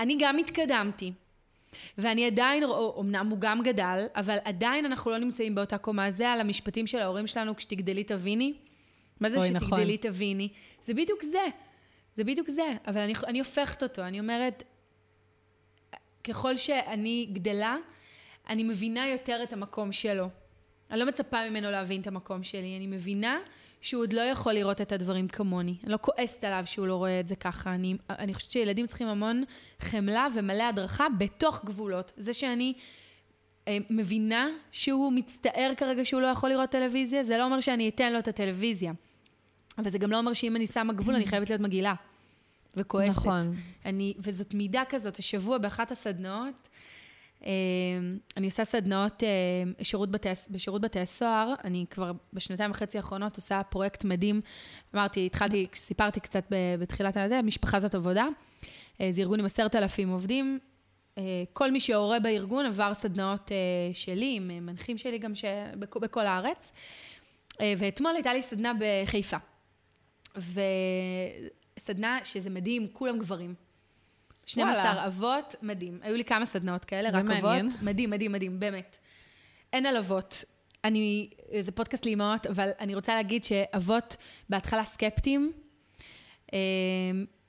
אני 0.00 0.16
גם 0.20 0.38
התקדמתי. 0.38 1.12
ואני 1.98 2.26
עדיין, 2.26 2.62
אמנם 3.00 3.26
הוא 3.30 3.38
גם 3.38 3.62
גדל, 3.62 4.06
אבל 4.16 4.38
עדיין 4.44 4.84
אנחנו 4.84 5.10
לא 5.10 5.18
נמצאים 5.18 5.54
באותה 5.54 5.78
קומה. 5.78 6.10
זה 6.10 6.28
על 6.30 6.40
המשפטים 6.40 6.86
של 6.86 6.98
ההורים 6.98 7.26
שלנו, 7.26 7.56
כשתגדלי 7.56 8.04
תביני. 8.04 8.54
מה 9.20 9.30
זה 9.30 9.38
אוי, 9.38 9.46
שתגדלי 9.46 9.96
נכון. 9.96 9.96
תביני? 9.96 10.48
זה 10.82 10.94
בדיוק 10.94 11.22
זה. 11.22 11.46
זה 12.14 12.24
בדיוק 12.24 12.48
זה, 12.48 12.72
אבל 12.86 13.00
אני, 13.00 13.12
אני 13.26 13.38
הופכת 13.38 13.82
אותו, 13.82 14.02
אני 14.02 14.20
אומרת, 14.20 14.64
ככל 16.24 16.56
שאני 16.56 17.28
גדלה, 17.32 17.76
אני 18.48 18.62
מבינה 18.62 19.08
יותר 19.08 19.40
את 19.42 19.52
המקום 19.52 19.92
שלו. 19.92 20.28
אני 20.90 21.00
לא 21.00 21.06
מצפה 21.06 21.50
ממנו 21.50 21.70
להבין 21.70 22.00
את 22.00 22.06
המקום 22.06 22.42
שלי, 22.42 22.76
אני 22.76 22.86
מבינה 22.86 23.38
שהוא 23.82 24.02
עוד 24.02 24.12
לא 24.12 24.20
יכול 24.20 24.52
לראות 24.52 24.80
את 24.80 24.92
הדברים 24.92 25.28
כמוני. 25.28 25.76
אני 25.84 25.92
לא 25.92 25.98
כועסת 26.00 26.44
עליו 26.44 26.62
שהוא 26.66 26.86
לא 26.86 26.96
רואה 26.96 27.20
את 27.20 27.28
זה 27.28 27.36
ככה. 27.36 27.74
אני, 27.74 27.96
אני 28.10 28.34
חושבת 28.34 28.50
שילדים 28.50 28.86
צריכים 28.86 29.08
המון 29.08 29.44
חמלה 29.80 30.26
ומלא 30.34 30.62
הדרכה 30.62 31.06
בתוך 31.18 31.64
גבולות. 31.64 32.12
זה 32.16 32.32
שאני 32.32 32.74
אה, 33.68 33.78
מבינה 33.90 34.48
שהוא 34.70 35.12
מצטער 35.12 35.72
כרגע 35.76 36.04
שהוא 36.04 36.20
לא 36.20 36.26
יכול 36.26 36.50
לראות 36.50 36.70
טלוויזיה, 36.70 37.24
זה 37.24 37.38
לא 37.38 37.44
אומר 37.44 37.60
שאני 37.60 37.88
אתן 37.88 38.12
לו 38.12 38.18
את 38.18 38.28
הטלוויזיה. 38.28 38.92
אבל 39.78 39.90
זה 39.90 39.98
גם 39.98 40.10
לא 40.10 40.18
אומר 40.18 40.32
שאם 40.32 40.56
אני 40.56 40.66
שמה 40.66 40.92
גבול, 40.92 41.14
אני 41.14 41.26
חייבת 41.26 41.50
להיות 41.50 41.62
מגעילה. 41.62 41.94
וכועסת. 42.76 43.16
נכון. 43.16 43.40
אני, 43.84 44.14
וזאת 44.18 44.54
מידה 44.54 44.82
כזאת. 44.88 45.18
השבוע 45.18 45.58
באחת 45.58 45.90
הסדנאות, 45.90 46.68
אני 48.36 48.46
עושה 48.46 48.64
סדנאות 48.64 49.22
אה, 49.22 49.84
שירות 49.84 50.10
בתי, 50.10 50.28
בשירות 50.50 50.80
בתי 50.80 51.00
הסוהר, 51.00 51.54
אני 51.64 51.84
כבר 51.90 52.12
בשנתיים 52.32 52.70
וחצי 52.70 52.96
האחרונות 52.96 53.36
עושה 53.36 53.62
פרויקט 53.62 54.04
מדהים. 54.04 54.40
אמרתי, 54.94 55.26
התחלתי, 55.26 55.66
סיפרתי 55.74 56.20
קצת 56.20 56.44
בתחילת 56.80 57.16
הזה, 57.16 57.42
משפחה 57.42 57.80
זאת 57.80 57.94
עבודה. 57.94 58.26
אה, 59.00 59.08
זה 59.10 59.20
ארגון 59.20 59.40
עם 59.40 59.46
עשרת 59.46 59.76
אלפים 59.76 60.08
עובדים. 60.08 60.58
כל 61.52 61.70
מי 61.70 61.80
שהורה 61.80 62.20
בארגון 62.20 62.66
עבר 62.66 62.94
סדנאות 62.94 63.50
שלי, 63.92 64.34
עם 64.36 64.66
מנחים 64.66 64.98
שלי 64.98 65.18
גם 65.18 65.34
ש... 65.34 65.44
בכל 65.78 66.26
הארץ. 66.26 66.72
ואתמול 67.60 68.12
הייתה 68.14 68.34
לי 68.34 68.42
סדנה 68.42 68.72
בחיפה. 68.80 69.36
וסדנה 71.76 72.18
שזה 72.24 72.50
מדהים, 72.50 72.88
כולם 72.92 73.18
גברים. 73.18 73.54
12 74.44 75.06
אבות, 75.06 75.54
מדהים. 75.62 75.98
היו 76.02 76.16
לי 76.16 76.24
כמה 76.24 76.46
סדנאות 76.46 76.84
כאלה, 76.84 77.08
רק 77.08 77.24
מעניין. 77.24 77.66
אבות. 77.66 77.82
מדהים, 77.82 78.10
מדהים, 78.10 78.32
מדהים, 78.32 78.60
באמת. 78.60 78.98
אין 79.72 79.86
על 79.86 79.96
אבות. 79.96 80.44
אני, 80.84 81.30
זה 81.60 81.72
פודקאסט 81.72 82.06
לאמהות, 82.06 82.46
אבל 82.46 82.70
אני 82.80 82.94
רוצה 82.94 83.14
להגיד 83.14 83.44
שאבות 83.44 84.16
בהתחלה 84.48 84.84
סקפטיים, 84.84 85.52
אמ, 86.52 86.58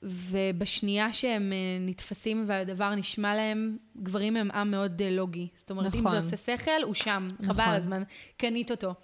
ובשנייה 0.02 1.12
שהם 1.12 1.52
אה, 1.52 1.56
נתפסים 1.80 2.44
והדבר 2.46 2.94
נשמע 2.94 3.34
להם, 3.34 3.76
גברים 4.02 4.36
הם 4.36 4.50
עם 4.50 4.70
מאוד 4.70 5.02
אה, 5.02 5.10
לוגי. 5.10 5.48
זאת 5.54 5.70
אומרת, 5.70 5.86
נכון. 5.86 6.00
אם 6.00 6.08
זה 6.08 6.16
נכון. 6.16 6.30
עושה 6.30 6.56
שכל, 6.56 6.82
הוא 6.82 6.94
שם, 6.94 7.28
נכון. 7.32 7.54
חבל 7.54 7.64
על 7.64 7.74
הזמן, 7.74 8.02
קנית 8.36 8.70
אותו. 8.70 8.94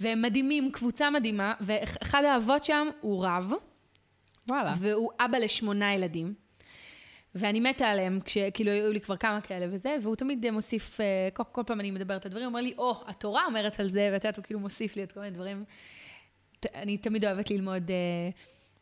והם 0.00 0.22
מדהימים, 0.22 0.70
קבוצה 0.72 1.10
מדהימה, 1.10 1.54
ואחד 1.60 2.24
האבות 2.24 2.64
שם 2.64 2.88
הוא 3.00 3.26
רב. 3.26 3.52
וואלה. 4.50 4.74
והוא 4.78 5.10
אבא 5.20 5.38
לשמונה 5.38 5.94
ילדים. 5.94 6.34
ואני 7.38 7.60
מתה 7.60 7.88
עליהם, 7.88 8.20
כשכאילו 8.24 8.70
היו 8.70 8.92
לי 8.92 9.00
כבר 9.00 9.16
כמה 9.16 9.40
כאלה 9.40 9.66
וזה, 9.70 9.96
והוא 10.02 10.16
תמיד 10.16 10.50
מוסיף, 10.50 11.00
אה, 11.00 11.28
כל, 11.32 11.42
כל 11.52 11.62
פעם 11.66 11.80
אני 11.80 11.90
מדברת 11.90 12.24
על 12.24 12.30
דברים, 12.30 12.44
הוא 12.44 12.50
אומר 12.50 12.60
לי, 12.60 12.74
או, 12.78 12.92
oh, 12.92 13.10
התורה 13.10 13.46
אומרת 13.46 13.80
על 13.80 13.88
זה, 13.88 14.10
ואת 14.12 14.24
יודעת, 14.24 14.36
הוא 14.36 14.44
כאילו 14.44 14.60
מוסיף 14.60 14.96
לי 14.96 15.02
את 15.02 15.12
כל 15.12 15.20
מיני 15.20 15.32
דברים. 15.32 15.64
אני 16.74 16.96
תמיד 16.98 17.24
אוהבת 17.24 17.50
ללמוד, 17.50 17.88
uh, 17.88 17.92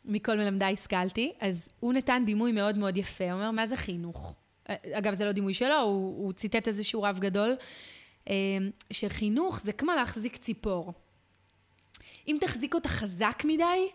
מכל 0.05 0.37
מלמדיי 0.37 0.73
השכלתי, 0.73 1.33
אז 1.41 1.69
הוא 1.81 1.93
נתן 1.93 2.23
דימוי 2.27 2.53
מאוד 2.53 2.79
מאוד 2.79 2.97
יפה, 2.97 3.25
הוא 3.25 3.33
אומר, 3.33 3.51
מה 3.51 3.67
זה 3.67 3.77
חינוך? 3.77 4.35
אה, 4.69 4.75
אגב, 4.93 5.15
זה 5.15 5.25
לא 5.25 5.33
דימוי 5.33 5.55
שלו, 5.55 5.81
הוא, 5.81 6.25
הוא 6.25 6.33
ציטט 6.33 6.69
איזשהו 6.69 7.03
רב 7.03 7.19
גדול, 7.19 7.57
uh, 8.25 8.31
שחינוך 8.93 9.61
זה 9.61 9.73
כמו 9.73 9.93
להחזיק 9.93 10.37
ציפור. 10.37 10.93
אם 12.29 12.37
תחזיק 12.41 12.75
אותה 12.75 12.89
חזק 12.89 13.43
מדי, 13.45 13.89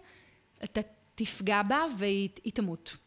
אתה 0.63 0.81
תפגע 1.15 1.61
בה 1.63 1.85
והיא 1.97 2.29
תמות. 2.53 2.97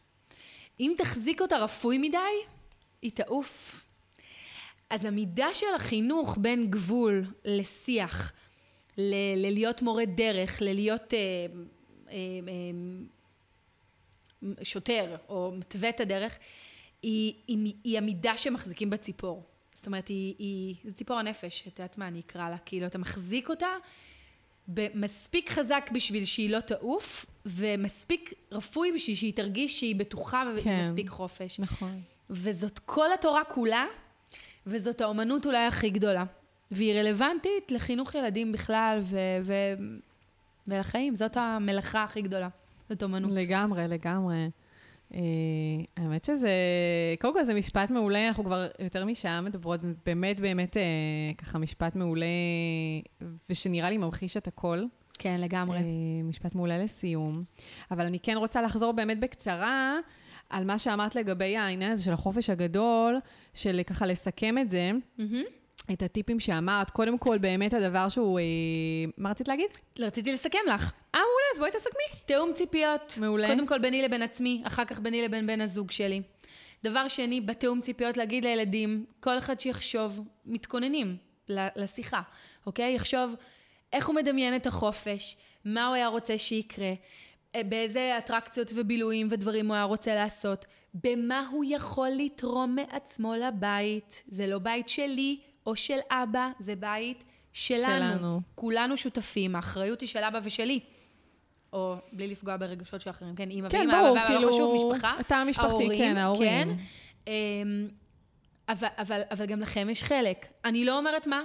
אם 0.79 0.93
תחזיק 0.97 1.41
אותה 1.41 1.57
רפוי 1.57 1.97
מדי, 1.97 2.17
היא 3.01 3.11
תעוף. 3.11 3.81
אז 4.89 5.05
המידה 5.05 5.47
של 5.53 5.65
החינוך 5.75 6.37
בין 6.41 6.71
גבול 6.71 7.25
לשיח, 7.45 8.31
ל- 8.97 9.45
ללהיות 9.45 9.81
מורה 9.81 10.05
דרך, 10.05 10.61
ללהיות 10.61 11.13
אה, 11.13 11.19
אה, 12.09 12.15
אה, 14.43 14.63
שוטר 14.63 15.15
או 15.29 15.51
מתווה 15.57 15.89
את 15.89 15.99
הדרך, 15.99 16.37
היא, 17.01 17.33
היא, 17.47 17.73
היא 17.83 17.97
המידה 17.97 18.37
שמחזיקים 18.37 18.89
בציפור. 18.89 19.43
זאת 19.73 19.87
אומרת, 19.87 20.07
היא, 20.07 20.35
היא, 20.37 20.75
זה 20.83 20.93
ציפור 20.93 21.19
הנפש, 21.19 21.67
את 21.67 21.79
יודעת 21.79 21.97
מה 21.97 22.07
אני 22.07 22.19
אקרא 22.19 22.49
לה, 22.49 22.57
כאילו 22.57 22.85
אתה 22.87 22.97
מחזיק 22.97 23.49
אותה 23.49 23.67
מספיק 24.93 25.49
חזק 25.49 25.89
בשביל 25.93 26.25
שהיא 26.25 26.49
לא 26.49 26.59
תעוף, 26.59 27.25
ומספיק 27.45 28.33
רפוי 28.51 28.91
בשביל 28.95 29.15
שהיא 29.15 29.33
תרגיש 29.33 29.79
שהיא 29.79 29.95
בטוחה 29.95 30.43
כן, 30.63 30.79
ומספיק 30.83 31.09
חופש. 31.09 31.59
נכון. 31.59 31.99
וזאת 32.29 32.79
כל 32.79 33.13
התורה 33.13 33.43
כולה, 33.43 33.85
וזאת 34.67 35.01
האומנות 35.01 35.45
אולי 35.45 35.65
הכי 35.65 35.89
גדולה. 35.89 36.23
והיא 36.71 36.99
רלוונטית 36.99 37.71
לחינוך 37.71 38.15
ילדים 38.15 38.51
בכלל, 38.51 38.99
ו- 39.01 39.17
ו- 39.43 39.73
ולחיים. 40.67 41.15
זאת 41.15 41.37
המלאכה 41.37 42.03
הכי 42.03 42.21
גדולה. 42.21 42.47
זאת 42.89 43.03
אומנות. 43.03 43.31
לגמרי, 43.33 43.87
לגמרי. 43.87 44.49
Uh, 45.11 45.15
האמת 45.97 46.23
שזה, 46.23 46.49
קודם 47.21 47.33
כל 47.33 47.43
זה 47.43 47.53
משפט 47.53 47.89
מעולה, 47.89 48.27
אנחנו 48.27 48.43
כבר 48.43 48.67
יותר 48.79 49.05
משעה 49.05 49.41
מדברות, 49.41 49.79
באמת 50.05 50.39
באמת 50.39 50.77
uh, 50.77 51.35
ככה 51.37 51.57
משפט 51.57 51.95
מעולה, 51.95 52.25
ושנראה 53.49 53.89
לי 53.89 53.97
ממחיש 53.97 54.37
את 54.37 54.47
הכל. 54.47 54.83
כן, 55.19 55.41
לגמרי. 55.41 55.77
Uh, 55.77 55.81
משפט 56.23 56.55
מעולה 56.55 56.77
לסיום. 56.77 57.43
אבל 57.91 58.05
אני 58.05 58.19
כן 58.19 58.37
רוצה 58.37 58.61
לחזור 58.61 58.91
באמת 58.91 59.19
בקצרה 59.19 59.97
על 60.49 60.65
מה 60.65 60.79
שאמרת 60.79 61.15
לגבי 61.15 61.57
העניין 61.57 61.91
הזה 61.91 62.03
של 62.03 62.13
החופש 62.13 62.49
הגדול, 62.49 63.19
של 63.53 63.81
ככה 63.87 64.05
לסכם 64.05 64.57
את 64.57 64.69
זה. 64.69 64.91
Mm-hmm. 65.19 65.23
את 65.93 66.03
הטיפים 66.03 66.39
שאמרת. 66.39 66.89
קודם 66.89 67.17
כל, 67.17 67.37
באמת 67.37 67.73
הדבר 67.73 68.09
שהוא... 68.09 68.39
אה, 68.39 68.43
מה 69.17 69.29
רצית 69.29 69.47
להגיד? 69.47 69.65
רציתי 69.99 70.31
לסכם 70.31 70.59
לך. 70.67 70.91
אה, 71.15 71.19
מעולה, 71.19 71.45
אז 71.53 71.59
בואי 71.59 71.71
תסכמי. 71.71 72.21
תיאום 72.25 72.53
ציפיות. 72.53 73.17
מעולה. 73.21 73.47
קודם 73.47 73.67
כל 73.67 73.79
ביני 73.79 74.01
לבין 74.01 74.21
עצמי, 74.21 74.63
אחר 74.67 74.85
כך 74.85 74.99
ביני 74.99 75.21
לבין 75.21 75.47
בן 75.47 75.61
הזוג 75.61 75.91
שלי. 75.91 76.21
דבר 76.83 77.07
שני, 77.07 77.41
בתיאום 77.41 77.81
ציפיות 77.81 78.17
להגיד 78.17 78.45
לילדים, 78.45 79.05
כל 79.19 79.37
אחד 79.37 79.59
שיחשוב, 79.59 80.19
מתכוננים 80.45 81.17
לשיחה, 81.49 82.21
אוקיי? 82.65 82.95
יחשוב 82.95 83.35
איך 83.93 84.07
הוא 84.07 84.15
מדמיין 84.15 84.55
את 84.55 84.67
החופש, 84.67 85.37
מה 85.65 85.87
הוא 85.87 85.95
היה 85.95 86.07
רוצה 86.07 86.37
שיקרה, 86.37 86.93
אה, 87.55 87.63
באיזה 87.63 88.17
אטרקציות 88.17 88.71
ובילויים 88.75 89.27
ודברים 89.31 89.67
הוא 89.67 89.75
היה 89.75 89.83
רוצה 89.83 90.15
לעשות, 90.15 90.65
במה 90.93 91.47
הוא 91.51 91.65
יכול 91.67 92.09
לתרום 92.17 92.75
מעצמו 92.75 93.33
לבית. 93.35 94.23
זה 94.27 94.47
לא 94.47 94.59
בית 94.59 94.89
שלי, 94.89 95.39
או 95.65 95.75
של 95.75 95.97
אבא, 96.09 96.49
זה 96.59 96.75
בית 96.75 97.23
שלנו. 97.53 97.83
שלנו. 97.83 98.41
כולנו 98.55 98.97
שותפים, 98.97 99.55
האחריות 99.55 100.01
היא 100.01 100.09
של 100.09 100.23
אבא 100.23 100.39
ושלי. 100.43 100.79
או 101.73 101.95
בלי 102.11 102.27
לפגוע 102.27 102.57
ברגשות 102.57 103.01
של 103.01 103.09
אחרים, 103.09 103.35
כן, 103.35 103.49
אימא 103.49 103.69
כן, 103.69 103.77
ואימא, 103.77 103.91
אבא, 103.91 104.07
ואבא, 104.07 104.27
כאילו, 104.27 104.41
לא 104.41 104.53
חשוב, 104.53 104.91
משפחה. 104.91 105.15
אתה 105.19 105.35
המשפחתי, 105.35 105.71
ההורים, 105.71 105.97
כן, 105.97 106.17
ההורים. 106.17 106.49
כן. 106.49 106.69
אמ, 107.27 107.87
אבל, 108.69 108.87
אבל, 108.97 109.21
אבל 109.31 109.45
גם 109.45 109.61
לכם 109.61 109.87
יש 109.89 110.03
חלק. 110.03 110.47
אני 110.65 110.85
לא 110.85 110.97
אומרת 110.97 111.27
מה, 111.27 111.41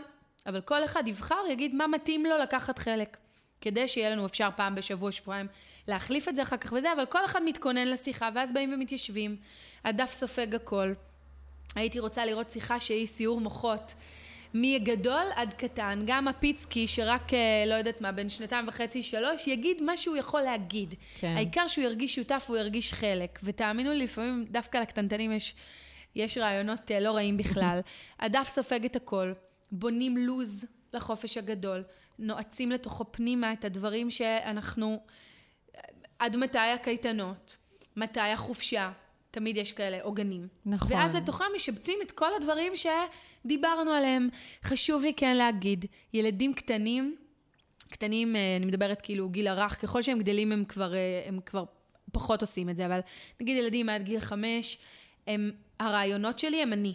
אבל 0.47 0.61
כל 0.61 0.85
אחד 0.85 1.09
יבחר, 1.09 1.41
יגיד 1.51 1.75
מה 1.75 1.87
מתאים 1.87 2.27
לו 2.27 2.39
לקחת 2.39 2.79
חלק. 2.79 3.17
כדי 3.61 3.89
שיהיה 3.89 4.11
לנו 4.11 4.27
אפשר 4.27 4.49
פעם 4.57 4.75
בשבוע, 4.75 5.13
שבועיים, 5.13 5.47
להחליף 5.89 6.29
את 6.29 6.37
זה 6.37 6.43
אחר 6.43 6.57
כך 6.57 6.73
וזה, 6.73 6.93
אבל 6.93 7.07
כל 7.07 7.25
אחד 7.25 7.41
מתכונן 7.45 7.89
לשיחה, 7.89 8.29
ואז 8.35 8.53
באים 8.53 8.73
ומתיישבים. 8.75 9.37
הדף 9.85 10.13
סופג 10.13 10.55
הכל. 10.55 10.93
הייתי 11.77 11.99
רוצה 11.99 12.27
לראות 12.27 12.51
שיחה 12.51 12.81
שהיא 12.81 13.07
סיור 13.07 13.41
מוחות. 13.41 13.95
מגדול 14.55 15.25
עד 15.35 15.55
קטן, 15.55 16.03
גם 16.07 16.29
הפיצקי 16.29 16.89
שרק, 16.89 17.35
אה, 17.35 17.65
לא 17.67 17.75
יודעת 17.75 18.01
מה, 18.01 18.13
בין 18.13 18.31
שנתיים 18.31 18.69
וחצי, 18.69 19.03
שלוש, 19.03 19.47
יגיד 19.47 19.83
מה 19.83 19.97
שהוא 19.97 20.17
יכול 20.17 20.41
להגיד. 20.41 20.95
כן. 21.21 21.35
העיקר 21.37 21.67
שהוא 21.67 21.85
ירגיש 21.85 22.15
שותף, 22.15 22.45
הוא 22.49 22.57
ירגיש 22.57 22.93
חלק. 22.93 23.39
ותאמינו 23.43 23.93
לי, 23.93 24.05
לפעמים 24.05 24.45
דווקא 24.51 24.79
לקטנטנים 24.79 25.33
יש, 25.33 25.55
יש 26.15 26.39
רעיונות 26.39 26.91
אה, 26.91 27.01
לא 27.01 27.11
רעים 27.11 27.37
בכלל. 27.37 27.81
הדף 28.21 28.49
סופג 28.49 28.85
את 28.85 28.97
הכל, 28.97 29.33
בונים 29.73 30.17
לוז 30.17 30.65
לחופש 30.95 31.37
הגדול, 31.37 31.85
נועצים 32.19 32.71
לתוכו 32.71 33.05
פנימה 33.13 33.53
את 33.53 33.65
הדברים 33.65 34.11
שאנחנו... 34.11 35.01
עד 36.19 36.37
מתי 36.37 36.59
הקייטנות? 36.59 37.57
מתי 37.97 38.21
החופשה? 38.21 38.93
תמיד 39.31 39.57
יש 39.57 39.73
כאלה 39.73 40.03
עוגנים. 40.03 40.49
נכון. 40.67 40.97
ואז 40.97 41.15
לתוכם 41.15 41.45
משבצים 41.57 41.99
את 42.03 42.11
כל 42.11 42.35
הדברים 42.37 42.73
שדיברנו 42.77 43.91
עליהם. 43.91 44.29
חשוב 44.65 45.03
לי 45.03 45.15
כן 45.15 45.37
להגיד, 45.37 45.85
ילדים 46.15 46.55
קטנים, 46.55 47.17
קטנים, 47.91 48.37
אה, 48.37 48.57
אני 48.57 48.67
מדברת 48.67 49.03
כאילו 49.03 49.29
גיל 49.29 49.49
הרך, 49.49 49.81
ככל 49.83 50.03
שהם 50.03 50.19
גדלים 50.19 50.53
הם 50.53 50.65
כבר, 50.65 50.95
אה, 50.95 51.23
הם 51.27 51.41
כבר 51.47 51.65
פחות 52.13 52.41
עושים 52.41 52.71
את 52.71 52.77
זה, 52.77 52.87
אבל 52.87 53.01
נגיד 53.41 53.57
ילדים 53.57 53.89
עד 53.89 54.03
גיל 54.03 54.21
חמש, 54.21 54.79
הם, 55.27 55.51
הרעיונות 55.81 56.39
שלי 56.39 56.63
הם 56.63 56.73
אני. 56.73 56.95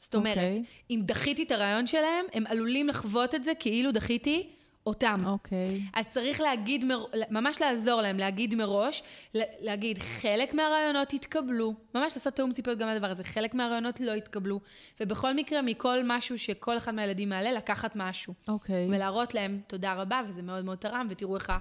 זאת 0.00 0.14
אומרת, 0.14 0.36
okay. 0.36 0.58
אוקיי. 0.58 0.64
אם 0.90 1.00
דחיתי 1.04 1.42
את 1.42 1.50
הרעיון 1.50 1.86
שלהם, 1.86 2.26
הם 2.32 2.46
עלולים 2.46 2.88
לחוות 2.88 3.34
את 3.34 3.44
זה 3.44 3.54
כאילו 3.54 3.92
דחיתי 3.92 4.48
אותם. 4.86 5.22
אוקיי. 5.26 5.80
אז 5.94 6.08
צריך 6.08 6.40
להגיד, 6.40 6.84
מר- 6.84 7.04
ממש 7.30 7.60
לעזור 7.60 8.00
להם, 8.00 8.18
להגיד 8.18 8.54
מראש, 8.54 9.02
להגיד, 9.34 9.98
חלק 9.98 10.54
מהרעיונות 10.54 11.12
יתקבלו, 11.12 11.74
ממש 11.94 12.12
לעשות 12.16 12.34
תיאום 12.34 12.52
ציפיות 12.52 12.78
גם 12.78 12.88
לדבר 12.88 13.10
הזה, 13.10 13.24
חלק 13.24 13.54
מהרעיונות 13.54 14.00
לא 14.00 14.12
יתקבלו, 14.12 14.60
ובכל 15.00 15.34
מקרה, 15.34 15.62
מכל 15.62 15.98
משהו 16.04 16.38
שכל 16.38 16.76
אחד 16.76 16.94
מהילדים 16.94 17.28
מעלה, 17.28 17.52
לקחת 17.52 17.92
משהו. 17.96 18.34
אוקיי. 18.48 18.86
ולהראות 18.90 19.34
להם 19.34 19.60
תודה 19.66 19.94
רבה, 19.94 20.20
וזה 20.28 20.42
מאוד 20.42 20.64
מאוד 20.64 20.78
תרם, 20.78 21.06
ותראו 21.10 21.36
איך 21.36 21.52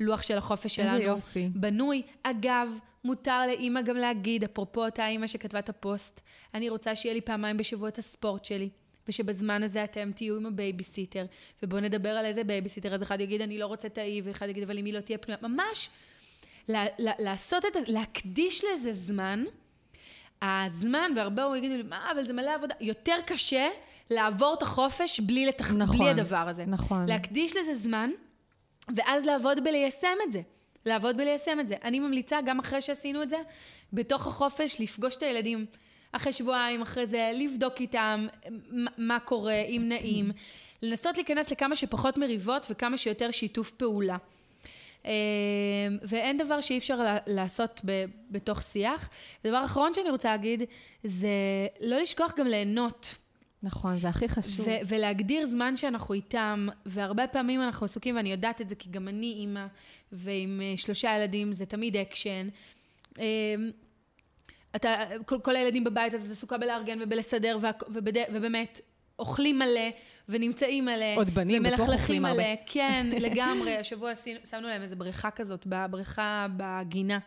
הלוח 0.00 0.22
של 0.22 0.38
החופש 0.38 0.78
איזה 0.78 0.90
שלנו 0.90 1.02
יופי. 1.02 1.48
בנוי. 1.54 2.02
אגב, 2.22 2.68
מותר 3.04 3.46
לאימא 3.46 3.82
גם 3.82 3.96
להגיד, 3.96 4.44
אפרופו 4.44 4.84
אותה 4.84 5.06
אימא 5.08 5.26
שכתבה 5.26 5.58
את 5.58 5.68
הפוסט, 5.68 6.20
אני 6.54 6.68
רוצה 6.68 6.96
שיהיה 6.96 7.14
לי 7.14 7.20
פעמיים 7.20 7.56
בשבוע 7.56 7.88
את 7.88 7.98
הספורט 7.98 8.44
שלי. 8.44 8.68
ושבזמן 9.08 9.62
הזה 9.62 9.84
אתם 9.84 10.10
תהיו 10.14 10.36
עם 10.36 10.46
הבייביסיטר, 10.46 11.26
ובואו 11.62 11.80
נדבר 11.80 12.08
על 12.08 12.24
איזה 12.24 12.44
בייביסיטר, 12.44 12.94
אז 12.94 13.02
אחד 13.02 13.20
יגיד, 13.20 13.42
אני 13.42 13.58
לא 13.58 13.66
רוצה 13.66 13.88
את 13.88 13.98
ההיא, 13.98 14.22
ואחד 14.24 14.48
יגיד, 14.48 14.62
אבל 14.62 14.78
אם 14.78 14.84
היא 14.84 14.94
לא 14.94 15.00
תהיה 15.00 15.18
פנויה, 15.18 15.38
ממש 15.42 15.90
לעשות 16.98 17.64
את 17.64 17.74
זה, 17.74 17.80
להקדיש 17.86 18.64
לזה 18.64 18.92
זמן, 18.92 19.44
הזמן, 20.42 21.10
והרבה 21.16 21.42
הורים 21.42 21.56
יגידו 21.56 21.76
לי, 21.76 21.82
מה, 21.82 22.10
אבל 22.12 22.24
זה 22.24 22.32
מלא 22.32 22.54
עבודה, 22.54 22.74
יותר 22.80 23.16
קשה 23.26 23.68
לעבור 24.10 24.54
את 24.58 24.62
החופש 24.62 25.20
בלי, 25.20 25.46
לתח... 25.46 25.72
נכון, 25.72 25.98
בלי 25.98 26.08
הדבר 26.08 26.36
הזה. 26.48 26.64
נכון. 26.66 27.06
להקדיש 27.06 27.56
לזה 27.56 27.74
זמן, 27.74 28.10
ואז 28.96 29.24
לעבוד 29.24 29.64
בליישם 29.64 30.16
את 30.26 30.32
זה. 30.32 30.40
לעבוד 30.86 31.16
בליישם 31.16 31.60
את 31.60 31.68
זה. 31.68 31.74
אני 31.84 32.00
ממליצה, 32.00 32.38
גם 32.46 32.58
אחרי 32.58 32.82
שעשינו 32.82 33.22
את 33.22 33.30
זה, 33.30 33.36
בתוך 33.92 34.26
החופש, 34.26 34.80
לפגוש 34.80 35.16
את 35.16 35.22
הילדים. 35.22 35.66
אחרי 36.12 36.32
שבועיים, 36.32 36.82
אחרי 36.82 37.06
זה, 37.06 37.30
לבדוק 37.34 37.80
איתם 37.80 38.26
מה, 38.98 39.18
קורה, 39.20 39.60
אם 39.60 39.82
נעים. 39.88 40.30
לנסות 40.82 41.16
להיכנס 41.16 41.50
לכמה 41.50 41.76
שפחות 41.76 42.16
מריבות 42.16 42.66
וכמה 42.70 42.96
שיותר 42.96 43.30
שיתוף 43.30 43.70
פעולה. 43.70 44.16
אה, 45.06 45.12
ואין 46.02 46.38
דבר 46.38 46.60
שאי 46.60 46.78
אפשר 46.78 47.00
לעשות 47.26 47.80
ב- 47.84 48.04
בתוך 48.30 48.62
שיח. 48.62 49.08
ודבר 49.44 49.64
אחרון 49.64 49.92
שאני 49.92 50.10
רוצה 50.10 50.30
להגיד, 50.30 50.62
זה 51.04 51.28
לא 51.80 51.98
לשכוח 51.98 52.34
גם 52.36 52.46
ליהנות. 52.46 53.14
נכון, 53.62 53.98
זה 53.98 54.08
הכי 54.08 54.28
חשוב. 54.28 54.66
ו- 54.68 54.88
ולהגדיר 54.88 55.46
זמן 55.46 55.76
שאנחנו 55.76 56.14
איתם, 56.14 56.68
והרבה 56.86 57.26
פעמים 57.26 57.62
אנחנו 57.62 57.84
עסוקים, 57.84 58.16
ואני 58.16 58.32
יודעת 58.32 58.60
את 58.60 58.68
זה 58.68 58.74
כי 58.74 58.90
גם 58.90 59.08
אני 59.08 59.32
אימא, 59.32 59.66
ועם 60.12 60.60
אה, 60.62 60.74
שלושה 60.76 61.16
ילדים 61.16 61.52
זה 61.52 61.66
תמיד 61.66 61.96
אקשן. 61.96 62.48
אתה, 64.76 64.94
כל, 65.26 65.38
כל 65.42 65.56
הילדים 65.56 65.84
בבית, 65.84 66.14
אז 66.14 66.26
את 66.26 66.30
עסוקה 66.30 66.58
בלארגן 66.58 66.98
ובלסדר, 67.02 67.58
והכ- 67.62 67.84
ובד... 67.88 68.12
ובאמת, 68.32 68.80
אוכלים 69.18 69.58
מלא, 69.58 69.90
ונמצאים 70.28 70.84
מלא. 70.84 71.16
עוד 71.16 71.30
בנים, 71.34 71.62
בטוח 71.62 71.88
אוכלים 71.88 72.24
הרבה. 72.24 72.38
מלא. 72.42 72.54
כן, 72.66 73.06
לגמרי. 73.20 73.76
השבוע 73.76 74.12
שמנו 74.50 74.68
להם 74.68 74.82
איזו 74.82 74.96
בריכה 74.96 75.30
כזאת, 75.30 75.64
בבריכה 75.66 76.46
בגינה. 76.56 77.18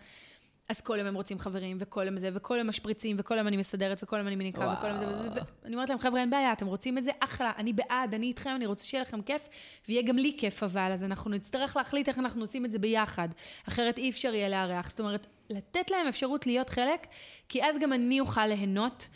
אז 0.69 0.81
כל 0.81 0.97
יום 0.97 1.07
הם 1.07 1.15
רוצים 1.15 1.39
חברים, 1.39 1.77
וכל 1.79 2.05
יום 2.05 2.17
זה, 2.17 2.29
וכל 2.33 2.55
יום 2.57 2.67
משפריצים, 2.67 3.15
וכל 3.19 3.37
יום 3.37 3.47
אני 3.47 3.57
מסדרת, 3.57 3.99
וכל 4.03 4.17
יום 4.17 4.27
אני 4.27 4.35
מניקה, 4.35 4.75
וכל 4.77 4.87
יום 4.87 4.99
זה 4.99 5.07
וזה, 5.07 5.29
ואני 5.63 5.75
אומרת 5.75 5.89
להם, 5.89 5.99
חבר'ה, 5.99 6.19
אין 6.19 6.29
בעיה, 6.29 6.53
אתם 6.53 6.67
רוצים 6.67 6.97
את 6.97 7.03
זה? 7.03 7.11
אחלה, 7.19 7.51
אני 7.57 7.73
בעד, 7.73 8.13
אני 8.13 8.25
איתכם, 8.25 8.49
אני 8.55 8.65
רוצה 8.65 8.85
שיהיה 8.85 9.01
לכם 9.03 9.21
כיף, 9.21 9.47
ויהיה 9.87 10.01
גם 10.01 10.17
לי 10.17 10.35
כיף 10.37 10.63
אבל, 10.63 10.91
אז 10.93 11.03
אנחנו 11.03 11.31
נצטרך 11.31 11.77
להחליט 11.77 12.09
איך 12.09 12.19
אנחנו 12.19 12.41
עושים 12.41 12.65
את 12.65 12.71
זה 12.71 12.79
ביחד. 12.79 13.29
אחרת 13.67 13.97
אי 13.97 14.09
אפשר 14.09 14.33
יהיה 14.33 14.49
לארח. 14.49 14.89
זאת 14.89 14.99
אומרת, 14.99 15.27
לתת 15.49 15.91
להם 15.91 16.07
אפשרות 16.07 16.47
להיות 16.47 16.69
חלק, 16.69 17.07
כי 17.49 17.63
אז 17.63 17.79
גם 17.79 17.93
אני 17.93 18.19
אוכל 18.19 18.47
ליהנות. 18.47 19.07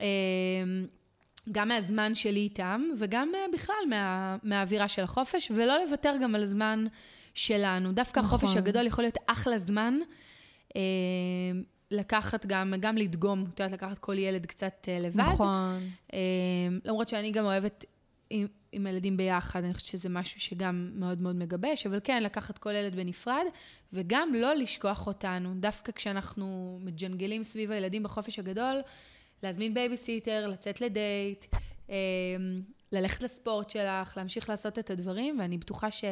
אה, 0.00 0.06
גם 1.52 1.68
מהזמן 1.68 2.14
שלי 2.14 2.40
איתם, 2.40 2.82
וגם 2.98 3.32
אה, 3.34 3.44
בכלל 3.52 3.74
מה, 3.88 4.36
מהאווירה 4.42 4.88
של 4.88 5.02
החופש, 5.02 5.50
ולא 5.54 5.84
לוותר 5.84 6.14
גם 6.22 6.34
על 6.34 6.44
זמן 6.44 6.86
שלנו. 7.34 7.92
דווקא 7.92 8.20
נכון. 8.20 8.38
החופש 8.38 8.56
הגדול 8.56 8.86
יכול 8.86 9.04
להיות 9.04 9.18
אחלה 9.26 9.58
זמן. 9.58 9.98
אה, 10.76 10.80
לקחת 11.90 12.46
גם, 12.46 12.74
גם 12.80 12.96
לדגום, 12.96 13.44
את 13.54 13.60
יודעת, 13.60 13.72
לקחת 13.72 13.98
כל 13.98 14.18
ילד 14.18 14.46
קצת 14.46 14.88
אה, 14.88 15.00
לבד. 15.00 15.20
נכון. 15.20 15.80
אה, 16.12 16.18
למרות 16.84 17.08
שאני 17.08 17.30
גם 17.30 17.44
אוהבת 17.44 17.84
עם, 18.30 18.46
עם 18.72 18.86
הילדים 18.86 19.16
ביחד, 19.16 19.64
אני 19.64 19.74
חושבת 19.74 19.88
שזה 19.88 20.08
משהו 20.08 20.40
שגם 20.40 20.90
מאוד 20.94 21.20
מאוד 21.20 21.36
מגבש, 21.36 21.86
אבל 21.86 22.00
כן, 22.04 22.22
לקחת 22.22 22.58
כל 22.58 22.70
ילד 22.70 22.94
בנפרד, 22.94 23.44
וגם 23.92 24.34
לא 24.34 24.54
לשכוח 24.54 25.06
אותנו. 25.06 25.54
דווקא 25.54 25.92
כשאנחנו 25.92 26.78
מג'נגלים 26.82 27.42
סביב 27.42 27.70
הילדים 27.70 28.02
בחופש 28.02 28.38
הגדול, 28.38 28.80
להזמין 29.42 29.74
בייביסיטר, 29.74 30.48
לצאת 30.48 30.80
לדייט, 30.80 31.44
אה, 31.90 31.96
ללכת 32.92 33.22
לספורט 33.22 33.70
שלך, 33.70 34.16
להמשיך 34.16 34.48
לעשות 34.48 34.78
את 34.78 34.90
הדברים, 34.90 35.38
ואני 35.40 35.58
בטוחה 35.58 35.90
ש... 35.90 36.04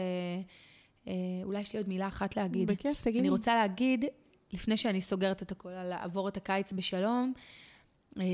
אה, 1.09 1.13
אולי 1.45 1.61
יש 1.61 1.73
לי 1.73 1.79
עוד 1.79 1.89
מילה 1.89 2.09
אחת 2.09 2.37
להגיד. 2.37 2.71
בכיף, 2.71 3.03
תגידי. 3.03 3.21
אני 3.21 3.29
רוצה 3.29 3.55
להגיד, 3.55 4.05
לפני 4.55 4.77
שאני 4.77 5.01
סוגרת 5.01 5.43
את 5.43 5.53
הכל, 5.53 5.69
על 5.69 5.89
לעבור 5.89 6.29
את 6.29 6.37
הקיץ 6.37 6.73
בשלום, 6.73 7.33
אה, 8.19 8.25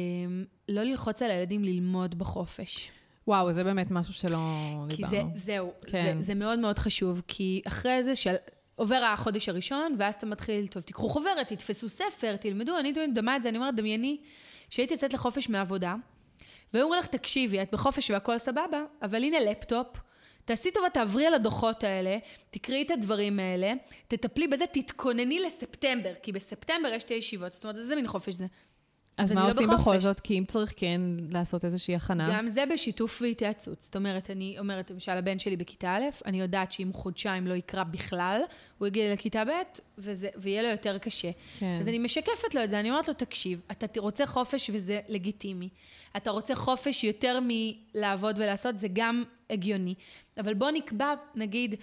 לא 0.68 0.82
ללחוץ 0.82 1.22
על 1.22 1.30
הילדים 1.30 1.64
ללמוד 1.64 2.18
בחופש. 2.18 2.90
וואו, 3.26 3.52
זה 3.52 3.64
באמת 3.64 3.90
משהו 3.90 4.14
שלא 4.14 4.38
כי 4.88 4.96
דיברנו. 4.96 5.30
זה, 5.34 5.40
זהו, 5.40 5.72
כן. 5.86 6.16
זה, 6.16 6.22
זה 6.22 6.34
מאוד 6.34 6.58
מאוד 6.58 6.78
חשוב, 6.78 7.22
כי 7.28 7.62
אחרי 7.66 8.02
זה 8.02 8.16
של... 8.16 8.34
עובר 8.80 9.04
החודש 9.04 9.48
הראשון, 9.48 9.94
ואז 9.98 10.14
אתה 10.14 10.26
מתחיל, 10.26 10.66
טוב, 10.66 10.82
תיקחו 10.82 11.08
חוברת, 11.08 11.46
תתפסו 11.46 11.88
ספר, 11.88 12.36
תלמדו, 12.36 12.78
אני 12.78 12.92
תמיד 12.92 13.10
מדמה 13.10 13.36
את 13.36 13.42
זה, 13.42 13.48
אני 13.48 13.58
אומרת, 13.58 13.74
דמייני 13.74 14.20
שהייתי 14.70 14.94
יוצאת 14.94 15.12
לחופש 15.12 15.50
מהעבודה, 15.50 15.94
והיו 16.72 16.84
אומרים 16.84 17.00
לך, 17.00 17.06
תקשיבי, 17.06 17.62
את 17.62 17.68
בחופש 17.72 18.10
והכל 18.10 18.38
סבבה, 18.38 18.84
אבל 19.02 19.22
הנה 19.22 19.40
לפטופ, 19.40 19.86
תעשי 20.50 20.70
טובה, 20.70 20.90
תעברי 20.90 21.26
על 21.26 21.34
הדוחות 21.34 21.84
האלה, 21.84 22.18
תקראי 22.50 22.82
את 22.82 22.90
הדברים 22.90 23.38
האלה, 23.38 23.72
תטפלי 24.08 24.48
בזה, 24.48 24.64
תתכונני 24.72 25.40
לספטמבר, 25.40 26.12
כי 26.22 26.32
בספטמבר 26.32 26.88
יש 26.88 27.02
שתי 27.02 27.14
ישיבות, 27.14 27.52
זאת 27.52 27.64
אומרת, 27.64 27.76
איזה 27.76 27.94
מין 27.94 28.08
חופש 28.08 28.34
זה? 28.34 28.46
אז 29.16 29.32
מה 29.32 29.44
לא 29.44 29.50
עושים 29.50 29.68
בחופש. 29.68 29.80
בכל 29.80 29.98
זאת? 29.98 30.20
כי 30.20 30.38
אם 30.38 30.44
צריך 30.48 30.74
כן 30.76 31.00
לעשות 31.32 31.64
איזושהי 31.64 31.94
הכנה. 31.94 32.30
גם 32.32 32.48
זה 32.48 32.64
בשיתוף 32.72 33.22
והתייעצות. 33.22 33.82
זאת 33.82 33.96
אומרת, 33.96 34.30
אני 34.30 34.56
אומרת, 34.58 34.90
למשל, 34.90 35.12
הבן 35.12 35.38
שלי 35.38 35.56
בכיתה 35.56 35.96
א', 35.96 36.26
אני 36.26 36.40
יודעת 36.40 36.72
שאם 36.72 36.92
חודשיים 36.92 37.46
לא 37.46 37.54
יקרא 37.54 37.84
בכלל, 37.84 38.40
הוא 38.78 38.88
יגיע 38.88 39.12
לכיתה 39.12 39.44
ב', 39.44 39.50
וזה, 39.98 40.28
ויהיה 40.36 40.62
לו 40.62 40.68
יותר 40.68 40.98
קשה. 40.98 41.30
כן. 41.58 41.76
אז 41.80 41.88
אני 41.88 41.98
משקפת 41.98 42.54
לו 42.54 42.64
את 42.64 42.70
זה, 42.70 42.80
אני 42.80 42.90
אומרת 42.90 43.08
לו, 43.08 43.14
תקשיב, 43.14 43.60
אתה 43.70 44.00
רוצה 44.00 44.26
חופש 44.26 44.70
וזה 44.74 45.00
לגיטימי. 45.08 45.68
אתה 46.16 46.30
רוצה 46.30 46.54
חופש 46.54 47.04
יותר 47.04 47.38
מלעבוד 47.42 48.38
ולעשות, 48.38 48.78
זה 48.78 48.86
גם 48.92 49.22
הגיוני. 49.50 49.94
אבל 50.40 50.54
בוא 50.54 50.70
נקבע, 50.70 51.14
נגיד, 51.34 51.74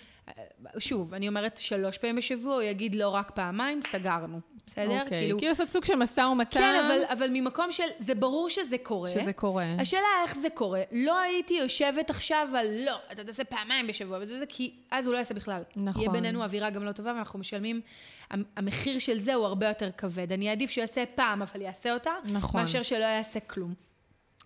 שוב, 0.80 1.14
אני 1.14 1.28
אומרת 1.28 1.58
שלוש 1.58 1.98
פעמים 1.98 2.16
בשבוע, 2.16 2.54
הוא 2.54 2.62
יגיד 2.62 2.96
לא 2.96 3.10
רק 3.10 3.32
פעמיים, 3.36 3.82
סגרנו. 3.82 4.40
בסדר? 4.68 5.02
אוקיי. 5.02 5.28
כאילו 5.28 5.50
לעשות 5.50 5.70
סוג 5.70 5.86
של 5.86 5.96
משא 5.96 6.22
ומתן. 6.22 6.60
כן, 6.60 6.84
אבל, 6.86 7.02
אבל 7.12 7.30
ממקום 7.34 7.72
של, 7.72 7.84
זה 8.00 8.16
ברור 8.16 8.50
שזה 8.50 8.78
קורה. 8.78 9.10
שזה 9.10 9.34
קורה. 9.34 9.66
השאלה 9.80 10.02
איך 10.24 10.36
זה 10.36 10.50
קורה. 10.50 10.82
לא 10.92 11.20
הייתי 11.20 11.54
יושבת 11.54 12.10
עכשיו 12.10 12.48
על 12.58 12.68
לא, 12.86 12.96
אתה 13.12 13.24
תעשה 13.24 13.44
פעמיים 13.44 13.88
בשבוע, 13.88 14.18
וזה 14.22 14.40
זה, 14.40 14.46
כי 14.46 14.74
אז 14.92 15.06
הוא 15.06 15.14
לא 15.14 15.18
יעשה 15.18 15.34
בכלל. 15.34 15.62
נכון. 15.76 16.02
יהיה 16.02 16.12
בינינו 16.12 16.44
אווירה 16.44 16.70
גם 16.70 16.84
לא 16.84 16.92
טובה, 16.92 17.12
ואנחנו 17.16 17.40
משלמים, 17.40 17.82
המ- 18.30 18.44
המחיר 18.56 19.00
של 19.00 19.18
זה 19.20 19.34
הוא 19.34 19.46
הרבה 19.46 19.68
יותר 19.68 19.90
כבד. 19.98 20.32
אני 20.32 20.50
אעדיף 20.50 20.70
שהוא 20.70 20.82
יעשה 20.82 21.04
פעם, 21.16 21.42
אבל 21.42 21.62
יעשה 21.62 21.94
אותה, 21.94 22.12
נכון. 22.32 22.62
מאשר 22.62 22.84
שלא 22.84 23.06
יעשה 23.06 23.40
כלום. 23.40 23.74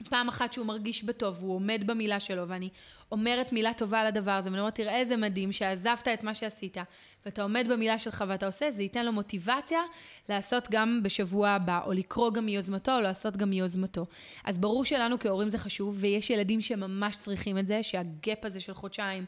פעם 0.10 0.28
אחת 0.28 0.54
שהוא 0.54 0.66
מרגיש 0.66 1.04
בטוב, 1.04 1.38
הוא 1.42 1.56
עומד 1.56 1.84
במילה 1.86 2.20
שלו, 2.20 2.48
ואני 2.48 2.70
אומרת 3.12 3.54
מילה 3.54 3.74
טובה 3.74 4.00
על 4.00 4.08
הדבר 4.08 4.32
הזה, 4.32 4.50
ואני 4.50 4.60
אומרת, 4.60 4.76
תראה 4.76 5.00
איזה 5.00 5.18
מדהים 5.18 5.52
שעזבת 5.52 6.08
את 6.08 6.24
מה 6.24 6.34
שעשית, 6.34 6.78
ואתה 7.26 7.44
עומד 7.44 7.66
במילה 7.70 8.00
שלך 8.00 8.24
ואתה 8.28 8.46
עושה, 8.46 8.72
זה 8.72 8.84
ייתן 8.84 9.06
לו 9.06 9.12
מוטיבציה 9.12 9.80
לעשות 10.30 10.68
גם 10.72 11.00
בשבוע 11.04 11.50
הבא, 11.50 11.80
או 11.86 11.94
לקרוא 11.94 12.34
גם 12.34 12.46
מיוזמתו, 12.46 12.96
או 12.96 13.02
לעשות 13.02 13.38
גם 13.38 13.50
מיוזמתו. 13.50 14.06
אז 14.44 14.58
ברור 14.58 14.86
שלנו 14.86 15.20
כהורים 15.20 15.50
זה 15.50 15.58
חשוב, 15.58 15.96
ויש 16.00 16.30
ילדים 16.30 16.62
שממש 16.62 17.18
צריכים 17.18 17.58
את 17.58 17.68
זה, 17.68 17.84
שהגאפ 17.84 18.46
הזה 18.46 18.60
של 18.60 18.74
חודשיים 18.74 19.26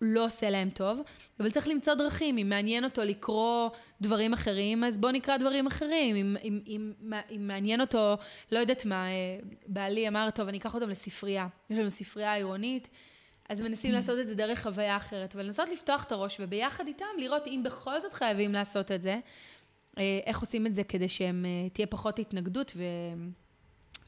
לא 0.00 0.24
עושה 0.24 0.50
להם 0.50 0.70
טוב, 0.70 1.00
אבל 1.40 1.50
צריך 1.50 1.68
למצוא 1.68 1.94
דרכים. 1.94 2.38
אם 2.38 2.48
מעניין 2.48 2.84
אותו 2.84 3.04
לקרוא 3.04 3.70
דברים 4.00 4.32
אחרים, 4.32 4.84
אז 4.84 4.98
בוא 4.98 5.10
נקרא 5.10 5.36
דברים 5.36 5.66
אחרים. 5.66 6.16
אם, 6.16 6.36
אם, 6.44 6.60
אם, 6.66 6.92
אם 7.30 7.46
מעניין 7.46 7.80
אותו, 7.80 8.16
לא 8.52 8.58
יודעת 8.58 8.84
מה, 8.84 9.08
אה, 9.08 9.38
בעלי 9.66 10.08
אמר, 10.08 10.28
טוב, 10.34 10.48
אני 10.48 10.58
אקח 10.58 10.74
אותם 10.74 10.90
לספרייה. 10.90 11.46
יש 11.70 11.78
לנו 11.78 11.90
ספרייה 11.90 12.34
עירונית, 12.34 12.88
אז 13.48 13.60
מנסים 13.60 13.92
לעשות 13.92 14.18
את 14.18 14.26
זה 14.26 14.34
דרך 14.34 14.62
חוויה 14.62 14.96
אחרת. 14.96 15.34
אבל 15.34 15.44
לנסות 15.44 15.68
לפתוח 15.68 16.04
את 16.04 16.12
הראש, 16.12 16.36
וביחד 16.40 16.86
איתם 16.86 17.04
לראות 17.18 17.46
אם 17.46 17.62
בכל 17.64 18.00
זאת 18.00 18.12
חייבים 18.12 18.52
לעשות 18.52 18.92
את 18.92 19.02
זה, 19.02 19.18
אה, 19.98 20.18
איך 20.26 20.40
עושים 20.40 20.66
את 20.66 20.74
זה 20.74 20.84
כדי 20.84 21.08
שהם, 21.08 21.44
אה, 21.44 21.68
תהיה 21.68 21.86
פחות 21.86 22.18
התנגדות 22.18 22.72
ו... 22.76 22.82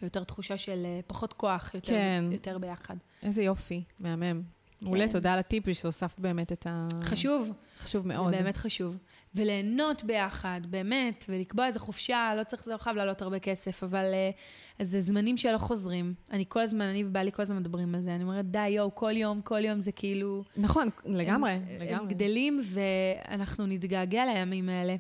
ויותר 0.03 0.25
תחושה 0.25 0.59
של 0.59 0.87
פחות 1.07 1.33
כוח, 1.33 1.75
יותר, 1.75 1.89
כן. 1.89 2.25
יותר 2.33 2.59
ביחד. 2.59 2.97
איזה 3.23 3.43
יופי, 3.43 3.83
מהמם. 4.01 4.58
מעולה, 4.83 5.07
כן. 5.07 5.13
תודה 5.13 5.33
על 5.33 5.39
הטיפ 5.39 5.73
שהוספת 5.73 6.21
באמת 6.21 6.53
את 6.53 6.67
ה... 6.71 6.87
חשוב. 7.03 7.53
חשוב 7.81 8.09
מאוד. 8.09 8.31
זה 8.31 8.43
באמת 8.43 8.57
חשוב. 8.57 8.97
וליהנות 9.35 10.05
ביחד, 10.05 10.61
באמת, 10.71 11.25
ולקבוע 11.29 11.67
איזה 11.67 11.81
חופשה, 11.81 12.33
לא 12.37 12.45
צריך, 12.45 12.65
זה 12.65 12.73
לא 12.73 12.77
חייב 12.77 12.97
לעלות 12.97 13.23
הרבה 13.23 13.39
כסף, 13.39 13.83
אבל 13.83 14.05
זה 14.83 15.01
זמנים 15.01 15.37
שלא 15.37 15.59
חוזרים. 15.59 16.15
אני 16.31 16.45
כל 16.49 16.61
הזמן, 16.61 16.85
אני 16.85 17.05
ובעלי 17.05 17.33
כל 17.33 17.43
הזמן 17.43 17.57
מדברים 17.57 17.95
על 17.95 18.01
זה. 18.01 18.15
אני 18.15 18.23
אומרת, 18.23 18.51
די, 18.51 18.69
יואו, 18.69 18.95
כל 18.95 19.17
יום, 19.17 19.41
כל 19.41 19.65
יום 19.65 19.81
זה 19.81 19.93
כאילו... 19.93 20.45
נכון, 20.57 20.89
לגמרי, 21.05 21.51
הם, 21.51 21.63
לגמרי. 21.81 21.95
הם 21.95 22.07
גדלים, 22.07 22.61
ואנחנו 22.65 23.67
נתגעגע 23.67 24.25
לימים 24.27 24.69
האלה. 24.69 24.97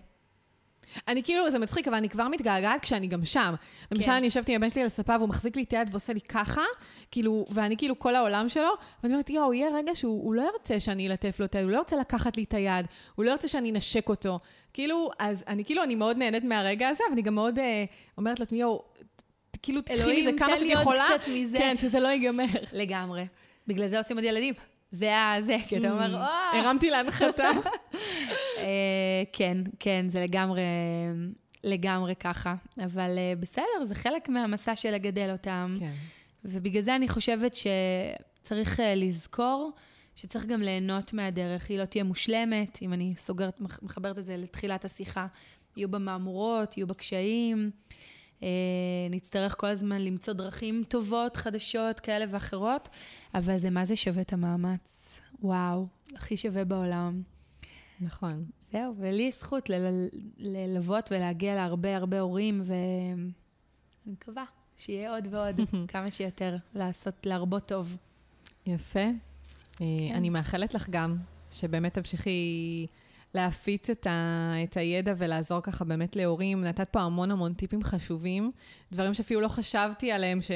אני 1.08 1.22
כאילו, 1.22 1.50
זה 1.50 1.58
מצחיק, 1.58 1.88
אבל 1.88 1.96
אני 1.96 2.08
כבר 2.08 2.28
מתגעגעת 2.28 2.80
כשאני 2.80 3.06
גם 3.06 3.24
שם. 3.24 3.54
למשל, 3.92 4.06
כן. 4.06 4.12
אני 4.12 4.26
יושבת 4.26 4.48
עם 4.48 4.54
הבן 4.54 4.70
שלי 4.70 4.80
על 4.80 4.86
הספה 4.86 5.16
והוא 5.18 5.28
מחזיק 5.28 5.56
לי 5.56 5.62
את 5.62 5.72
היד 5.72 5.88
ועושה 5.90 6.12
לי 6.12 6.20
ככה, 6.20 6.64
כאילו, 7.10 7.44
ואני 7.50 7.76
כאילו 7.76 7.98
כל 7.98 8.14
העולם 8.14 8.48
שלו, 8.48 8.70
ואני 9.02 9.14
אומרת, 9.14 9.30
יואו, 9.30 9.54
יהיה 9.54 9.68
רגע 9.74 9.94
שהוא 9.94 10.24
הוא 10.24 10.34
לא 10.34 10.50
ירצה 10.52 10.80
שאני 10.80 11.08
אלטף 11.08 11.40
לו 11.40 11.46
את 11.46 11.54
היד, 11.54 11.64
הוא 11.64 11.72
לא 11.72 11.76
ירצה 11.76 11.96
לקחת 11.96 12.36
לי 12.36 12.44
את 12.44 12.54
היד, 12.54 12.86
הוא 13.14 13.24
לא 13.24 13.30
ירצה 13.30 13.48
שאני 13.48 13.70
אנשק 13.70 14.08
אותו. 14.08 14.38
כאילו, 14.72 15.10
אז 15.18 15.44
אני 15.48 15.64
כאילו, 15.64 15.82
אני 15.82 15.94
מאוד 15.94 16.16
נהנית 16.16 16.44
מהרגע 16.44 16.88
הזה, 16.88 17.04
אבל 17.06 17.12
אני 17.12 17.22
גם 17.22 17.34
מאוד 17.34 17.58
אה, 17.58 17.84
אומרת 18.18 18.40
לעצמי, 18.40 18.60
יואו, 18.60 18.82
כאילו, 19.62 19.80
תקחי 19.80 19.94
אלוהים, 19.94 20.28
מזה 20.28 20.38
כמה 20.38 20.48
תן 20.48 20.56
שאת 20.56 20.66
לי 20.66 20.72
עוד 20.72 20.82
יכולה, 20.82 21.06
קצת 21.18 21.28
מזה. 21.28 21.58
כן, 21.58 21.76
שזה 21.76 22.00
לא 22.00 22.08
ייגמר. 22.08 22.44
לגמרי. 22.72 23.26
בגלל 23.66 23.86
זה 23.86 23.98
עושים 23.98 24.16
עוד 24.16 24.24
ילדים. 24.24 24.54
זה 24.90 25.16
ה... 25.16 25.42
זה, 25.42 25.56
כי 25.68 25.76
אתה 25.78 25.90
אומר, 25.90 26.16
אה, 26.16 26.60
הרמתי 26.60 26.90
להנחתה. 26.90 27.48
אה, 28.58 29.22
כן, 29.32 29.56
כן, 29.78 30.06
זה 30.08 30.20
לגמרי, 30.20 30.62
לגמרי 31.64 32.14
ככה. 32.14 32.54
אבל 32.84 33.14
אה, 33.18 33.32
בסדר, 33.40 33.64
זה 33.84 33.94
חלק 33.94 34.28
מהמסע 34.28 34.76
של 34.76 34.90
לגדל 34.90 35.30
אותם. 35.32 35.66
כן. 35.80 35.90
ובגלל 36.44 36.82
זה 36.82 36.96
אני 36.96 37.08
חושבת 37.08 37.56
שצריך 37.56 38.80
אה, 38.80 38.94
לזכור 38.94 39.72
שצריך 40.16 40.46
גם 40.46 40.62
ליהנות 40.62 41.12
מהדרך. 41.12 41.70
היא 41.70 41.78
לא 41.78 41.84
תהיה 41.84 42.04
מושלמת, 42.04 42.78
אם 42.82 42.92
אני 42.92 43.12
סוגרת, 43.16 43.60
מח- 43.60 43.80
מחברת 43.82 44.18
את 44.18 44.26
זה 44.26 44.36
לתחילת 44.36 44.84
השיחה. 44.84 45.26
יהיו 45.76 45.88
בה 45.90 45.98
מהמורות, 45.98 46.76
יהיו 46.76 46.86
בה 46.86 46.94
קשיים. 46.94 47.70
אה, 48.42 48.48
נצטרך 49.10 49.54
כל 49.58 49.66
הזמן 49.66 50.02
למצוא 50.02 50.34
דרכים 50.34 50.82
טובות, 50.88 51.36
חדשות, 51.36 52.00
כאלה 52.00 52.24
ואחרות, 52.28 52.88
אבל 53.34 53.58
זה 53.58 53.70
מה 53.70 53.84
זה 53.84 53.96
שווה 53.96 54.22
את 54.22 54.32
המאמץ. 54.32 55.20
וואו, 55.42 55.86
הכי 56.14 56.36
שווה 56.36 56.64
בעולם. 56.64 57.22
נכון. 58.00 58.44
זהו, 58.72 58.94
ולי 58.98 59.22
יש 59.22 59.34
זכות 59.34 59.70
ללוות 60.38 61.12
ולהגיע 61.12 61.54
להרבה 61.54 61.96
הרבה 61.96 62.20
הורים, 62.20 62.60
ואני 62.64 63.32
מקווה 64.06 64.44
שיהיה 64.76 65.14
עוד 65.14 65.28
ועוד, 65.30 65.60
כמה 65.92 66.10
שיותר, 66.10 66.56
לעשות, 66.74 67.26
להרבות 67.26 67.66
טוב. 67.66 67.96
יפה. 68.66 69.04
כן. 69.76 69.84
אני 70.14 70.30
מאחלת 70.30 70.74
לך 70.74 70.88
גם 70.90 71.16
שבאמת 71.50 71.94
תמשיכי 71.94 72.86
להפיץ 73.34 73.90
את, 73.90 74.06
ה, 74.06 74.52
את 74.64 74.76
הידע 74.76 75.12
ולעזור 75.16 75.60
ככה 75.60 75.84
באמת 75.84 76.16
להורים. 76.16 76.64
נתת 76.64 76.88
פה 76.88 77.00
המון 77.00 77.30
המון 77.30 77.52
טיפים 77.52 77.82
חשובים, 77.82 78.50
דברים 78.92 79.14
שאפילו 79.14 79.40
לא 79.40 79.48
חשבתי 79.48 80.12
עליהם, 80.12 80.42
ש... 80.42 80.50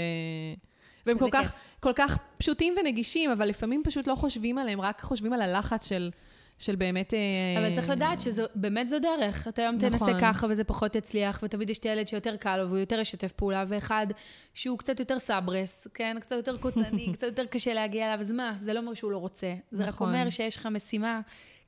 והם 1.07 1.19
כל 1.19 1.29
כך, 1.33 1.53
כל 1.81 1.93
כך 1.95 2.19
פשוטים 2.39 2.75
ונגישים, 2.81 3.31
אבל 3.31 3.49
לפעמים 3.49 3.83
פשוט 3.85 4.07
לא 4.07 4.15
חושבים 4.15 4.59
עליהם, 4.59 4.81
רק 4.81 5.01
חושבים 5.01 5.33
על 5.33 5.43
הלחץ 5.43 5.89
של, 5.89 6.11
של 6.59 6.77
באמת... 6.77 7.15
אה, 7.15 7.19
אבל 7.59 7.75
צריך 7.75 7.89
לדעת 7.89 8.21
שבאמת 8.21 8.89
זו 8.89 8.99
דרך. 8.99 9.49
אתה 9.49 9.63
היום 9.63 9.79
תנסה 9.79 10.07
נכון. 10.07 10.21
ככה 10.21 10.47
וזה 10.51 10.65
פחות 10.65 10.95
יצליח, 10.95 11.41
ותמיד 11.43 11.71
יש 11.71 11.79
את 11.79 11.85
הילד 11.85 12.09
שיותר 12.09 12.37
קל 12.37 12.57
לו 12.57 12.69
והוא 12.69 12.79
יותר 12.79 13.01
ישתף 13.01 13.33
פעולה, 13.33 13.65
ואחד 13.67 14.07
שהוא 14.55 14.79
קצת 14.79 15.01
יותר 15.01 15.19
סברס, 15.19 15.87
כן? 15.95 16.17
קצת 16.21 16.37
יותר 16.37 16.57
קוצני, 16.57 17.11
קצת 17.15 17.27
יותר 17.27 17.47
קשה 17.47 17.75
להגיע 17.75 18.07
אליו, 18.07 18.21
אז 18.21 18.31
מה? 18.31 18.55
זה 18.61 18.73
לא 18.73 18.79
אומר 18.81 18.95
שהוא 18.95 19.13
לא 19.13 19.19
רוצה. 19.19 19.55
זה 19.71 19.83
רק 19.83 19.89
נכון. 19.89 20.09
אומר 20.09 20.31
שיש 20.31 20.57
לך 20.57 20.67
משימה 20.67 21.21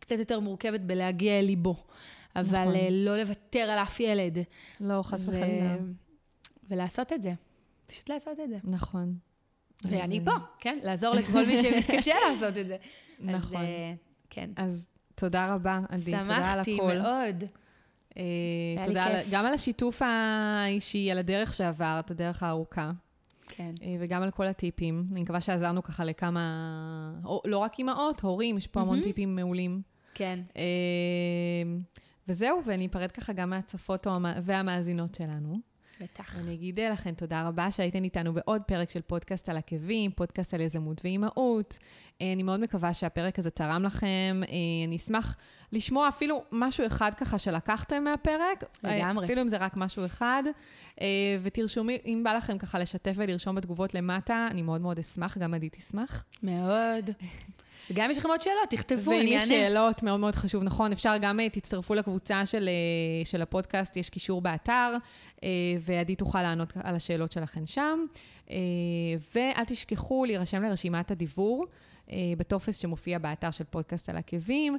קצת 0.05 0.18
יותר 0.18 0.40
מורכבת 0.40 0.81
בלהגיע 0.81 1.39
אל 1.39 1.44
ליבו. 1.44 1.76
אבל 2.36 2.43
נכון. 2.62 2.74
אה, 2.74 2.89
לא 2.90 3.18
לוותר 3.18 3.59
על 3.59 3.78
אף 3.78 4.01
ילד. 4.01 4.39
לא, 4.81 5.02
חס 5.02 5.24
ו- 5.24 5.28
וחלילה. 5.28 5.76
ולעשות 6.70 7.12
את 7.12 7.22
זה. 7.22 7.32
פשוט 7.86 8.10
לעשות 8.10 8.40
את 8.40 8.48
זה. 8.51 8.56
נכון. 8.64 9.14
ואני 9.85 10.18
אז, 10.18 10.24
פה, 10.24 10.31
כן? 10.59 10.78
לעזור 10.82 11.14
לכל 11.14 11.47
מי 11.47 11.59
שמתקשה 11.62 12.14
לעשות 12.28 12.59
את 12.59 12.66
זה. 12.66 12.76
נכון. 13.20 13.56
אז 13.56 13.62
אה, 13.64 13.94
כן. 14.31 14.51
אז 14.56 14.89
תודה 15.14 15.55
רבה, 15.55 15.81
עדי. 15.89 16.05
תודה 16.05 16.18
על 16.52 16.60
הכל. 16.60 16.64
שמחתי 16.64 16.76
מאוד. 16.98 17.44
אה, 18.16 18.22
תודה 18.85 19.05
על-. 19.05 19.16
גם 19.31 19.47
על 19.47 19.55
השיתוף 19.55 20.02
האישי, 20.02 21.10
על 21.10 21.18
הדרך 21.18 21.55
שעברת, 21.55 22.10
הדרך 22.10 22.43
הארוכה, 22.43 22.90
כן. 23.48 23.74
אה, 23.82 23.97
וגם 24.01 24.22
על 24.22 24.31
כל 24.31 24.47
הטיפים. 24.47 25.06
אני 25.12 25.22
מקווה 25.22 25.40
שעזרנו 25.40 25.82
ככה 25.82 26.05
לכמה, 26.05 26.40
או- 27.24 27.43
לא 27.44 27.59
רק 27.59 27.78
אימהות, 27.78 28.20
הורים, 28.20 28.59
יש 28.59 28.66
פה 28.66 28.81
המון. 28.81 29.02
טיפים 29.02 29.36
מעולים. 29.36 29.82
כן. 30.15 30.39
אה, 30.57 30.62
וזהו, 32.28 32.61
ואני 32.66 32.86
אפרד 32.86 33.11
ככה 33.12 33.32
גם 33.32 33.53
המ- 34.07 34.24
והמאזינות 34.43 35.15
שלנו. 35.15 35.59
בטח. 36.01 36.36
אני 36.39 36.55
אגיד 36.55 36.81
לכם 36.93 37.15
תודה 37.15 37.49
רבה 37.49 37.70
שהייתן 37.70 38.05
איתנו 38.05 38.32
בעוד 38.32 38.62
פרק 38.62 38.91
של 38.91 39.01
פודקאסט 39.01 39.49
על 39.49 39.57
עקבים, 39.57 40.11
פודקאסט 40.11 40.55
על 40.55 40.61
יזמות 40.61 41.01
ואימהות. 41.05 41.78
אה, 42.23 42.32
אני 42.32 42.43
מאוד 42.43 42.61
מקווה 42.61 42.95
שהפרק 42.95 43.39
הזה 43.39 43.51
תרם 43.51 43.82
לכם. 43.82 44.41
אה, 44.43 44.49
אני 44.86 44.97
אשמח 44.97 45.36
לשמוע 45.73 46.09
אפילו 46.09 46.45
משהו 46.53 46.86
אחד 46.86 47.12
ככה 47.16 47.39
שלקחתם 47.39 48.05
מהפרק. 48.05 48.65
אה, 48.85 48.97
לגמרי. 48.97 49.24
אפילו 49.27 49.43
אם 49.43 49.49
זה 49.49 49.57
רק 49.57 49.77
משהו 49.77 50.07
אחד. 50.07 50.43
אה, 51.01 51.07
ותרשמו, 51.43 51.91
אם 52.07 52.20
בא 52.24 52.32
לכם 52.32 52.59
ככה 52.59 52.78
לשתף 52.78 53.12
ולרשום 53.16 53.55
בתגובות 53.57 53.95
למטה, 53.95 54.49
אני 54.51 54.62
מאוד 54.62 54.81
מאוד 54.81 54.99
אשמח, 54.99 55.39
גם 55.39 55.55
עדי 55.55 55.69
תשמח. 55.73 56.24
מאוד. 56.43 57.11
וגם 57.90 58.05
אם 58.05 58.11
יש 58.11 58.19
לכם 58.19 58.28
עוד 58.28 58.40
שאלות, 58.40 58.70
תכתבו, 58.70 59.11
ואם 59.11 59.20
אני 59.20 59.31
יש 59.31 59.43
אענה. 59.51 59.62
שאלות, 59.62 60.02
מאוד 60.02 60.20
מאוד 60.20 60.35
חשוב, 60.35 60.62
נכון, 60.62 60.93
אפשר 60.93 61.16
גם, 61.20 61.40
אה, 61.40 61.48
תצטרפו 61.48 61.94
לקבוצה 61.94 62.47
של, 62.47 62.69
אה, 62.69 63.24
של 63.24 63.43
הפודקאסט, 63.43 63.97
יש 63.97 64.11
קישור 64.11 64.40
באתר, 64.40 64.97
אה, 65.44 65.48
ועדי 65.81 66.15
תוכל 66.15 66.43
לענות 66.43 66.73
על 66.82 66.97
השאלות 66.97 67.32
שלכם 67.32 67.66
שם. 67.66 68.06
ואל 69.35 69.65
תשכחו 69.66 70.24
להירשם 70.24 70.62
לרשימת 70.62 71.11
הדיבור. 71.11 71.66
בטופס 72.39 72.77
שמופיע 72.77 73.19
באתר 73.19 73.51
של 73.51 73.65
פודקאסט 73.65 74.09
על 74.09 74.16
עקבים. 74.16 74.78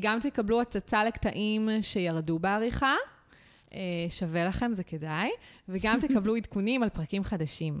גם 0.00 0.18
תקבלו 0.20 0.60
הצצה 0.60 1.04
לקטעים 1.04 1.68
שירדו 1.80 2.38
בעריכה, 2.38 2.94
שווה 4.08 4.44
לכם, 4.44 4.74
זה 4.74 4.84
כדאי, 4.84 5.30
וגם 5.68 5.98
תקבלו 6.08 6.36
עדכונים 6.36 6.82
על 6.82 6.88
פרקים 6.88 7.24
חדשים. 7.24 7.80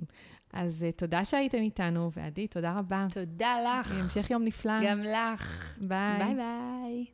אז 0.52 0.86
uh, 0.88 0.92
תודה 0.92 1.24
שהייתם 1.24 1.58
איתנו, 1.58 2.10
ועדי, 2.12 2.46
תודה 2.46 2.78
רבה. 2.78 3.06
תודה 3.10 3.54
לך. 3.64 3.92
המשך 4.00 4.30
יום 4.30 4.44
נפלא. 4.44 4.72
גם 4.84 5.02
לך. 5.02 5.76
ביי. 5.80 6.18
ביי 6.18 6.34
ביי. 6.34 7.04